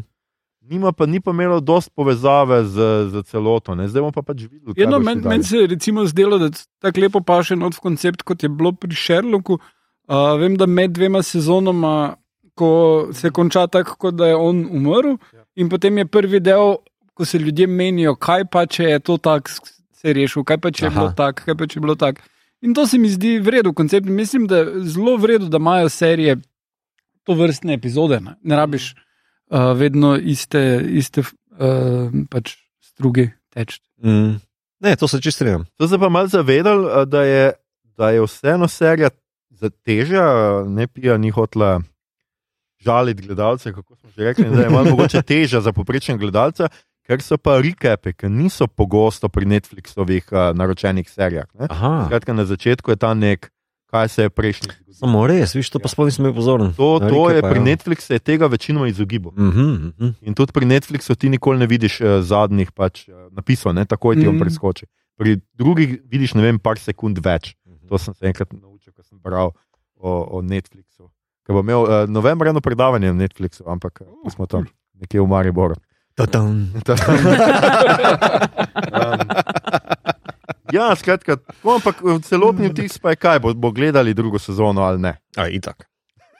Nima 0.64 0.92
pa, 0.92 1.06
ni 1.06 1.20
pa 1.20 1.30
imelo 1.30 1.60
dost 1.60 1.90
povezave 1.94 2.64
z, 2.64 2.80
z 3.12 3.22
celoto, 3.22 3.74
ne? 3.74 3.84
zdaj 3.88 4.00
bomo 4.00 4.12
pa 4.12 4.22
pač 4.22 4.46
videli. 4.48 4.72
Eno, 4.80 4.98
meni 4.98 5.20
men 5.20 5.42
se 5.44 5.56
je 5.58 5.66
recimo 5.66 6.06
zdelo, 6.06 6.38
da 6.38 6.48
tako 6.80 7.00
lepo 7.00 7.20
paše 7.20 7.56
not 7.56 7.74
v 7.76 7.80
koncept, 7.80 8.22
kot 8.22 8.42
je 8.42 8.48
bilo 8.48 8.72
pri 8.72 8.96
Sherlocku. 8.96 9.58
Uh, 10.08 10.40
vem, 10.40 10.56
da 10.56 10.66
med 10.66 10.90
dvema 10.96 11.20
sezonama, 11.22 12.16
ko 12.56 13.08
se 13.12 13.30
konča 13.30 13.66
tako, 13.66 14.10
da 14.10 14.26
je 14.26 14.36
on 14.36 14.64
umrl, 14.70 15.18
Ja. 15.32 15.44
in 15.56 15.68
potem 15.68 15.98
je 15.98 16.06
prvi 16.06 16.40
del, 16.40 16.76
ko 17.14 17.24
se 17.24 17.38
ljudje 17.38 17.66
menijo, 17.66 18.16
kaj 18.16 18.44
pa 18.48 18.66
če 18.66 18.84
je 18.84 18.98
to 19.00 19.16
tako 19.18 19.50
se 20.04 20.12
je 20.12 20.14
rešil, 20.20 20.44
kaj 20.44 20.60
pa 20.60 20.70
če 20.70 20.84
je 20.84 20.90
Aha. 20.90 21.00
bilo 21.00 21.12
tako, 21.16 21.46
kaj 21.48 21.56
pa 21.56 21.66
če 21.66 21.78
je 21.78 21.82
bilo 21.82 21.96
tako. 21.96 22.28
In 22.64 22.74
to 22.76 22.84
se 22.86 22.98
mi 23.00 23.08
zdi 23.08 23.38
vredo 23.40 23.72
koncept. 23.72 24.08
Mislim, 24.08 24.46
da 24.48 24.60
je 24.60 24.84
zelo 24.92 25.16
vredo, 25.16 25.48
da 25.48 25.56
imajo 25.56 25.88
serije 25.88 26.36
to 27.24 27.36
vrstne 27.38 27.74
epizode. 27.74 28.20
Ne, 28.20 28.36
ne 28.42 28.56
rabiš 28.56 28.92
uh, 28.92 29.72
vedno 29.76 30.14
iste, 30.16 30.60
iste 30.92 31.24
uh, 31.24 32.12
pač 32.30 32.56
struge 32.84 33.30
teči. 33.52 33.80
Mm. 34.04 34.36
Ne, 34.84 34.96
to 35.00 35.08
se 35.08 35.20
čist 35.24 35.40
strinjam. 35.40 35.64
So 35.80 35.88
se 35.88 35.98
pa 35.98 36.08
malo 36.12 36.28
zavedali, 36.28 36.88
a, 36.92 37.04
da 37.08 37.24
je, 37.24 37.52
da 37.96 38.10
je 38.12 38.24
vseeno 38.24 38.68
serija 38.68 39.08
za 39.56 39.70
težja, 39.70 40.26
ne 40.68 40.86
pija 40.86 41.16
ni 41.16 41.32
hotla 41.32 41.78
žaliti 42.84 43.24
gledalce, 43.24 43.72
kako 43.72 43.96
smo 43.96 44.10
že 44.10 44.24
rekli, 44.24 44.50
da 44.52 44.66
je 44.66 44.70
malo 44.70 44.90
mogoče 44.90 45.22
težja 45.32 45.60
za 45.64 45.72
poprečnega 45.72 46.20
gledalca, 46.20 46.68
ker 47.04 47.20
so 47.20 47.36
pa 47.36 47.58
recape, 47.58 48.12
ki 48.12 48.26
niso 48.26 48.66
pogosto 48.66 49.28
pri 49.28 49.46
Netflixovih 49.46 50.24
a, 50.32 50.52
naročenih 50.52 51.04
serijah. 51.04 51.46
Skratka, 51.52 52.32
na 52.32 52.44
začetku 52.44 52.90
je 52.90 52.96
ta 52.96 53.12
nek, 53.14 53.50
kaj 53.86 54.08
se 54.08 54.22
je 54.22 54.30
prejšnji. 54.30 54.70
samo 54.94 55.26
res, 55.26 55.54
viš, 55.54 55.70
to 55.70 55.78
pa 55.78 55.86
sploh 55.86 56.06
nisem 56.06 56.24
bil 56.24 56.34
pozoren. 56.34 56.72
To, 56.74 56.98
to 56.98 57.28
je 57.28 57.38
recape, 57.38 57.46
pri 57.46 57.60
ja. 57.60 57.64
Netflixu 57.64 58.10
je 58.10 58.18
tega 58.18 58.46
večinoma 58.46 58.88
izogibal. 58.88 59.32
Mhm, 59.32 59.68
mhm. 59.92 60.08
In 60.22 60.34
tudi 60.34 60.52
pri 60.52 60.66
Netflixu 60.66 61.14
ti 61.14 61.28
nikoli 61.28 61.58
ne 61.58 61.66
vidiš 61.66 62.00
uh, 62.00 62.18
zadnjih 62.20 62.72
pač, 62.72 63.08
uh, 63.08 63.28
napisov, 63.30 63.74
ne? 63.74 63.84
takoj 63.84 64.16
ti 64.16 64.26
on 64.26 64.34
Mhm. 64.34 64.42
preskoči. 64.42 64.86
Pri 65.14 65.38
drugih 65.54 66.00
vidiš, 66.10 66.34
ne 66.34 66.42
vem, 66.42 66.58
par 66.58 66.78
sekund 66.78 67.18
več. 67.18 67.54
To 67.86 67.98
sem 67.98 68.14
se 68.14 68.26
enkrat 68.26 68.50
naučil, 68.50 68.90
ko 68.96 69.02
sem 69.04 69.18
bral 69.20 69.52
o, 69.94 70.10
o 70.38 70.42
Netflixu. 70.42 71.10
Ker 71.46 71.54
bom 71.54 71.62
imel 71.62 71.84
uh, 71.84 72.08
novembra 72.08 72.50
eno 72.50 72.58
predavanje 72.64 73.12
na 73.12 73.18
Netflixu, 73.20 73.62
ampak 73.68 74.00
uh, 74.02 74.30
smo 74.32 74.46
tam 74.48 74.64
nekje 74.98 75.20
v 75.20 75.28
Mariboru. 75.28 75.76
Ta-tam. 76.14 76.46
um, 76.46 76.70
ja, 80.76 80.94
skratka, 80.94 81.36
tako, 81.36 81.74
ampak 81.74 82.02
v 82.02 82.20
celotni 82.22 82.68
vtis 82.70 82.98
pa 83.02 83.10
je 83.14 83.18
kaj, 83.18 83.38
bo, 83.42 83.54
bo 83.54 83.70
gledali 83.74 84.14
drugo 84.14 84.38
sezono 84.38 84.82
ali 84.86 85.02
ne. 85.02 85.18
A, 85.34 85.48
itak. 85.50 85.90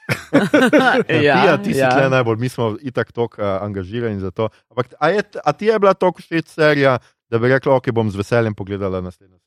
ja, 1.09 1.41
Pija, 1.41 1.57
ti 1.57 1.73
si 1.73 1.81
ja. 1.81 1.89
tle 1.91 2.09
najbolj, 2.13 2.37
mi 2.37 2.49
smo 2.49 2.77
itak 2.81 3.11
tako 3.11 3.41
uh, 3.41 3.63
angažirani 3.65 4.19
za 4.21 4.31
to. 4.31 4.49
Ampak, 4.69 4.93
a, 4.99 5.09
je, 5.09 5.23
a 5.43 5.53
ti 5.53 5.65
je 5.65 5.79
bila 5.79 5.93
tako 5.93 6.21
všeč 6.21 6.47
serija, 6.55 6.97
da 7.29 7.39
bi 7.41 7.49
rekla, 7.49 7.75
ok, 7.75 7.91
bom 7.91 8.11
z 8.11 8.21
veseljem 8.21 8.55
pogledala 8.55 9.01
naslednjo? 9.01 9.39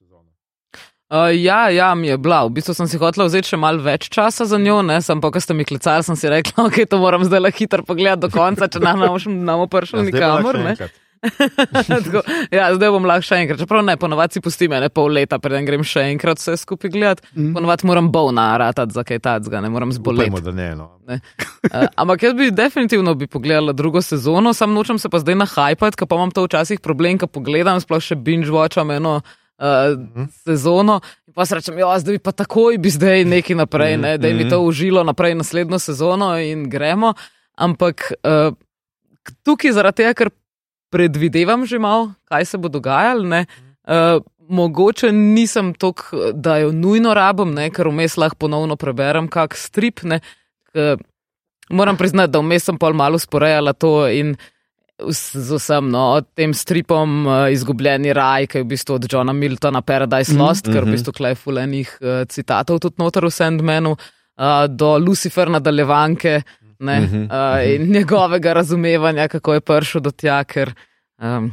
Uh, 1.09 1.33
ja, 1.33 1.71
ja, 1.73 1.95
mi 1.95 2.07
je 2.07 2.19
bila. 2.21 2.45
V 2.45 2.53
bistvu 2.61 2.75
sem 2.77 2.89
si 2.89 2.99
hotela 3.01 3.25
vzeti 3.25 3.55
še 3.55 3.57
malo 3.57 3.81
več 3.81 4.11
časa 4.13 4.45
za 4.45 4.61
njo, 4.61 4.83
ne? 4.85 5.01
sem 5.01 5.23
pa, 5.25 5.33
ko 5.33 5.41
ste 5.41 5.57
mi 5.57 5.65
klicali, 5.65 6.05
sem 6.05 6.19
si 6.21 6.29
rekla, 6.29 6.65
ok, 6.69 6.85
to 6.85 7.01
moram 7.01 7.25
zdaj 7.25 7.41
le 7.41 7.53
hitro 7.57 7.81
pogledati 7.81 8.27
do 8.27 8.33
konca, 8.33 8.69
če 8.69 8.83
nam 8.85 9.01
ne 9.01 9.09
bo 9.09 9.17
zdaj 9.17 9.71
pa 9.73 9.85
lahko 9.87 10.05
nikamor. 10.05 10.61
še 10.61 10.67
ne. 10.69 10.91
Tako, 11.89 12.21
ja, 12.53 12.69
zdaj 12.77 12.93
bom 12.93 13.09
lahko 13.09 13.25
še 13.25 13.41
enkrat. 13.41 13.63
Čeprav 13.65 13.83
ne, 13.89 13.97
ponovadi 13.99 14.37
si 14.37 14.43
pustim 14.45 14.77
ene 14.77 14.93
pol 14.93 15.09
leta, 15.17 15.41
preden 15.43 15.65
grem 15.65 15.81
še 15.87 16.05
enkrat 16.13 16.43
vse 16.43 16.59
skupaj 16.61 16.93
gledati. 16.93 17.25
Mhm. 17.33 17.57
Ponovadi 17.57 17.89
moram 17.89 18.13
bolna 18.13 18.51
ratati 18.61 18.93
za 18.93 19.07
kaj 19.09 19.25
tacga, 19.25 19.65
ne 19.65 19.73
moram 19.73 19.97
zboleti. 19.97 20.29
Upajmo, 20.29 20.45
da 20.45 20.55
ne. 20.55 20.69
No. 20.77 20.91
Uh, 21.09 21.89
ampak 22.05 22.29
jaz 22.29 22.37
bi 22.37 22.53
definitivno 22.53 23.17
bi 23.17 23.27
pogledala 23.33 23.73
drugo 23.73 24.05
sezono, 24.05 24.53
sam 24.53 24.77
nočem 24.77 25.01
se 25.01 25.09
pa 25.09 25.25
zdaj 25.25 25.41
nahajpati, 25.41 25.97
ker 25.97 26.05
pa 26.05 26.21
imam 26.21 26.37
to 26.37 26.45
včasih 26.45 26.85
problem, 26.85 27.17
ko 27.17 27.33
pogledam, 27.33 27.81
sploh 27.81 28.05
še 28.05 28.21
binge 28.21 28.53
watcham 28.53 28.93
eno 28.93 29.23
uh, 29.59 29.99
sezono. 30.45 31.01
In 31.27 31.35
pa 31.35 31.47
se 31.47 31.59
rečem, 31.59 31.79
ja, 31.79 31.99
zdaj 31.99 32.19
pa 32.19 32.33
takoj 32.33 32.79
bi 32.79 32.91
zdaj 32.91 33.25
neki 33.25 33.55
naprej, 33.59 33.97
ne, 33.97 34.17
da 34.19 34.33
mi 34.33 34.49
to 34.49 34.61
užilo 34.61 35.05
naprej 35.05 35.35
naslednjo 35.35 35.79
sezono 35.79 36.39
in 36.39 36.69
gremo. 36.71 37.15
Ampak 37.55 38.13
uh, 38.23 38.55
tukaj 39.43 39.75
zaradi 39.75 40.03
tega, 40.03 40.15
ker 40.15 40.31
predvidevam 40.91 41.67
že 41.67 41.79
malo, 41.79 42.15
kaj 42.31 42.45
se 42.45 42.59
bo 42.59 42.69
dogajalo. 42.69 43.27
Ne, 43.29 43.47
uh, 43.89 44.23
mogoče 44.49 45.13
nisem 45.13 45.75
tako, 45.75 46.33
da 46.33 46.57
jo 46.57 46.73
nujno 46.73 47.15
rabim, 47.15 47.53
ne, 47.55 47.69
ker 47.71 47.91
vmes 47.91 48.17
lahko 48.17 48.47
ponovno 48.47 48.77
preberem 48.77 49.29
kak 49.29 49.57
strip. 49.57 50.03
Ne, 50.03 50.21
k, 50.73 50.97
moram 51.71 51.97
priznati, 51.97 52.33
da 52.33 52.41
vmes 52.41 52.65
sem 52.65 52.79
pol 52.79 52.97
malo 52.97 53.19
sporejala 53.19 53.73
to 53.73 54.09
in 54.09 54.37
z 54.37 54.58
z 55.11 55.53
vsem, 55.55 55.91
no, 55.91 56.21
tem 56.35 56.55
stripom 56.55 57.27
uh, 57.27 57.53
Izgubljeni 57.53 58.13
raj, 58.13 58.47
ki 58.47 58.59
je 58.59 58.63
v 58.65 58.69
bistvu 58.69 58.95
od 58.95 59.07
Johna 59.13 59.33
Miltona 59.33 59.81
Paradise 59.83 60.33
Mhm. 60.33 60.41
Lost, 60.43 60.67
mm 60.67 60.71
-hmm. 60.71 60.75
ker 60.75 60.85
v 60.85 60.91
bistvu 60.91 61.13
klej 61.13 61.35
fulenih 61.35 61.99
uh, 62.01 62.25
citatov 62.29 62.79
tudi 62.81 62.95
noter 62.99 63.25
v 63.25 63.31
Sandmanu, 63.31 63.91
uh, 63.93 64.67
do 64.69 64.99
Lucifer 64.99 65.49
nadaljevanke. 65.51 66.43
Ne, 66.81 67.01
Mhm, 67.01 67.23
uh, 67.23 67.75
in 67.75 67.83
njegovega 67.97 68.53
razumevanja, 68.53 69.29
kako 69.29 69.55
je 69.55 69.61
prišel 69.61 70.01
do 70.01 70.11
tja, 70.11 70.45
ker 70.45 70.75
um, 71.23 71.53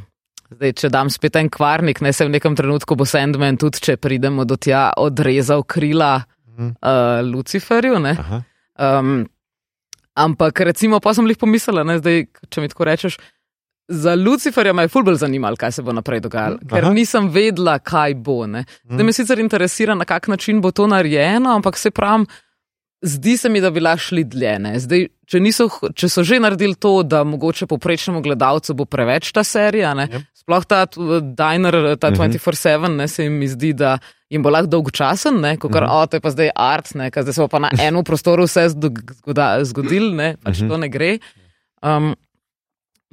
zdaj, 0.51 0.73
če 0.73 0.89
dam 0.89 1.09
spet 1.09 1.35
en 1.35 1.49
kvarnik, 1.49 2.01
ne 2.01 2.13
se 2.13 2.25
v 2.25 2.29
nekem 2.29 2.55
trenutku 2.55 2.95
bo 2.95 3.05
Sandman 3.05 3.57
tudi, 3.57 3.79
če 3.79 3.97
pridemo 3.97 4.45
do 4.45 4.55
tja, 4.55 4.93
odrezal 4.97 5.63
krila 5.63 6.21
Mhm. 6.57 6.67
uh, 6.67 7.33
Luciferju. 7.33 7.93
Um, 8.79 9.27
ampak 10.15 10.59
recimo, 10.59 10.99
pa 10.99 11.13
sem 11.13 11.27
jih 11.27 11.37
pomislila, 11.37 11.83
ne, 11.83 11.97
zdaj, 11.99 12.25
če 12.49 12.61
mi 12.61 12.67
tako 12.69 12.83
rečeš. 12.83 13.17
Za 13.87 14.15
Luciferja 14.15 14.73
me 14.73 14.83
je 14.83 14.87
fulbol 14.87 15.13
zanimalo, 15.15 15.55
kaj 15.55 15.71
se 15.71 15.81
bo 15.81 15.93
naprej 15.93 16.19
dogajalo, 16.19 16.57
ker 16.65 16.83
Aha. 16.83 16.93
nisem 16.93 17.27
vedela, 17.29 17.77
kaj 17.79 18.15
bo. 18.15 18.47
Ne. 18.47 18.63
Zdaj 18.83 19.03
me 19.03 19.13
sicer 19.13 19.39
interesira, 19.39 19.93
na 19.93 20.05
kak 20.05 20.27
način 20.27 20.57
bo 20.59 20.71
to 20.71 20.87
narejeno, 20.87 21.49
ampak 21.51 21.77
se 21.77 21.91
pravim, 21.91 22.25
zdi 23.03 23.37
se 23.37 23.49
mi, 23.49 23.61
da 23.61 23.69
bi 23.69 23.79
lahko 23.79 23.99
šli 24.01 24.23
dlje. 24.25 24.59
ne. 24.59 24.79
Zdaj, 24.79 25.05
če, 25.25 25.39
niso, 25.39 25.67
če 25.91 26.09
so 26.09 26.23
že 26.23 26.39
naredili 26.39 26.73
to, 26.75 27.03
da 27.03 27.23
mogoče 27.23 27.67
poprečnemu 27.67 28.21
gledalcu 28.21 28.73
bo 28.73 28.85
preveč 28.85 29.31
ta 29.31 29.43
serija, 29.43 29.93
ne, 29.93 30.07
Yep. 30.07 30.21
sploh 30.35 30.65
ta 30.65 30.87
uh, 30.87 31.19
Diner, 31.21 31.75
ta 31.95 32.09
Mhm. 32.09 32.15
24-7, 32.17 32.89
ne, 32.91 33.07
se 33.07 33.29
mi 33.29 33.47
zdi, 33.47 33.73
da 33.73 33.97
jim 34.29 34.41
bo 34.41 34.49
lahko 34.49 34.67
dolgočasen, 34.67 35.37
ne, 35.37 35.57
kot 35.57 35.71
kar, 35.71 35.83
Mhm. 35.83 35.91
o, 35.91 36.05
to 36.07 36.17
je 36.17 36.21
pa 36.21 36.29
zdaj 36.29 36.49
art, 36.55 36.95
ne, 36.95 37.11
ker 37.11 37.21
zdaj 37.21 37.33
se 37.33 37.41
bo 37.41 37.47
pa 37.47 37.59
na 37.59 37.69
enem 37.71 38.03
prostoru 38.03 38.43
vse 38.43 38.65
zgodil, 39.63 40.09
ne, 40.11 40.37
pač 40.37 40.61
Mhm. 40.61 40.69
to 40.69 40.77
ne 40.77 40.89
gre. 40.89 41.19
Um, 41.83 42.15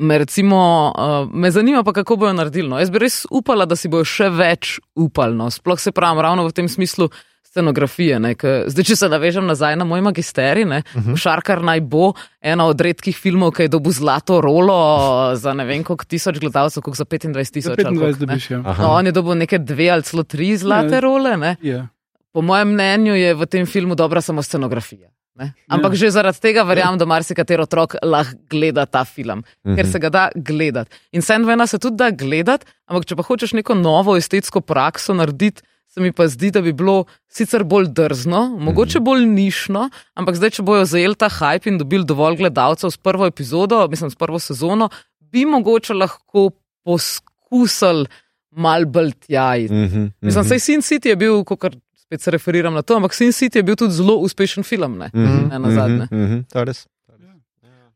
Me, 0.02 0.18
recimo, 0.18 0.58
uh, 0.90 1.30
me 1.30 1.50
zanima, 1.50 1.84
pa, 1.86 1.92
kako 1.94 2.16
bojo 2.16 2.32
naredili. 2.34 2.68
No. 2.68 2.78
Jaz 2.82 2.90
bi 2.90 2.98
res 2.98 3.22
upala, 3.30 3.66
da 3.70 3.76
si 3.78 3.88
bojo 3.88 4.04
še 4.04 4.28
več 4.34 4.80
upali. 4.98 5.36
No. 5.38 5.46
Sploh 5.50 5.78
se 5.78 5.92
pravim, 5.94 6.18
ravno 6.20 6.42
v 6.48 6.52
tem 6.56 6.68
smislu 6.68 7.06
scenografije. 7.52 8.16
Ne, 8.18 8.32
ke, 8.34 8.64
zdaj, 8.72 8.84
če 8.88 8.96
se 8.96 9.08
navežem 9.12 9.44
nazaj 9.46 9.76
na 9.76 9.84
moj 9.84 10.00
magisterij, 10.08 10.64
ne, 10.64 10.82
uh 10.96 11.02
-huh. 11.04 11.16
Šarkar 11.20 11.60
naj 11.62 11.80
bo 11.80 12.12
ena 12.40 12.64
od 12.66 12.80
redkih 12.80 13.16
filmov, 13.16 13.52
ki 13.52 13.62
je 13.62 13.68
dobil 13.68 13.92
zlato 13.92 14.40
rolo 14.40 15.36
za 15.36 15.52
ne 15.54 15.64
vem 15.64 15.84
koliko 15.84 16.04
tisoč 16.04 16.38
gledalcev, 16.40 16.82
koliko 16.82 16.96
za 16.96 17.04
25 17.04 17.52
tisoč. 17.52 17.78
ali 17.78 17.96
25 17.96 18.00
koliko, 18.00 18.18
dobiš, 18.18 18.50
ja. 18.50 18.62
Aha. 18.64 18.82
No, 18.82 18.88
on 18.90 19.06
je 19.06 19.12
dobil 19.12 19.34
neke 19.34 19.58
dve 19.58 19.90
ali 19.90 20.02
celo 20.02 20.22
tri 20.22 20.56
zlate 20.56 20.94
Ja. 20.94 21.00
role. 21.00 21.36
Ne. 21.36 21.56
Ja. 21.62 21.88
Po 22.32 22.42
mojem 22.42 22.68
mnenju 22.72 23.14
je 23.14 23.34
v 23.34 23.46
tem 23.46 23.66
filmu 23.66 23.94
dobra 23.94 24.20
samo 24.20 24.42
scenografija. 24.42 25.08
Ne? 25.34 25.54
Ampak 25.68 25.92
Ja. 25.92 25.96
že 25.96 26.10
zaradi 26.10 26.40
tega 26.40 26.62
verjamem, 26.62 26.98
da 27.00 27.06
marsikater 27.08 27.60
otrok 27.60 27.96
lahko 28.04 28.36
gleda 28.50 28.84
ta 28.86 29.04
film, 29.04 29.40
ker 29.64 29.86
se 29.88 29.98
ga 29.98 30.10
da 30.10 30.24
gledati. 30.36 30.90
In 31.12 31.22
Sandvena 31.22 31.66
se 31.66 31.78
tudi 31.78 31.96
da 31.96 32.10
gledati, 32.10 32.66
ampak 32.86 33.06
če 33.08 33.16
pa 33.16 33.22
hočeš 33.22 33.54
neko 33.56 33.74
novo 33.74 34.16
estetsko 34.16 34.60
prakso 34.60 35.14
narediti, 35.14 35.62
se 35.88 36.00
mi 36.00 36.12
pa 36.12 36.24
zdi, 36.28 36.50
da 36.50 36.60
bi 36.60 36.72
bilo 36.72 37.04
sicer 37.28 37.64
bolj 37.64 37.88
drzno, 37.92 38.56
mogoče 38.60 39.00
bolj 39.00 39.26
nišno, 39.28 39.88
ampak 40.16 40.36
zdaj, 40.36 40.50
če 40.56 40.62
bojo 40.64 40.84
zajeli 40.88 41.16
ta 41.16 41.28
hype 41.28 41.68
in 41.68 41.76
dobili 41.80 42.04
dovolj 42.08 42.36
gledalcev 42.40 42.92
s 42.92 42.96
prvo 42.96 43.26
epizodo, 43.28 43.88
mislim, 43.88 44.10
s 44.10 44.16
prvo 44.16 44.38
sezono, 44.40 44.88
bi 45.20 45.44
mogoče 45.44 45.94
lahko 45.94 46.50
poskusili 46.84 48.06
mal 48.50 48.84
bolj 48.84 49.12
tja. 49.26 49.56
iti. 49.56 49.72
Mhm, 49.74 50.06
Mislim, 50.20 50.40
mhm. 50.44 50.48
saj 50.48 50.58
Sin 50.60 50.80
City 50.80 51.08
je 51.08 51.16
bil, 51.16 51.44
kot 51.44 51.76
spet 52.02 52.20
se 52.20 52.30
referiram 52.30 52.74
na 52.74 52.82
to, 52.82 52.96
ampak 52.96 53.14
Sin 53.14 53.32
City 53.32 53.58
je 53.58 53.62
bil 53.62 53.76
tudi 53.76 53.94
zelo 53.94 54.16
uspešen 54.18 54.64
film, 54.64 54.98
ne, 54.98 55.10
Mhm, 55.14 55.48
ne 55.48 55.58
na 55.58 55.70
zadnje. 55.70 56.06
mhm, 56.06 56.22
mhm, 56.24 56.40
to 56.44 56.58
je 56.58 56.64
res. 56.64 56.86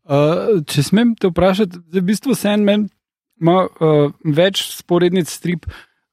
Uh, 0.06 0.62
če 0.64 0.82
smem 0.84 1.14
te 1.14 1.26
vprašati, 1.26 1.80
zdaj 1.88 2.00
v 2.00 2.06
bistvu 2.06 2.34
Sandman 2.34 2.84
ima 3.40 3.64
uh, 3.66 4.04
več 4.24 4.60
sporednic 4.72 5.26
strip 5.26 5.66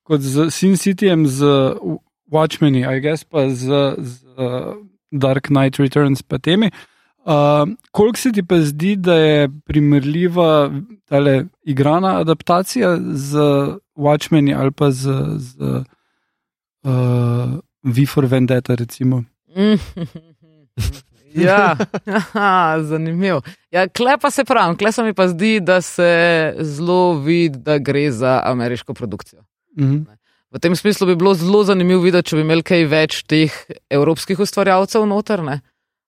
kot 0.03 0.19
z 0.19 0.49
Sin 0.49 0.73
Cityjem, 0.73 1.27
z 1.29 1.45
Watchmeni, 2.27 2.81
a 2.83 2.95
jaz 2.97 3.21
pa 3.23 3.45
z, 3.47 3.69
z 4.01 4.25
uh, 4.33 4.73
Dark 5.13 5.47
Knight 5.47 5.77
Returns 5.77 6.23
pa 6.23 6.39
temi. 6.39 6.71
Uh, 7.23 7.69
koliko 7.93 8.17
se 8.17 8.31
ti 8.31 8.41
pa 8.43 8.57
zdi, 8.59 8.95
da 8.97 9.13
je 9.15 9.37
primerljiva 9.63 10.71
tale 11.05 11.35
igrana 11.63 12.17
adaptacija 12.19 12.97
z 13.13 13.37
Watchmeni 13.95 14.57
ali 14.57 14.71
pa 14.71 14.89
z, 14.91 15.05
z 15.37 15.53
uh, 16.83 17.61
V 17.83 18.05
for 18.07 18.25
Vendetta, 18.25 18.75
recimo? 18.75 19.23
Ja, 21.33 21.77
Aha, 22.05 22.77
zanimivo. 22.85 23.41
Ja, 23.71 23.87
kle 23.89 24.17
pa 24.21 24.29
se 24.31 24.43
pravi, 24.45 24.77
kle 24.77 24.91
se 24.93 25.03
mi 25.03 25.15
pa 25.17 25.27
zdi, 25.27 25.57
da 25.65 25.79
se 25.81 26.53
zelo 26.61 27.17
vidi, 27.19 27.57
da 27.57 27.77
gre 27.77 28.11
za 28.11 28.41
ameriško 28.45 28.93
produkcijo. 28.93 29.41
Mhm. 29.79 30.03
V 30.53 30.59
tem 30.61 30.75
smislu 30.75 31.07
bi 31.07 31.15
bilo 31.15 31.33
zelo 31.33 31.63
zanimivo 31.63 32.03
videti, 32.03 32.29
če 32.29 32.35
bi 32.37 32.43
imeli 32.45 32.61
kaj 32.61 32.83
več 32.85 33.23
teh 33.25 33.53
evropskih 33.89 34.39
ustvarjalcev 34.39 35.07
noter. 35.09 35.41
Ne? 35.41 35.61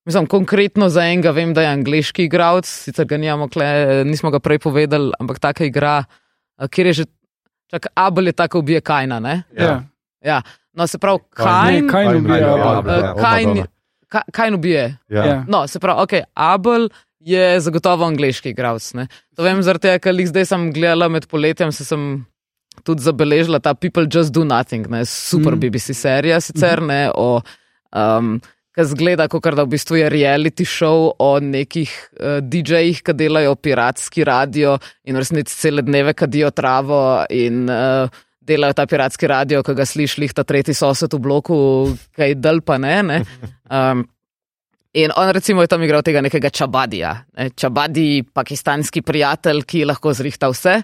Mislim, 0.06 0.28
konkretno 0.30 0.86
za 0.88 1.02
enega 1.02 1.32
vem, 1.34 1.50
da 1.54 1.64
je 1.64 1.72
angliški 1.74 2.28
igralec, 2.28 2.68
sicer 2.70 3.08
ga 3.10 3.18
nimamo, 3.18 3.48
kle, 3.50 3.66
nismo 4.06 4.30
ga 4.30 4.38
prej 4.38 4.60
povedali, 4.62 5.10
ampak 5.18 5.42
taka 5.42 5.66
igra, 5.66 5.96
kjer 6.70 6.92
je 6.92 6.94
že, 7.00 7.06
čak, 7.74 7.90
Abel 7.98 8.30
je 8.30 8.36
tako 8.38 8.62
ubije 8.62 8.80
Kajna. 8.86 9.18
Ne? 9.20 9.34
Ja. 9.58 9.80
Ja. 10.26 10.40
No, 10.76 10.84
se 10.90 10.98
pravi, 10.98 11.22
Kajn- 11.32 11.86
Kajn, 11.88 12.26
Kaj 12.26 12.40
Kajn 13.22 13.56
ja. 13.56 13.66
eh, 14.14 14.22
Kajn, 14.32 14.54
ubije. 14.58 14.82
Ja. 15.08 15.24
Ja. 15.26 15.36
No, 15.48 15.62
se 15.70 15.78
pravi, 15.80 16.02
okay, 16.02 16.22
Abel 16.34 16.88
je 17.26 17.60
zagotovo 17.60 18.04
angliški 18.06 18.52
igralec. 18.52 18.90
ne. 18.94 19.06
To 19.36 19.42
vem, 19.46 19.62
zaradi 19.62 19.88
tega, 19.88 19.98
ker 19.98 20.14
jih 20.14 20.28
zdaj 20.30 20.44
sem 20.46 20.66
gledala 20.72 21.08
med 21.08 21.26
poletjem, 21.30 21.72
se 21.72 21.84
sem 21.84 22.26
tudi 22.84 23.02
zabeležila 23.02 23.58
ta 23.62 23.72
People 23.74 24.04
Just 24.06 24.34
Do 24.36 24.44
Nothing, 24.44 24.86
ne, 24.92 25.04
super 25.08 25.54
Mm. 25.56 25.60
BBC 25.60 25.94
serija, 25.96 26.40
sicer 26.40 26.82
ne 26.82 27.06
o. 27.14 27.40
Um, 27.92 28.36
Ki 28.76 28.84
zgleda, 28.84 29.24
kot 29.32 29.40
da 29.56 29.64
v 29.64 29.70
bistvu 29.72 29.96
je 29.96 30.08
reality 30.12 30.64
show 30.68 31.06
o 31.18 31.40
nekih 31.40 31.88
uh, 32.20 32.42
DJ-jih, 32.44 32.98
ki 33.00 33.14
delajo 33.16 33.54
piratski 33.56 34.20
radio 34.28 34.74
in 35.08 35.16
v 35.16 35.22
resnici 35.22 35.56
cele 35.56 35.80
dneve 35.82 36.12
kadijo 36.12 36.50
travo 36.52 37.24
in 37.32 37.70
uh, 37.72 38.04
delajo 38.46 38.76
ta 38.78 38.86
piratski 38.86 39.30
radio, 39.30 39.62
ki 39.66 39.74
ga 39.76 39.86
slišiš, 39.86 40.34
ta 40.36 40.44
tretji 40.46 40.74
sosed 40.76 41.14
v 41.14 41.22
bloku, 41.22 41.56
kaj 42.16 42.36
del 42.40 42.62
pa 42.66 42.78
ne. 42.82 43.00
ne. 43.02 43.22
Um, 43.70 44.06
In 44.96 45.12
on, 45.12 45.28
recimo, 45.28 45.60
je 45.60 45.68
tam 45.68 45.82
igral 45.84 46.00
tega 46.00 46.22
nekega 46.24 46.48
Čabadija, 46.48 47.10
ne? 47.36 47.50
Čabadi, 47.52 48.22
pakistanski 48.32 49.02
prijatelj, 49.04 49.60
ki 49.68 49.84
lahko 49.84 50.14
zrihta 50.16 50.48
vse. 50.48 50.78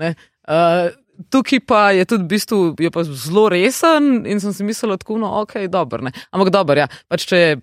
ne. 0.00 0.14
Uh, 0.48 0.88
tukaj 1.28 1.60
pa 1.68 1.90
je 1.92 2.06
tudi 2.08 2.24
v 2.24 2.28
bistvu 2.30 2.60
je 2.80 2.90
pa 2.90 3.04
zelo 3.04 3.48
resen 3.52 4.24
in 4.24 4.40
sem 4.40 4.54
si 4.56 4.64
mislil, 4.64 4.96
da 4.96 5.18
no, 5.18 5.42
ok, 5.42 5.68
dobro. 5.68 6.02
ne. 6.02 6.12
Ampak 6.32 6.48
dobro, 6.48 6.78
ja, 6.80 6.88
pač 7.08 7.26
če 7.28 7.36
je 7.36 7.58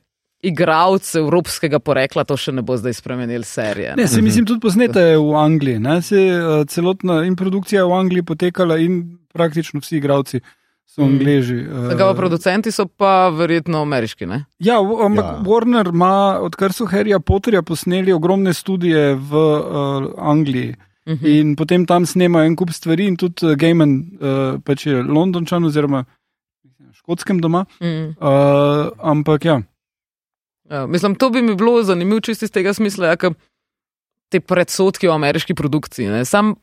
igralec 0.45 1.07
evropskega 1.17 1.79
porekla, 1.81 2.23
to 2.23 2.37
še 2.37 2.53
ne 2.53 2.61
bo 2.61 2.77
zdaj 2.77 2.93
spremenil 2.99 3.41
serije. 3.43 3.95
Ne, 3.97 4.05
se 4.07 4.21
mislim, 4.21 4.45
tudi 4.45 4.61
posnete 4.61 5.15
v 5.17 5.33
Angliji. 5.33 5.81
Ne? 5.81 5.97
Se, 6.05 6.21
uh, 6.37 6.61
celotna 6.69 7.23
in 7.25 7.35
produkcija 7.35 7.81
je 7.81 7.89
v 7.89 7.97
Angliji 7.97 8.27
potekala, 8.27 8.77
in 8.77 9.17
praktično 9.37 9.79
vsi 9.83 9.97
igravci 10.01 10.41
so 10.87 11.01
Mm. 11.03 11.13
Angleži. 11.13 11.57
Uh, 11.67 12.15
producenti 12.17 12.71
so 12.71 12.87
pa 12.87 13.29
verjetno 13.29 13.81
ameriški. 13.85 14.25
Ne? 14.25 14.45
Ja, 14.59 14.79
ampak 14.81 15.25
Ja. 15.25 15.43
Warner 15.45 15.89
ima, 15.93 16.39
odkar 16.41 16.73
so 16.73 16.87
Harryja 16.89 17.19
Potterja 17.19 17.61
posneli, 17.61 18.13
ogromne 18.13 18.53
študije 18.53 19.15
v 19.15 19.31
uh, 19.35 20.11
Angliji. 20.17 20.75
Mhm. 21.07 21.25
In 21.25 21.55
potem 21.55 21.85
tam 21.85 22.05
snemajo 22.05 22.45
en 22.45 22.55
kup 22.55 22.71
stvari, 22.73 23.05
in 23.07 23.15
tudi 23.15 23.45
uh, 23.45 23.55
Gaiman, 23.55 23.91
uh, 24.19 24.59
pač 24.63 24.85
je 24.87 25.03
Londončan, 25.03 25.63
oziroma 25.63 26.05
škotskem 26.93 27.39
doma. 27.39 27.65
Mm. 27.79 28.15
Uh, 28.19 28.91
ampak 28.99 29.45
ja, 29.45 29.61
Ja, 30.69 30.87
mislim, 30.87 31.15
to 31.15 31.29
bi 31.29 31.41
mi 31.41 31.55
bilo 31.55 31.83
zanimivo 31.83 32.19
čisto 32.19 32.45
iz 32.45 32.51
tega 32.51 32.73
smisla, 32.73 33.07
ja, 33.07 33.15
te 34.29 34.39
predsotki 34.39 35.07
o 35.07 35.13
ameriški 35.15 35.55
produkciji. 35.55 36.07
ne. 36.07 36.25
Sam 36.25 36.55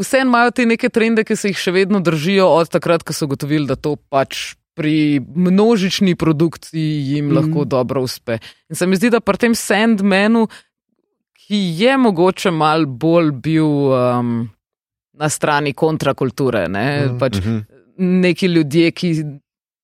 vseeno 0.00 0.30
imajo 0.30 0.54
te 0.56 0.66
neke 0.66 0.88
trende, 0.88 1.24
ki 1.24 1.36
se 1.36 1.52
jih 1.52 1.60
še 1.60 1.74
vedno 1.74 2.00
držijo 2.04 2.48
od 2.48 2.72
takrat, 2.72 3.04
ko 3.06 3.16
so 3.16 3.28
ugotovili, 3.28 3.68
da 3.68 3.76
to 3.76 3.96
pač 3.96 4.54
pri 4.78 5.20
množični 5.20 6.14
produkciji 6.16 7.12
jim 7.12 7.28
mm. 7.28 7.36
lahko 7.36 7.64
dobro 7.68 8.02
uspe. 8.02 8.38
In 8.70 8.78
se 8.78 8.86
mi 8.86 8.96
zdi, 8.96 9.10
da 9.12 9.20
pri 9.20 9.36
tem 9.36 9.54
Sandmanu, 9.54 10.46
ki 11.46 11.60
je 11.82 11.96
mogoče 11.98 12.52
mal 12.54 12.86
bolj 12.86 13.32
bil 13.44 13.66
um, 13.90 14.32
na 15.20 15.28
strani 15.28 15.74
kontrakulture, 15.76 16.68
ne, 16.68 16.86
mm. 17.06 17.18
pač 17.20 17.40
Mhm. 17.42 17.60
neki 18.00 18.46
ljudje, 18.46 18.90
ki 18.96 19.08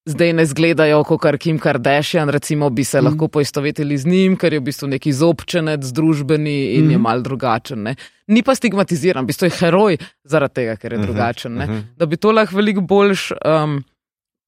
zdaj 0.06 0.32
ne 0.32 0.42
izgledajo 0.42 1.04
kot 1.04 1.24
Kim 1.38 1.58
Kardashian, 1.58 2.28
recimo, 2.28 2.70
bi 2.70 2.84
se 2.84 3.00
mm. 3.00 3.04
lahko 3.04 3.28
poistovetili 3.28 3.98
z 3.98 4.06
njim, 4.06 4.36
ker 4.36 4.52
je 4.52 4.60
v 4.60 4.62
bistvu 4.68 4.88
neki 4.88 5.10
izobčenec, 5.10 5.84
družbeni 5.92 6.74
in 6.76 6.86
mm. 6.86 6.90
je 6.90 6.96
Mhm. 6.96 7.02
mal 7.02 7.22
drugačen. 7.22 7.82
Ne. 7.82 7.94
Ni 8.26 8.42
pa 8.42 8.54
stigmatiziran, 8.54 9.24
v 9.24 9.26
bistvu 9.26 9.46
je 9.46 9.56
heroj 9.58 9.98
zaradi 10.24 10.54
tega, 10.54 10.76
ker 10.76 10.92
je 10.92 10.98
Mhm, 10.98 11.06
drugačen. 11.06 11.54
Ne. 11.54 11.66
mhm. 11.66 11.80
Da 11.96 12.06
bi 12.06 12.16
to 12.16 12.32
lahko 12.32 12.56
veliko 12.56 12.80
boljš 12.80 13.32
um, 13.44 13.84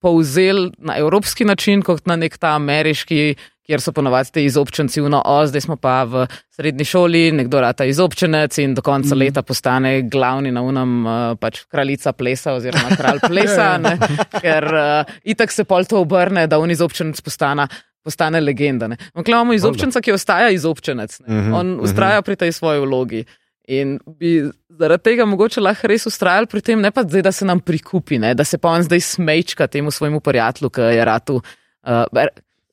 povzel 0.00 0.70
na 0.78 0.96
evropski 0.96 1.44
način, 1.44 1.82
kot 1.82 2.06
na 2.06 2.16
nek 2.16 2.38
ta 2.38 2.54
ameriški. 2.54 3.34
Kjer 3.68 3.82
so 3.84 3.92
ponovadi 3.92 4.46
izobčenci, 4.48 5.02
no, 5.12 5.18
o, 5.28 5.40
zdaj 5.44 5.60
smo 5.66 5.74
pa 5.76 6.00
v 6.08 6.22
srednji 6.56 6.86
šoli, 6.88 7.20
nekdo 7.36 7.60
rata 7.60 7.84
izobčenec 7.84 8.56
in 8.62 8.72
do 8.74 8.80
konca 8.80 9.12
mm. 9.12 9.18
leta 9.20 9.42
postane 9.44 9.90
glavni 10.08 10.52
na 10.54 10.62
unem, 10.64 10.94
uh, 11.04 11.16
pač 11.36 11.66
kraljica 11.68 12.14
plesa 12.16 12.54
oziroma 12.56 12.96
kralj 12.96 13.20
plesa, 13.26 13.74
ne, 13.84 13.92
ker 14.40 14.68
uh, 14.72 15.12
itak 15.28 15.52
se 15.52 15.66
pol 15.68 15.84
to 15.84 16.00
obrne, 16.00 16.46
da 16.48 16.56
on 16.56 16.72
izobčenec 16.72 17.20
postane, 17.20 17.68
postane 18.00 18.40
legenda. 18.40 18.88
Ampak 18.88 19.28
imamo 19.34 19.52
izobčenca, 19.52 20.00
ki 20.00 20.16
ostaja 20.16 20.48
izobčenec, 20.56 21.20
ne. 21.26 21.28
Mhm, 21.28 21.52
on 21.52 21.74
mhm. 21.74 21.84
ustraja 21.84 22.24
pri 22.24 22.40
tej 22.40 22.56
svoji 22.56 22.86
vlogi. 22.86 23.22
In 23.68 23.98
bi 24.16 24.38
zaradi 24.80 25.10
tega 25.10 25.28
mogoče 25.28 25.60
lahko 25.60 25.92
res 25.92 26.08
ustrajali 26.08 26.48
pri 26.48 26.64
tem, 26.64 26.80
ne 26.80 26.88
pa 26.88 27.04
zdaj, 27.04 27.28
da 27.28 27.36
se 27.36 27.44
nam 27.44 27.60
prikupi, 27.60 28.16
ne, 28.16 28.32
da 28.32 28.48
se 28.48 28.56
pa 28.56 28.72
on 28.72 28.88
zdaj 28.88 29.04
smejčka 29.12 29.68
temu 29.68 29.92
svojemu 29.92 30.24
prijatelju, 30.24 30.70
ki 30.72 30.92
je 30.96 31.04
ratu. 31.04 31.42
Uh, 31.84 32.06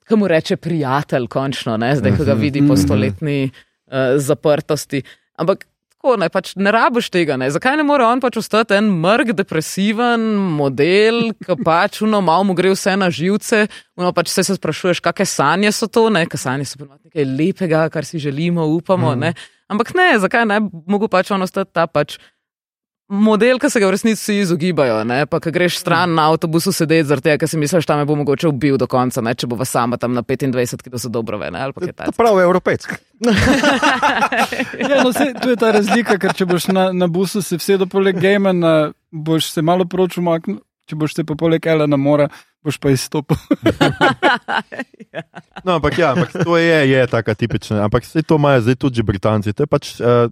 Kaj 0.06 0.18
mu 0.22 0.28
reče 0.30 0.58
prijatelj, 0.62 1.28
končno, 1.34 1.78
ne? 1.82 1.95
zdaj, 1.97 2.18
ko 2.18 2.26
ga 2.28 2.34
vidi 2.38 2.62
po 2.68 2.78
stoletni 2.78 3.49
uh, 3.49 4.18
zaprtosti. 4.22 5.01
Ampak 5.41 5.66
tako, 6.06 6.20
ne, 6.22 6.30
pač 6.30 6.53
ne 6.56 6.72
rabiš 6.72 7.10
tega. 7.10 7.38
Ne? 7.38 7.49
Zakaj 7.51 7.78
ne 7.80 7.86
more 7.88 8.06
on 8.06 8.22
pač 8.22 8.38
ostati 8.38 8.78
en 8.78 8.91
mrk, 9.01 9.34
depresiven 9.34 10.22
model, 10.58 11.34
ki 11.41 11.58
pač 11.66 12.01
uno 12.06 12.22
malo 12.22 12.45
mu 12.45 12.53
gre 12.53 12.76
vse 12.76 12.95
na 12.97 13.10
živce, 13.10 13.66
uno 13.97 14.14
pač 14.14 14.30
se, 14.30 14.43
se 14.45 14.56
sprašuješ, 14.60 15.01
kakšne 15.01 15.26
sanje 15.26 15.74
so 15.74 15.89
to, 15.89 16.10
ne? 16.14 16.26
ker 16.30 16.39
sanje 16.39 16.70
so 16.70 16.86
nekaj 16.86 17.26
lepega, 17.26 17.88
kar 17.89 18.06
si 18.06 18.22
želimo, 18.22 18.68
upamo. 18.78 19.16
Mm. 19.16 19.34
Ampak 19.74 19.95
ne, 19.97 20.12
zakaj 20.22 20.45
ne 20.45 20.62
bi 20.62 20.86
mogel 20.86 21.10
pač 21.10 21.34
on 21.34 21.41
ostati 21.41 21.74
ta 21.74 21.88
pač. 21.89 22.20
Model, 23.06 23.60
ki 23.62 23.70
se 23.70 23.78
ga 23.78 23.86
v 23.86 23.93
resnici 23.93 24.18
vsi 24.18 24.36
izogibajo, 24.41 25.03
ne? 25.06 25.20
pa 25.30 25.38
ki 25.38 25.51
greš 25.53 25.76
stran 25.78 26.16
na 26.18 26.24
avtobusu 26.32 26.72
sedeti, 26.74 27.06
zaradi 27.06 27.28
tega, 27.28 27.38
ker 27.43 27.49
si 27.51 27.60
misliš, 27.62 27.86
da 27.86 27.99
me 27.99 28.06
bo 28.10 28.16
mogoče 28.18 28.49
ubil 28.49 28.80
do 28.82 28.88
konca, 28.89 29.22
ne? 29.22 29.36
če 29.38 29.45
bo 29.51 29.60
vas 29.60 29.70
sama 29.70 29.99
tam 30.01 30.16
na 30.18 30.24
25, 30.26 30.82
ki 30.82 31.01
so 31.03 31.12
dobro 31.14 31.38
vene 31.38 31.62
ali 31.62 31.76
pa 31.76 31.84
kaj 31.84 31.93
To 31.93 31.97
takega. 32.01 32.16
pravi 32.18 32.41
evropejc. 32.47 32.88
ja 34.89 35.03
no, 35.06 35.12
se, 35.14 35.28
tu 35.38 35.53
je 35.53 35.60
ta 35.62 35.70
razlika, 35.76 36.18
ker 36.18 36.34
če 36.34 36.47
boš 36.49 36.66
na, 36.74 36.88
na 36.97 37.06
busu 37.06 37.43
se 37.45 37.60
vsedel 37.62 37.86
poleg 37.86 38.18
Gamena, 38.18 38.89
boš 39.14 39.51
se 39.53 39.62
malo 39.62 39.86
proč 39.86 40.18
umaknil, 40.18 40.58
če 40.89 40.97
boš 40.97 41.14
se 41.20 41.28
pa 41.30 41.38
poleg 41.38 41.62
Elena 41.62 42.01
mora, 42.01 42.26
boš 42.66 42.82
pa 42.82 42.89
izstopil. 42.95 43.38
No, 45.66 45.78
ampak 45.80 45.95
ja, 45.97 46.12
ampak 46.12 46.34
to 46.43 46.58
je, 46.60 46.89
je 46.91 47.06
taka 47.08 47.34
tipična. 47.34 47.86
Ampak 47.86 48.03
vse 48.03 48.22
to 48.22 48.36
imajo 48.36 48.62
zdaj 48.62 48.76
tudi 48.76 49.01
Britanci. 49.01 49.53
To 49.56 49.64
je 49.64 49.70
pač 49.72 49.93
uh, 49.97 50.28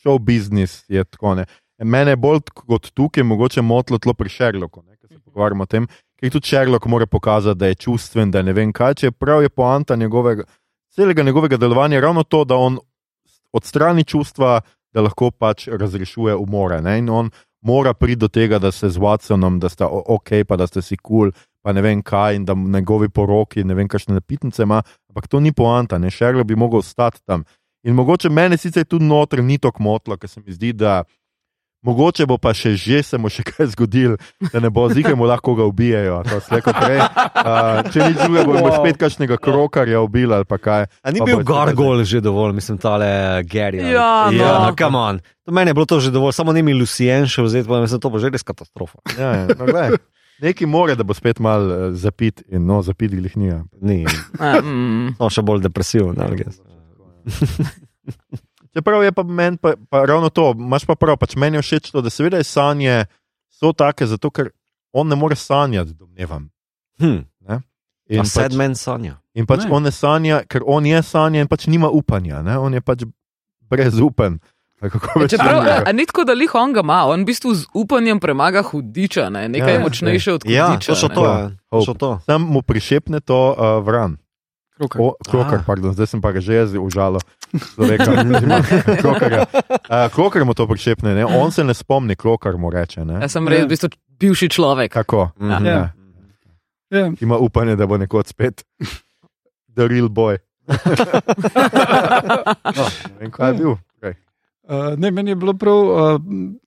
show 0.00 0.16
business. 0.18 0.82
Je 0.88 1.04
tako, 1.04 1.34
ne. 1.38 1.44
Mene 1.82 2.16
bolj 2.16 2.40
kot 2.54 2.90
tukaj 2.94 3.24
mogoče 3.26 3.62
motilo 3.62 3.98
tlo 3.98 4.14
pri 4.14 4.30
Sherlocku, 4.30 4.82
ne, 4.82 4.96
ko 4.96 5.08
se 5.08 5.18
pogovarjamo 5.18 5.66
o 5.66 5.66
tem, 5.66 5.86
ker 6.20 6.30
tudi 6.30 6.48
Sherlock 6.48 6.86
mora 6.86 7.06
pokazati, 7.06 7.58
da 7.58 7.66
je 7.66 7.80
čustven, 7.86 8.30
da 8.30 8.42
ne 8.42 8.52
vem 8.52 8.72
kaj, 8.72 8.94
čeprav 8.94 9.42
je 9.42 9.48
poanta 9.48 9.96
njegovega, 9.96 10.44
celega 10.94 11.22
njegovega 11.22 11.56
delovanja 11.56 12.00
ravno 12.00 12.22
to, 12.22 12.44
da 12.44 12.54
on 12.54 12.78
odstrani 13.52 14.04
čustva, 14.04 14.60
da 14.94 15.02
lahko 15.02 15.30
pač 15.30 15.66
razrešuje 15.68 16.36
umore. 16.36 16.78
Ne, 16.82 16.98
in 16.98 17.10
on 17.10 17.30
mora 17.60 17.94
priti 17.94 18.20
do 18.22 18.28
tega, 18.28 18.58
da 18.58 18.70
se 18.72 18.88
z 18.88 18.98
Watsonom, 18.98 19.58
da 19.58 19.68
sta 19.68 19.88
ok, 19.90 20.30
pa 20.48 20.56
da 20.56 20.66
ste 20.66 20.82
si 20.82 20.96
kul. 20.96 21.30
Cool, 21.30 21.50
pa 21.64 21.72
ne 21.72 21.80
vem 21.80 22.02
kaj, 22.04 22.36
in 22.36 22.44
da 22.44 22.54
njegovi 22.54 23.08
poroki, 23.08 23.64
ne 23.64 23.74
vem, 23.74 23.88
kakšne 23.88 24.18
napitnice 24.18 24.66
ima, 24.66 24.82
ampak 25.08 25.30
to 25.32 25.40
ni 25.40 25.52
poanta, 25.56 25.98
ne 25.98 26.10
Šerlo 26.12 26.44
bi 26.44 26.58
mogel 26.60 26.84
ostati 26.84 27.22
tam. 27.24 27.46
In 27.88 27.96
mogoče 27.96 28.28
meni 28.28 28.58
sicer 28.60 28.84
tudi 28.84 29.08
noter 29.08 29.40
ni 29.44 29.56
to 29.58 29.72
kmotlo, 29.72 30.18
ker 30.20 30.28
se 30.28 30.42
mi 30.44 30.52
zdi, 30.52 30.74
da 30.76 31.02
mogoče 31.84 32.26
bo 32.26 32.38
pa 32.38 32.50
še 32.50 32.72
že 32.74 33.02
se 33.02 33.18
mu 33.18 33.28
še 33.28 33.44
kaj 33.44 33.66
zgodil, 33.68 34.16
da 34.48 34.58
ne 34.58 34.70
bo 34.70 34.88
zike 34.88 35.12
mu 35.12 35.24
lahko 35.24 35.54
ga 35.54 35.64
ubijajo. 35.64 36.22
prej. 36.24 37.00
Uh, 37.44 37.84
če 37.84 37.98
ni 38.00 38.12
drugega, 38.14 38.44
bomo 38.46 38.64
Wow. 38.64 38.80
spet 38.80 38.96
kakšnega 38.96 39.36
krokarja 39.36 40.00
ubili 40.00 40.32
ali 40.32 40.44
pa 40.44 40.56
kaj. 40.56 40.88
A 41.02 41.12
ni 41.12 41.20
Pa 41.20 41.24
bil 41.24 41.36
bo 41.36 41.44
Gargol 41.44 42.00
že 42.02 42.20
dovolj, 42.20 42.54
mislim, 42.54 42.78
tale 42.78 43.04
Gary. 43.44 43.84
ali- 43.84 43.92
Ja, 43.92 44.26
no. 44.26 44.32
ja, 44.34 44.58
no, 44.60 44.72
come 44.72 44.96
on. 44.96 45.14
To 45.44 45.52
meni 45.52 45.68
je 45.68 45.74
bilo 45.74 45.84
to 45.84 46.00
že 46.00 46.08
dovolj, 46.08 46.32
samo 46.32 46.52
ne 46.52 46.62
mi 46.62 46.72
Lucien 46.72 47.26
še 47.26 47.42
vzeti, 47.42 47.68
pa 47.68 47.80
mislim, 47.80 48.00
to 48.00 48.08
bo 48.08 48.16
že 48.16 48.32
res 48.32 48.40
katastrofa. 48.42 48.96
Ja, 49.14 49.30
ja, 49.34 49.46
no, 49.50 49.66
glej. 49.66 50.00
Neki 50.40 50.64
more, 50.64 50.96
da 50.96 51.04
bo 51.04 51.12
spet 51.12 51.36
mal 51.38 51.60
uh, 51.62 51.76
zapit 51.92 52.40
in 52.48 52.64
no, 52.64 52.80
zapit 52.80 53.12
jih 53.12 53.36
ni. 53.36 53.52
Ni, 53.78 53.98
A, 54.40 54.58
mm. 54.58 55.20
no, 55.20 55.28
še 55.28 55.42
bolj 55.42 55.60
depresiven. 55.60 56.16
ali 56.16 56.40
kaj. 56.40 56.56
Čeprav 58.74 59.02
je 59.02 59.12
pa 59.12 59.22
meni 59.22 59.56
pa, 59.56 59.74
pa 59.88 60.04
ravno 60.04 60.28
to, 60.28 60.52
imaš 60.52 60.84
pa 60.84 60.94
prav, 60.94 61.16
pač 61.16 61.36
meni 61.36 61.56
je 61.56 61.62
všeč 61.62 61.90
to, 61.90 62.00
da 62.00 62.10
seveda 62.10 62.36
je 62.36 62.44
sanje 62.44 63.04
so 63.48 63.72
take, 63.72 64.06
zato 64.06 64.30
ker 64.30 64.50
on 64.92 65.08
ne 65.08 65.16
more 65.16 65.36
sanjati, 65.36 65.94
domnevam. 65.94 66.50
Hm. 66.98 67.22
In 68.06 68.20
A 68.20 68.22
pač, 68.22 68.28
sedmen 68.28 68.74
sanja. 68.74 69.16
in 69.32 69.46
pač 69.46 69.64
Ne. 69.64 69.70
on 69.70 69.82
ne 69.82 69.90
sanja, 69.90 70.42
ker 70.44 70.60
on 70.66 70.84
je 70.84 71.02
sanja 71.02 71.40
in 71.40 71.48
pač 71.48 71.66
nima 71.66 71.88
upanja, 71.88 72.42
ne? 72.42 72.58
on 72.58 72.74
je 72.74 72.80
pač 72.80 73.04
brezupen. 73.62 74.38
Čeprav, 75.24 75.62
a, 75.62 75.82
a 75.86 75.92
ni 75.92 76.04
tako, 76.04 76.24
da 76.24 76.34
lih 76.34 76.52
on 76.54 76.72
ga 76.72 76.80
ima, 76.80 77.06
on 77.06 77.22
v 77.22 77.32
bistvu 77.32 77.54
z 77.54 77.64
upanjem 77.72 78.20
premaga 78.20 78.60
hudiča, 78.62 79.30
ne? 79.30 79.48
nekaj 79.48 79.72
Ja, 79.72 79.78
ja, 79.78 79.80
močnejše 79.80 80.32
od 80.32 80.42
Ja, 80.44 80.66
hudiča. 80.68 80.92
to 80.92 80.94
so 80.94 81.08
ne. 81.08 81.14
to. 81.14 81.24
Ja. 81.24 81.38
ja. 81.38 81.50
To 81.70 81.80
so 81.80 81.94
to. 81.94 82.10
Sam 82.26 82.42
mu 82.44 82.60
prišepne 82.60 83.20
to 83.20 83.38
uh, 83.50 83.80
vran. 83.80 84.20
Krokar. 84.74 85.00
O, 85.02 85.14
krokar, 85.30 85.58
Ah. 85.60 85.64
pardon, 85.66 85.92
zdaj 85.94 86.06
sem 86.10 86.20
pa 86.20 86.32
ga 86.34 86.40
že 86.42 86.54
jaz 86.54 86.74
užalo. 86.74 87.18
Krokarja. 89.02 89.46
Uh, 89.46 90.10
krokar 90.10 90.42
mu 90.44 90.54
to 90.54 90.66
prišepne, 90.66 91.14
ne? 91.14 91.22
on 91.24 91.52
se 91.54 91.62
ne 91.64 91.74
spomni, 91.74 92.16
krokar 92.16 92.56
mu 92.58 92.70
reče. 92.70 93.04
Ne? 93.06 93.20
Jaz 93.22 93.32
sem 93.38 93.46
res 93.48 93.60
Ja. 93.62 93.66
v 93.66 93.68
bistvu 93.70 93.88
bivši 94.18 94.48
človek. 94.50 94.90
Kako? 94.92 95.30
Mhm. 95.38 95.66
Ja. 95.66 95.94
Ja. 96.90 97.10
Ima 97.20 97.38
upanje, 97.38 97.76
da 97.76 97.86
bo 97.86 97.96
nekoč 97.98 98.26
spet 98.34 98.64
the 99.74 99.86
real 99.86 100.08
boy. 100.08 100.38
no, 102.74 102.84
ne 103.10 103.18
vem, 103.20 103.30
kaj 103.30 103.50
je 103.50 103.58
bil. 103.58 103.74
Okay. 103.98 104.14
Uh, 104.64 104.94
ne, 104.96 105.10
meni 105.10 105.30
je 105.30 105.36
bilo 105.36 105.54
prav, 105.54 105.78
uh, 105.78 106.20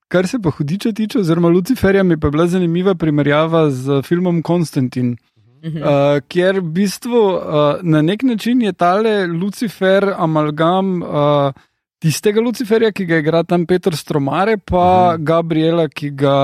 kar 0.08 0.28
se 0.28 0.40
pa 0.40 0.50
hudiča 0.52 0.92
tiče, 0.92 1.20
oziroma 1.20 1.50
Luciferja, 1.50 2.04
mi 2.04 2.18
pa 2.20 2.28
je 2.28 2.32
bila 2.32 2.48
zanimiva 2.48 2.96
primerjava 2.96 3.70
z 3.72 4.02
filmom 4.06 4.42
Konstantin, 4.42 5.16
Mhm. 5.64 5.82
uh, 5.82 6.20
kjer 6.30 6.60
v 6.62 6.72
bistvu 6.74 7.22
uh, 7.36 7.80
na 7.82 8.02
nek 8.02 8.24
način 8.24 8.62
je 8.62 8.74
tale 8.74 9.28
Lucifer 9.28 10.14
amalgam 10.18 11.02
uh, 11.02 11.52
tistega 12.00 12.42
Luciferja, 12.42 12.92
ki 12.92 13.06
ga 13.06 13.18
igra 13.18 13.44
tam 13.44 13.66
Peter 13.66 13.96
Stromare, 13.96 14.58
pa 14.58 14.78
uh 14.78 15.14
-huh. 15.14 15.24
Gabriela, 15.24 15.88
ki 15.90 16.10
ga 16.10 16.38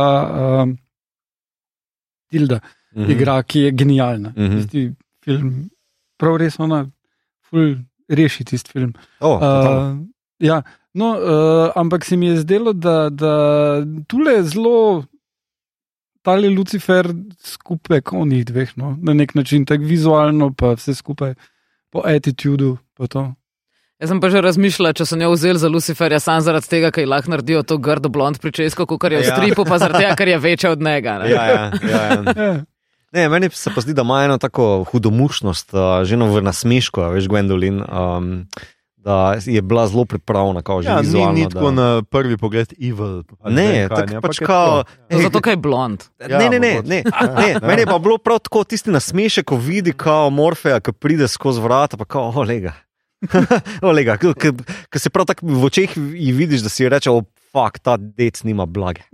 uh, 0.64 0.69
Tilda 2.30 2.60
Mhm. 2.95 3.11
igra, 3.11 3.44
ki 3.44 3.60
je 3.60 3.72
genialna. 3.72 4.34
Mhm. 4.38 4.57
Tisti 4.57 4.91
film, 5.26 5.69
prav 6.18 6.38
res 6.38 6.60
ona, 6.60 6.85
ful 7.49 7.76
reši 8.10 8.45
tisti 8.45 8.72
film. 8.72 8.94
O, 9.19 9.40
totalno. 9.40 10.02
Uh, 10.02 10.07
ja, 10.40 10.61
no, 10.94 11.07
uh, 11.18 11.72
ampak 11.76 12.06
se 12.06 12.18
mi 12.18 12.27
je 12.27 12.38
zdelo, 12.38 12.73
da, 12.73 13.10
da 13.10 13.34
tule 14.07 14.31
je 14.31 14.44
zelo 16.23 16.35
tali 16.39 16.49
Lucifer 16.49 17.07
skupek 17.43 18.13
onih 18.13 18.45
dveh, 18.45 18.69
no, 18.77 18.97
na 19.01 19.13
nek 19.13 19.35
način, 19.35 19.65
tako 19.65 19.83
vizualno, 19.83 20.53
pa 20.53 20.73
vse 20.73 20.95
skupaj, 20.95 21.35
po 21.91 22.01
attitudu. 22.05 22.77
Jaz 23.99 24.09
sem 24.09 24.19
pa 24.19 24.29
že 24.29 24.41
razmišljala, 24.41 24.93
če 24.93 25.05
so 25.05 25.15
njo 25.15 25.31
vzeli 25.31 25.59
za 25.59 25.69
Luciferja 25.69 26.19
sam 26.19 26.41
zaradi 26.41 26.67
tega, 26.67 26.91
ker 26.91 27.07
lahko 27.07 27.31
naredijo 27.31 27.63
to 27.63 27.77
grdo 27.77 28.09
blond 28.09 28.39
pričesko, 28.41 28.85
kot 28.85 29.03
je 29.11 29.17
v 29.19 29.23
Ja. 29.23 29.35
stripu, 29.35 29.65
pa 29.65 29.77
zaradi 29.77 30.03
tega, 30.03 30.15
ker 30.15 30.27
je 30.27 30.37
večja 30.39 30.71
od 30.71 30.81
njega. 30.81 31.19
ne. 31.19 31.29
Ja, 31.29 31.45
ja, 31.45 31.71
ja, 31.83 32.03
ja. 32.03 32.23
Ja, 32.37 32.65
Ne, 33.13 33.29
meni 33.29 33.49
se 33.53 33.69
pa 33.75 33.81
zdi, 33.81 33.93
da 33.93 34.01
ima 34.01 34.23
eno 34.23 34.37
tako 34.37 34.83
hudomušnost, 34.89 35.73
uh, 35.73 36.01
že 36.03 36.15
eno 36.15 36.33
v 36.33 36.41
nasmešku, 36.41 37.01
a 37.01 37.09
veš, 37.13 37.29
Gwendolyn, 37.29 37.85
um, 37.85 38.47
da 39.03 39.35
je 39.45 39.61
bila 39.61 39.88
zelo 39.88 40.05
pripravljena, 40.05 40.61
kao 40.61 40.81
že 40.81 40.89
Ja, 40.89 41.01
ni, 41.01 41.25
ni 41.34 41.49
tako 41.49 41.65
da... 41.65 41.71
na 41.71 42.01
prvi 42.03 42.38
pogled 42.38 42.73
evil. 42.81 43.23
Ne, 43.45 43.88
tako 43.89 44.01
ampak 44.01 44.21
pač 44.21 44.41
je 44.41 44.47
kao. 44.47 44.84
To 45.09 45.19
Zato, 45.21 45.41
ker 45.41 45.53
je 45.53 45.57
blond. 45.57 46.03
Ja, 46.30 46.38
ne, 46.39 46.49
ne, 46.49 46.59
ne, 46.59 46.81
ne, 46.93 47.03
ne. 47.38 47.59
Meni 47.61 47.81
je 47.81 47.85
pa 47.85 47.99
bilo 47.99 48.17
prav 48.17 48.39
tako 48.39 48.63
tisti 48.63 48.91
nasmešek, 48.91 49.45
ko 49.45 49.55
vidi 49.59 49.93
kao 49.93 50.30
Morfeja, 50.30 50.80
ki 50.80 50.91
pride 50.93 51.27
skozi 51.27 51.61
vrata, 51.61 51.97
pa 51.97 52.05
kao, 52.05 52.31
olega. 52.35 52.73
olega, 53.91 54.17
ki 54.89 54.99
se 54.99 55.09
prav 55.09 55.25
tako 55.25 55.47
v 55.47 55.65
očeh 55.65 55.97
ji 55.97 56.31
vidiš, 56.31 56.61
da 56.63 56.69
si 56.69 56.89
reče, 56.89 57.11
o, 57.11 57.23
fuk, 57.51 57.80
ta 57.80 57.97
dec 57.97 58.43
nima 58.43 58.65
blage. 58.65 59.01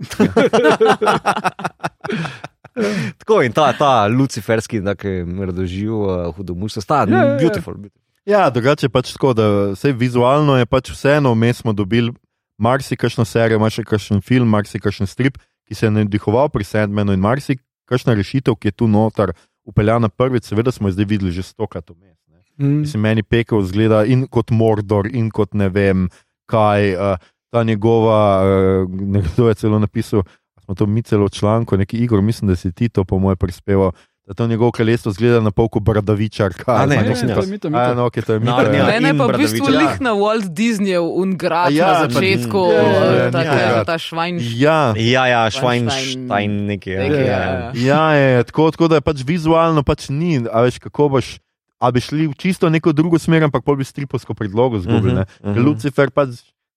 tako 3.18 3.42
in 3.42 3.52
ta, 3.52 3.72
ta 3.78 4.06
luciferski, 4.06 4.80
da 4.80 4.94
je 5.02 5.26
radoživ, 5.46 5.94
uh, 5.94 6.34
hudomušnost, 6.36 6.88
ta, 6.88 7.04
Ja, 7.08 7.16
ja, 7.16 7.24
ja. 7.24 7.38
beautiful. 7.38 7.74
beautiful. 7.74 7.99
Ja, 8.28 8.50
drugače 8.50 8.88
pač 8.92 9.12
tako, 9.14 9.32
da 9.34 9.46
vse 9.72 9.92
vizualno 9.96 10.58
je 10.58 10.66
pač 10.66 10.90
vseeno, 10.92 11.32
vmes 11.34 11.62
smo 11.62 11.72
dobili 11.72 12.12
marsikšno 12.60 13.24
serijo, 13.24 13.58
marsikšen 13.58 14.20
film, 14.20 14.48
marsikšen 14.52 15.08
strip, 15.08 15.38
ki 15.68 15.74
se 15.74 15.86
je 15.86 15.94
navdihoval 15.94 16.50
pri 16.52 16.64
Sandmanu 16.64 17.16
in 17.16 17.24
marsikšna 17.24 18.14
rešitev, 18.18 18.58
ki 18.60 18.68
je 18.68 18.76
tu 18.82 18.88
noter 18.88 19.32
upeljana 19.64 20.08
prvič, 20.08 20.50
seveda 20.50 20.72
smo 20.72 20.88
jo 20.88 20.98
zdaj 20.98 21.08
videli 21.08 21.32
že 21.32 21.46
stokrat 21.46 21.90
vmes. 21.90 22.16
Mm. 22.60 22.82
Mislim, 22.84 23.02
meni 23.02 23.22
pekel 23.22 23.62
zgleda 23.64 24.04
in 24.04 24.26
kot 24.28 24.50
Mordor, 24.52 25.08
in 25.08 25.30
kot 25.32 25.54
ne 25.54 25.70
vem 25.72 26.08
kaj. 26.50 26.94
Uh, 26.94 27.28
ta 27.50 27.64
njegova, 27.64 28.42
uh, 28.42 29.00
nekdo 29.00 29.48
je 29.48 29.54
celo 29.54 29.78
napisal, 29.78 30.22
smo 30.64 30.74
to 30.74 30.86
mi 30.86 31.02
celo 31.02 31.26
v 31.26 31.30
članku, 31.34 31.76
neki 31.76 31.96
Igor, 31.96 32.22
mislim, 32.22 32.48
da 32.48 32.56
si 32.56 32.72
ti 32.72 32.88
to 32.88 33.04
po 33.04 33.18
moje 33.18 33.36
prispeval. 33.36 33.90
Da 34.30 34.34
to 34.34 34.46
njegovo 34.46 34.70
kraljestvo 34.70 35.10
zgleda 35.12 35.40
na 35.40 35.50
pol 35.50 35.66
kot 35.68 35.82
bradavičar. 35.82 36.54
A 36.66 36.86
ne, 36.86 36.94
Ja, 36.94 37.02
ja, 37.02 37.10
jaz. 37.10 37.20
to 37.34 37.40
je 37.40 37.46
mito, 37.48 37.68
A, 37.68 37.94
no, 37.94 38.06
okay, 38.06 38.22
to 38.22 38.32
je 38.32 38.38
mito, 38.38 38.52
Narnija. 38.52 38.78
ja. 38.78 38.86
Mene 38.86 39.08
je 39.08 39.10
in 39.10 39.18
pa 39.18 39.26
v 39.26 39.38
bistvu 39.38 39.66
lih 39.68 39.98
na 40.00 40.12
Walt 40.14 40.46
Disneyjev 40.48 41.02
Ungrad 41.02 41.72
ja, 41.74 41.86
na 41.88 42.06
začetku, 42.06 42.62
Ja, 42.68 42.78
ja, 42.78 43.14
ja, 43.14 43.30
ta, 43.30 43.42
ja, 43.42 43.54
ja. 43.58 43.84
ta 43.84 43.98
švajn. 43.98 44.38
Ja, 44.54 44.94
Ja, 44.94 45.26
ja, 45.26 45.50
Schweinstein- 45.50 46.30
Schweinstein 46.30 46.50
nekaj. 46.66 46.94
Ja, 46.94 47.02
ja, 47.02 47.18
ja, 47.18 47.40
ja. 47.50 47.70
ja 47.74 48.04
je, 48.14 48.44
tako, 48.44 48.70
tako 48.70 48.86
da 48.88 48.94
je 48.94 49.00
pač 49.02 49.18
vizualno 49.26 49.82
pač 49.82 50.06
ni. 50.08 50.38
A 50.46 50.62
veš, 50.62 50.78
kako 50.78 51.08
boš. 51.10 51.42
A 51.80 51.90
bi 51.90 51.98
šli 51.98 52.28
v 52.28 52.34
čisto 52.34 52.70
neko 52.70 52.92
drugo 52.92 53.18
smer, 53.18 53.42
ampak 53.42 53.64
pol 53.66 53.74
bi 53.74 53.84
stripovsko 53.84 54.34
predlogo 54.34 54.78
zgubili. 54.78 55.12
Mhm, 55.12 55.18
Uh 55.18 55.26
-huh, 55.42 55.50
mhm. 55.50 55.66
Lucifer, 55.66 56.10
pač, 56.10 56.28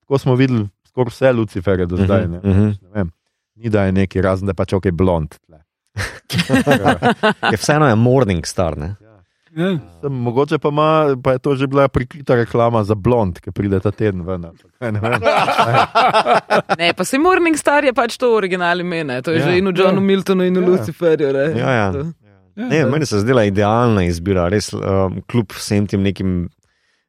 tako 0.02 0.18
smo 0.18 0.34
videli 0.36 0.66
skoraj 0.90 1.10
vse 1.12 1.32
Lucifere 1.32 1.86
do 1.86 2.02
zdaj. 2.02 2.28
Ne? 2.28 2.38
Mhm, 2.40 2.50
mhm. 2.50 2.66
Ne 2.82 2.90
vem. 2.94 3.12
Ni 3.56 3.70
da 3.70 3.84
je 3.84 3.92
neki 3.92 4.22
razen, 4.22 4.48
da 4.48 4.54
pač 4.54 4.74
ok 4.74 4.90
blond. 4.92 5.38
tle. 5.46 5.62
Je 7.52 7.58
vseeno 7.58 7.88
je 7.88 7.96
Morning 7.96 8.46
Star. 8.46 8.78
Ne? 8.78 8.96
Ja. 9.56 9.78
Sem, 10.02 10.14
mogoče 10.14 10.58
pa, 10.58 10.70
ima, 10.70 10.88
pa 11.24 11.32
je 11.32 11.40
to 11.40 11.56
že 11.56 11.68
bila 11.68 11.88
prikrita 11.88 12.36
reklama 12.36 12.84
za 12.84 12.96
blond, 12.96 13.38
ki 13.40 13.52
pride 13.52 13.80
ta 13.80 13.92
teden 13.92 14.26
ven. 14.26 14.42
Ne 14.82 15.00
vem. 15.00 15.22
Ne, 16.80 16.94
pa 16.94 17.04
se 17.04 17.18
Morning 17.18 17.58
Star 17.58 17.86
je 17.86 17.94
pač 17.94 18.18
to 18.18 18.34
originalno 18.36 18.82
ime, 18.82 19.22
to 19.22 19.32
je 19.32 19.40
Ja. 19.40 19.46
že 19.46 19.58
in 19.58 19.68
v 19.68 19.78
Johnu 19.78 20.02
Ja. 20.02 20.06
Miltonu 20.06 20.44
in 20.44 20.58
v 20.58 20.62
Ja. 20.62 20.68
Luciferju. 20.68 21.34
ne. 21.34 21.46
Ja, 21.60 21.70
ja. 21.72 21.92
Ja, 22.56 22.66
Ne, 22.66 22.86
meni 22.86 23.06
se 23.06 23.20
zdela 23.20 23.44
idealna 23.44 24.04
izbira, 24.04 24.48
res 24.48 24.74
um, 24.74 25.22
kljub 25.28 25.52
vsem 25.52 25.88
tem 25.88 26.02
nekim 26.02 26.50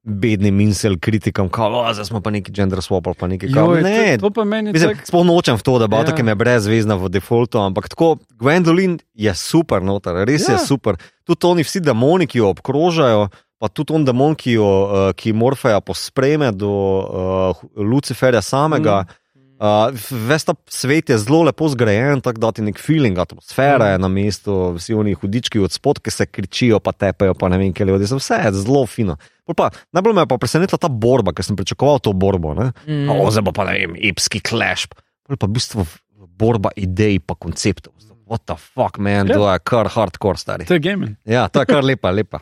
bednim 0.05 0.61
insel 0.61 0.99
kritikam, 1.01 1.49
kao, 1.49 1.93
zdaj 1.93 2.05
smo 2.05 2.21
pa 2.21 2.31
neki 2.31 2.53
gender 2.53 2.79
swap 2.85 3.07
ali 3.09 3.17
pa 3.19 3.27
nekaj. 3.27 3.49
Joj, 3.49 3.83
ne, 3.83 4.19
to, 4.19 4.29
to 4.29 4.31
pa 4.37 4.45
meni 4.45 4.73
tako. 4.73 5.01
sploh 5.09 5.25
nočem 5.27 5.57
v 5.57 5.65
to, 5.65 5.79
da 5.81 5.89
bo 5.89 5.97
Ja. 5.97 6.05
tako, 6.05 6.23
me 6.23 6.35
brezvezna 6.35 6.95
v 7.01 7.09
defaultu, 7.09 7.59
ampak 7.59 7.89
tako, 7.89 8.19
Gwendolyn 8.37 8.99
je 9.15 9.35
super 9.35 9.83
noter, 9.83 10.25
res. 10.29 10.49
Ja. 10.49 10.55
je 10.55 10.67
super. 10.67 11.01
Tudi 11.25 11.47
oni 11.47 11.65
vsi 11.65 11.81
demoni, 11.81 12.29
ki 12.29 12.39
jo 12.39 12.53
obkrožajo, 12.53 13.29
pa 13.59 13.69
tudi 13.73 13.97
on 13.97 14.05
demon, 14.05 14.37
ki, 14.37 14.59
jo, 14.61 14.69
uh, 14.85 15.13
ki 15.17 15.33
Morfeja 15.33 15.81
pospreme 15.81 16.53
do 16.53 16.69
uh, 16.69 17.65
Luciferja 17.77 18.43
samega. 18.45 19.07
Mm. 19.09 19.21
Uh, 19.55 19.95
ves 20.11 20.43
ta 20.45 20.55
svet 20.67 21.09
je 21.13 21.19
zelo 21.23 21.45
lepo 21.47 21.69
zgrajen, 21.71 22.19
tako 22.21 22.41
da 22.43 22.51
ti 22.53 22.63
nek 22.67 22.79
feeling, 22.83 23.19
atmosfera 23.23 23.93
je 23.93 24.01
na 24.03 24.09
mestu, 24.11 24.75
vsi 24.75 24.97
oni 24.99 25.15
hudički 25.15 25.63
od 25.63 25.73
spod, 25.73 26.01
ki 26.03 26.11
se 26.11 26.27
kričijo, 26.27 26.81
pa 26.83 26.93
tepejo, 26.93 27.37
pa 27.39 27.49
ne 27.49 27.61
vem, 27.63 27.71
kaj 27.73 27.87
ljudje. 27.87 28.11
Vse 28.19 28.41
je 28.45 28.53
zelo 28.65 28.83
fino. 28.91 29.15
Pol 29.47 29.55
Pa, 29.55 29.71
najbolj 29.95 30.17
me 30.17 30.25
je 30.25 30.31
pa 30.33 30.39
presenetila 30.43 30.81
ta 30.83 30.91
borba, 30.91 31.33
ker 31.33 31.47
sem 31.47 31.57
pričakoval 31.57 32.03
to 32.03 32.13
borbo. 32.13 32.55
Ne? 32.59 32.73
Mm. 32.89 33.07
O, 33.15 33.31
zdaj 33.31 33.47
pa 33.55 33.69
ne 33.71 33.79
vem, 33.79 33.95
epski 34.11 34.43
clash. 34.43 34.91
Pol 35.25 35.39
Pa 35.39 35.47
v 35.47 35.55
bistvu 35.55 35.87
borba 36.35 36.75
idej, 36.75 37.21
pa 37.23 37.39
konceptov. 37.39 37.95
What 38.25 38.49
the 38.49 38.57
fuck, 38.57 38.97
man, 38.99 39.29
Ja. 39.29 39.37
to 39.37 39.53
je 39.53 39.59
kar 39.69 39.89
hardcore, 39.93 40.39
stari. 40.41 40.65
To 40.65 40.75
je 40.75 40.81
gaming. 40.81 41.17
Ja, 41.29 41.49
to 41.53 41.61
je 41.61 41.69
kar 41.69 41.85
lepa, 41.85 42.11
lepa. 42.11 42.41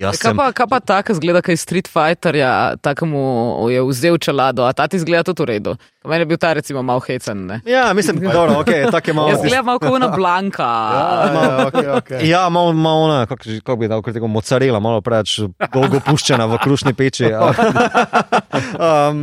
Jaz 0.00 0.16
Kaj 0.16 0.30
sem, 0.30 0.38
pa, 0.38 0.46
kaj 0.56 0.64
pa 0.70 0.78
ta, 0.80 0.98
ki 1.04 1.12
zgleda, 1.18 1.42
kaj 1.44 1.58
Street 1.60 1.88
Fighterja, 1.92 2.78
takemu 2.80 3.20
je 3.68 3.82
vzel 3.84 4.16
čelado, 4.16 4.64
a 4.64 4.72
ta 4.72 4.86
ti 4.88 4.96
zgleda 4.96 5.26
tudi 5.28 5.44
v 5.44 5.48
redu. 5.50 5.74
Meni 6.08 6.24
je 6.24 6.28
bil 6.30 6.40
ta 6.40 6.54
recimo 6.56 6.80
malo 6.80 7.02
hecen. 7.04 7.42
Ne? 7.44 7.58
ja, 7.68 7.92
mislim, 7.92 8.22
dobro, 8.24 8.62
okay, 8.62 8.88
tako 8.88 9.10
je 9.10 9.14
malo. 9.14 9.28
Jaz 9.34 9.44
gledam 9.44 9.68
malo 9.68 9.82
kot 9.82 9.92
ona 9.92 10.08
blanka. 10.08 10.64
Ja, 10.64 11.66
okay, 11.66 11.86
okay. 11.98 12.24
Ja, 12.24 12.48
malo, 12.48 12.72
malo 12.72 13.04
ona, 13.10 13.26
kako, 13.28 13.60
kako 13.60 13.76
bi 13.76 13.92
dal, 13.92 14.00
kot 14.00 14.16
mocarela, 14.24 14.80
malo 14.80 15.04
preveč 15.04 15.36
dolgo 15.68 16.00
puščena 16.08 16.48
v 16.48 16.62
krušni 16.64 16.96
peči. 16.96 17.28
ja. 17.28 17.52
um, 18.88 19.22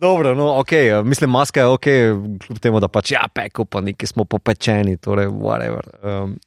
dobro, 0.00 0.32
no, 0.32 0.54
ok, 0.64 1.04
mislim, 1.04 1.36
maska 1.36 1.60
je 1.60 1.76
ok, 1.76 1.92
kljub 2.40 2.64
temu, 2.64 2.80
da 2.80 2.88
pač 2.88 3.12
ja, 3.12 3.28
peko, 3.28 3.68
pa 3.68 3.84
neki 3.84 4.08
smo 4.08 4.24
popečeni, 4.24 4.96
torej, 4.96 5.28
whatever. 5.28 5.92
Um, 6.00 6.38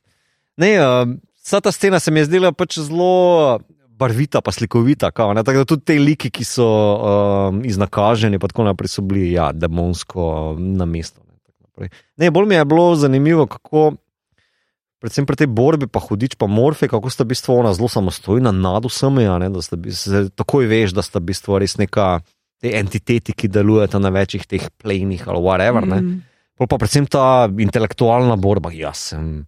ne, 0.57 0.73
um, 0.81 1.19
vsa 1.49 1.61
ta 1.65 1.71
scena 1.73 1.99
se 1.99 2.11
mi 2.13 2.21
je 2.21 2.29
zdela 2.29 2.53
pač 2.53 2.79
zelo. 2.85 3.59
Barvita, 3.99 4.39
pa 4.39 4.53
slikovita, 4.55 5.09
kao, 5.11 5.33
ne, 5.35 5.41
tako 5.43 5.59
da 5.59 5.67
tudi 5.67 5.83
te 5.89 5.95
liki, 5.99 6.29
ki 6.31 6.45
so 6.47 6.63
um, 6.63 7.57
iznakaženi, 7.67 8.37
pa 8.39 8.47
tako 8.47 8.63
naprej, 8.69 8.93
so 8.93 9.01
bili 9.03 9.33
ja, 9.33 9.49
demonsko 9.51 10.55
na 10.55 10.87
mestu. 10.87 11.19
Ne, 11.75 11.89
ne, 12.15 12.29
bolj 12.31 12.47
mi 12.47 12.55
je 12.55 12.63
bilo 12.63 12.85
zanimivo, 12.95 13.43
kako 13.51 13.89
predvsem 15.03 15.27
pri 15.27 15.41
tej 15.41 15.51
borbi, 15.51 15.91
pa 15.91 15.99
hudič, 15.99 16.39
pa 16.39 16.47
morfe, 16.47 16.87
kako 16.87 17.11
sta 17.11 17.27
v 17.27 17.33
bistvu 17.33 17.59
ona 17.59 17.75
zelo 17.75 17.91
samostojna 17.91 18.55
nad 18.55 18.87
vsemi, 18.87 19.27
a 19.27 19.35
ne, 19.43 19.51
da 19.51 19.65
sta 19.67 19.75
v 19.75 19.89
bistvu, 19.89 20.23
takoj 20.31 20.71
veš, 20.71 20.95
da 20.95 21.03
sta 21.03 21.19
v 21.19 21.33
bistvu 21.33 21.59
res 21.59 21.75
neka 21.75 22.21
te 22.63 22.71
entiteti, 22.79 23.35
ki 23.35 23.51
delujeta 23.51 23.99
na 23.99 24.15
večjih 24.15 24.47
teh 24.47 24.71
plenih 24.79 25.27
ali 25.27 25.43
whatever. 25.43 25.83
Mm. 25.83 25.99
Mm. 25.99 26.19
Pol 26.55 26.71
pa 26.71 26.79
predvsem 26.79 27.03
ta 27.11 27.51
intelektualna 27.51 28.39
borba, 28.39 28.71
jaz 28.71 29.11
sem 29.11 29.41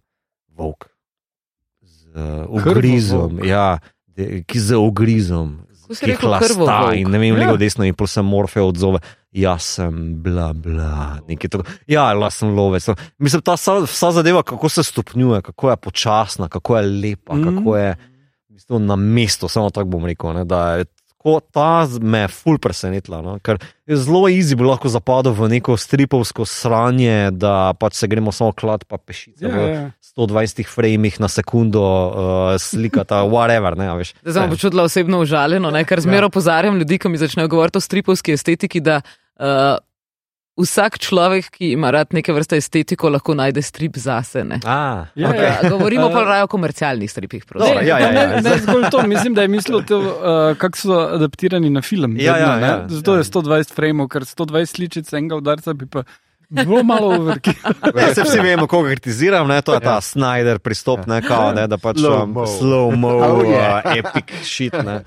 volk 0.52 0.91
uh, 2.14 2.46
ugrizom, 2.48 3.36
Krvovolk. 3.36 3.46
ja, 3.46 3.78
de, 4.06 4.42
ki 4.46 4.58
z 4.60 4.76
si 5.92 6.06
ki 6.06 6.16
hlasta 6.20 6.94
in 6.96 7.10
ne 7.10 7.18
vem, 7.18 7.34
Ja. 7.36 7.44
levo 7.46 7.56
desno 7.60 7.84
in 7.84 7.94
pol 7.94 8.06
se 8.06 8.22
Morfeo 8.22 8.68
odzove. 8.68 9.00
Jaz 9.32 9.62
sem 9.78 10.22
bla 10.22 10.52
bla, 10.52 11.20
nekaj 11.28 11.50
tako. 11.50 11.64
Ja, 11.88 12.12
jaz 12.12 12.34
sem 12.34 12.52
lovec. 12.52 12.84
Mislim, 13.18 13.42
ta 13.42 13.56
vsa, 13.56 13.78
vsa 13.84 14.12
zadeva, 14.12 14.42
kako 14.42 14.68
se 14.68 14.82
stopnjuje, 14.84 15.42
kako 15.42 15.70
je 15.70 15.76
počasna, 15.76 16.48
kako 16.48 16.76
je 16.76 16.82
lepa, 16.86 17.34
mm. 17.34 17.44
kako 17.44 17.76
je 17.76 17.90
v 17.96 18.54
bistvu, 18.54 18.78
na 18.78 18.96
mestu, 18.96 19.48
samo 19.48 19.70
tako 19.70 19.88
bom 19.96 20.04
rekel. 20.04 20.34
Ne, 20.36 20.44
da 20.44 20.76
je 20.76 20.84
tako 21.22 21.40
ta 21.40 21.86
me 22.00 22.18
je 22.18 22.28
ful 22.28 22.58
presenetila. 22.58 23.22
No, 23.22 23.38
ker 23.38 23.58
je 23.86 23.96
zelo 23.96 24.26
easy 24.28 24.56
bi 24.58 24.64
lahko 24.66 24.88
zapadel 24.90 25.32
v 25.32 25.48
neko 25.48 25.76
stripovsko 25.76 26.44
sranje, 26.44 27.30
da 27.30 27.72
pač 27.78 27.94
se 27.94 28.08
gremo 28.10 28.32
samo 28.32 28.52
klad 28.52 28.84
pa 28.84 28.98
pešice. 28.98 29.46
Ja, 29.46 29.54
v 29.54 29.68
ja. 29.70 29.90
120 30.18 30.66
framih 30.66 31.20
na 31.20 31.28
sekundo 31.28 31.82
uh, 31.82 32.58
slikata, 32.58 33.22
whatever. 33.34 33.78
Ne, 33.78 33.86
a 33.88 33.94
veš. 33.94 34.14
Zdaj 34.22 34.42
sem 34.42 34.50
počutila 34.50 34.82
osebno 34.82 35.22
užaljeno, 35.22 35.70
ne? 35.70 35.84
ker 35.84 36.02
zmeraj 36.02 36.26
opozarjam 36.32 36.78
ljudi, 36.78 36.98
ko 36.98 37.08
mi 37.08 37.22
začnejo 37.22 37.48
govoriti 37.48 37.78
o 37.78 37.80
stripovski 37.80 38.34
estetiki, 38.34 38.82
da 38.82 39.00
uh, 39.38 39.78
vsak 40.56 40.98
človek, 41.00 41.48
ki 41.56 41.72
ima 41.72 41.90
rad 41.90 42.12
neke 42.12 42.32
vrste 42.32 42.58
estetiko, 42.60 43.08
lahko 43.12 43.34
najde 43.34 43.62
strip 43.64 43.96
zase. 43.96 44.44
Ne? 44.44 44.60
A, 44.64 45.06
Ja, 45.14 45.30
okay. 45.30 45.44
ja. 45.44 45.52
Ja, 45.62 45.70
govorimo 45.70 46.10
pa 46.12 46.24
raje 46.24 46.44
o 46.44 46.50
komercialnih 46.52 47.10
stripih. 47.10 47.44
Dobro, 47.48 47.80
ja, 47.80 47.98
ja, 47.98 48.12
ja. 48.12 48.12
Ne, 48.12 48.42
ne 48.42 48.58
zgolj 48.58 48.90
to, 48.90 49.06
mislim, 49.06 49.34
da 49.34 49.42
je 49.42 49.48
mislil, 49.48 49.82
to, 49.88 49.98
uh, 49.98 50.56
kako 50.58 50.78
so 50.78 50.98
adaptirani 51.16 51.70
na 51.70 51.82
film. 51.82 52.16
Ja, 52.20 52.36
ja, 52.36 52.52
vedno, 52.54 52.66
ja, 52.66 52.76
ne. 52.82 52.88
Zato 52.88 53.14
ja. 53.14 53.18
je 53.18 53.24
120 53.24 53.74
frameov, 53.74 54.08
ker 54.12 54.28
120 54.28 54.76
sličic 54.76 55.12
enega 55.12 55.40
udarca 55.40 55.72
bi 55.72 55.86
pa 55.86 56.04
bilo 56.54 56.82
malo 56.84 57.08
uvrki. 57.18 57.50
Ja, 57.96 58.14
se 58.14 58.22
vsi 58.22 58.40
vemo, 58.40 58.66
koga 58.66 58.90
kritiziram, 58.90 59.48
ne? 59.48 59.62
to 59.62 59.74
je 59.74 59.80
ta 59.80 59.94
ja. 59.94 60.00
Snyder 60.00 60.58
pristop, 60.58 61.06
ne, 61.06 61.22
kao, 61.22 61.52
ne, 61.52 61.66
da 61.66 61.78
pač 61.78 61.96
Slow-mo. 61.98 62.44
slow-mo, 62.46 63.08
Oh, 63.08 63.38
oh, 63.38 63.42
yeah. 63.44 63.80
yeah. 63.84 63.86
uh, 63.86 63.96
epic 63.98 64.30
shit. 64.42 64.72
Ne. 64.74 65.02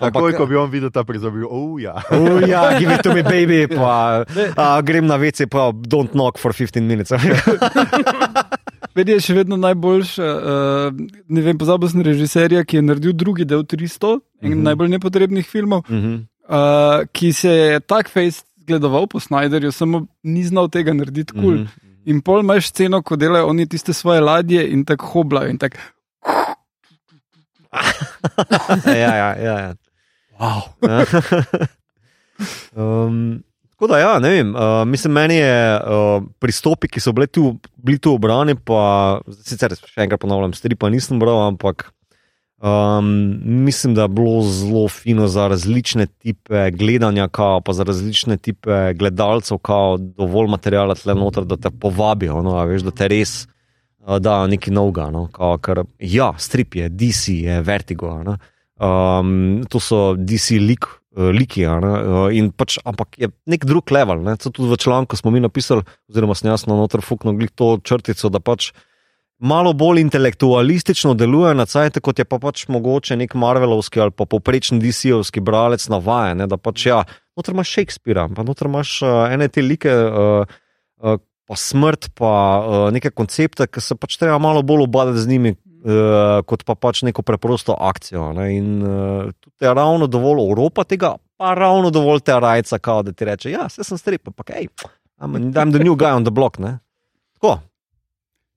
Takoj, 0.00 0.32
ko 0.34 0.46
bi 0.46 0.56
on 0.56 0.70
videl 0.70 0.90
ta 0.90 1.04
prizor, 1.04 1.30
bi 1.30 1.38
bil, 1.38 1.48
oh 1.50 1.78
ja. 1.78 1.94
Oh, 2.10 2.42
ja, 2.42 2.78
give 2.78 2.90
it 2.90 3.02
to 3.02 3.14
me, 3.14 3.22
baby, 3.22 3.66
pa 3.78 4.24
uh, 4.26 4.80
grem 4.82 5.06
na 5.06 5.16
vece, 5.16 5.46
pa 5.46 5.70
don't 5.72 6.10
knock 6.12 6.38
for 6.38 6.52
15 6.52 6.82
minutes. 6.82 7.12
Meni 8.96 9.14
je 9.14 9.20
še 9.22 9.34
vedno 9.36 9.54
najboljši, 9.60 10.22
uh, 10.22 10.90
ne 11.28 11.40
vem, 11.44 11.58
pozabil 11.60 11.90
sem 11.92 12.02
režiserja, 12.02 12.64
ki 12.66 12.80
je 12.80 12.82
naredil 12.82 13.14
drugi 13.14 13.46
del 13.46 13.62
300, 13.62 14.16
en 14.16 14.18
Mhm. 14.18 14.48
mm 14.48 14.52
-hmm. 14.52 14.62
najbolj 14.64 14.88
nepotrebnih 14.88 15.46
filmov, 15.46 15.82
Mhm. 15.90 16.14
uh, 16.48 17.06
ki 17.12 17.32
se 17.32 17.50
je 17.50 17.80
tak 17.80 18.08
face 18.10 18.42
gledoval 18.68 19.08
po 19.10 19.20
Snyderju, 19.20 19.72
samo 19.72 20.06
ni 20.22 20.44
znal 20.44 20.68
tega 20.72 20.94
narediti 20.96 21.32
kul. 21.32 21.42
Cool. 21.42 21.60
Mhm. 21.64 21.86
In 22.08 22.22
pol 22.24 22.40
imaš 22.40 22.70
sceno, 22.70 23.02
ko 23.04 23.18
delajo 23.20 23.50
oni 23.50 23.66
tiste 23.68 23.92
svoje 23.92 24.22
ladje 24.24 24.62
in 24.72 24.84
tako 24.88 25.10
hoblajo 25.12 25.50
in 25.52 25.58
tako. 25.60 25.76
ja, 28.86 29.12
ja, 29.16 29.30
ja, 29.36 29.56
ja. 29.60 29.74
Wow. 30.38 30.62
um, 32.80 33.42
tako 33.74 33.86
da, 33.92 33.98
ja, 33.98 34.14
ne 34.24 34.30
vem. 34.30 34.54
Uh, 34.54 34.86
mislim, 34.88 35.12
meni 35.12 35.36
je 35.36 35.76
uh, 35.76 36.22
pristopi, 36.40 36.88
ki 36.88 37.00
so 37.00 37.12
bili 37.12 37.26
tu, 37.26 37.58
bili 37.76 37.98
tu 37.98 38.14
obrani, 38.14 38.56
pa 38.56 39.20
sicer 39.42 39.76
še 39.76 40.06
enkrat 40.06 40.22
ponavljam, 40.22 40.56
stripa 40.56 40.88
nisem 40.88 41.20
bral, 41.20 41.42
ampak 41.50 41.90
um, 42.62 43.38
mislim, 43.42 43.94
da 43.94 44.02
je 44.02 44.08
bilo 44.08 44.42
zelo 44.42 44.88
fino 44.88 45.28
za 45.28 45.48
različne 45.48 46.06
type 46.06 46.76
gledanja, 46.76 47.28
kao, 47.28 47.60
pa 47.60 47.72
za 47.72 47.82
različne 47.82 48.36
type 48.36 48.96
gledalcev, 48.98 49.58
kao, 49.58 49.96
dovolj 49.98 50.48
materijala 50.48 50.94
tle 50.94 51.14
noter, 51.14 51.44
da 51.44 51.56
te 51.56 51.70
povabijo, 51.70 52.42
no, 52.42 52.64
veš, 52.64 52.82
da 52.82 52.90
te 52.90 53.08
res. 53.08 53.44
uh, 53.44 53.48
Da, 54.16 54.46
nekaj 54.46 54.72
novega. 54.72 55.10
No, 55.12 55.26
kao, 55.32 55.58
ker, 55.60 55.82
ja, 56.00 56.32
strip 56.40 56.78
je, 56.78 56.88
DC 56.88 57.34
je, 57.44 57.60
Vertigo. 57.62 58.14
Ne, 58.24 58.38
um, 58.80 59.64
to 59.68 59.80
so 59.82 60.14
DC 60.16 60.56
lik, 60.64 60.88
uh, 61.16 61.28
liki. 61.34 61.66
Ne, 61.68 61.92
uh, 61.92 62.20
in 62.32 62.48
pač, 62.56 62.78
ampak 62.88 63.18
je 63.20 63.28
nek 63.50 63.66
drug 63.68 63.92
level. 63.92 64.22
Ne, 64.24 64.38
tudi 64.40 64.70
v 64.70 64.80
članku 64.80 65.18
smo 65.20 65.30
mi 65.34 65.44
napisali, 65.44 65.84
oziroma 66.08 66.36
sem 66.38 66.48
jasno 66.50 66.78
noter 66.78 67.04
fuknil 67.04 67.50
to 67.54 67.76
črtico, 67.84 68.32
da 68.32 68.40
pač 68.40 68.72
malo 69.38 69.72
bolj 69.72 70.00
intelektualistično 70.00 71.14
deluje 71.14 71.54
na 71.54 71.66
cajt, 71.66 72.00
kot 72.02 72.18
je 72.18 72.26
pa 72.26 72.38
pač 72.42 72.66
mogoče 72.68 73.16
nek 73.16 73.34
Marvelovski 73.34 74.00
ali 74.00 74.10
pa 74.10 74.26
poprečen 74.26 74.80
DC-ovski 74.82 75.40
bralec 75.40 75.86
navajen. 75.88 76.44
Da 76.48 76.56
pač 76.56 76.86
ja, 76.86 77.04
noter 77.36 77.54
imaš 77.54 77.72
Shakespearea, 77.72 78.28
pa 78.34 78.44
noter 78.46 78.70
imaš 78.70 79.00
uh, 79.02 79.24
ene 79.32 79.48
te 79.48 79.62
like. 79.62 79.88
Uh, 79.88 80.60
uh, 81.02 81.22
Pa 81.48 81.56
smrt, 81.56 82.10
pa 82.12 82.30
uh, 82.60 82.72
neke 82.92 83.08
koncepte, 83.08 83.64
ki 83.72 83.80
se 83.80 83.94
pač 83.96 84.18
treba 84.20 84.34
malo 84.36 84.60
bolj 84.60 84.82
obadati 84.84 85.22
z 85.22 85.30
njimi, 85.30 85.54
uh, 85.54 86.42
kot 86.44 86.60
pa 86.68 86.74
pač 86.76 87.00
neko 87.08 87.24
preprosto 87.24 87.72
akcijo. 87.72 88.26
Ne? 88.36 88.50
In 88.58 88.66
uh, 88.84 89.30
tudi 89.40 89.64
je 89.64 89.72
ravno 89.72 90.10
dovolj 90.12 90.42
Evropa 90.44 90.84
tega, 90.84 91.14
pa 91.40 91.54
ravno 91.56 91.88
dovolj 91.88 92.20
te 92.28 92.36
rajca, 92.36 92.76
kao, 92.84 93.00
da 93.00 93.16
ti 93.16 93.24
reče: 93.24 93.54
Ja, 93.54 93.64
se 93.72 93.80
sem 93.80 93.96
strip, 93.96 94.28
ampak 94.28 94.52
hej, 94.58 94.68
I'm, 95.24 95.40
I'm 95.56 95.72
the 95.72 95.80
new 95.80 95.96
guy 95.96 96.12
on 96.12 96.28
the 96.28 96.34
block. 96.36 96.60
Ne? 96.60 96.82
Tako. 97.40 97.62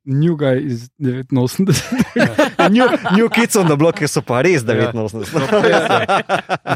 New 0.05 0.35
Guy 0.35 0.61
iz 0.65 0.89
89. 0.99 2.69
New, 2.71 2.87
new 3.15 3.29
kids 3.29 3.55
on 3.55 3.67
the 3.67 3.77
block, 3.77 3.99
ki 3.99 4.07
so 4.07 4.21
pa 4.21 4.41
res 4.41 4.63
89. 4.63 5.29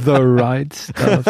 The 0.06 0.20
right 0.22 0.74
stuff. 0.74 1.28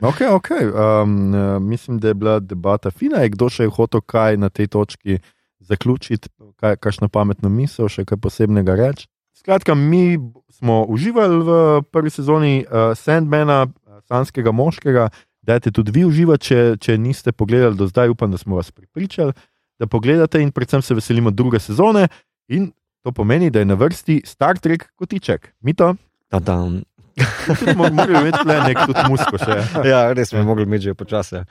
Ok, 0.00 0.20
ok. 0.30 0.50
Um, 0.50 1.34
uh, 1.34 1.62
mislim, 1.62 1.98
da 1.98 2.08
je 2.08 2.14
bila 2.14 2.40
debata 2.40 2.90
fina. 2.90 3.22
Je 3.22 3.32
kdo 3.36 3.48
še 3.48 3.68
hotel 3.72 4.00
kaj 4.00 4.36
na 4.36 4.48
tej 4.48 4.66
točki 4.72 5.18
zaključiti, 5.64 6.28
kaj, 6.60 6.76
kakšno 6.76 7.08
pametno 7.08 7.48
misel, 7.48 7.88
še 7.88 8.04
kaj 8.04 8.20
posebnega 8.20 8.76
reči? 8.76 9.08
Skratka, 9.36 9.74
mi 9.74 10.18
smo 10.52 10.84
uživali 10.88 11.40
v 11.44 11.56
prvi 11.92 12.10
sezoni 12.10 12.64
uh, 12.64 12.92
Sandmana, 12.96 13.64
uh, 13.68 14.00
Sanskega 14.08 14.52
moškega. 14.52 15.08
Dajte 15.44 15.72
tudi 15.76 15.92
vi 15.92 16.04
uživati, 16.08 16.44
če, 16.44 16.60
če 16.80 16.98
niste 16.98 17.32
pogledali 17.32 17.76
do 17.76 17.88
zdaj, 17.88 18.12
upam, 18.12 18.32
da 18.32 18.40
smo 18.40 18.56
vas 18.56 18.70
pripričali, 18.72 19.32
da 19.84 19.90
pogledate 19.90 20.40
in 20.42 20.50
predvsem 20.52 20.82
se 20.82 20.96
veselimo 20.96 21.30
druge 21.30 21.60
sezone. 21.60 22.08
In 22.48 22.72
to 23.04 23.12
pomeni, 23.12 23.50
da 23.52 23.60
je 23.62 23.68
na 23.68 23.76
vrsti 23.78 24.22
Star 24.24 24.58
Trek 24.58 24.88
kotiček. 24.96 25.52
Mi 25.60 25.74
to? 25.74 25.94
Ta-dam. 26.32 26.82
Tudi 27.46 27.74
mo- 27.78 27.92
Morali 27.92 28.18
imeti 28.24 28.40
tle 28.42 28.56
nek 28.64 28.80
tudi 28.88 29.04
musko 29.12 29.38
še. 29.38 29.60
ja, 29.92 30.08
res 30.16 30.32
smo 30.32 30.42
mogli 30.46 30.66
imeti 30.66 30.90
že 30.90 30.96
počasi. 30.98 31.44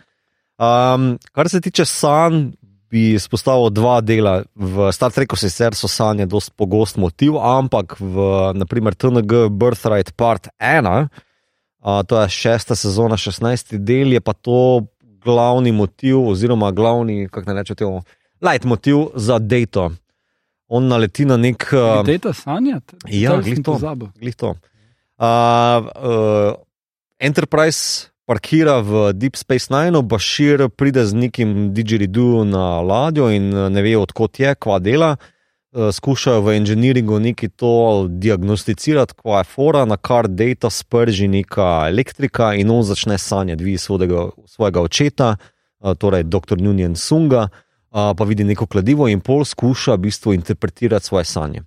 Um, 0.59 1.15
kar 1.33 1.49
se 1.49 1.61
tiče 1.63 1.85
sanj, 1.89 2.51
bi 2.93 3.13
izpostavil 3.17 3.71
dva 3.73 3.97
dela. 4.05 4.43
V 4.53 4.91
Star 4.93 5.13
Treku 5.13 5.37
sicer 5.39 5.73
so 5.73 5.89
sanje 5.89 6.27
dosti 6.29 6.53
pogost 6.57 6.99
motiv, 7.01 7.39
ampak 7.41 7.97
v 7.99 8.27
naprimer, 8.59 8.93
TNG 8.93 9.47
Birthright 9.49 10.13
Part 10.13 10.51
1, 10.61 10.89
uh, 10.89 12.01
to 12.05 12.21
je 12.21 12.29
šesta 12.29 12.77
sezona, 12.77 13.17
16. 13.17 13.79
del, 13.81 14.13
je 14.13 14.21
pa 14.21 14.35
to 14.37 14.85
glavni 15.25 15.71
motiv, 15.73 16.19
oziroma 16.21 16.69
glavni, 16.75 17.25
kako 17.31 17.49
ne 17.49 17.57
rečete, 17.61 17.87
light 18.43 18.63
motiv 18.63 18.97
za 19.15 19.39
Dejto. 19.39 19.91
On 20.67 20.87
naleti 20.87 21.25
na 21.25 21.37
nek. 21.37 21.69
Uh, 21.71 22.05
Dejta 22.05 22.33
sanjati? 22.33 22.95
Ja, 23.07 23.37
glih 23.41 23.63
to. 23.63 23.79
glih 24.19 24.35
to. 24.35 24.55
Uh, 25.17 25.25
uh, 25.25 26.55
Enterprise 27.19 28.09
parkira 28.25 28.79
v 28.81 29.13
Deep 29.13 29.35
Space 29.35 29.67
Nine, 29.69 30.01
Bashir 30.01 30.69
pride 30.69 31.05
z 31.05 31.13
nekim 31.13 31.73
didgeridu 31.73 32.43
na 32.43 32.81
ladjo 32.81 33.29
in 33.29 33.51
ne 33.51 33.81
ve, 33.81 33.95
odkot 33.97 34.39
je, 34.39 34.55
kva 34.55 34.79
dela. 34.79 35.15
Uh, 35.73 35.89
skušajo 35.91 36.41
v 36.41 36.57
inženiringu 36.57 37.19
neki 37.19 37.49
to 37.49 38.07
diagnosticirati, 38.09 39.13
kva 39.17 39.41
je 39.41 39.49
fora, 39.49 39.85
na 39.85 39.97
kar 39.97 40.27
data 40.27 40.69
sprži 40.69 41.27
neka 41.27 41.87
elektrika 41.89 42.53
in 42.53 42.69
on 42.69 42.83
začne 42.85 43.17
sanjati, 43.17 43.63
vidi 43.63 43.77
svojega, 43.77 44.29
svojega 44.45 44.81
očeta, 44.81 45.35
uh, 45.35 45.93
torej 45.97 46.23
dr. 46.23 46.61
Nunjen 46.61 46.95
Sunga, 46.95 47.49
pa 47.93 48.25
vidi 48.25 48.43
neko 48.43 48.65
kladivo 48.65 49.07
in 49.07 49.21
pol 49.21 49.45
skuša 49.45 49.93
v 49.93 50.09
bistvu 50.09 50.33
interpretirati 50.33 51.05
svoje 51.05 51.29
sanje 51.29 51.61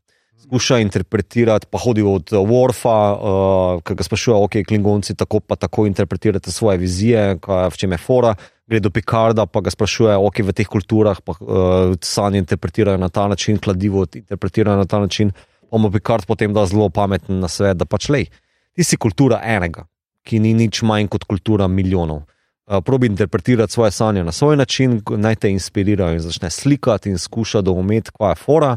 skuša 0.46 0.78
interpretirati, 0.78 1.66
pa 1.70 1.78
hodi 1.78 2.02
od 2.02 2.30
Warfa, 2.30 2.98
uh, 3.14 3.82
ki 3.82 3.96
ga 3.98 4.04
sprašuje, 4.06 4.36
ok, 4.36 4.58
klingonci 4.68 5.16
tako 5.18 5.40
pa 5.40 5.56
tako 5.56 5.86
interpretirate 5.86 6.52
svoje 6.52 6.78
vizije, 6.78 7.38
kaj, 7.42 7.70
v 7.74 7.80
čem 7.82 7.96
je 7.96 7.98
fora. 7.98 8.34
Gre 8.66 8.80
do 8.82 8.90
Picarda, 8.90 9.46
pa 9.46 9.62
ga 9.62 9.70
sprašuje, 9.70 10.16
ok, 10.18 10.42
v 10.46 10.54
teh 10.54 10.70
kulturah 10.70 11.18
pa 11.22 11.36
uh, 11.38 11.94
sanje 12.02 12.42
interpretirajo 12.42 12.98
na 12.98 13.08
ta 13.08 13.26
način, 13.28 13.58
kladivo 13.58 14.06
interpretirajo 14.06 14.78
na 14.78 14.86
ta 14.86 15.02
način. 15.02 15.32
Pa 15.70 15.78
mu 15.82 15.90
Picard 15.90 16.26
potem 16.26 16.54
da 16.54 16.66
zelo 16.66 16.88
pameten 16.94 17.40
na 17.42 17.48
svet, 17.50 17.76
da 17.76 17.84
pač 17.84 18.08
lej, 18.08 18.30
ti 18.74 18.84
si 18.86 18.96
kultura 18.96 19.40
enega, 19.42 19.86
ki 20.22 20.38
ni 20.38 20.54
nič 20.54 20.82
manj 20.86 21.10
kot 21.10 21.26
kultura 21.26 21.66
milijonov. 21.66 22.22
Uh, 22.66 22.82
probi 22.84 23.06
interpretirati 23.06 23.72
svoje 23.72 23.90
sanje 23.90 24.24
na 24.24 24.32
svoj 24.32 24.56
način, 24.56 25.02
naj 25.16 25.36
te 25.36 25.50
inspirirajo 25.50 26.12
in 26.12 26.20
začne 26.20 26.50
slikati 26.50 27.10
in 27.10 27.18
skuša 27.18 27.60
doumeti, 27.60 28.10
kva 28.10 28.28
je 28.28 28.34
fora. 28.34 28.76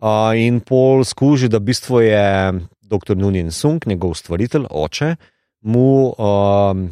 Uh, 0.00 0.34
in 0.36 0.60
pol 0.60 1.04
skuži, 1.04 1.48
da 1.48 1.58
v 1.58 1.70
bistvu 1.70 2.00
je 2.00 2.52
dr. 2.82 3.16
Nunjen 3.16 3.52
Sung, 3.52 3.86
njegov 3.86 4.10
ustvaritelj, 4.10 4.66
oče, 4.70 5.16
mu 5.60 6.10
um, 6.10 6.88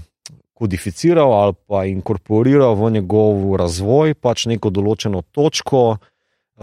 kodificiral 0.55 1.33
ali 1.33 1.55
pa 1.67 1.85
inkorporiral 1.85 2.75
v 2.75 2.91
njegov 2.91 3.57
razvoj 3.57 4.15
pač 4.15 4.47
neko 4.47 4.71
določeno 4.71 5.23
točko, 5.35 5.99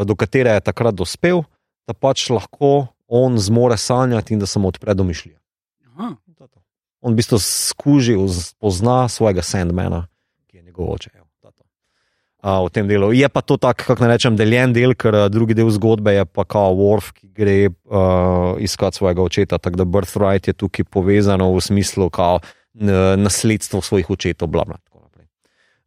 do 0.03 0.15
katere 0.15 0.55
je 0.55 0.67
takrat 0.71 0.95
dospel. 0.95 1.43
da 1.89 1.95
pač 1.97 2.29
lahko 2.29 2.87
on 3.07 3.37
zmore 3.41 3.77
sanjati 3.77 4.35
in 4.35 4.39
da 4.39 4.45
se 4.45 4.59
mu 4.61 4.69
odpre 4.69 4.93
domišljija. 4.93 5.39
Aha. 5.89 6.13
On 6.99 7.13
v 7.13 7.21
bistvu 7.21 7.39
skuži, 7.39 8.17
pozna 8.59 9.07
svojega 9.07 9.41
Sandmana, 9.45 10.07
ki 10.51 10.59
je 10.59 10.63
njegov 10.63 10.93
oče. 10.97 11.15
A, 12.39 12.63
v 12.63 12.71
tem 12.71 12.87
delu. 12.87 13.11
Je 13.11 13.27
pa 13.27 13.43
to 13.43 13.59
tako, 13.59 13.83
kako 13.83 14.07
naj 14.07 14.15
rečem, 14.15 14.35
deljen 14.39 14.71
del, 14.71 14.95
ker 14.95 15.11
a, 15.11 15.21
drugi 15.27 15.57
del 15.59 15.67
zgodbe 15.75 16.13
je 16.15 16.23
pa 16.23 16.47
kao 16.47 16.71
Worf, 16.71 17.11
ki 17.11 17.27
gre 17.35 17.67
uh, 17.67 18.55
iskat 18.63 18.95
svojega 18.95 19.19
očeta. 19.19 19.59
Tako 19.59 19.83
da 19.83 19.83
Birthright 19.83 20.47
je 20.47 20.55
tukaj 20.55 20.87
povezano 20.87 21.51
v 21.51 21.59
smislu 21.59 22.07
kao 22.07 22.39
n- 22.79 23.19
nasledstvo 23.19 23.83
svojih 23.83 24.07
očetov. 24.15 24.47
Bla, 24.55 24.63
bla. 24.63 24.79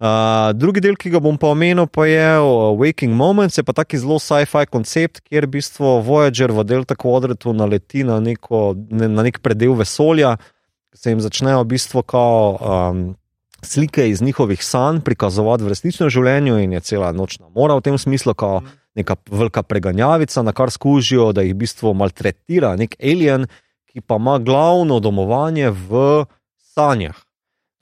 Uh, 0.03 0.51
drugi 0.59 0.83
del, 0.83 0.97
ki 0.99 1.15
ga 1.15 1.23
bom 1.23 1.37
pa 1.39 1.53
omenil, 1.55 1.87
pa 1.87 2.05
je 2.11 2.27
uh, 2.37 2.75
Waking 2.77 3.15
Moments, 3.17 3.57
je 3.57 3.63
pa 3.65 3.73
taki 3.73 4.01
zelo 4.03 4.19
sci-fi 4.19 4.67
koncept, 4.67 5.23
kjer 5.25 5.47
v 5.47 5.57
bistvu 5.57 6.03
Voyager 6.05 6.53
v 6.53 6.65
Delta 6.67 6.99
Quadratu 6.99 7.55
naleti 7.55 8.03
na, 8.05 8.19
neko, 8.21 8.75
ne, 8.91 9.07
na 9.07 9.23
nek 9.25 9.39
predel 9.41 9.79
vesolja, 9.79 10.35
se 10.95 11.11
jim 11.11 11.21
začnejo 11.21 11.63
v 11.63 11.71
bistvu 11.75 12.03
kao, 12.03 12.59
um, 12.61 13.03
slike 13.63 14.09
iz 14.09 14.23
njihovih 14.23 14.65
sanj 14.65 15.01
prikazovati 15.01 15.65
v 15.65 15.73
resničnem 15.73 16.11
življenju, 16.11 16.59
in 16.63 16.73
je 16.73 16.81
cela 16.81 17.13
nočna 17.13 17.49
mora 17.55 17.77
v 17.79 17.85
tem 17.87 17.99
smislu, 17.99 18.35
kao 18.35 18.63
neka 18.99 19.17
velika 19.31 19.63
preganjavica, 19.63 20.43
na 20.43 20.53
kar 20.53 20.71
skužijo, 20.71 21.33
da 21.33 21.45
jih 21.47 21.55
v 21.55 21.63
bistvu 21.65 21.95
maltretira 21.97 22.75
nek 22.77 22.97
alien, 23.01 23.47
ki 23.93 24.01
pa 24.01 24.19
ima 24.21 24.39
glavno 24.39 25.01
domovanje 25.01 25.71
v 25.71 26.25
sanjah. 26.75 27.17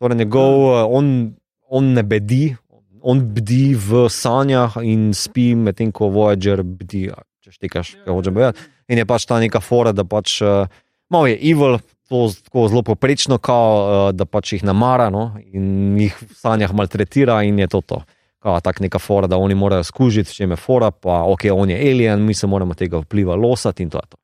Torej, 0.01 0.19
njegov, 0.23 0.55
eh, 0.55 0.85
on, 0.89 1.35
on 1.69 1.93
ne 1.95 2.03
bedi, 2.03 2.57
on 3.03 3.20
bdi 3.35 3.74
v 3.74 4.07
sanjah 4.12 4.77
in 4.85 5.11
spi, 5.16 5.55
medtem 5.57 5.93
ko 5.93 6.11
Voyager 6.12 6.62
bdi, 6.62 7.09
če 7.41 7.57
štekaš, 7.57 7.95
kaj 8.05 8.12
hoče 8.12 8.35
povedati. 8.35 8.69
In 8.93 9.01
je 9.01 9.07
pač 9.07 9.24
ta 9.27 9.39
neka 9.41 9.62
fora, 9.65 9.95
da 9.97 10.05
pač 10.05 10.41
uh, 10.43 10.69
malo 11.09 11.31
je 11.31 11.39
evil, 11.39 11.78
to 12.11 12.27
tako 12.45 12.69
zelo 12.69 12.82
poprečno, 12.82 13.39
kao, 13.39 13.74
uh, 13.81 14.12
da 14.15 14.27
pač 14.27 14.57
jih 14.57 14.65
namara 14.66 15.11
no, 15.15 15.28
in 15.55 15.99
jih 16.01 16.16
v 16.19 16.35
sanjah 16.35 16.73
maltretira 16.74 17.39
in 17.47 17.59
je 17.62 17.69
to 17.70 17.81
to. 17.81 18.01
Kao, 18.43 18.57
tak 18.65 18.81
neka 18.81 18.99
fora, 18.99 19.28
da 19.28 19.39
oni 19.39 19.55
morajo 19.55 19.85
skužiti, 19.85 20.32
če 20.35 20.49
je 20.49 20.57
fora, 20.59 20.91
pa 20.91 21.23
ok, 21.28 21.47
on 21.55 21.70
je 21.70 21.77
alien, 21.77 22.24
mi 22.24 22.35
se 22.35 22.49
moramo 22.51 22.74
tega 22.74 22.99
vpliva 23.05 23.37
losati 23.37 23.85
in 23.87 23.93
to 23.93 24.01
je 24.01 24.09
to. 24.09 24.19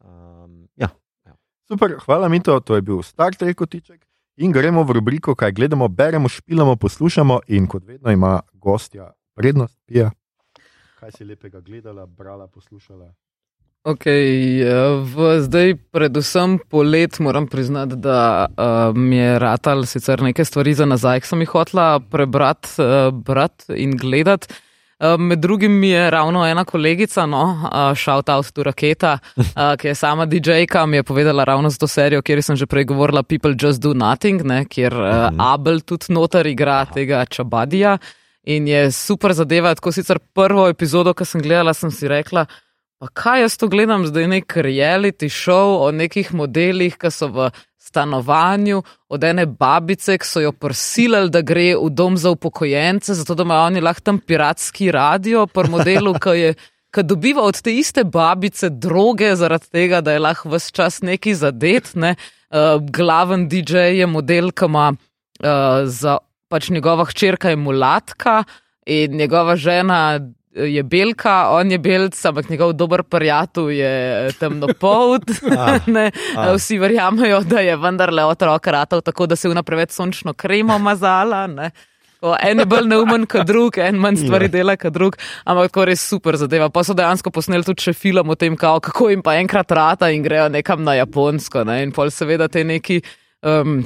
Um, 0.00 0.68
ja. 0.76 0.88
Super, 1.68 1.98
hvala 2.06 2.30
mi 2.32 2.40
to, 2.40 2.60
to 2.60 2.78
je 2.78 2.86
bil 2.86 3.02
Star 3.02 3.34
Trek 3.34 3.58
kotiček. 3.58 4.00
In 4.40 4.52
gremo 4.52 4.86
v 4.88 4.96
rubriko, 4.96 5.34
kaj 5.36 5.52
gledamo, 5.52 5.88
beremo, 5.88 6.28
špilamo, 6.28 6.76
poslušamo, 6.80 7.40
in 7.48 7.66
kot 7.68 7.84
vedno 7.84 8.10
ima 8.10 8.40
gostja 8.52 9.10
prednost, 9.34 9.76
pija. 9.86 10.10
Kaj 11.00 11.18
si 11.18 11.24
lepega 11.28 11.60
gledala, 11.60 12.06
brala, 12.06 12.46
poslušala? 12.46 13.10
Okay, 13.82 14.62
v, 15.02 15.42
zdaj, 15.42 15.74
predvsem 15.90 16.60
polet, 16.70 17.18
moram 17.18 17.48
priznati, 17.50 17.96
da 17.98 18.46
uh, 18.46 18.96
mi 18.96 19.16
je 19.16 19.38
ratal 19.42 19.82
sicer 19.90 20.22
nekaj 20.22 20.44
stvari 20.44 20.74
za 20.74 20.86
nazaj, 20.86 21.20
ki 21.20 21.26
sem 21.26 21.42
jih 21.42 21.50
hotla 21.50 21.86
prebrati 21.98 22.78
uh, 22.78 23.10
brat 23.10 23.66
in 23.74 23.96
gledati. 23.98 24.54
Uh, 25.02 25.18
med 25.18 25.42
drugim 25.42 25.80
mi 25.82 25.90
je 25.90 26.10
ravno 26.14 26.46
ena 26.46 26.64
kolegica, 26.64 27.26
no, 27.26 27.42
uh, 27.42 27.90
shout 27.98 28.30
out 28.30 28.52
to 28.54 28.62
Raketa, 28.62 29.18
uh, 29.36 29.74
ki 29.80 29.90
je 29.90 29.98
sama 29.98 30.30
DJ-ka, 30.30 30.86
mi 30.86 31.02
je 31.02 31.02
povedala 31.02 31.44
ravno 31.44 31.70
za 31.70 31.82
to 31.82 31.90
serijo, 31.90 32.22
kjer 32.22 32.42
sem 32.42 32.56
že 32.56 32.70
prej 32.70 32.84
govorila 32.84 33.26
People 33.26 33.56
Just 33.58 33.82
Do 33.82 33.98
Nothing, 33.98 34.46
ne, 34.46 34.62
kjer 34.64 34.94
uh, 34.94 35.30
Abel 35.42 35.82
tudi 35.82 36.14
noter 36.14 36.46
igra 36.46 36.84
tega 36.86 37.24
Čabadija. 37.26 37.98
In 38.46 38.66
je 38.68 38.90
super 38.94 39.34
zadeva, 39.34 39.74
tako 39.74 39.90
sicer 39.92 40.18
prvo 40.18 40.68
epizodo, 40.70 41.14
ki 41.14 41.26
sem 41.26 41.42
gledala, 41.42 41.74
sem 41.74 41.90
si 41.90 42.06
rekla, 42.06 42.46
Pa 43.02 43.08
kaj 43.10 43.40
jaz 43.40 43.56
to 43.58 43.66
gledam, 43.66 44.04
zdaj 44.06 44.28
nek 44.30 44.54
reality 44.62 45.26
show 45.26 45.80
o 45.82 45.88
nekih 45.90 46.28
modelih, 46.38 46.94
ki 46.94 47.10
so 47.10 47.26
v 47.34 47.48
stanovanju, 47.82 48.84
od 49.10 49.24
ene 49.26 49.42
babice, 49.46 50.14
ki 50.22 50.28
so 50.28 50.38
jo 50.44 50.52
prisilili, 50.54 51.26
da 51.34 51.40
gre 51.42 51.72
v 51.80 51.88
dom 51.90 52.14
za 52.14 52.30
upokojence, 52.30 53.16
zato 53.18 53.34
da 53.34 53.42
imajo 53.42 53.64
oni 53.72 53.82
lahko 53.82 54.04
tam 54.06 54.20
piratski 54.22 54.92
radio, 54.94 55.48
pri 55.50 55.72
modelu, 55.72 56.12
ki 56.22 56.36
je. 56.38 56.52
Ki 56.92 57.02
dobiva 57.08 57.42
od 57.42 57.58
te 57.58 57.72
iste 57.74 58.04
babice 58.04 58.68
droge, 58.70 59.32
zaradi 59.40 59.66
tega, 59.72 59.98
da 60.04 60.14
je 60.14 60.22
lahko 60.22 60.52
vse 60.52 60.70
čas 60.76 61.00
neki 61.02 61.34
zadet. 61.34 61.94
Ne? 61.98 62.14
Uh, 62.52 62.76
glaven 62.84 63.48
DJ 63.48 63.96
je 63.96 64.06
model, 64.06 64.52
ki 64.54 64.68
ima 64.70 64.92
uh, 64.92 65.48
za 65.88 66.20
pač 66.52 66.70
njegova 66.70 67.08
hčerka 67.10 67.50
je 67.50 67.56
mulatka 67.56 68.44
in 68.86 69.16
njegova 69.16 69.56
žena 69.56 70.20
je 70.54 70.82
belka, 70.82 71.48
on 71.50 71.70
je 71.70 71.78
belc, 71.78 72.24
ampak 72.24 72.48
njegov 72.48 72.72
dober 72.72 73.02
prijatelj 73.02 73.78
je 73.78 74.32
temnopolt. 74.40 75.30
Ne, 75.86 76.10
a. 76.36 76.52
Vsi 76.54 76.78
verjamejo, 76.78 77.40
da 77.40 77.60
je 77.60 77.76
vendarle 77.76 78.24
otrok 78.24 78.66
ratov 78.66 79.00
tako, 79.00 79.26
da 79.26 79.36
se 79.36 79.48
je 79.48 79.52
vnapreveč 79.52 79.90
sončno 79.90 80.34
kremo 80.34 80.78
mazala. 80.78 81.46
Ne. 81.46 81.70
Tako, 82.20 82.36
En 82.42 82.58
je 82.58 82.66
bolj 82.66 82.86
neumen 82.86 83.26
kot 83.26 83.46
drug, 83.46 83.78
en 83.78 83.96
manj 83.98 84.20
stvari 84.20 84.48
dela 84.48 84.76
kot 84.76 84.92
drug, 84.94 85.16
ampak 85.44 85.72
tako 85.72 85.86
res 85.90 86.04
super 86.06 86.36
zadeva. 86.38 86.68
Pa 86.70 86.84
so 86.84 86.94
dejansko 86.94 87.32
posneli 87.34 87.66
tudi 87.66 87.82
še 87.82 87.96
film 87.98 88.30
o 88.30 88.36
tem, 88.38 88.56
kao, 88.56 88.80
kako 88.80 89.10
jim 89.10 89.24
pa 89.26 89.34
enkrat 89.40 89.72
rata 89.72 90.10
in 90.14 90.22
grejo 90.22 90.46
nekam 90.52 90.84
na 90.84 90.94
Japonsko. 91.00 91.64
Ne. 91.66 91.82
In 91.82 91.92
pol 91.92 92.14
seveda 92.14 92.48
te 92.48 92.64
neki. 92.64 93.02
Um, 93.42 93.82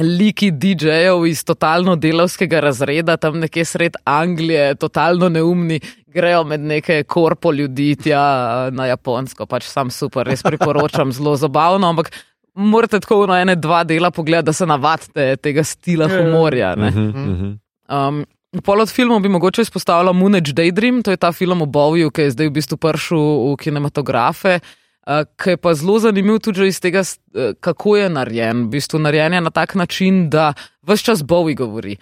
Liki 0.00 0.52
DJ-jev 0.54 1.24
iz 1.26 1.40
totalno 1.44 1.96
delovskega 1.98 2.60
razreda, 2.62 3.16
tam 3.20 3.40
nekje 3.42 3.64
sred 3.66 3.96
Anglije, 4.06 4.74
totalno 4.78 5.28
neumni, 5.28 5.80
grejo 6.12 6.44
med 6.44 6.60
neke 6.60 7.02
korpo 7.02 7.52
ljudi 7.52 7.94
tja 7.96 8.24
eh, 8.66 8.74
na 8.74 8.86
Japonsko. 8.86 9.46
Pač 9.46 9.68
sam 9.70 9.90
super, 9.90 10.26
res 10.26 10.42
priporočam, 10.42 11.12
zelo 11.16 11.36
zabavno, 11.36 11.88
ampak 11.88 12.12
morate 12.54 13.00
tako 13.00 13.24
na 13.30 13.40
ene, 13.44 13.56
dva 13.56 13.84
dela 13.84 14.10
pogledati, 14.10 14.50
da 14.50 14.52
se 14.52 14.66
navadite 14.66 15.36
tega 15.36 15.64
stila 15.64 16.08
humorja. 16.10 16.74
ne. 16.76 16.90
Mhm, 16.90 17.32
mhm. 17.32 17.56
Um, 17.90 18.26
Pol 18.64 18.80
od 18.82 18.90
filmov 18.90 19.20
bi 19.22 19.30
mogoče 19.30 19.62
izpostavila 19.62 20.12
Moonage 20.12 20.50
Daydream, 20.52 21.04
to 21.06 21.12
je 21.14 21.16
ta 21.16 21.30
film 21.32 21.62
o 21.62 21.66
Bowiju, 21.70 22.10
ki 22.10 22.24
je 22.24 22.30
zdaj 22.34 22.48
v 22.48 22.54
bistvu 22.56 22.78
prišel 22.82 23.20
v 23.52 23.52
kinematografe, 23.62 24.56
uh, 24.58 25.22
ki 25.38 25.54
je 25.54 25.60
pa 25.62 25.74
zelo 25.78 26.00
zanimiv 26.02 26.40
tudi 26.42 26.64
že 26.64 26.66
iz 26.66 26.80
tega, 26.82 27.04
eh, 27.06 27.54
kako 27.60 27.96
je 27.96 28.08
narejen. 28.10 28.64
V 28.66 28.74
bistvu 28.74 28.98
narejen 28.98 29.38
je 29.38 29.40
na 29.40 29.50
tak 29.54 29.74
način, 29.74 30.26
da 30.30 30.54
vse 30.82 31.04
čas 31.04 31.22
Bowie 31.22 31.54
govori. 31.54 31.96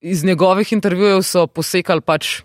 Iz 0.00 0.24
njegovih 0.24 0.72
intervjujev 0.72 1.22
so 1.22 1.46
posekali 1.46 2.00
pač 2.00 2.40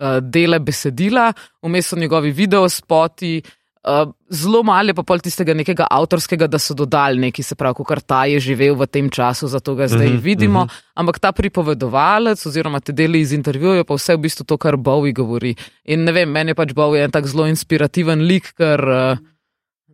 uh, 0.00 0.18
dele 0.22 0.58
besedila, 0.58 1.32
vmes 1.62 1.86
so 1.88 1.96
njegovi 1.96 2.30
videospoti. 2.32 3.42
Uh, 3.88 4.10
zelo 4.28 4.62
malo 4.62 4.90
je 4.90 4.94
pa 4.94 5.02
pol 5.06 5.20
tistega 5.22 5.54
nekega 5.54 5.86
avtorskega, 5.90 6.46
da 6.50 6.58
so 6.58 6.74
dodali 6.74 7.20
neki, 7.20 7.42
se 7.42 7.54
pravi, 7.54 7.84
kar 7.86 8.00
ta 8.02 8.24
je 8.26 8.40
živel 8.40 8.74
v 8.74 8.86
tem 8.86 9.08
času, 9.10 9.48
zato 9.48 9.74
ga 9.74 9.86
zdaj 9.88 10.08
Mhm, 10.08 10.18
vidimo. 10.22 10.64
mhm. 10.64 10.74
Ampak 10.94 11.18
ta 11.18 11.32
pripovedovalec, 11.32 12.46
oziroma 12.46 12.80
te 12.80 12.92
deli 12.92 13.20
iz 13.20 13.32
intervjuja, 13.32 13.84
pa 13.84 13.94
vse 13.94 14.16
v 14.16 14.20
bistvu 14.26 14.44
to, 14.44 14.58
kar 14.58 14.76
Bowie 14.76 15.12
govori. 15.14 15.54
In 15.84 16.04
ne 16.04 16.12
vem, 16.12 16.28
meni 16.28 16.50
je 16.50 16.54
pač 16.54 16.74
Bowie 16.74 17.04
en 17.04 17.10
tak 17.10 17.26
zelo 17.26 17.46
inspirativen 17.46 18.26
lik, 18.26 18.52
ker 18.58 18.80
uh, 18.88 19.16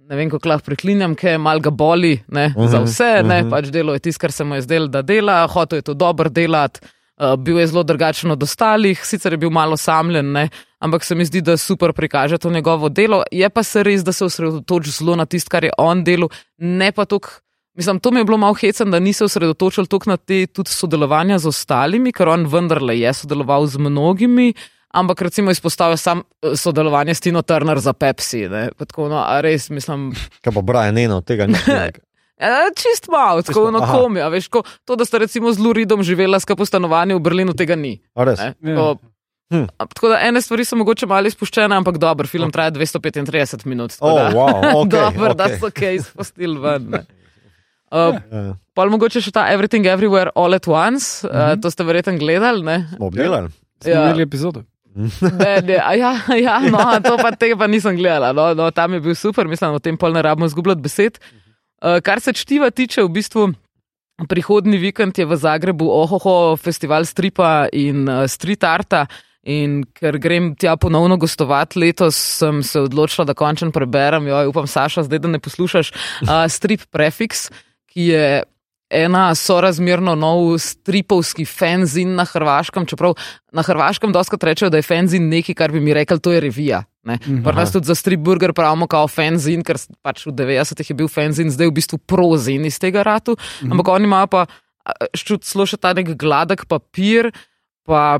ne 0.09 0.17
vem, 0.17 0.31
kako 0.31 0.49
lahko 0.49 0.65
preklinjam, 0.65 1.15
ker 1.15 1.39
mal 1.39 1.61
ga 1.61 1.71
boli 1.71 2.19
ne, 2.29 2.47
uh 2.47 2.55
-huh, 2.57 2.69
za 2.69 2.79
Mhm, 2.81 2.87
vse, 2.87 3.23
ne, 3.23 3.43
mhm. 3.43 3.51
pač 3.51 3.71
delo 3.71 3.93
je 3.95 4.01
tisto, 4.01 4.21
kar 4.21 4.33
se 4.33 4.45
mu 4.45 4.55
je 4.55 4.63
zdelo, 4.63 4.87
da 4.89 5.03
dela, 5.03 5.47
hotel 5.47 5.79
je 5.79 5.83
to 5.83 5.95
dobro 5.95 6.29
delati. 6.29 6.81
Uh, 7.15 7.37
bil 7.39 7.59
je 7.59 7.67
zelo 7.71 7.83
drugačen 7.87 8.31
od 8.31 8.43
ostalih, 8.43 8.99
sicer 9.07 9.33
je 9.33 9.39
bil 9.39 9.51
malo 9.51 9.77
samljen, 9.77 10.33
ne, 10.33 10.49
ampak 10.83 11.05
se 11.05 11.15
mi 11.15 11.25
zdi, 11.25 11.41
da 11.47 11.57
super 11.57 11.93
prikaže 11.93 12.39
to 12.39 12.51
njegovo 12.51 12.89
delo. 12.89 13.23
Je 13.31 13.51
pa 13.51 13.63
se 13.63 13.83
res, 13.83 14.03
da 14.03 14.13
se 14.13 14.25
osredotoči 14.25 14.91
zelo 14.91 15.15
na 15.17 15.27
tisto, 15.27 15.51
kar 15.51 15.65
je 15.65 15.71
on 15.79 16.03
delal, 16.05 16.29
ne 16.59 16.93
pa 16.93 17.05
toliko. 17.05 17.39
Mislim, 17.75 18.01
to 18.01 18.11
mi 18.11 18.21
je 18.21 18.25
bilo 18.25 18.39
malo 18.39 18.55
hecen, 18.55 18.91
da 18.91 18.99
ni 18.99 19.13
se 19.13 19.25
osredotočil 19.25 19.87
toliko 19.87 20.11
na 20.11 20.17
te 20.17 20.47
tudi 20.47 20.71
sodelovanja 20.71 21.39
z 21.39 21.49
ostalimi, 21.51 22.13
ker 22.13 22.29
on 22.29 22.47
vendarle 22.47 22.99
je 22.99 23.13
sodeloval 23.13 23.67
z 23.67 23.79
mnogimi, 23.79 24.53
ampak 24.95 25.23
recimo 25.23 25.51
izpostavil 25.51 25.97
sam 25.97 26.23
eh, 26.43 26.57
sodelovanje 26.57 27.15
s 27.15 27.21
Tino 27.21 27.43
Turner 27.43 27.79
za 27.79 27.93
Pepsi. 27.93 28.49
Ne, 28.49 28.69
tako, 28.79 29.09
no, 29.09 29.23
res 29.41 29.71
mislim. 29.71 30.13
Kaj 30.43 30.55
pa 30.55 30.63
Brian 30.63 30.99
Eno, 30.99 31.21
tega 31.21 31.47
ni. 31.47 31.59
E, 32.37 32.47
čist 32.75 33.07
malo, 33.09 33.43
tako 33.43 33.71
na 33.71 33.79
aha. 33.79 33.93
komi. 33.95 34.19
a 34.19 34.29
Veš, 34.29 34.49
ko, 34.49 34.63
to, 34.83 34.95
da 34.95 35.05
sta 35.05 35.19
recimo 35.19 35.49
z 35.49 35.59
Luridom 35.59 36.01
živela 36.01 36.37
skupaj 36.37 36.63
v 36.63 36.69
stanovanju 36.69 37.15
v 37.15 37.23
Berlinu, 37.23 37.53
tega 37.53 37.75
ni. 37.75 38.01
Ja. 38.13 38.35
tako, 38.35 38.99
Hm. 39.51 39.69
a, 39.71 39.85
tako 39.87 40.09
da 40.09 40.19
ene 40.21 40.41
stvari 40.41 40.65
so 40.65 40.75
mogoče 40.75 41.07
malo 41.07 41.29
izpuščene, 41.29 41.77
ampak 41.77 41.99
dober 41.99 42.27
film 42.27 42.51
traja 42.51 42.73
235 42.73 43.29
minut. 43.65 43.93
tako 43.93 44.07
Oh, 44.07 44.17
da- 44.17 44.31
wow, 44.31 44.57
ok, 44.81 44.89
Dobro, 44.89 45.31
ok. 45.31 45.37
da 45.37 45.47
so 45.55 45.69
kaj 45.71 45.95
izpustili 45.95 46.59
ven. 46.59 46.91
ne. 46.91 47.01
Uh, 47.87 48.17
Ja, 48.27 48.57
Pol 48.75 48.91
mogoče 48.91 49.21
še 49.21 49.31
ta 49.31 49.45
Everything 49.47 49.85
Everywhere 49.87 50.33
All 50.35 50.51
at 50.51 50.67
Once, 50.67 51.23
uh, 51.23 51.31
Mhm. 51.31 51.61
to 51.61 51.71
ste 51.71 51.85
verjetno 51.85 52.17
gledali. 52.17 52.65
Obdelali. 52.99 53.53
Ja. 53.85 54.03
imeli 54.03 54.23
epizodo. 54.23 54.65
Ne, 54.95 55.61
ne, 55.61 55.77
ja, 55.93 56.11
ja, 56.35 56.59
no, 56.63 56.79
to 57.01 57.17
pa 57.17 57.31
tega 57.33 57.57
pa 57.57 57.67
nisem 57.67 57.95
gledala. 57.95 58.33
No, 58.33 58.55
no, 58.55 58.71
tam 58.71 58.93
je 58.93 59.01
bil 59.01 59.15
super, 59.15 59.45
mislim, 59.45 59.71
o 59.71 59.79
tem 59.79 59.95
pol 59.95 60.11
ne 60.11 60.23
rabimo 60.23 60.49
zgubljati 60.49 60.81
besed. 60.81 61.19
Uh, 61.85 62.01
kar 62.01 62.21
se 62.21 62.33
čtiva 62.33 62.71
tiče, 62.71 63.03
v 63.05 63.13
bistvu 63.13 63.43
prihodni 64.29 64.79
vikend 64.81 65.19
je 65.19 65.27
v 65.29 65.37
Zagrebu 65.37 65.85
Ohoho 65.85 66.57
festival 66.57 67.05
stripa 67.05 67.67
in 67.73 68.09
uh, 68.09 68.25
street 68.25 68.65
arta. 68.65 69.05
In 69.45 69.83
ker 69.93 70.17
grem 70.17 70.55
tja 70.57 70.73
ponovno 70.81 71.19
gostovati 71.21 71.77
letos, 71.77 72.17
sem 72.17 72.63
se 72.65 72.81
odločila, 72.81 73.27
da 73.29 73.35
končno 73.37 73.69
preberem, 73.77 74.25
jo 74.31 74.39
upam, 74.49 74.65
Saša, 74.65 75.05
zdaj 75.05 75.21
da 75.21 75.29
ne 75.29 75.41
poslušaš, 75.45 75.93
uh, 76.25 76.47
strip 76.49 76.89
Prefix, 76.89 77.51
ki 77.93 78.09
je 78.09 78.25
ena 78.95 79.35
sorazmerno 79.35 80.15
nov 80.15 80.55
stripovski 80.63 81.45
fenzin 81.45 82.15
na 82.15 82.25
Hrvaškem, 82.25 82.87
čeprav 82.87 83.17
na 83.53 83.63
Hrvaškem 83.63 84.13
doskrat 84.15 84.45
rečejo, 84.47 84.71
da 84.71 84.79
je 84.79 84.87
fenzin 84.87 85.29
nekaj, 85.29 85.55
kar 85.55 85.73
bi 85.75 85.81
mi 85.83 85.95
rekel, 85.95 86.19
to 86.19 86.33
je 86.33 86.41
revija. 86.41 86.85
Prvo 87.05 87.53
nas 87.53 87.73
tudi 87.73 87.87
za 87.87 87.95
strip 87.95 88.21
burger 88.25 88.55
pravimo 88.57 88.87
kao 88.89 89.09
fenzin, 89.09 89.61
ker 89.67 89.77
pač 90.03 90.23
v 90.27 90.33
90-ih 90.33 90.91
je 90.91 90.97
bil 90.97 91.09
fenzin, 91.13 91.51
zdaj 91.53 91.69
v 91.69 91.75
bistvu 91.77 91.99
prozin 91.99 92.65
iz 92.65 92.79
tega 92.81 93.03
ratu, 93.05 93.37
Mhm. 93.63 93.73
ampak 93.73 93.89
oni 93.89 94.05
imajo 94.05 94.27
pa 94.27 94.47
šlo 95.15 95.67
še 95.67 95.77
ta 95.77 95.93
nek 95.93 96.15
gladek 96.17 96.65
papir, 96.69 97.33
pa 97.85 98.19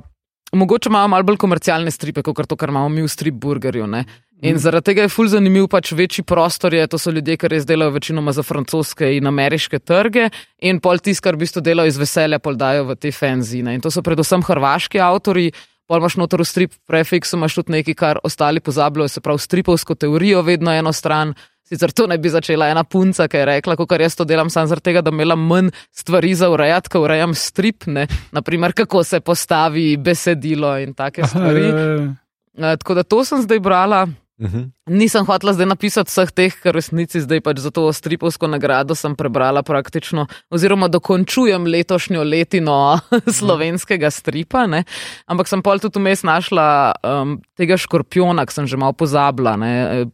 mogoče 0.53 0.89
imajo 0.89 1.09
malo 1.09 1.25
bolj 1.25 1.37
komercialne 1.41 1.91
stripe, 1.91 2.23
kot 2.23 2.47
to, 2.47 2.57
kar 2.57 2.69
imamo 2.69 2.89
mi 2.89 3.03
v 3.03 3.09
strip 3.09 3.35
burgerju. 3.35 3.87
Ne? 3.87 4.05
In 4.43 4.59
zaradi 4.59 4.91
tega 4.91 5.05
je 5.05 5.13
ful 5.13 5.29
zanimiv, 5.31 5.69
pač 5.71 5.93
večji 5.95 6.25
prostor 6.27 6.75
je, 6.75 6.87
to 6.91 6.99
so 6.99 7.13
ljudje, 7.15 7.37
ki 7.39 7.49
res 7.53 7.67
delajo 7.69 7.95
večinoma 7.95 8.33
za 8.35 8.43
francoske 8.43 9.15
in 9.17 9.31
ameriške 9.31 9.79
trge, 9.79 10.27
in 10.59 10.81
pol 10.85 10.99
tis, 10.99 11.23
kar 11.23 11.39
v 11.39 11.45
bistvu 11.45 11.63
delajo 11.65 11.93
iz 11.93 12.01
veselja, 12.01 12.41
pol 12.43 12.59
dajo 12.61 12.89
v 12.91 12.99
te 12.99 13.13
fenzine. 13.15 13.77
In 13.77 13.85
to 13.85 13.93
so 13.95 14.03
predvsem 14.05 14.45
hrvaški 14.45 15.01
avtori. 15.01 15.53
Pol 15.85 16.01
imaš 16.01 16.17
noter 16.17 16.41
v 16.41 16.49
strip 16.49 16.77
prefixu, 16.89 17.37
imaš 17.37 17.59
tudi 17.61 17.77
nekaj, 17.77 17.97
kar 17.97 18.21
ostali 18.25 18.61
pozabljajo, 18.65 19.09
se 19.13 19.21
pravi 19.21 19.45
stripovsko 19.45 19.95
teorijo, 20.01 20.43
vedno 20.43 20.73
eno 20.73 20.93
stran. 20.97 21.35
Sicer 21.65 21.93
to 21.97 22.07
ne 22.09 22.19
bi 22.21 22.29
začela 22.29 22.69
ena 22.73 22.85
punca, 22.85 23.29
ki 23.29 23.41
je 23.41 23.45
rekla, 23.49 23.77
kako 23.77 23.97
jaz 24.01 24.17
to 24.17 24.25
delam 24.29 24.51
samo 24.53 24.69
zaradi 24.69 24.91
tega, 24.91 25.03
da 25.05 25.13
imela 25.13 25.37
manj 25.37 25.71
stvari 25.93 26.35
za 26.37 26.51
urejati, 26.53 26.93
ko 26.93 27.05
urejam 27.05 27.33
strip, 27.37 27.87
ne? 27.87 28.07
naprimer 28.33 28.73
kako 28.77 29.05
se 29.05 29.21
postavi 29.21 29.97
besedilo 29.97 30.75
in 30.81 30.93
take 30.95 31.25
stvari. 31.25 31.71
Uh, 31.73 32.77
tako 32.81 32.95
da 32.95 33.03
to 33.03 33.25
sem 33.25 33.43
zdaj 33.45 33.61
brala. 33.61 34.05
Uh 34.39 34.51
-huh. 34.51 34.71
Nisem 34.87 35.27
hotela 35.27 35.53
zdaj 35.53 35.67
napisati 35.67 36.11
vseh 36.11 36.31
teh, 36.31 36.55
ker 36.63 36.75
resnici 36.75 37.21
zdaj 37.21 37.41
pač 37.41 37.59
za 37.59 37.71
to 37.71 37.93
stripovsko 37.93 38.47
nagrado 38.47 38.95
sem 38.95 39.15
prebrala 39.17 39.63
praktično, 39.63 40.27
oziroma 40.51 40.89
dokončujem 40.89 41.67
letošnjo 41.67 42.23
letino 42.23 42.99
slovenskega 43.39 44.11
stripa. 44.11 44.67
Ne? 44.67 44.85
Ampak 45.27 45.49
sem 45.49 45.63
pol 45.63 45.79
tudi 45.79 45.99
vmes 45.99 46.23
našla 46.23 46.93
um, 47.03 47.43
tega 47.57 47.77
škorpiona, 47.77 48.47
ki 48.47 48.53
sem 48.53 48.67
že 48.67 48.77
malo 48.77 48.93
pozabila. 48.93 49.57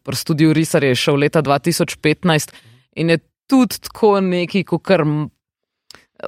Pri 0.02 0.16
studiu 0.16 0.52
Risar 0.52 0.84
je 0.84 0.94
šel 0.94 1.16
leta 1.16 1.42
2015 1.42 2.52
in 2.96 3.10
je 3.10 3.18
tudi 3.48 3.80
tako 3.80 4.20
neki, 4.20 4.64
kot 4.64 4.82
kar. 4.82 5.04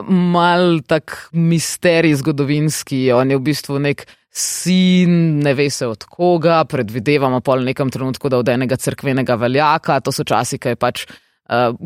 Mal 0.09 0.81
tak 0.89 1.29
misterij 1.33 2.15
zgodovinski, 2.17 3.11
on 3.13 3.31
je 3.31 3.37
v 3.37 3.45
bistvu 3.45 3.79
nek 3.79 4.07
sin, 4.33 5.39
ne 5.45 5.53
ve 5.55 5.69
se 5.71 5.87
od 5.87 6.05
koga, 6.09 6.63
predvidevamo 6.65 7.43
pol 7.45 7.61
v 7.61 7.73
nekem 7.73 7.91
trenutku, 7.93 8.31
da 8.33 8.41
od 8.41 8.49
enega 8.49 8.77
crkvenega 8.81 9.37
veljaka, 9.37 10.01
to 10.01 10.13
so 10.13 10.25
časi, 10.25 10.57
ki 10.59 10.73
je 10.73 10.81
pač, 10.81 11.05
uh, 11.53 11.77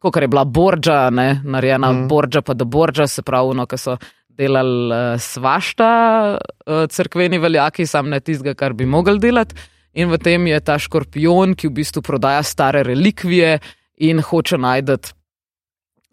kot 0.00 0.16
je 0.18 0.28
bila 0.28 0.44
Borđa, 0.44 1.10
ne, 1.14 1.40
narejena 1.44 1.92
mm. 1.92 2.08
Borđa, 2.08 2.42
pa 2.42 2.54
da 2.54 2.64
Borđa, 2.64 3.06
se 3.06 3.22
pravi, 3.22 3.54
no, 3.54 3.66
ki 3.70 3.78
so 3.78 3.96
delali 4.28 4.90
uh, 4.90 5.20
svašta 5.20 5.90
uh, 6.34 6.86
crkveni 6.90 7.38
veljaki, 7.38 7.86
sam 7.86 8.10
ne 8.10 8.20
tistega, 8.20 8.56
kar 8.58 8.74
bi 8.74 8.86
mogli 8.86 9.20
delati. 9.22 9.54
In 9.94 10.10
v 10.10 10.18
tem 10.22 10.46
je 10.46 10.60
ta 10.62 10.78
škorpion, 10.78 11.54
ki 11.58 11.68
v 11.68 11.76
bistvu 11.80 12.02
prodaja 12.02 12.42
stare 12.46 12.82
relikvije 12.86 13.58
in 14.06 14.22
hoče 14.22 14.58
najti 14.58 14.98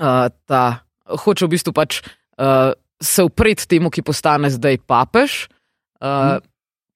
uh, 0.02 0.30
ta, 0.46 0.64
hoče 1.08 1.48
v 1.48 1.54
bistvu 1.56 1.74
pač. 1.76 2.02
Uh, 2.38 2.74
se 3.02 3.24
upreti 3.24 3.68
temu, 3.68 3.92
ki 3.94 4.02
postane 4.02 4.50
zdaj 4.50 4.80
papež, 4.90 5.46
uh, 6.02 6.08
hmm. 6.08 6.46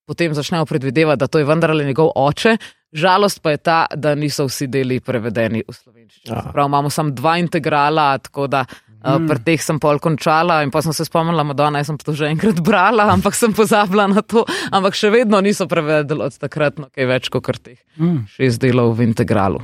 potem 0.09 0.33
začnejo 0.33 0.65
predvidevati, 0.65 1.19
da 1.19 1.27
to 1.27 1.41
je 1.41 1.45
vendarle 1.45 1.85
njegov 1.85 2.11
oče. 2.15 2.57
Žalost 2.91 3.39
pa 3.39 3.53
je 3.53 3.57
ta, 3.57 3.85
da 3.95 4.15
niso 4.15 4.45
vsi 4.49 4.67
deli 4.67 4.99
prevedeni 4.99 5.61
v 5.63 5.73
slovenščino. 5.73 6.51
Prav 6.51 6.67
imamo 6.67 6.89
samo 6.89 7.13
dva 7.15 7.37
integrala, 7.39 8.17
tako 8.17 8.49
da 8.51 8.65
uh, 8.65 9.13
hmm. 9.13 9.29
pri 9.29 9.43
teh 9.45 9.63
sem 9.63 9.79
pol 9.79 10.01
končala 10.03 10.59
in 10.65 10.73
pa 10.73 10.81
sem 10.83 10.93
se 10.93 11.05
spomnila, 11.07 11.45
da 11.53 11.69
sem 11.87 11.97
to 12.01 12.17
že 12.17 12.27
enkrat 12.33 12.59
brala, 12.59 13.07
ampak 13.15 13.37
sem 13.37 13.53
pozabila 13.53 14.09
na 14.11 14.25
to. 14.25 14.43
Ampak 14.71 14.97
še 14.97 15.13
vedno 15.13 15.39
niso 15.41 15.69
prevedeli 15.71 16.27
od 16.27 16.35
takrat, 16.41 16.81
no 16.81 16.89
kaj 16.91 17.07
več 17.07 17.29
kot 17.29 17.47
teh 17.61 17.79
hmm. 18.01 18.25
šest 18.35 18.59
delov 18.59 18.97
v 18.97 19.07
integralu. 19.07 19.61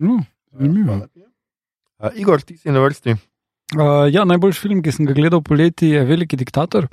No, 0.00 0.22
zanimivo. 0.56 1.04
Uh, 2.00 2.08
Igor, 2.16 2.40
ti 2.40 2.56
si 2.56 2.72
na 2.72 2.80
vrsti. 2.80 3.16
Uh, 3.76 4.08
ja, 4.10 4.24
najboljši 4.24 4.60
film, 4.60 4.82
ki 4.82 4.92
sem 4.94 5.06
ga 5.06 5.14
gledal 5.14 5.42
poleti, 5.44 5.92
je 5.92 6.04
Veliki 6.08 6.38
diktator. 6.40 6.88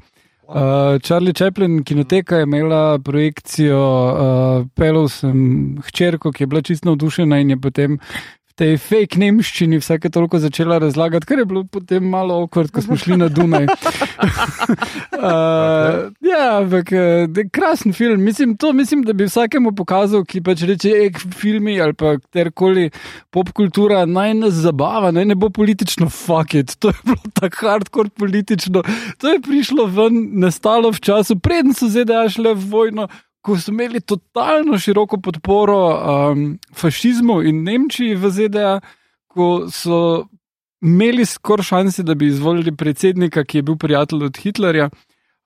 Uh, 0.47 0.99
Charlie 1.03 1.33
Chaplin, 1.35 1.81
kinoteka 1.83 2.37
je 2.41 2.47
imela 2.47 2.99
projekcijo, 3.03 3.79
uh, 3.79 4.67
pelil 4.75 5.09
sem 5.11 5.39
hčerko, 5.89 6.31
ki 6.31 6.43
je 6.43 6.47
bila 6.47 6.61
čisto 6.63 6.87
navdušena 6.87 7.39
in 7.43 7.55
je 7.55 7.57
potem 7.61 7.97
tej 8.57 8.77
fake 8.81 9.19
nemščini 9.21 9.77
vsake 9.81 10.09
toliko 10.13 10.39
začela 10.41 10.79
razlagati, 10.81 11.27
kar 11.29 11.39
je 11.39 11.45
bilo 11.45 11.63
potem 11.69 12.03
malo 12.09 12.41
okvart, 12.47 12.71
ko 12.73 12.81
smo 12.81 12.97
šli 12.97 13.17
na 13.21 13.27
Dunaj. 13.29 13.67
uh, 13.69 13.75
ja, 16.31 16.57
ampak 16.57 16.91
krasen 17.53 17.93
film. 17.93 18.23
Mislim, 18.23 18.57
to 18.57 18.73
mislim, 18.73 19.03
da 19.05 19.13
bi 19.13 19.27
vsakemu 19.29 19.75
pokazal, 19.77 20.25
ki 20.25 20.41
pač 20.41 20.65
reče, 20.67 20.89
ek 21.05 21.21
filmi 21.37 21.77
ali 21.81 21.93
pa 21.93 22.15
katerkoli 22.17 22.89
popkultura 23.33 24.05
naj 24.09 24.33
nas 24.41 24.57
zabava, 24.65 25.11
naj 25.13 25.29
ne 25.29 25.35
bo 25.37 25.49
politično 25.53 26.09
fuck 26.09 26.57
it. 26.57 26.75
To 26.81 26.89
je 26.89 26.99
bilo 27.05 27.33
tako 27.37 27.67
hardcore 27.67 28.09
politično. 28.09 28.83
To 29.21 29.35
je 29.35 29.41
prišlo 29.45 29.85
ven, 29.85 30.19
nastalo 30.41 30.91
v 30.91 30.99
času, 30.99 31.37
preden 31.39 31.77
so 31.77 31.89
ZDA 31.91 32.25
šle 32.33 32.57
v 32.57 32.69
vojno. 32.73 33.07
Ko 33.47 33.55
so 33.55 33.71
imeli 33.71 34.01
totalno 34.03 34.75
široko 34.75 35.21
podporo 35.23 35.77
um, 35.95 36.47
fašizmu 36.75 37.39
in 37.47 37.61
Nemčiji 37.63 38.15
v 38.19 38.31
ZDA, 38.35 38.71
ko 39.31 39.69
so 39.71 39.99
imeli 40.83 41.25
skoraj 41.25 41.69
šanse, 41.69 42.03
da 42.03 42.15
bi 42.15 42.27
izvolili 42.27 42.75
predsednika, 42.75 43.45
ki 43.47 43.61
je 43.61 43.67
bil 43.69 43.77
prijatelj 43.79 44.25
od 44.27 44.37
Hitlerja. 44.43 44.89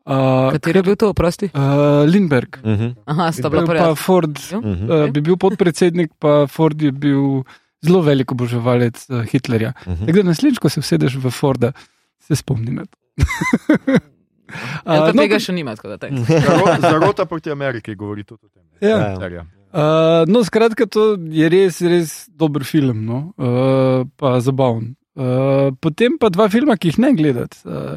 Uh, 0.02 0.49
Kateri 0.52 0.82
je 0.82 0.84
bil 0.84 0.98
to, 0.98 1.11
oprosti? 1.14 1.52
Uh, 1.53 2.10
Lindberg. 2.10 2.57
Uh 2.64 2.72
-huh. 2.72 2.95
Aha, 3.06 3.32
sta 3.32 3.49
bila 3.49 3.65
pa 3.65 3.95
Ford. 3.95 4.38
Uh 4.53 4.60
-huh. 4.60 5.06
uh, 5.06 5.10
bi 5.11 5.22
bil 5.22 5.38
podpredsednik, 5.38 6.11
pa 6.19 6.48
Ford 6.48 6.82
je 6.82 6.91
bil 6.91 7.44
zelo 7.82 8.02
velik 8.02 8.32
oboževalec 8.32 9.10
uh, 9.10 9.22
Hitlerja. 9.26 9.73
Uh 9.86 9.94
-huh. 9.94 10.06
Tako 10.06 10.18
da 10.18 10.23
naslednjič, 10.23 10.60
ko 10.60 10.69
se 10.69 10.80
usedeš 10.80 11.15
v 11.15 11.30
Forda, 11.30 11.72
se 12.19 12.36
spomni 12.36 12.72
na 12.72 12.86
to. 12.86 12.98
Uh, 14.52 15.10
no, 15.10 15.23
tega 15.23 15.40
še 15.41 15.56
nima, 15.56 15.76
tako 15.80 15.94
da 15.94 15.98
te. 16.02 16.11
Zarota 16.86 17.26
proti 17.30 17.52
Ameriki 17.53 17.95
govori 17.95 18.23
tudi 18.28 18.45
o 18.45 18.49
tem. 18.52 18.64
Ja. 18.84 19.45
Uh, 19.72 20.28
no, 20.28 20.44
skratka, 20.44 20.88
to 20.91 21.14
je 21.32 21.48
res, 21.52 21.80
res 21.86 22.15
dober 22.28 22.65
film, 22.68 23.06
no? 23.07 23.19
uh, 23.40 24.07
pa 24.19 24.40
zabaven. 24.44 24.95
Uh, 25.15 25.72
potem 25.84 26.18
pa 26.19 26.32
dva 26.32 26.49
filma, 26.52 26.76
ki 26.80 26.91
jih 26.91 26.99
ne 27.03 27.14
gledate. 27.15 27.61
Uh, 27.64 27.95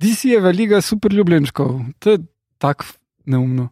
DC 0.00 0.32
je 0.32 0.40
velika 0.40 0.80
super 0.80 1.12
ljubljenčkov, 1.12 1.76
to 2.00 2.16
je 2.16 2.22
tako 2.58 2.88
neumno. 3.28 3.68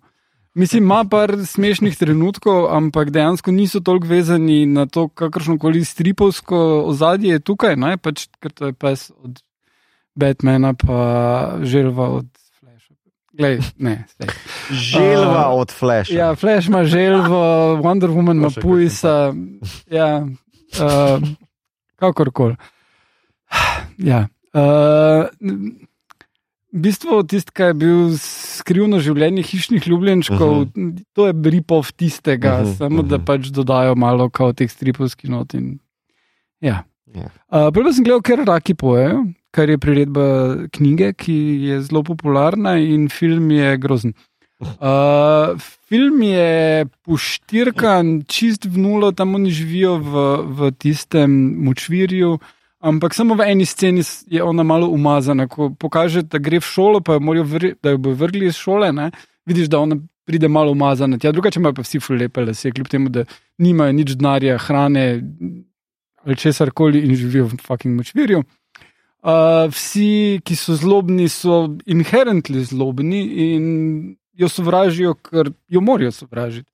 Mislim, 0.59 0.85
ima 0.85 1.05
par 1.09 1.31
smešnih 1.47 1.97
trenutkov, 1.97 2.67
ampak 2.75 3.11
dejansko 3.15 3.53
niso 3.55 3.81
toliko 3.81 4.09
vezani 4.11 4.67
na 4.67 4.87
to, 4.87 5.07
kakršno 5.09 5.59
koli 5.59 5.85
stripovsko 5.85 6.83
ozadje 6.91 7.37
je 7.37 7.41
tukaj, 7.41 7.77
ne? 7.77 7.97
pač 7.97 8.27
ker 8.43 8.53
to 8.53 8.73
je 8.73 8.75
pes 8.75 9.11
od 9.23 9.39
Batmana, 10.19 10.75
pa 10.75 11.01
želva 11.63 12.09
od 12.09 12.27
Flasha. 12.59 12.95
Glej, 13.33 13.59
ne, 13.79 14.05
želva 14.71 15.53
uh, 15.53 15.61
od 15.61 15.73
Flasha. 15.73 16.15
Ja, 16.15 16.35
Flash 16.35 16.69
ima 16.69 16.85
želvo, 16.85 17.39
Wonder 17.83 18.11
Woman 18.11 18.37
ima 18.37 18.51
pujsa. 18.63 19.35
Ja, 19.91 20.27
uh, 20.27 21.29
kakorkoli. 21.97 22.57
Ja. 23.99 24.27
Uh, 24.55 25.27
v 26.73 26.81
bistvu 26.85 27.23
tisto, 27.29 27.53
kar 27.55 27.73
je 27.73 27.79
bil 27.81 27.99
skrivno 28.21 29.01
življenje 29.03 29.43
hišnih 29.43 29.87
ljubljenčkov, 29.89 30.53
uh 30.61 30.67
-huh. 30.67 31.05
to 31.13 31.27
je 31.27 31.35
ripov 31.51 31.93
tistega, 31.97 32.61
uh 32.61 32.67
-huh, 32.67 32.77
samo 32.77 33.01
uh 33.01 33.05
-huh. 33.05 33.09
da 33.09 33.19
pač 33.19 33.47
dodajo 33.47 33.95
malo 33.95 34.31
kao 34.31 34.53
teh 34.53 34.71
stripovskih 34.71 35.31
not. 35.31 35.55
In, 35.55 35.79
ja. 36.61 36.85
Yeah. 37.09 37.31
Uh, 37.49 37.73
Prvo 37.73 37.93
sem 37.93 38.05
gledal, 38.05 38.21
ker 38.21 38.45
raki 38.45 38.75
pojejo, 38.75 39.25
kar 39.51 39.71
je 39.71 39.79
priredba 39.79 40.25
knjige, 40.73 41.13
ki 41.13 41.37
je 41.69 41.81
zelo 41.83 42.03
popularna 42.03 42.77
in 42.79 43.09
film 43.09 43.51
je 43.51 43.77
grozen. 43.77 44.13
Uh, 44.59 45.55
film 45.87 46.23
je 46.23 46.87
poštirkan, 47.07 48.25
čist 48.27 48.65
v 48.67 48.81
nulo, 48.83 49.13
tam 49.15 49.37
oni 49.39 49.53
živijo 49.55 49.93
v, 50.03 50.25
v 50.51 50.71
tistem 50.83 51.31
močvirju, 51.63 52.33
ampak 52.83 53.15
samo 53.15 53.37
v 53.39 53.47
eni 53.53 53.67
sceni 53.67 54.03
je 54.27 54.43
ona 54.43 54.67
malo 54.67 54.89
umazana. 54.91 55.47
Ko 55.47 55.71
pokaže, 55.71 56.25
da 56.27 56.43
gre 56.43 56.59
v 56.59 56.67
šolo, 56.67 57.01
pa 57.07 57.21
jo 57.23 57.45
vrli, 57.47 57.77
da 57.79 57.95
jo 57.95 58.03
bo 58.03 58.17
vrgli 58.19 58.51
iz 58.51 58.59
šole, 58.59 58.91
ne? 58.93 59.13
vidiš, 59.47 59.71
da 59.71 59.79
ona 59.79 59.97
pride 60.27 60.49
malo 60.49 60.73
umazana. 60.73 61.19
Tja, 61.19 61.33
drugače 61.33 61.61
imajo 61.61 61.79
pa 61.79 61.83
vsi 61.83 62.01
fulepe 62.01 62.43
lase, 62.45 62.75
kljub 62.75 62.89
temu, 62.89 63.09
da 63.09 63.25
nimajo 63.59 63.93
nič 63.93 64.17
denarja, 64.19 64.59
hrane 64.59 65.07
ali 66.25 66.37
česar 66.37 66.71
koli 66.71 67.01
in 67.07 67.15
živijo 67.17 67.47
v 67.47 67.57
fucking 67.63 67.97
močvirju. 67.97 68.43
Uh, 69.19 69.67
vsi, 69.75 70.39
ki 70.47 70.55
so 70.57 70.77
zlobni, 70.79 71.27
so 71.29 71.77
inherentno 71.91 72.61
zlobni 72.63 73.25
in 73.49 73.65
jo 74.39 74.49
sovražijo, 74.49 75.17
ker 75.19 75.51
jo 75.69 75.81
morajo 75.83 76.13
sovražiti. 76.15 76.71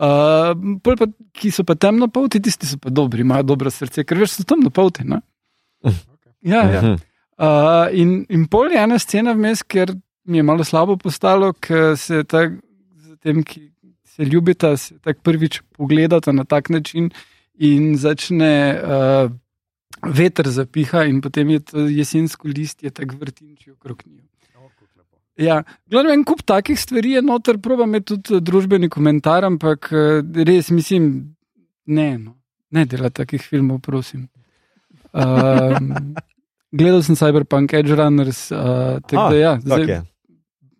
Uh, 0.00 0.56
pa, 0.82 1.06
ki 1.36 1.50
so 1.52 1.66
pa 1.68 1.76
temnopolti, 1.76 2.40
tisti 2.42 2.66
so 2.66 2.78
pa 2.80 2.90
dobri, 2.90 3.20
imajo 3.22 3.44
dobro 3.52 3.70
srce, 3.70 4.06
ker 4.08 4.22
veš, 4.22 4.38
so 4.38 4.46
temnopolti. 4.48 5.04
ne? 5.04 5.20
Ja, 6.40 6.64
ja. 6.64 6.80
Mhm. 6.82 6.96
Uh, 7.42 7.88
in, 7.96 8.24
in 8.30 8.46
pol 8.46 8.72
je 8.72 8.78
ena 8.78 8.98
scena 8.98 9.32
vmes, 9.34 9.62
ker 9.62 9.92
mi 10.24 10.38
je 10.38 10.46
malo 10.46 10.64
slabo 10.64 10.96
postalo, 10.96 11.52
ker 11.52 11.96
se 11.98 12.24
tak, 12.24 12.56
z 13.02 13.16
tem, 13.20 13.42
ki 13.44 13.68
se 14.06 14.24
ljubita, 14.24 14.76
se 14.76 14.98
tako 15.02 15.20
prvič 15.22 15.60
pogledata 15.76 16.32
na 16.32 16.44
tak 16.44 16.68
način 16.70 17.10
in 17.54 17.96
začne 17.98 18.52
uh, 18.74 19.32
veter 20.02 20.48
zapiha, 20.48 21.04
in 21.04 21.20
potem 21.20 21.50
je 21.50 21.60
to 21.60 21.86
jesensko 21.88 22.48
listje 22.48 22.90
tako 22.90 23.16
vrtinči 23.20 23.70
okrog 23.70 24.02
njih. 24.06 24.22
Ja, 25.36 25.62
glavno, 25.90 26.12
en 26.12 26.24
kup 26.24 26.42
takih 26.44 26.80
stvari 26.80 27.16
je 27.16 27.22
noter, 27.22 27.58
probam 27.58 27.94
je 27.94 28.00
tudi 28.00 28.36
eh, 28.36 28.40
družbeni 28.40 28.88
komentar, 28.92 29.44
ampak 29.48 29.88
eh, 29.92 30.20
res 30.44 30.70
mislim, 30.70 31.34
ne, 31.86 32.08
no, 32.18 32.36
ne 32.70 32.84
dela 32.86 33.10
takih 33.10 33.42
filmov, 33.42 33.80
prosim. 33.80 34.28
Um, 35.12 35.94
gledal 36.78 37.02
sem 37.02 37.16
Cyberpunk 37.16 37.72
Edge 37.76 37.96
Runners, 37.96 38.50
uh, 38.52 39.00
tako 39.06 39.30
da 39.32 39.36
ja, 39.36 39.54
Tak 39.68 39.88
je. 39.88 40.02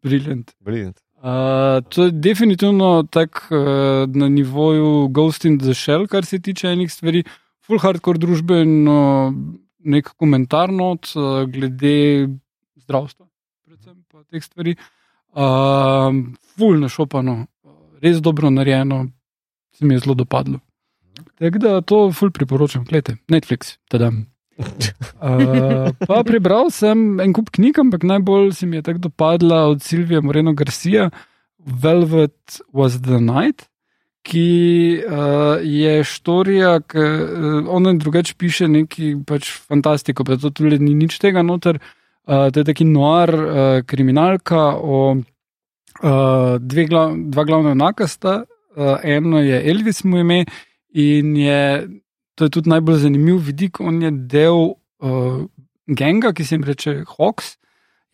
briljant. 0.02 0.52
Brilliant. 0.60 1.00
Uh, 1.22 1.80
to 1.88 2.04
je 2.04 2.10
definitivno 2.10 3.06
tako 3.10 3.56
uh, 3.56 4.16
na 4.16 4.28
nivoju 4.28 5.08
Ghost 5.08 5.44
in 5.44 5.58
the 5.58 5.74
Shell, 5.74 6.06
kar 6.06 6.24
se 6.24 6.38
tiče 6.38 6.68
enih 6.68 6.92
stvari, 6.92 7.22
full 7.66 7.82
hardcore 7.82 8.20
družbeno, 8.22 8.96
nek 9.82 10.12
komentar 10.18 10.72
not 10.72 11.12
uh, 11.16 11.44
glede 11.50 12.28
zdravstva, 12.82 13.26
predvsem 13.66 14.02
pa 14.10 14.24
teh 14.30 14.44
stvari. 14.44 14.76
Uh, 15.32 16.12
full 16.56 16.76
našopano, 16.82 17.46
res 18.02 18.20
dobro 18.20 18.50
narejeno, 18.52 19.06
se 19.72 19.86
mi 19.86 19.96
je 19.96 20.04
zelo 20.04 20.18
dopadlo. 20.18 20.60
Tako 21.40 21.58
da 21.62 21.80
to 21.80 22.04
full 22.12 22.30
priporočam, 22.34 22.84
gledajte, 22.88 23.16
Netflix, 23.32 23.76
tedam. 23.90 24.26
Uh, 24.58 25.88
pa 26.08 26.20
prebral 26.26 26.70
sem 26.70 27.20
en 27.24 27.32
kup 27.34 27.50
knjig, 27.56 27.80
ampak 27.80 28.04
najbolj 28.06 28.52
se 28.58 28.68
mi 28.68 28.78
je 28.78 28.86
tako 28.86 29.08
dopadla 29.08 29.64
od 29.72 29.82
Silvije 29.82 30.20
Moreno 30.20 30.52
Garcia, 30.52 31.10
Velvet 31.58 32.60
was 32.74 33.00
the 33.02 33.18
Night, 33.20 33.71
ki 34.22 35.02
uh, 35.02 35.58
je 35.62 36.04
štorija, 36.04 36.76
ki 36.86 36.98
uh, 36.98 37.68
ona 37.68 37.94
drugače 37.98 38.34
piše 38.38 38.68
neki 38.68 39.16
pač 39.26 39.50
fantastiko, 39.66 40.24
pa 40.24 40.38
to 40.38 40.50
tudi 40.50 40.78
ni 40.78 40.94
nič 40.94 41.18
tega 41.18 41.42
noter. 41.42 41.80
Uh, 42.22 42.48
to 42.54 42.62
je 42.62 42.68
taki 42.68 42.86
noir 42.86 43.34
uh, 43.34 43.82
kriminalka 43.86 44.76
o 44.78 45.16
uh, 45.16 46.58
dve 46.60 46.86
glav, 46.86 47.16
dva 47.34 47.44
glavna 47.44 47.74
enakasta. 47.74 48.44
Uh, 48.76 48.96
eno 49.02 49.42
je 49.42 49.58
Elvis 49.70 50.04
mu 50.04 50.22
ime 50.22 50.44
in 50.94 51.36
je 51.36 51.88
to 52.34 52.44
je 52.44 52.50
tudi 52.50 52.70
najbolj 52.70 52.96
zanimiv 53.04 53.42
vidik. 53.46 53.80
On 53.80 54.02
je 54.02 54.10
del 54.10 54.72
uh, 55.02 55.44
genga, 55.86 56.32
ki 56.32 56.44
se 56.44 56.54
jim 56.54 56.64
reče 56.64 56.94
Hawks, 57.16 57.56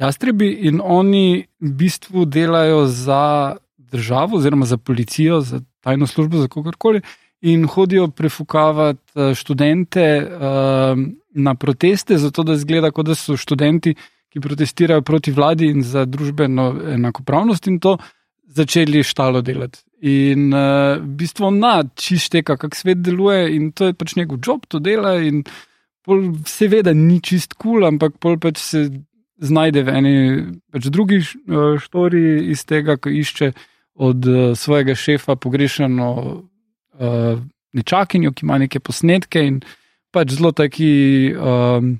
jastrebi, 0.00 0.50
in 0.68 0.80
oni 0.82 1.46
v 1.60 1.72
bistvu 1.78 2.24
delajo 2.26 2.86
za 2.86 3.56
državo, 3.90 4.36
oziroma 4.36 4.66
za 4.66 4.76
policijo, 4.76 5.40
za 5.40 5.60
tajno 5.80 6.06
službo, 6.06 6.38
za 6.38 6.48
kogarkoli, 6.48 7.02
in 7.40 7.66
hodijo 7.66 8.08
prefukavati 8.08 9.00
uh, 9.14 9.34
študente 9.34 10.26
uh, 10.26 10.98
na 11.34 11.54
proteste, 11.54 12.18
zato 12.18 12.42
da 12.42 12.56
zgleda, 12.56 12.90
kot 12.90 13.06
da 13.06 13.14
so 13.14 13.36
študenti, 13.36 13.94
ki 14.28 14.40
protestirajo 14.40 15.02
proti 15.02 15.32
vladi 15.32 15.70
in 15.70 15.82
za 15.82 16.04
družbeno 16.04 16.74
enakopravnost, 16.94 17.66
in 17.66 17.78
to 17.80 17.96
začeli 18.48 19.02
štalo 19.02 19.42
delati. 19.42 19.78
In 20.02 20.52
uh, 20.52 20.98
v 20.98 21.16
bistvu 21.18 21.50
na 21.50 21.82
čišteka, 21.94 22.56
kako 22.56 22.76
svet 22.76 23.02
deluje, 23.02 23.54
in 23.56 23.72
to 23.72 23.90
je 23.90 23.94
pač 23.94 24.16
njegov 24.16 24.38
job, 24.46 24.66
to 24.68 24.78
dela. 24.78 25.18
In 25.22 25.44
pol 26.04 26.32
seveda 26.46 26.94
ni 26.94 27.20
čist 27.20 27.54
kul, 27.54 27.80
cool, 27.80 27.88
ampak 27.88 28.18
pol 28.18 28.38
pač 28.42 28.58
se 28.62 28.88
znajde 29.38 29.82
v 29.86 29.96
eni 30.00 30.14
pač 30.72 30.88
drugi 30.90 31.20
štori 31.22 32.50
iz 32.50 32.64
tega, 32.66 32.98
ko 32.98 33.10
išče 33.10 33.52
od 33.98 34.26
uh, 34.26 34.56
svojega 34.58 34.94
šefa 34.94 35.36
pogrešano 35.36 36.10
uh, 36.14 37.40
nečakinjo, 37.72 38.32
ki 38.32 38.46
ima 38.46 38.58
neke 38.58 38.80
posnetke 38.80 39.42
in 39.46 39.60
pač 40.14 40.38
zelo 40.38 40.52
taki. 40.52 41.34
Um, 41.34 41.98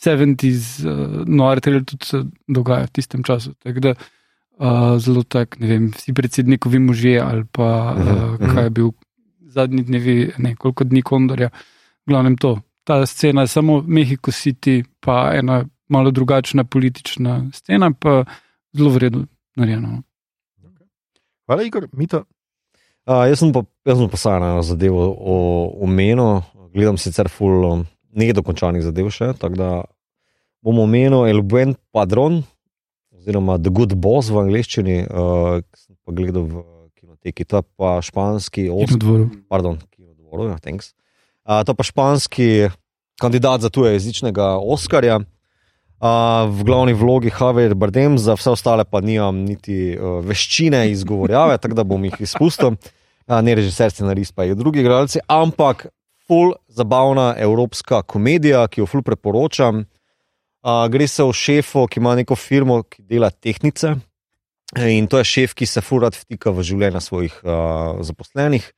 70s, 0.00 0.80
uh, 0.88 1.24
no, 1.28 1.44
ali 1.44 1.60
tudi 1.60 2.04
se 2.04 2.22
dogaja 2.48 2.86
v 2.88 2.92
tistem 2.96 3.22
času. 3.22 3.52
Tako 3.60 3.80
da 3.80 3.90
uh, 3.92 4.96
zelo 4.98 5.22
tak, 5.22 5.58
ne 5.60 5.66
vem, 5.66 5.90
vsi 5.92 6.14
predsednikovi 6.16 6.78
možje 6.78 7.20
ali 7.20 7.44
pa 7.44 7.94
uh, 7.96 8.38
kaj 8.40 8.64
je 8.64 8.70
bil 8.70 8.90
zadnji 9.40 9.82
dnevi, 9.82 10.32
ne 10.38 10.54
koliko 10.56 10.84
dni 10.84 11.02
kondorja. 11.02 11.50
Glavnem 12.06 12.36
to. 12.36 12.60
Ta 12.84 13.06
scena 13.06 13.44
je 13.44 13.52
samo 13.52 13.82
Mexico 13.82 14.32
City, 14.32 14.84
pa 15.00 15.32
ena 15.34 15.64
malo 15.88 16.10
drugačna 16.10 16.64
politična 16.64 17.50
scena, 17.52 17.90
pa 17.92 18.24
zelo 18.72 18.90
vredno 18.90 19.26
narejeno. 19.56 20.02
Hvala, 21.50 21.64
Igor, 21.66 21.88
Mito. 21.98 22.20
Uh, 23.10 23.24
jaz 23.26 23.40
sem 23.40 23.50
pa, 23.50 23.64
jaz 23.82 23.96
sem 23.98 24.10
pa 24.12 24.18
samo 24.22 24.46
eno 24.46 24.60
zadevo 24.62 25.06
omenil, 25.82 26.44
gledam 26.70 26.94
sicer 26.94 27.26
full 27.26 27.64
um, 27.66 27.80
nedokončanih 28.14 28.84
zadev 28.86 29.08
še, 29.10 29.32
tako 29.34 29.58
da 29.58 29.70
bom 30.62 30.78
omenil 30.78 31.26
El 31.26 31.42
Buen 31.42 31.74
Padron, 31.90 32.38
oziroma 33.18 33.56
The 33.58 33.72
Good 33.74 33.96
Boss 33.98 34.30
v 34.30 34.44
angleščini, 34.44 35.00
uh, 35.10 35.58
ki 35.66 35.82
sem 35.88 35.98
pa 36.06 36.14
gledal 36.14 36.46
v 36.46 36.62
kinoteki, 37.02 37.48
to 37.50 37.64
je 37.64 37.66
pa 37.82 37.96
španski 37.98 38.68
dvoru. 38.70 39.26
Pardon, 39.50 39.82
kinodvoru, 39.90 40.52
ja, 40.52 40.60
thanks. 40.62 40.94
Uh, 41.42 41.64
to 41.66 41.74
je 41.74 41.80
pa 41.82 41.88
španski 41.90 42.48
kandidat 43.18 43.66
za 43.66 43.74
tujejezičnega 43.74 44.52
Oskarja. 44.62 45.18
Uh, 46.00 46.48
v 46.48 46.64
glavni 46.64 46.94
vlogi 46.96 47.28
Javier 47.28 47.74
Bardem, 47.76 48.16
za 48.16 48.32
vse 48.32 48.54
ostale 48.56 48.86
pa 48.88 49.02
nimam 49.04 49.36
niti 49.44 49.92
uh, 49.92 50.24
veščine 50.24 50.86
izgovorjave, 50.94 51.58
tako 51.60 51.76
da 51.76 51.84
bom 51.84 52.04
jih 52.08 52.14
izpustil. 52.24 52.78
Uh, 53.28 53.40
ne 53.44 53.52
režiser, 53.58 53.92
scenarist, 53.92 54.32
pa 54.32 54.46
je 54.48 54.56
drugi 54.56 54.80
igralci, 54.80 55.20
ampak 55.28 55.90
full 56.24 56.54
zabavna 56.72 57.34
evropska 57.36 58.00
komedija, 58.08 58.62
ki 58.72 58.80
jo 58.80 58.86
full 58.88 59.04
preporočam. 59.04 59.82
Uh, 60.64 60.86
gre 60.88 61.04
se 61.04 61.20
o 61.20 61.34
šefu, 61.36 61.84
ki 61.84 62.00
ima 62.00 62.14
neko 62.16 62.32
firmo, 62.32 62.80
ki 62.88 63.04
dela 63.04 63.28
tehnice. 63.28 63.92
In 64.80 65.04
to 65.10 65.20
je 65.20 65.26
šef, 65.28 65.52
ki 65.52 65.68
se 65.68 65.82
furat 65.84 66.16
vtika 66.16 66.48
v 66.54 66.64
življenje 66.64 67.02
svojih 67.04 67.36
uh, 67.42 68.00
zaposlenih, 68.06 68.70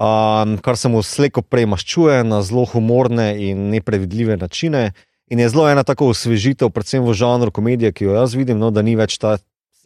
um, 0.00 0.58
kar 0.64 0.80
se 0.80 0.90
mu 0.90 1.04
slejko 1.04 1.46
prej 1.46 1.68
maščuje 1.70 2.24
na 2.26 2.42
zelo 2.42 2.64
humorne 2.72 3.28
in 3.38 3.68
neprevidljive 3.70 4.40
načine. 4.40 4.88
In 5.30 5.38
je 5.38 5.48
zelo 5.48 5.68
ena 5.70 5.84
tako 5.86 6.10
osvežitev, 6.10 6.72
predvsem 6.74 7.04
v 7.06 7.14
žanru 7.14 7.52
komedije, 7.54 7.92
ki 7.94 8.08
jo 8.08 8.16
jaz 8.18 8.34
vidim, 8.34 8.58
no, 8.58 8.72
da 8.74 8.82
ni 8.82 8.96
več 8.98 9.14
ta 9.22 9.36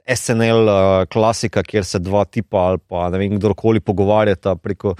SNL 0.09 0.69
uh, 0.69 0.79
klasika, 1.13 1.63
kjer 1.63 1.85
se 1.85 2.01
dva 2.01 2.25
tipa 2.25 2.71
ali 2.71 2.81
pa 2.81 3.09
ne 3.13 3.21
vem 3.21 3.37
kdorkoli 3.37 3.85
pogovarjata 3.85 4.57
preko. 4.57 4.97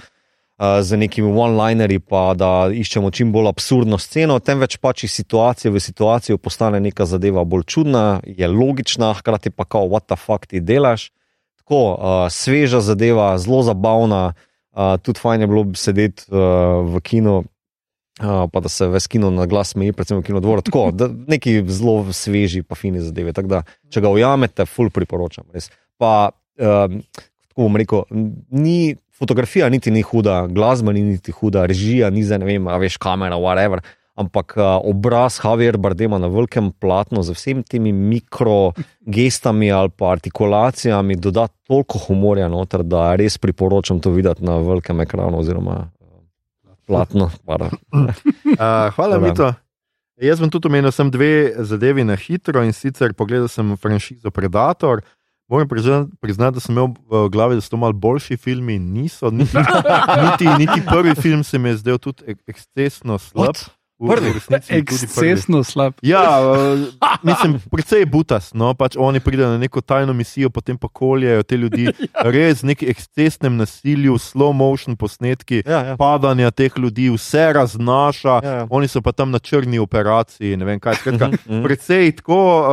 Uh, 0.55 0.79
z 0.79 0.95
nekimi 0.95 1.27
one-linerji, 1.27 1.99
pa 1.99 2.29
da 2.31 2.69
iščemo 2.71 3.09
čim 3.11 3.33
bolj 3.33 3.49
absurdno 3.49 3.97
sceno, 3.99 4.37
temveč 4.39 4.77
pač 4.79 5.03
iz 5.03 5.17
situacije 5.17 5.67
v 5.67 5.81
situacijo 5.83 6.37
postane 6.39 6.79
neka 6.79 7.03
zadeva 7.03 7.43
bolj 7.43 7.65
čudna, 7.67 8.21
je 8.23 8.47
logična, 8.47 9.09
hkrati 9.19 9.51
pa 9.51 9.65
kao, 9.67 9.89
what 9.91 10.07
the 10.07 10.15
fuck 10.15 10.47
ti 10.47 10.61
delaš. 10.63 11.09
Tako 11.59 11.81
uh, 11.91 12.13
sveža 12.31 12.79
zadeva, 12.79 13.33
zelo 13.35 13.65
zabavna, 13.67 14.21
uh, 14.31 14.95
tudi 15.03 15.19
fajn 15.19 15.43
je 15.43 15.51
bilo 15.51 15.65
sedeti 15.75 16.23
uh, 16.31 16.87
v 16.87 17.03
kinu, 17.03 17.41
pa 18.19 18.59
da 18.59 18.69
se 18.69 18.87
ves 18.87 19.07
kino 19.07 19.29
na 19.29 19.45
glas 19.45 19.73
smeji, 19.73 19.93
predvsem 19.93 20.19
v 20.19 20.23
kinodvoru. 20.29 20.61
Tako, 20.61 20.89
da, 20.99 21.09
neki 21.27 21.63
zelo 21.67 22.13
sveži, 22.13 22.63
pa 22.63 22.75
fini 22.75 23.01
zadeve. 23.03 23.33
Tako 23.33 23.47
da, 23.47 23.63
če 23.91 24.01
ga 24.01 24.11
ujamete, 24.11 24.65
full 24.65 24.89
priporočam. 24.89 25.47
Res. 25.53 25.69
Pa, 25.99 26.31
um, 26.59 27.01
tako 27.49 27.67
bom 27.67 27.81
rekel, 27.81 28.05
ni. 28.51 28.95
Fotografija 29.15 29.69
niti 29.71 29.93
ni 29.95 30.01
huda, 30.03 30.41
glasba 30.51 30.91
ni 30.91 30.99
niti 30.99 31.31
huda, 31.31 31.61
režija 31.71 32.09
ni 32.11 32.19
za 32.27 32.35
ne 32.35 32.49
vem, 32.49 32.65
a 32.67 32.75
veš, 32.75 32.97
kamera, 32.99 33.37
whatever. 33.39 33.79
Ampak 34.19 34.57
uh, 34.57 34.65
obraz 34.83 35.37
Javier 35.39 35.77
Bardema 35.79 36.19
na 36.19 36.27
velikem 36.27 36.67
platnu 36.71 37.23
z 37.23 37.31
vsemi 37.31 37.63
temi 37.63 37.93
mikrogestami 37.95 39.71
ali 39.71 39.89
pa 39.95 40.11
artikulacijami 40.11 41.15
doda 41.15 41.47
toliko 41.47 41.99
humorja 42.07 42.49
noter, 42.51 42.83
da 42.83 43.15
res 43.15 43.37
priporočam 43.37 44.03
to 44.03 44.11
videti 44.11 44.43
na 44.43 44.57
velikem 44.59 44.99
ekranu 45.01 45.39
oziroma 45.39 45.85
pardon. 47.45 47.69
Uh, 47.91 48.89
hvala. 48.95 49.19
Mito. 49.19 49.51
Jaz 50.21 50.39
bom 50.39 50.49
tudi 50.49 50.69
omenil 50.69 50.93
sem 50.95 51.09
dve 51.11 51.51
zadevi 51.67 52.05
na 52.07 52.15
hitro 52.15 52.63
in 52.63 52.71
sicer 52.71 53.11
pogledal 53.13 53.49
sem 53.51 53.75
franšizo 53.77 54.31
Predator. 54.31 55.01
Moram 55.51 55.67
priznati, 55.69 56.09
priznati, 56.21 56.55
da 56.55 56.59
sem 56.63 56.73
imel 56.73 56.95
v 57.05 57.27
glavi, 57.29 57.57
da 57.59 57.61
so 57.61 57.75
to 57.75 57.77
malo 57.77 57.93
boljši 57.93 58.37
filmi, 58.37 58.79
niso. 58.79 59.29
Niti, 59.29 59.57
niti, 60.25 60.47
niti 60.57 60.81
prvi 60.87 61.13
film 61.15 61.43
se 61.43 61.59
mi 61.59 61.69
je 61.69 61.77
zdel 61.83 61.99
tudi 62.01 62.23
ek- 62.33 62.41
ekscesno 62.47 63.19
slab. 63.21 63.53
What? 63.53 63.69
Prvi. 63.99 64.31
Ekscesno 64.69 65.63
slab. 65.63 65.93
Ja, 66.01 66.23
uh, 66.41 66.79
mislim, 67.23 67.59
precej 67.71 68.05
butas. 68.05 68.53
No, 68.53 68.73
pač 68.73 68.95
oni 68.97 69.19
pridejo 69.19 69.49
na 69.49 69.57
neko 69.57 69.81
tajno 69.81 70.13
misijo, 70.13 70.49
potem 70.49 70.77
pa 70.77 70.87
koljejo 70.89 71.43
te 71.43 71.57
ljudi, 71.57 71.87
res 72.27 72.63
v 72.63 72.67
neki 72.67 72.87
ekscesnem 72.87 73.55
nasilju, 73.55 74.15
slow 74.15 74.51
motion 74.51 74.95
posnetki, 74.95 75.63
Ja, 75.65 75.79
ja. 75.83 75.95
padanja 75.95 76.51
teh 76.51 76.71
ljudi, 76.75 77.09
vse 77.09 77.53
raznaša, 77.53 78.39
Ja, 78.43 78.51
ja. 78.51 78.67
oni 78.69 78.87
so 78.87 79.01
pa 79.01 79.11
tam 79.11 79.31
na 79.31 79.39
črni 79.39 79.79
operaciji. 79.79 80.57
Ne 80.57 80.65
vem 80.65 80.79
kaj. 80.79 80.95
Skratka, 80.95 81.27
Mhm. 81.45 81.63
precej 81.63 82.11
tako 82.13 82.37
uh, 82.59 82.67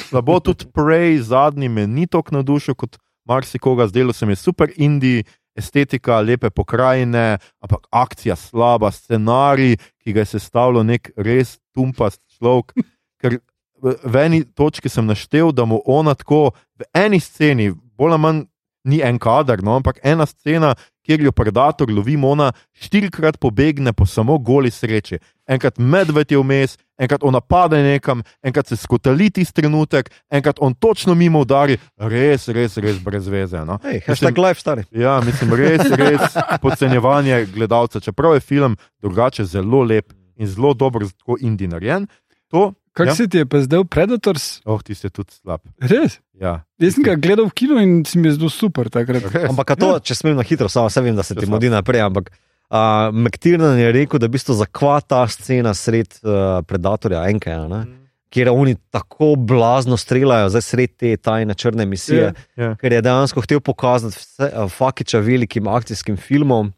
slabo, 0.00 0.40
tudi 0.40 0.66
prej, 0.66 1.18
zadnji 1.20 1.68
me 1.68 1.86
ni 1.86 2.06
tako 2.06 2.34
navdušil 2.34 2.74
kot 2.74 2.96
marsikoga, 3.24 3.86
zdelo 3.86 4.12
se 4.12 4.26
mi 4.26 4.32
je 4.32 4.36
super 4.38 4.68
indij. 4.76 5.22
Estetika, 5.60 6.20
lepe 6.24 6.50
pokrajine, 6.50 7.38
ampak 7.62 7.86
akcija 7.92 8.36
slaba, 8.36 8.90
scenarij, 8.90 9.76
ki 10.00 10.16
ga 10.16 10.24
je 10.24 10.32
sestavljal 10.34 10.86
nek 10.88 11.12
res 11.16 11.58
tumpast 11.76 12.20
človek. 12.38 12.74
Ker 13.20 13.38
v 13.80 14.24
eni 14.24 14.44
točki 14.44 14.90
sem 14.92 15.06
naštel, 15.08 15.52
da 15.52 15.64
mu 15.64 15.80
ona 15.86 16.16
tako 16.16 16.50
v 16.80 16.88
eni 16.96 17.20
sceni, 17.20 17.70
bolj 17.96 18.16
ali 18.16 18.24
manj 18.24 18.46
ni 18.84 19.00
en 19.04 19.18
kader, 19.20 19.62
no, 19.64 19.76
ampak 19.76 20.00
ena 20.04 20.26
scena, 20.26 20.74
kjer 21.06 21.20
jo 21.20 21.32
predator 21.32 21.90
lovi, 21.90 22.16
ona 22.22 22.52
štirikrat 22.72 23.38
pobegne 23.40 23.92
po 23.92 24.06
samo 24.06 24.38
goli 24.38 24.70
sreči. 24.70 25.18
Enkrat 25.46 25.78
medved 25.78 26.32
je 26.32 26.38
vmes, 26.38 26.76
enkrat 26.98 27.24
ona 27.24 27.40
pade 27.40 27.82
nekam, 27.82 28.22
enkrat 28.42 28.68
se 28.68 28.76
skotali 28.76 29.30
tisti 29.30 29.62
trenutek, 29.62 30.10
enkrat 30.30 30.56
on 30.60 30.74
točno 30.74 31.14
mimo 31.14 31.40
udari, 31.40 31.78
res, 31.96 32.48
res, 32.48 32.76
res 32.76 33.00
brez 33.02 33.28
veze. 33.28 33.64
No. 33.66 33.78
Hej, 33.82 34.02
hashtag 34.06 34.38
life, 34.38 34.60
stari. 34.60 34.84
Ja, 34.90 35.20
mislim, 35.26 35.54
res, 35.58 35.86
res 35.90 36.38
podcenjevanje 36.62 37.46
gledalca, 37.54 38.00
čeprav 38.00 38.36
je 38.36 38.40
film 38.40 38.76
drugače 39.02 39.44
zelo 39.44 39.82
lep 39.82 40.12
in 40.36 40.46
zelo 40.46 40.74
dobro, 40.74 41.08
tako 41.18 41.36
indij 41.40 41.68
narejen. 41.68 42.06
To, 42.50 42.72
Kaj 42.96 43.06
ja? 43.06 43.10
ja? 43.10 43.14
se 43.14 43.28
ti 43.30 43.38
je 43.38 43.46
pa 43.46 43.60
zdaj 43.62 43.84
Predators? 43.86 44.58
Oh, 44.66 44.80
ti 44.82 44.96
si 44.98 45.10
tudi 45.10 45.32
slab. 45.36 45.62
Res? 45.78 46.18
Ja. 46.34 46.60
Jaz 46.82 46.96
sem 46.96 47.06
ga 47.06 47.14
gledal 47.14 47.46
v 47.46 47.54
kinu 47.54 47.78
in 47.78 48.00
si 48.08 48.18
mi 48.18 48.30
je 48.30 48.38
zdel 48.38 48.50
super 48.50 48.90
takrat. 48.90 49.28
Res. 49.30 49.46
Ampak 49.52 49.74
a 49.74 49.78
to, 49.78 49.90
če 50.02 50.16
smem 50.18 50.38
na 50.38 50.46
hitro, 50.46 50.70
samo 50.72 50.90
vse 50.90 51.04
vem, 51.04 51.14
da 51.14 51.26
se 51.26 51.36
ti 51.38 51.46
modi 51.50 51.70
naprej. 51.70 52.02
Ampak 52.08 52.32
uh, 52.32 53.14
McTiernan 53.14 53.78
je 53.78 53.92
rekel, 53.94 54.22
da 54.22 54.26
v 54.26 54.34
bistvu 54.34 54.58
zakva 54.58 54.98
ta 55.04 55.22
scena 55.30 55.74
sred 55.76 56.18
uh, 56.24 56.60
predatorja 56.66 57.28
Enkena, 57.30 57.66
ne? 57.70 57.82
kjer 58.30 58.52
oni 58.52 58.76
tako 58.94 59.34
blazno 59.34 59.96
streljajo, 59.98 60.52
zdaj 60.54 60.62
sred 60.62 60.92
te 60.98 61.16
tajne 61.18 61.54
črne 61.58 61.86
misije. 61.86 62.30
Ja. 62.54 62.76
ker 62.78 62.94
je 62.94 63.00
dejansko 63.02 63.42
hotel 63.42 63.62
pokazati 63.62 64.18
vse, 64.18 64.50
uh, 64.50 64.70
Fakiča 64.70 65.18
velikim 65.18 65.66
akcijskim 65.66 66.18
filmom 66.18 66.72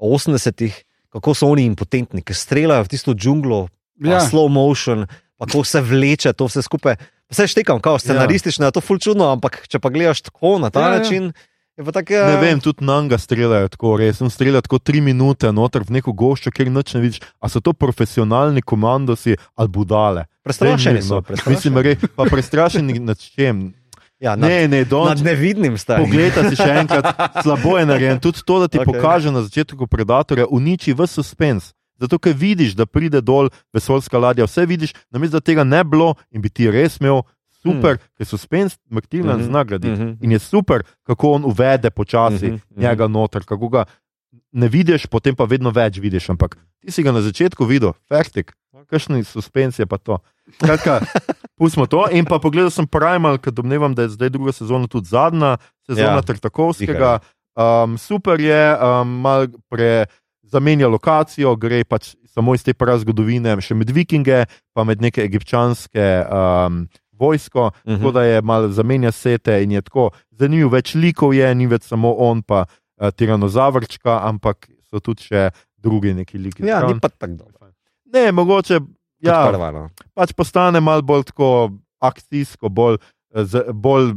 80-ih, 0.00 0.76
kako 1.12 1.34
so 1.34 1.48
oni 1.52 1.66
impotentni, 1.68 2.24
ker 2.24 2.36
streljajo 2.36 2.86
v 2.86 2.92
tisto 2.92 3.14
džunglo, 3.14 3.66
ja. 4.00 4.16
Ja. 4.16 4.22
slow 4.24 4.48
motion, 4.50 5.06
kako 5.44 5.64
se 5.64 5.80
vleče 5.80 6.32
to 6.32 6.48
vse 6.50 6.62
skupaj. 6.62 6.96
Vse 7.30 7.46
štekam, 7.46 7.80
kao 7.80 7.98
scenaristično, 7.98 8.66
je 8.66 8.72
to 8.72 8.80
ful 8.80 8.98
čudno, 8.98 9.30
ampak 9.32 9.64
če 9.68 9.78
pa 9.78 9.90
gledaš 9.90 10.20
tako 10.28 10.58
na 10.58 10.70
ta 10.70 10.80
Ja, 10.80 10.86
ja, 10.88 10.92
ja. 10.92 10.98
način, 10.98 11.32
je 11.76 11.84
pa 11.84 11.92
tako. 11.92 12.12
Ne 12.14 12.36
vem, 12.40 12.60
tudi 12.60 12.84
na 12.84 13.00
njega 13.02 13.18
streljajo 13.18 13.68
tako, 13.68 13.96
res. 13.96 14.20
On 14.20 14.30
strelja 14.30 14.60
tako 14.60 14.78
tri 14.78 15.00
minute 15.00 15.52
noter 15.52 15.82
v 15.82 15.96
neko 15.98 16.12
goščo, 16.12 16.52
kjer 16.54 16.70
nič 16.70 16.94
ne 16.94 17.00
vidiš. 17.00 17.22
A 17.40 17.48
so 17.48 17.60
to 17.60 17.72
profesionalni 17.72 18.62
komandosi 18.62 19.36
ali 19.54 19.68
budale? 19.68 20.26
Prestrašeni 20.44 21.02
so. 21.02 21.22
mirno. 21.28 21.42
Mislim, 21.46 21.78
re, 21.78 21.96
pa 22.16 22.28
prestrašeni 22.30 22.98
nad 23.08 23.18
čem? 23.18 23.72
ja, 24.24 24.36
nad, 24.36 24.50
Ne, 24.50 24.68
ne, 24.68 24.78
nad 24.78 24.88
don. 24.88 25.18
nevidnim 25.24 25.78
starim. 25.78 26.06
Poglej 26.06 26.32
si 26.32 26.56
še 26.56 26.70
enkrat, 26.80 27.10
slabo 27.42 27.76
je 27.78 27.86
narejen. 27.86 28.20
Tudi 28.20 28.44
to, 28.46 28.60
da 28.62 28.68
ti 28.68 28.78
okay. 28.80 28.88
pokaže 28.88 29.32
na 29.34 29.42
začetku 29.44 29.86
predatorja, 29.86 30.46
uniči 30.48 30.94
vse 30.96 31.20
suspens. 31.20 31.72
Zato, 32.04 32.18
ker 32.18 32.36
vidiš, 32.36 32.76
da 32.76 32.86
pride 32.86 33.20
dol 33.20 33.48
vesoljska 33.72 34.18
ladja, 34.18 34.44
vse 34.44 34.66
vidiš, 34.66 34.92
namesto 35.10 35.40
da 35.40 35.44
tega 35.44 35.64
ne 35.64 35.80
bilo 35.84 36.14
in 36.30 36.40
bi 36.40 36.48
ti 36.48 36.68
res 36.70 37.00
imel 37.00 37.22
super, 37.64 37.96
hmm. 37.96 38.12
ker 38.14 38.26
suspens 38.26 38.76
Martina 38.88 39.32
Mhm, 39.32 39.40
hmm. 39.40 39.48
zna 39.48 39.64
graditi. 39.64 39.92
mhm. 39.92 40.02
Hmm. 40.04 40.18
In 40.20 40.32
je 40.32 40.38
super, 40.38 40.82
kako 41.02 41.32
on 41.32 41.44
uvede 41.44 41.90
počasi 41.90 42.46
Mhm, 42.46 42.54
hmm. 42.54 42.76
njega 42.76 43.08
noter, 43.08 43.42
kako 43.42 43.68
ga 43.68 43.84
ne 44.52 44.68
vidiš, 44.68 45.06
potem 45.06 45.34
pa 45.34 45.44
vedno 45.44 45.70
več 45.70 45.98
vidiš. 45.98 46.28
Ampak 46.30 46.54
ti 46.80 46.92
si 46.92 47.02
ga 47.02 47.12
na 47.12 47.20
začetku 47.20 47.64
videl, 47.64 47.92
fertik, 48.08 48.52
kakšni 48.86 49.24
suspens 49.24 49.78
je 49.78 49.86
pa 49.86 49.96
to. 49.96 50.18
Skratka, 50.54 51.00
pustimo 51.58 51.86
to. 51.86 52.04
In 52.10 52.24
pa 52.24 52.36
pogledal 52.38 52.70
sem 52.70 52.84
Primal, 52.86 53.38
ker 53.38 53.52
domnevam, 53.52 53.94
da 53.94 54.02
je 54.02 54.12
zdaj 54.12 54.28
druga 54.28 54.52
sezona 54.52 54.86
tudi 54.86 55.08
zadnja 55.08 55.56
sezona 55.86 56.20
ja, 56.20 56.22
Tartakovskega. 56.22 57.18
Um, 57.54 57.94
super 57.96 58.40
je, 58.40 58.62
um, 58.76 59.08
malo 59.22 59.46
pre. 59.70 60.06
Zamenja 60.54 60.88
lokacijo, 60.88 61.56
gre 61.60 61.82
pač 61.84 62.14
samo 62.30 62.54
iz 62.54 62.64
te 62.66 62.74
prazgodovine, 62.74 63.56
še 63.62 63.76
med 63.78 63.90
vikinge, 63.94 64.44
pa 64.74 64.86
med 64.86 65.02
neke 65.02 65.22
egipčanske 65.24 66.06
um, 66.24 66.84
vojsko, 67.18 67.68
uh 67.70 67.74
-huh. 67.74 67.98
tako 67.98 68.12
da 68.14 68.24
je 68.24 68.42
malo 68.42 68.68
zamenja 68.68 69.12
sete 69.12 69.62
in 69.62 69.72
je 69.72 69.82
tako 69.82 70.10
zanimivo. 70.30 70.70
Več 70.70 70.94
likov 70.94 71.34
je, 71.34 71.54
ni 71.54 71.66
več 71.66 71.82
samo 71.82 72.14
on, 72.18 72.42
pa 72.42 72.64
uh, 72.66 73.10
tiranozavrčka, 73.10 74.20
ampak 74.28 74.68
so 74.90 75.00
tudi 75.00 75.22
še 75.30 75.50
drugi 75.76 76.14
neki 76.14 76.38
liki. 76.38 76.66
Ja, 76.66 76.86
ni 76.86 77.00
pa 77.00 77.08
tako 77.08 77.32
dobro. 77.32 77.70
Ne, 78.14 78.32
mogoče 78.32 78.80
Ja, 79.24 79.40
prva, 79.48 79.88
pač 80.16 80.34
postane 80.36 80.82
malo 80.84 81.04
bolj 81.06 81.28
tako 81.30 81.48
akcijsko, 82.04 82.68
bolj, 82.68 83.00
eh, 83.34 83.44
z, 83.48 83.64
bolj 83.72 84.14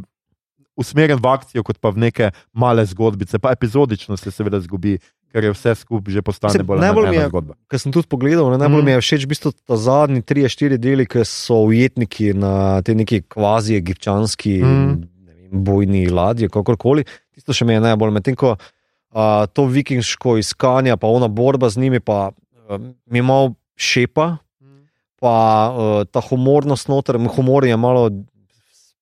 usmerjen 0.78 1.22
v 1.22 1.30
akcijo, 1.32 1.64
kot 1.66 1.80
pa 1.82 1.90
v 1.94 2.08
neke 2.08 2.32
male 2.54 2.86
zgodbice. 2.86 3.40
Pa 3.42 3.56
epizodično 3.56 4.18
se 4.18 4.32
seveda 4.32 4.60
zgubi, 4.62 4.98
ker 5.38 5.44
je 5.44 5.54
vse 5.54 5.76
skupaj 5.78 6.10
že 6.10 6.22
Mislim, 6.50 6.66
bolj 6.66 6.82
je- 7.14 7.30
zgodba. 7.30 7.54
Ker 7.70 7.78
sem 7.78 7.92
tudi 7.92 8.08
pogledal, 8.08 8.50
ne, 8.50 8.58
najbolj 8.58 8.82
Mhm. 8.82 8.86
mi 8.86 8.92
je 8.92 8.98
všeč 9.00 9.22
v 9.22 9.30
bistvu 9.30 9.50
ta 9.62 9.78
zadnji 9.78 10.22
tri, 10.24 10.42
štiri 10.44 10.78
deli, 10.78 11.06
ki 11.06 11.22
so 11.22 11.62
ujetniki 11.64 12.34
na 12.34 12.82
te 12.82 12.92
neki 12.92 13.22
kvazi 13.24 13.78
egipčanski 13.78 14.58
Mhm. 14.58 14.90
ne 15.22 15.34
vem, 15.36 15.64
bojni 15.64 16.10
ladji, 16.10 16.50
kakorkoli. 16.50 17.06
Tisto 17.32 17.54
še 17.54 17.62
mi 17.64 17.74
je 17.74 17.86
najbolj, 17.86 18.12
medtem 18.12 18.34
ko 18.34 18.58
a, 19.10 19.46
to 19.48 19.66
vikingsko 19.66 20.38
iskanje, 20.38 20.98
pa 20.98 21.08
ona 21.08 21.28
borba 21.28 21.70
z 21.70 21.78
njimi, 21.78 22.00
pa 22.00 22.34
a, 22.68 22.78
mi 23.06 23.22
malo 23.22 23.54
šepa, 23.76 24.38
pa 25.16 25.34
a, 25.70 26.06
ta 26.06 26.20
humornost 26.20 26.88
noter, 26.88 27.16
humor 27.30 27.62
je 27.64 27.78
malo. 27.78 28.10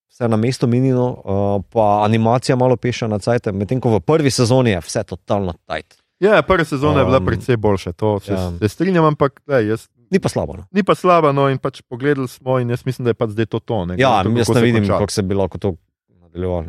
Vse 0.07 0.29
na 0.29 0.37
mestu 0.37 0.63
minilo, 0.63 1.11
uh, 1.17 1.59
pa 1.69 2.05
animacija 2.05 2.55
malo 2.55 2.77
peša 2.77 3.07
na 3.07 3.19
cajt, 3.19 3.51
medtem 3.51 3.81
ko 3.81 3.89
v 3.89 3.99
prvi 3.99 4.31
sezoni 4.31 4.71
je 4.71 4.79
vse 4.79 5.03
totalno 5.03 5.51
tajt. 5.67 5.97
Ja, 6.19 6.41
prva 6.41 6.63
sezona 6.63 6.99
je 6.99 7.05
bila 7.05 7.17
Um, 7.17 7.25
precej 7.25 7.57
boljša, 7.57 7.91
to 7.91 8.19
se, 8.19 8.31
ja. 8.31 8.51
se 8.59 8.69
strinjam, 8.69 9.05
ampak 9.05 9.41
lej, 9.47 9.67
jaz, 9.67 9.87
Ni 10.05 10.19
pa 10.19 10.29
slabo. 10.29 10.53
No? 10.53 10.63
ni 10.71 10.83
pa 10.83 10.95
slaba. 10.95 11.31
No, 11.31 11.49
in 11.49 11.57
pač 11.57 11.81
pogledali 11.81 12.27
smo, 12.27 12.59
in 12.59 12.69
jaz 12.69 12.85
mislim, 12.85 13.03
da 13.03 13.09
je 13.09 13.13
pač 13.15 13.29
zdaj 13.29 13.45
to 13.45 13.59
to. 13.59 13.85
Ne, 13.85 13.95
Ja, 13.97 14.21
kako- 14.21 14.37
jaz 14.37 14.49
ne 14.49 14.61
vidim, 14.61 14.87
kako 14.87 15.11
se 15.11 15.21
bi 15.21 15.33
lahko 15.33 15.57
to 15.57 15.75
nadaljevalo. 16.21 16.65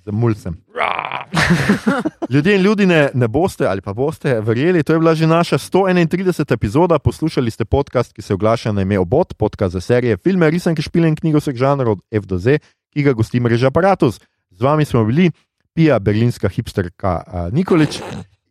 Za 0.00 0.12
mulcem. 0.12 0.56
Ljudje 2.30 2.56
in 2.56 2.62
ljudje 2.62 2.86
ne 3.14 3.28
boste 3.28 3.66
ali 3.66 3.80
pa 3.80 3.92
boste 3.92 4.40
verjeli, 4.40 4.82
to 4.82 4.92
je 4.92 4.98
bila 4.98 5.14
že 5.14 5.26
naša 5.26 5.58
131. 5.58 6.24
epizoda. 6.48 6.98
Poslušali 6.98 7.50
ste 7.50 7.64
podcast, 7.64 8.12
ki 8.12 8.22
se 8.22 8.34
oglaša 8.34 8.72
na 8.72 8.82
ime 8.82 8.98
Obot, 8.98 9.34
podcast 9.34 9.72
za 9.72 9.80
serije, 9.80 10.16
filme, 10.16 10.50
risanke, 10.50 10.82
špile 10.82 11.08
in 11.08 11.16
knjigo 11.16 11.38
vseh 11.38 11.54
žanrov 11.54 11.92
od 11.92 12.00
F 12.10 12.24
do 12.24 12.38
Z, 12.38 12.58
ki 12.90 13.02
ga 13.02 13.12
gosti 13.12 13.40
mreža 13.40 13.66
Apparatus. 13.66 14.20
Z 14.50 14.62
vami 14.62 14.84
smo 14.84 15.04
bili 15.04 15.30
Pija, 15.74 15.98
berlinska 15.98 16.48
hipsterka 16.48 17.22
uh, 17.26 17.52
Nikolič, 17.54 18.00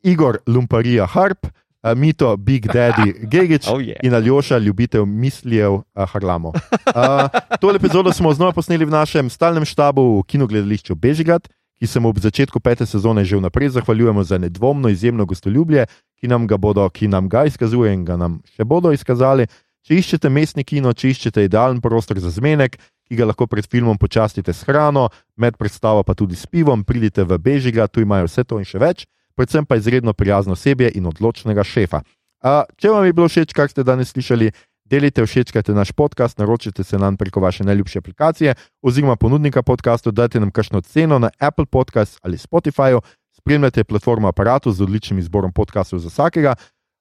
Igor 0.04 0.40
Lumparija 0.48 1.06
Harp, 1.06 1.46
uh, 1.46 1.94
Mito 1.96 2.38
Big 2.38 2.68
Daddy 2.68 3.14
Gegič 3.32 3.68
Oh, 3.68 3.80
yeah. 3.82 4.00
in 4.04 4.14
Aljoša, 4.14 4.58
ljubitev 4.58 5.06
mislijev 5.06 5.74
uh, 5.74 5.84
Harlamo. 5.96 6.50
Uh, 6.50 7.30
tole 7.62 7.76
epizodo 7.76 8.14
smo 8.14 8.34
znova 8.34 8.52
posneli 8.52 8.86
v 8.86 8.92
našem 8.96 9.30
stalnem 9.30 9.66
štabu 9.66 10.20
v 10.20 10.24
kinogledališču 10.24 10.96
Bežigrad, 10.96 11.48
ki 11.80 11.88
se 11.88 12.00
mu 12.00 12.10
ob 12.10 12.20
začetku 12.20 12.60
pete 12.60 12.86
sezone 12.86 13.24
že 13.26 13.38
vnaprej 13.38 13.70
zahvaljujemo 13.70 14.24
za 14.24 14.38
nedvomno 14.38 14.90
izjemno 14.90 15.26
gostoljubje, 15.26 15.86
ki 16.20 16.28
nam 16.28 16.48
ga 16.48 16.58
bodo, 16.58 16.90
ki 16.90 17.08
nam 17.08 17.30
ga 17.30 17.46
izkazuje 17.46 17.94
in 17.94 18.06
ga 18.06 18.18
nam 18.20 18.42
še 18.56 18.64
bodo 18.68 18.92
izkazali. 18.92 19.48
Če 19.88 19.96
iščete 19.96 20.30
mestni 20.30 20.64
kino, 20.68 20.92
če 20.94 21.10
iščete 21.10 21.44
idealen 21.48 21.80
prostor 21.82 22.20
za 22.20 22.30
zmenek, 22.30 22.76
ki 23.10 23.18
ga 23.18 23.26
lahko 23.26 23.48
pred 23.50 23.66
filmom 23.66 23.98
počastite 23.98 24.54
s 24.54 24.64
hrano, 24.64 25.10
med 25.36 25.58
predstavo 25.58 26.04
pa 26.06 26.14
tudi 26.14 26.38
s 26.38 26.46
pivom, 26.46 26.86
pridite 26.86 27.26
v 27.26 27.42
Bežiga, 27.42 27.90
tu 27.90 28.02
imajo 28.06 28.30
vse 28.30 28.46
to 28.46 28.62
in 28.62 28.68
še 28.70 28.80
več, 28.80 29.06
predvsem 29.34 29.66
pa 29.66 29.80
izredno 29.82 30.14
prijazno 30.14 30.54
osebje 30.54 30.92
in 30.94 31.10
odločnega 31.10 31.66
šefa. 31.66 32.04
A, 32.46 32.64
če 32.78 32.94
vam 32.94 33.04
je 33.04 33.16
bilo 33.18 33.28
všeč, 33.28 33.52
kar 33.58 33.68
ste 33.68 33.84
danes 33.84 34.14
slišali, 34.14 34.54
delite, 34.90 35.26
všečkajte 35.26 35.74
naš 35.74 35.92
podcast, 35.92 36.38
naročite 36.38 36.84
se 36.84 36.98
nam 36.98 37.18
preko 37.18 37.42
vaše 37.42 37.64
najljubše 37.64 38.00
aplikacije 38.00 38.56
oziroma 38.82 39.16
ponudnika 39.16 39.62
podcastov, 39.62 40.14
dajte 40.14 40.40
nam 40.40 40.52
kakšno 40.52 40.82
ceno 40.82 41.20
na 41.20 41.30
Apple 41.40 41.66
Podcast 41.66 42.20
ali 42.22 42.38
Spotify, 42.38 43.00
spremljate 43.38 43.84
platformo 43.84 44.28
aparatu 44.28 44.72
z 44.72 44.84
odličnim 44.84 45.20
izborom 45.20 45.54
podcastov 45.54 46.00
za 46.00 46.10
vsakega. 46.10 46.56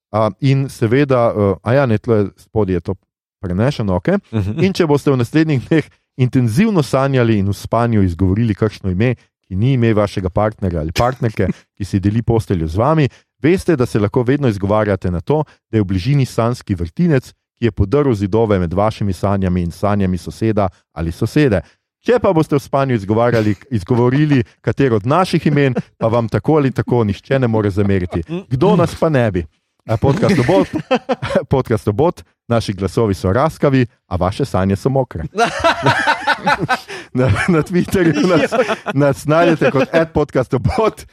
Uh, 0.08 0.32
in 0.40 0.68
seveda, 0.72 1.32
uh, 1.32 1.56
a 1.62 1.72
ja, 1.72 1.86
ne 1.86 1.98
tle 1.98 2.30
spodaj 2.36 2.74
je 2.74 2.80
to 2.80 2.94
prenešeno, 3.40 3.96
ok. 3.96 4.08
Mhm. 4.32 4.64
In 4.64 4.72
če 4.72 4.86
boste 4.86 5.10
v 5.10 5.20
naslednjih 5.22 5.68
dneh 5.68 5.90
intenzivno 6.18 6.82
sanjali 6.82 7.38
in 7.38 7.48
v 7.48 7.54
spanju 7.54 8.02
izgovorili 8.02 8.54
kakšno 8.54 8.90
ime, 8.90 9.14
ki 9.48 9.56
ni 9.56 9.72
ime 9.72 9.94
vašega 9.94 10.28
partnerja 10.28 10.80
ali 10.80 10.92
partnerke, 10.92 11.48
ki 11.76 11.84
si 11.84 12.00
deli 12.00 12.22
posteljo 12.22 12.68
z 12.68 12.76
vami, 12.76 13.08
Veste, 13.42 13.76
da 13.76 13.86
se 13.86 13.98
lahko 13.98 14.22
vedno 14.22 14.48
izgovarjate 14.48 15.10
na 15.10 15.20
to, 15.20 15.44
da 15.70 15.78
je 15.78 15.82
v 15.82 15.84
bližini 15.84 16.26
sanski 16.26 16.74
vrtinec, 16.74 17.32
ki 17.58 17.64
je 17.64 17.72
podrl 17.72 18.12
zidove 18.14 18.58
med 18.58 18.72
vašimi 18.74 19.12
sanjami 19.12 19.62
in 19.62 19.70
sanjami 19.70 20.18
soseda 20.18 20.68
ali 20.92 21.12
sosede. 21.12 21.60
Če 22.06 22.18
pa 22.22 22.32
boste 22.32 22.56
v 22.56 22.62
spanju 22.62 22.98
izgovorili 23.70 24.44
katero 24.60 24.96
od 24.96 25.06
naših 25.06 25.46
imen, 25.46 25.74
pa 25.98 26.06
vam 26.06 26.28
tako 26.28 26.56
ali 26.56 26.70
tako 26.70 27.04
nišče 27.04 27.38
ne 27.38 27.46
more 27.46 27.70
zameriti. 27.70 28.22
Kdo 28.48 28.76
nas 28.76 28.94
pa 28.94 29.08
ne 29.08 29.30
bi? 29.30 29.44
Podcast 29.96 30.38
obot, 30.44 30.68
podcast 31.50 31.88
obot, 31.88 32.24
naši 32.48 32.72
glasovi 32.72 33.14
so 33.14 33.32
raskavi, 33.32 33.86
a 34.06 34.16
vaše 34.16 34.44
sanje 34.44 34.76
so 34.76 34.88
mokre. 34.88 35.24
Na, 37.12 37.32
na 37.48 37.62
Twitterju 37.62 38.26
nas, 38.26 38.50
nas 38.94 39.26
najdete 39.26 39.70
kot 39.70 39.94
ad 39.94 40.12
podcast 40.12 40.54
obot, 40.54 41.06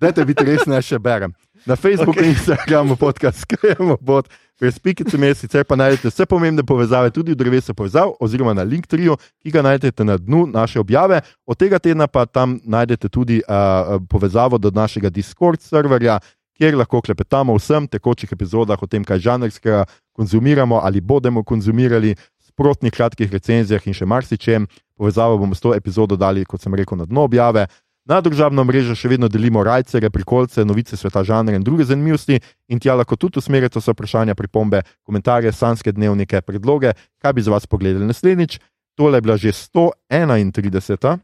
dajte 0.00 0.24
biti 0.24 0.44
res 0.44 0.64
ne 0.66 0.78
še 0.82 0.98
berem. 0.98 1.34
Na 1.66 1.76
Facebooku 1.76 2.20
okay. 2.20 2.24
in 2.24 2.30
Instagramu 2.30 2.96
podcast 2.96 3.40
skrijemo 3.40 3.96
bot, 4.00 4.28
brez 4.60 4.78
pikice 4.78 5.18
mesec, 5.18 5.40
sicer 5.50 5.64
pa 5.64 5.76
najdete 5.76 6.08
vse 6.08 6.26
pomembne 6.26 6.64
povezave, 6.64 7.10
tudi 7.10 7.32
v 7.32 7.36
drevesu 7.36 7.74
povezav, 7.74 8.14
oziroma 8.20 8.54
na 8.56 8.62
link 8.62 8.86
trio, 8.86 9.16
ki 9.42 9.52
ga 9.52 9.62
najdete 9.62 10.04
na 10.04 10.16
dnu 10.16 10.46
naše 10.46 10.80
objave. 10.80 11.20
Od 11.46 11.58
tega 11.58 11.78
tedna 11.78 12.06
pa 12.06 12.24
tam 12.26 12.56
najdete 12.64 13.08
tudi 13.08 13.42
uh, 13.44 14.00
povezavo 14.08 14.58
do 14.58 14.70
našega 14.70 15.10
Discord 15.10 15.60
serverja, 15.60 16.20
kjer 16.60 16.76
lahko 16.76 17.00
klepetamo 17.00 17.54
o 17.56 17.58
vsem 17.58 17.88
tekočih 17.88 18.32
epizodah, 18.36 18.76
o 18.76 18.86
tem, 18.86 19.04
kaj 19.04 19.22
žanrskega 19.24 19.86
konzumiramo 20.12 20.82
ali 20.84 21.00
bomo 21.00 21.40
konzumirali, 21.44 22.12
sprotnih 22.44 22.92
kratkih 22.92 23.32
recenzijah 23.32 23.86
in 23.88 23.96
še 23.96 24.04
marsičem. 24.04 24.66
Povezavo 25.00 25.38
bomo 25.40 25.56
s 25.56 25.64
to 25.64 25.72
epizodo 25.72 26.18
dali, 26.20 26.44
kot 26.44 26.60
sem 26.60 26.74
rekel, 26.76 27.00
na 27.00 27.08
dno 27.08 27.24
objave. 27.24 27.64
Na 28.04 28.18
družabno 28.20 28.64
mrežo 28.68 28.96
še 28.96 29.08
vedno 29.08 29.28
delimo 29.32 29.62
rajce, 29.64 30.02
prikolce, 30.12 30.64
novice 30.64 30.96
sveta 30.96 31.22
žanra 31.24 31.56
in 31.56 31.64
druge 31.64 31.86
zanimivosti, 31.88 32.40
in 32.68 32.80
tja 32.80 32.96
lahko 32.98 33.16
tudi 33.16 33.40
usmerite 33.40 33.80
vse 33.80 33.94
vprašanja, 33.94 34.36
pripombe, 34.36 34.82
komentarje, 35.06 35.52
sanske 35.56 35.92
dnevnike, 35.96 36.42
predloge, 36.44 36.92
kaj 37.22 37.32
bi 37.32 37.44
za 37.46 37.54
vas 37.54 37.68
pogledali 37.70 38.08
naslednjič. 38.08 38.58
Tole 38.98 39.16
je 39.16 39.24
bila 39.24 39.36
že 39.40 39.52
131. 39.56 41.20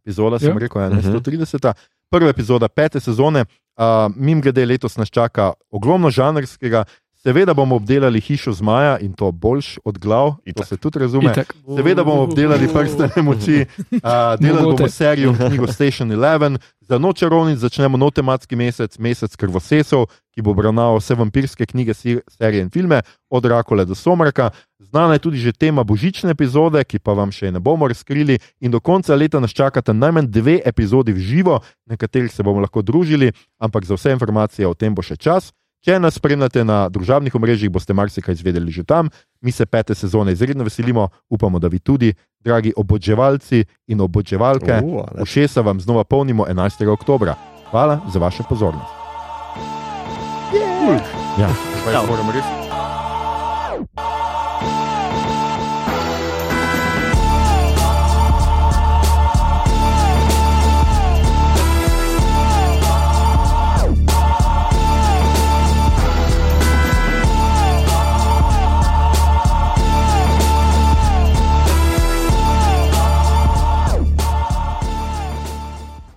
epizoda, 0.00 0.38
sem 0.38 0.54
ja. 0.54 0.58
rekel, 0.58 0.82
130. 0.82 1.70
Prva 2.10 2.30
epizoda 2.30 2.68
pete 2.68 3.00
sezone. 3.00 3.44
Uh, 3.78 4.10
Mim 4.16 4.40
grede 4.40 4.64
letos 4.66 4.96
nas 4.96 5.08
čaka 5.08 5.52
ogromno 5.70 6.10
žanrskega, 6.10 6.84
Seveda 7.28 7.54
bomo 7.54 7.76
obdelali 7.76 8.20
hišo 8.20 8.52
zmaja 8.52 8.98
in 8.98 9.12
to 9.12 9.32
boljš 9.32 9.78
od 9.84 9.98
glav, 9.98 10.34
in 10.44 10.54
to 10.54 10.64
se 10.64 10.76
tudi 10.76 10.98
razume. 10.98 11.32
Itak. 11.32 11.54
Seveda 11.76 12.04
bomo 12.04 12.22
obdelali 12.22 12.68
prstane 12.72 13.22
moči, 13.22 13.66
uh, 13.78 13.98
delali 14.40 14.72
bomo 14.76 14.88
serijo 14.88 15.34
knjigo 15.34 15.66
Station 15.66 16.08
11. 16.08 16.58
Za 16.80 16.98
noč 16.98 17.18
čarovnic 17.18 17.58
začnemo 17.58 18.00
nov 18.00 18.14
tematski 18.16 18.56
mesec, 18.56 18.96
mesec 18.98 19.36
krvosesov, 19.36 20.06
ki 20.32 20.42
bo 20.42 20.54
obravnaval 20.56 20.96
vse 20.96 21.18
vampirske 21.20 21.66
knjige, 21.66 21.94
serije 22.32 22.64
in 22.64 22.70
filme, 22.70 23.02
od 23.30 23.44
Rakole 23.44 23.84
do 23.84 23.94
Somraka. 23.94 24.50
Znana 24.80 25.12
je 25.12 25.24
tudi 25.28 25.36
že 25.36 25.52
tema 25.52 25.84
božične 25.84 26.32
epizode, 26.32 26.80
ki 26.84 26.98
pa 26.98 27.12
vam 27.12 27.28
še 27.28 27.52
ne 27.52 27.60
bomo 27.60 27.92
razkrili, 27.92 28.38
in 28.60 28.72
do 28.72 28.80
konca 28.80 29.12
leta 29.14 29.36
nas 29.40 29.52
čakata 29.52 29.92
najmanj 29.92 30.32
dve 30.32 30.60
epizodi 30.64 31.12
v 31.12 31.20
živo, 31.20 31.60
na 31.84 32.00
katerih 32.00 32.32
se 32.32 32.42
bomo 32.42 32.64
lahko 32.64 32.80
družili, 32.82 33.32
ampak 33.60 33.84
za 33.84 34.00
vse 34.00 34.16
informacije 34.16 34.64
o 34.64 34.72
tem 34.72 34.94
bo 34.94 35.04
še 35.04 35.20
čas. 35.20 35.52
Če 35.84 35.98
nas 36.02 36.18
spremljate 36.18 36.64
na 36.66 36.88
družabnih 36.90 37.34
omrežjih, 37.34 37.70
boste 37.70 37.94
marsikaj 37.94 38.34
izvedeli 38.34 38.72
že 38.74 38.84
tam. 38.84 39.10
Mi 39.40 39.52
se 39.52 39.66
pete 39.66 39.94
sezone 39.94 40.32
izredno 40.32 40.66
veselimo, 40.66 41.08
upamo, 41.30 41.58
da 41.58 41.68
vi 41.68 41.78
tudi, 41.78 42.14
dragi 42.44 42.72
obodževalci 42.76 43.64
in 43.88 44.00
obodževalke. 44.00 44.80
Ušesa 45.22 45.62
vam 45.62 45.80
znova 45.80 46.04
polnimo 46.04 46.46
11. 46.50 46.86
oktober. 46.92 47.34
Hvala 47.70 48.00
za 48.12 48.18
vašo 48.18 48.42
pozornost. 48.48 48.90
Yeah. 50.52 51.02
Ja, 51.38 51.50
zdaj 51.82 52.06
moramo 52.08 52.32
res. 52.32 52.67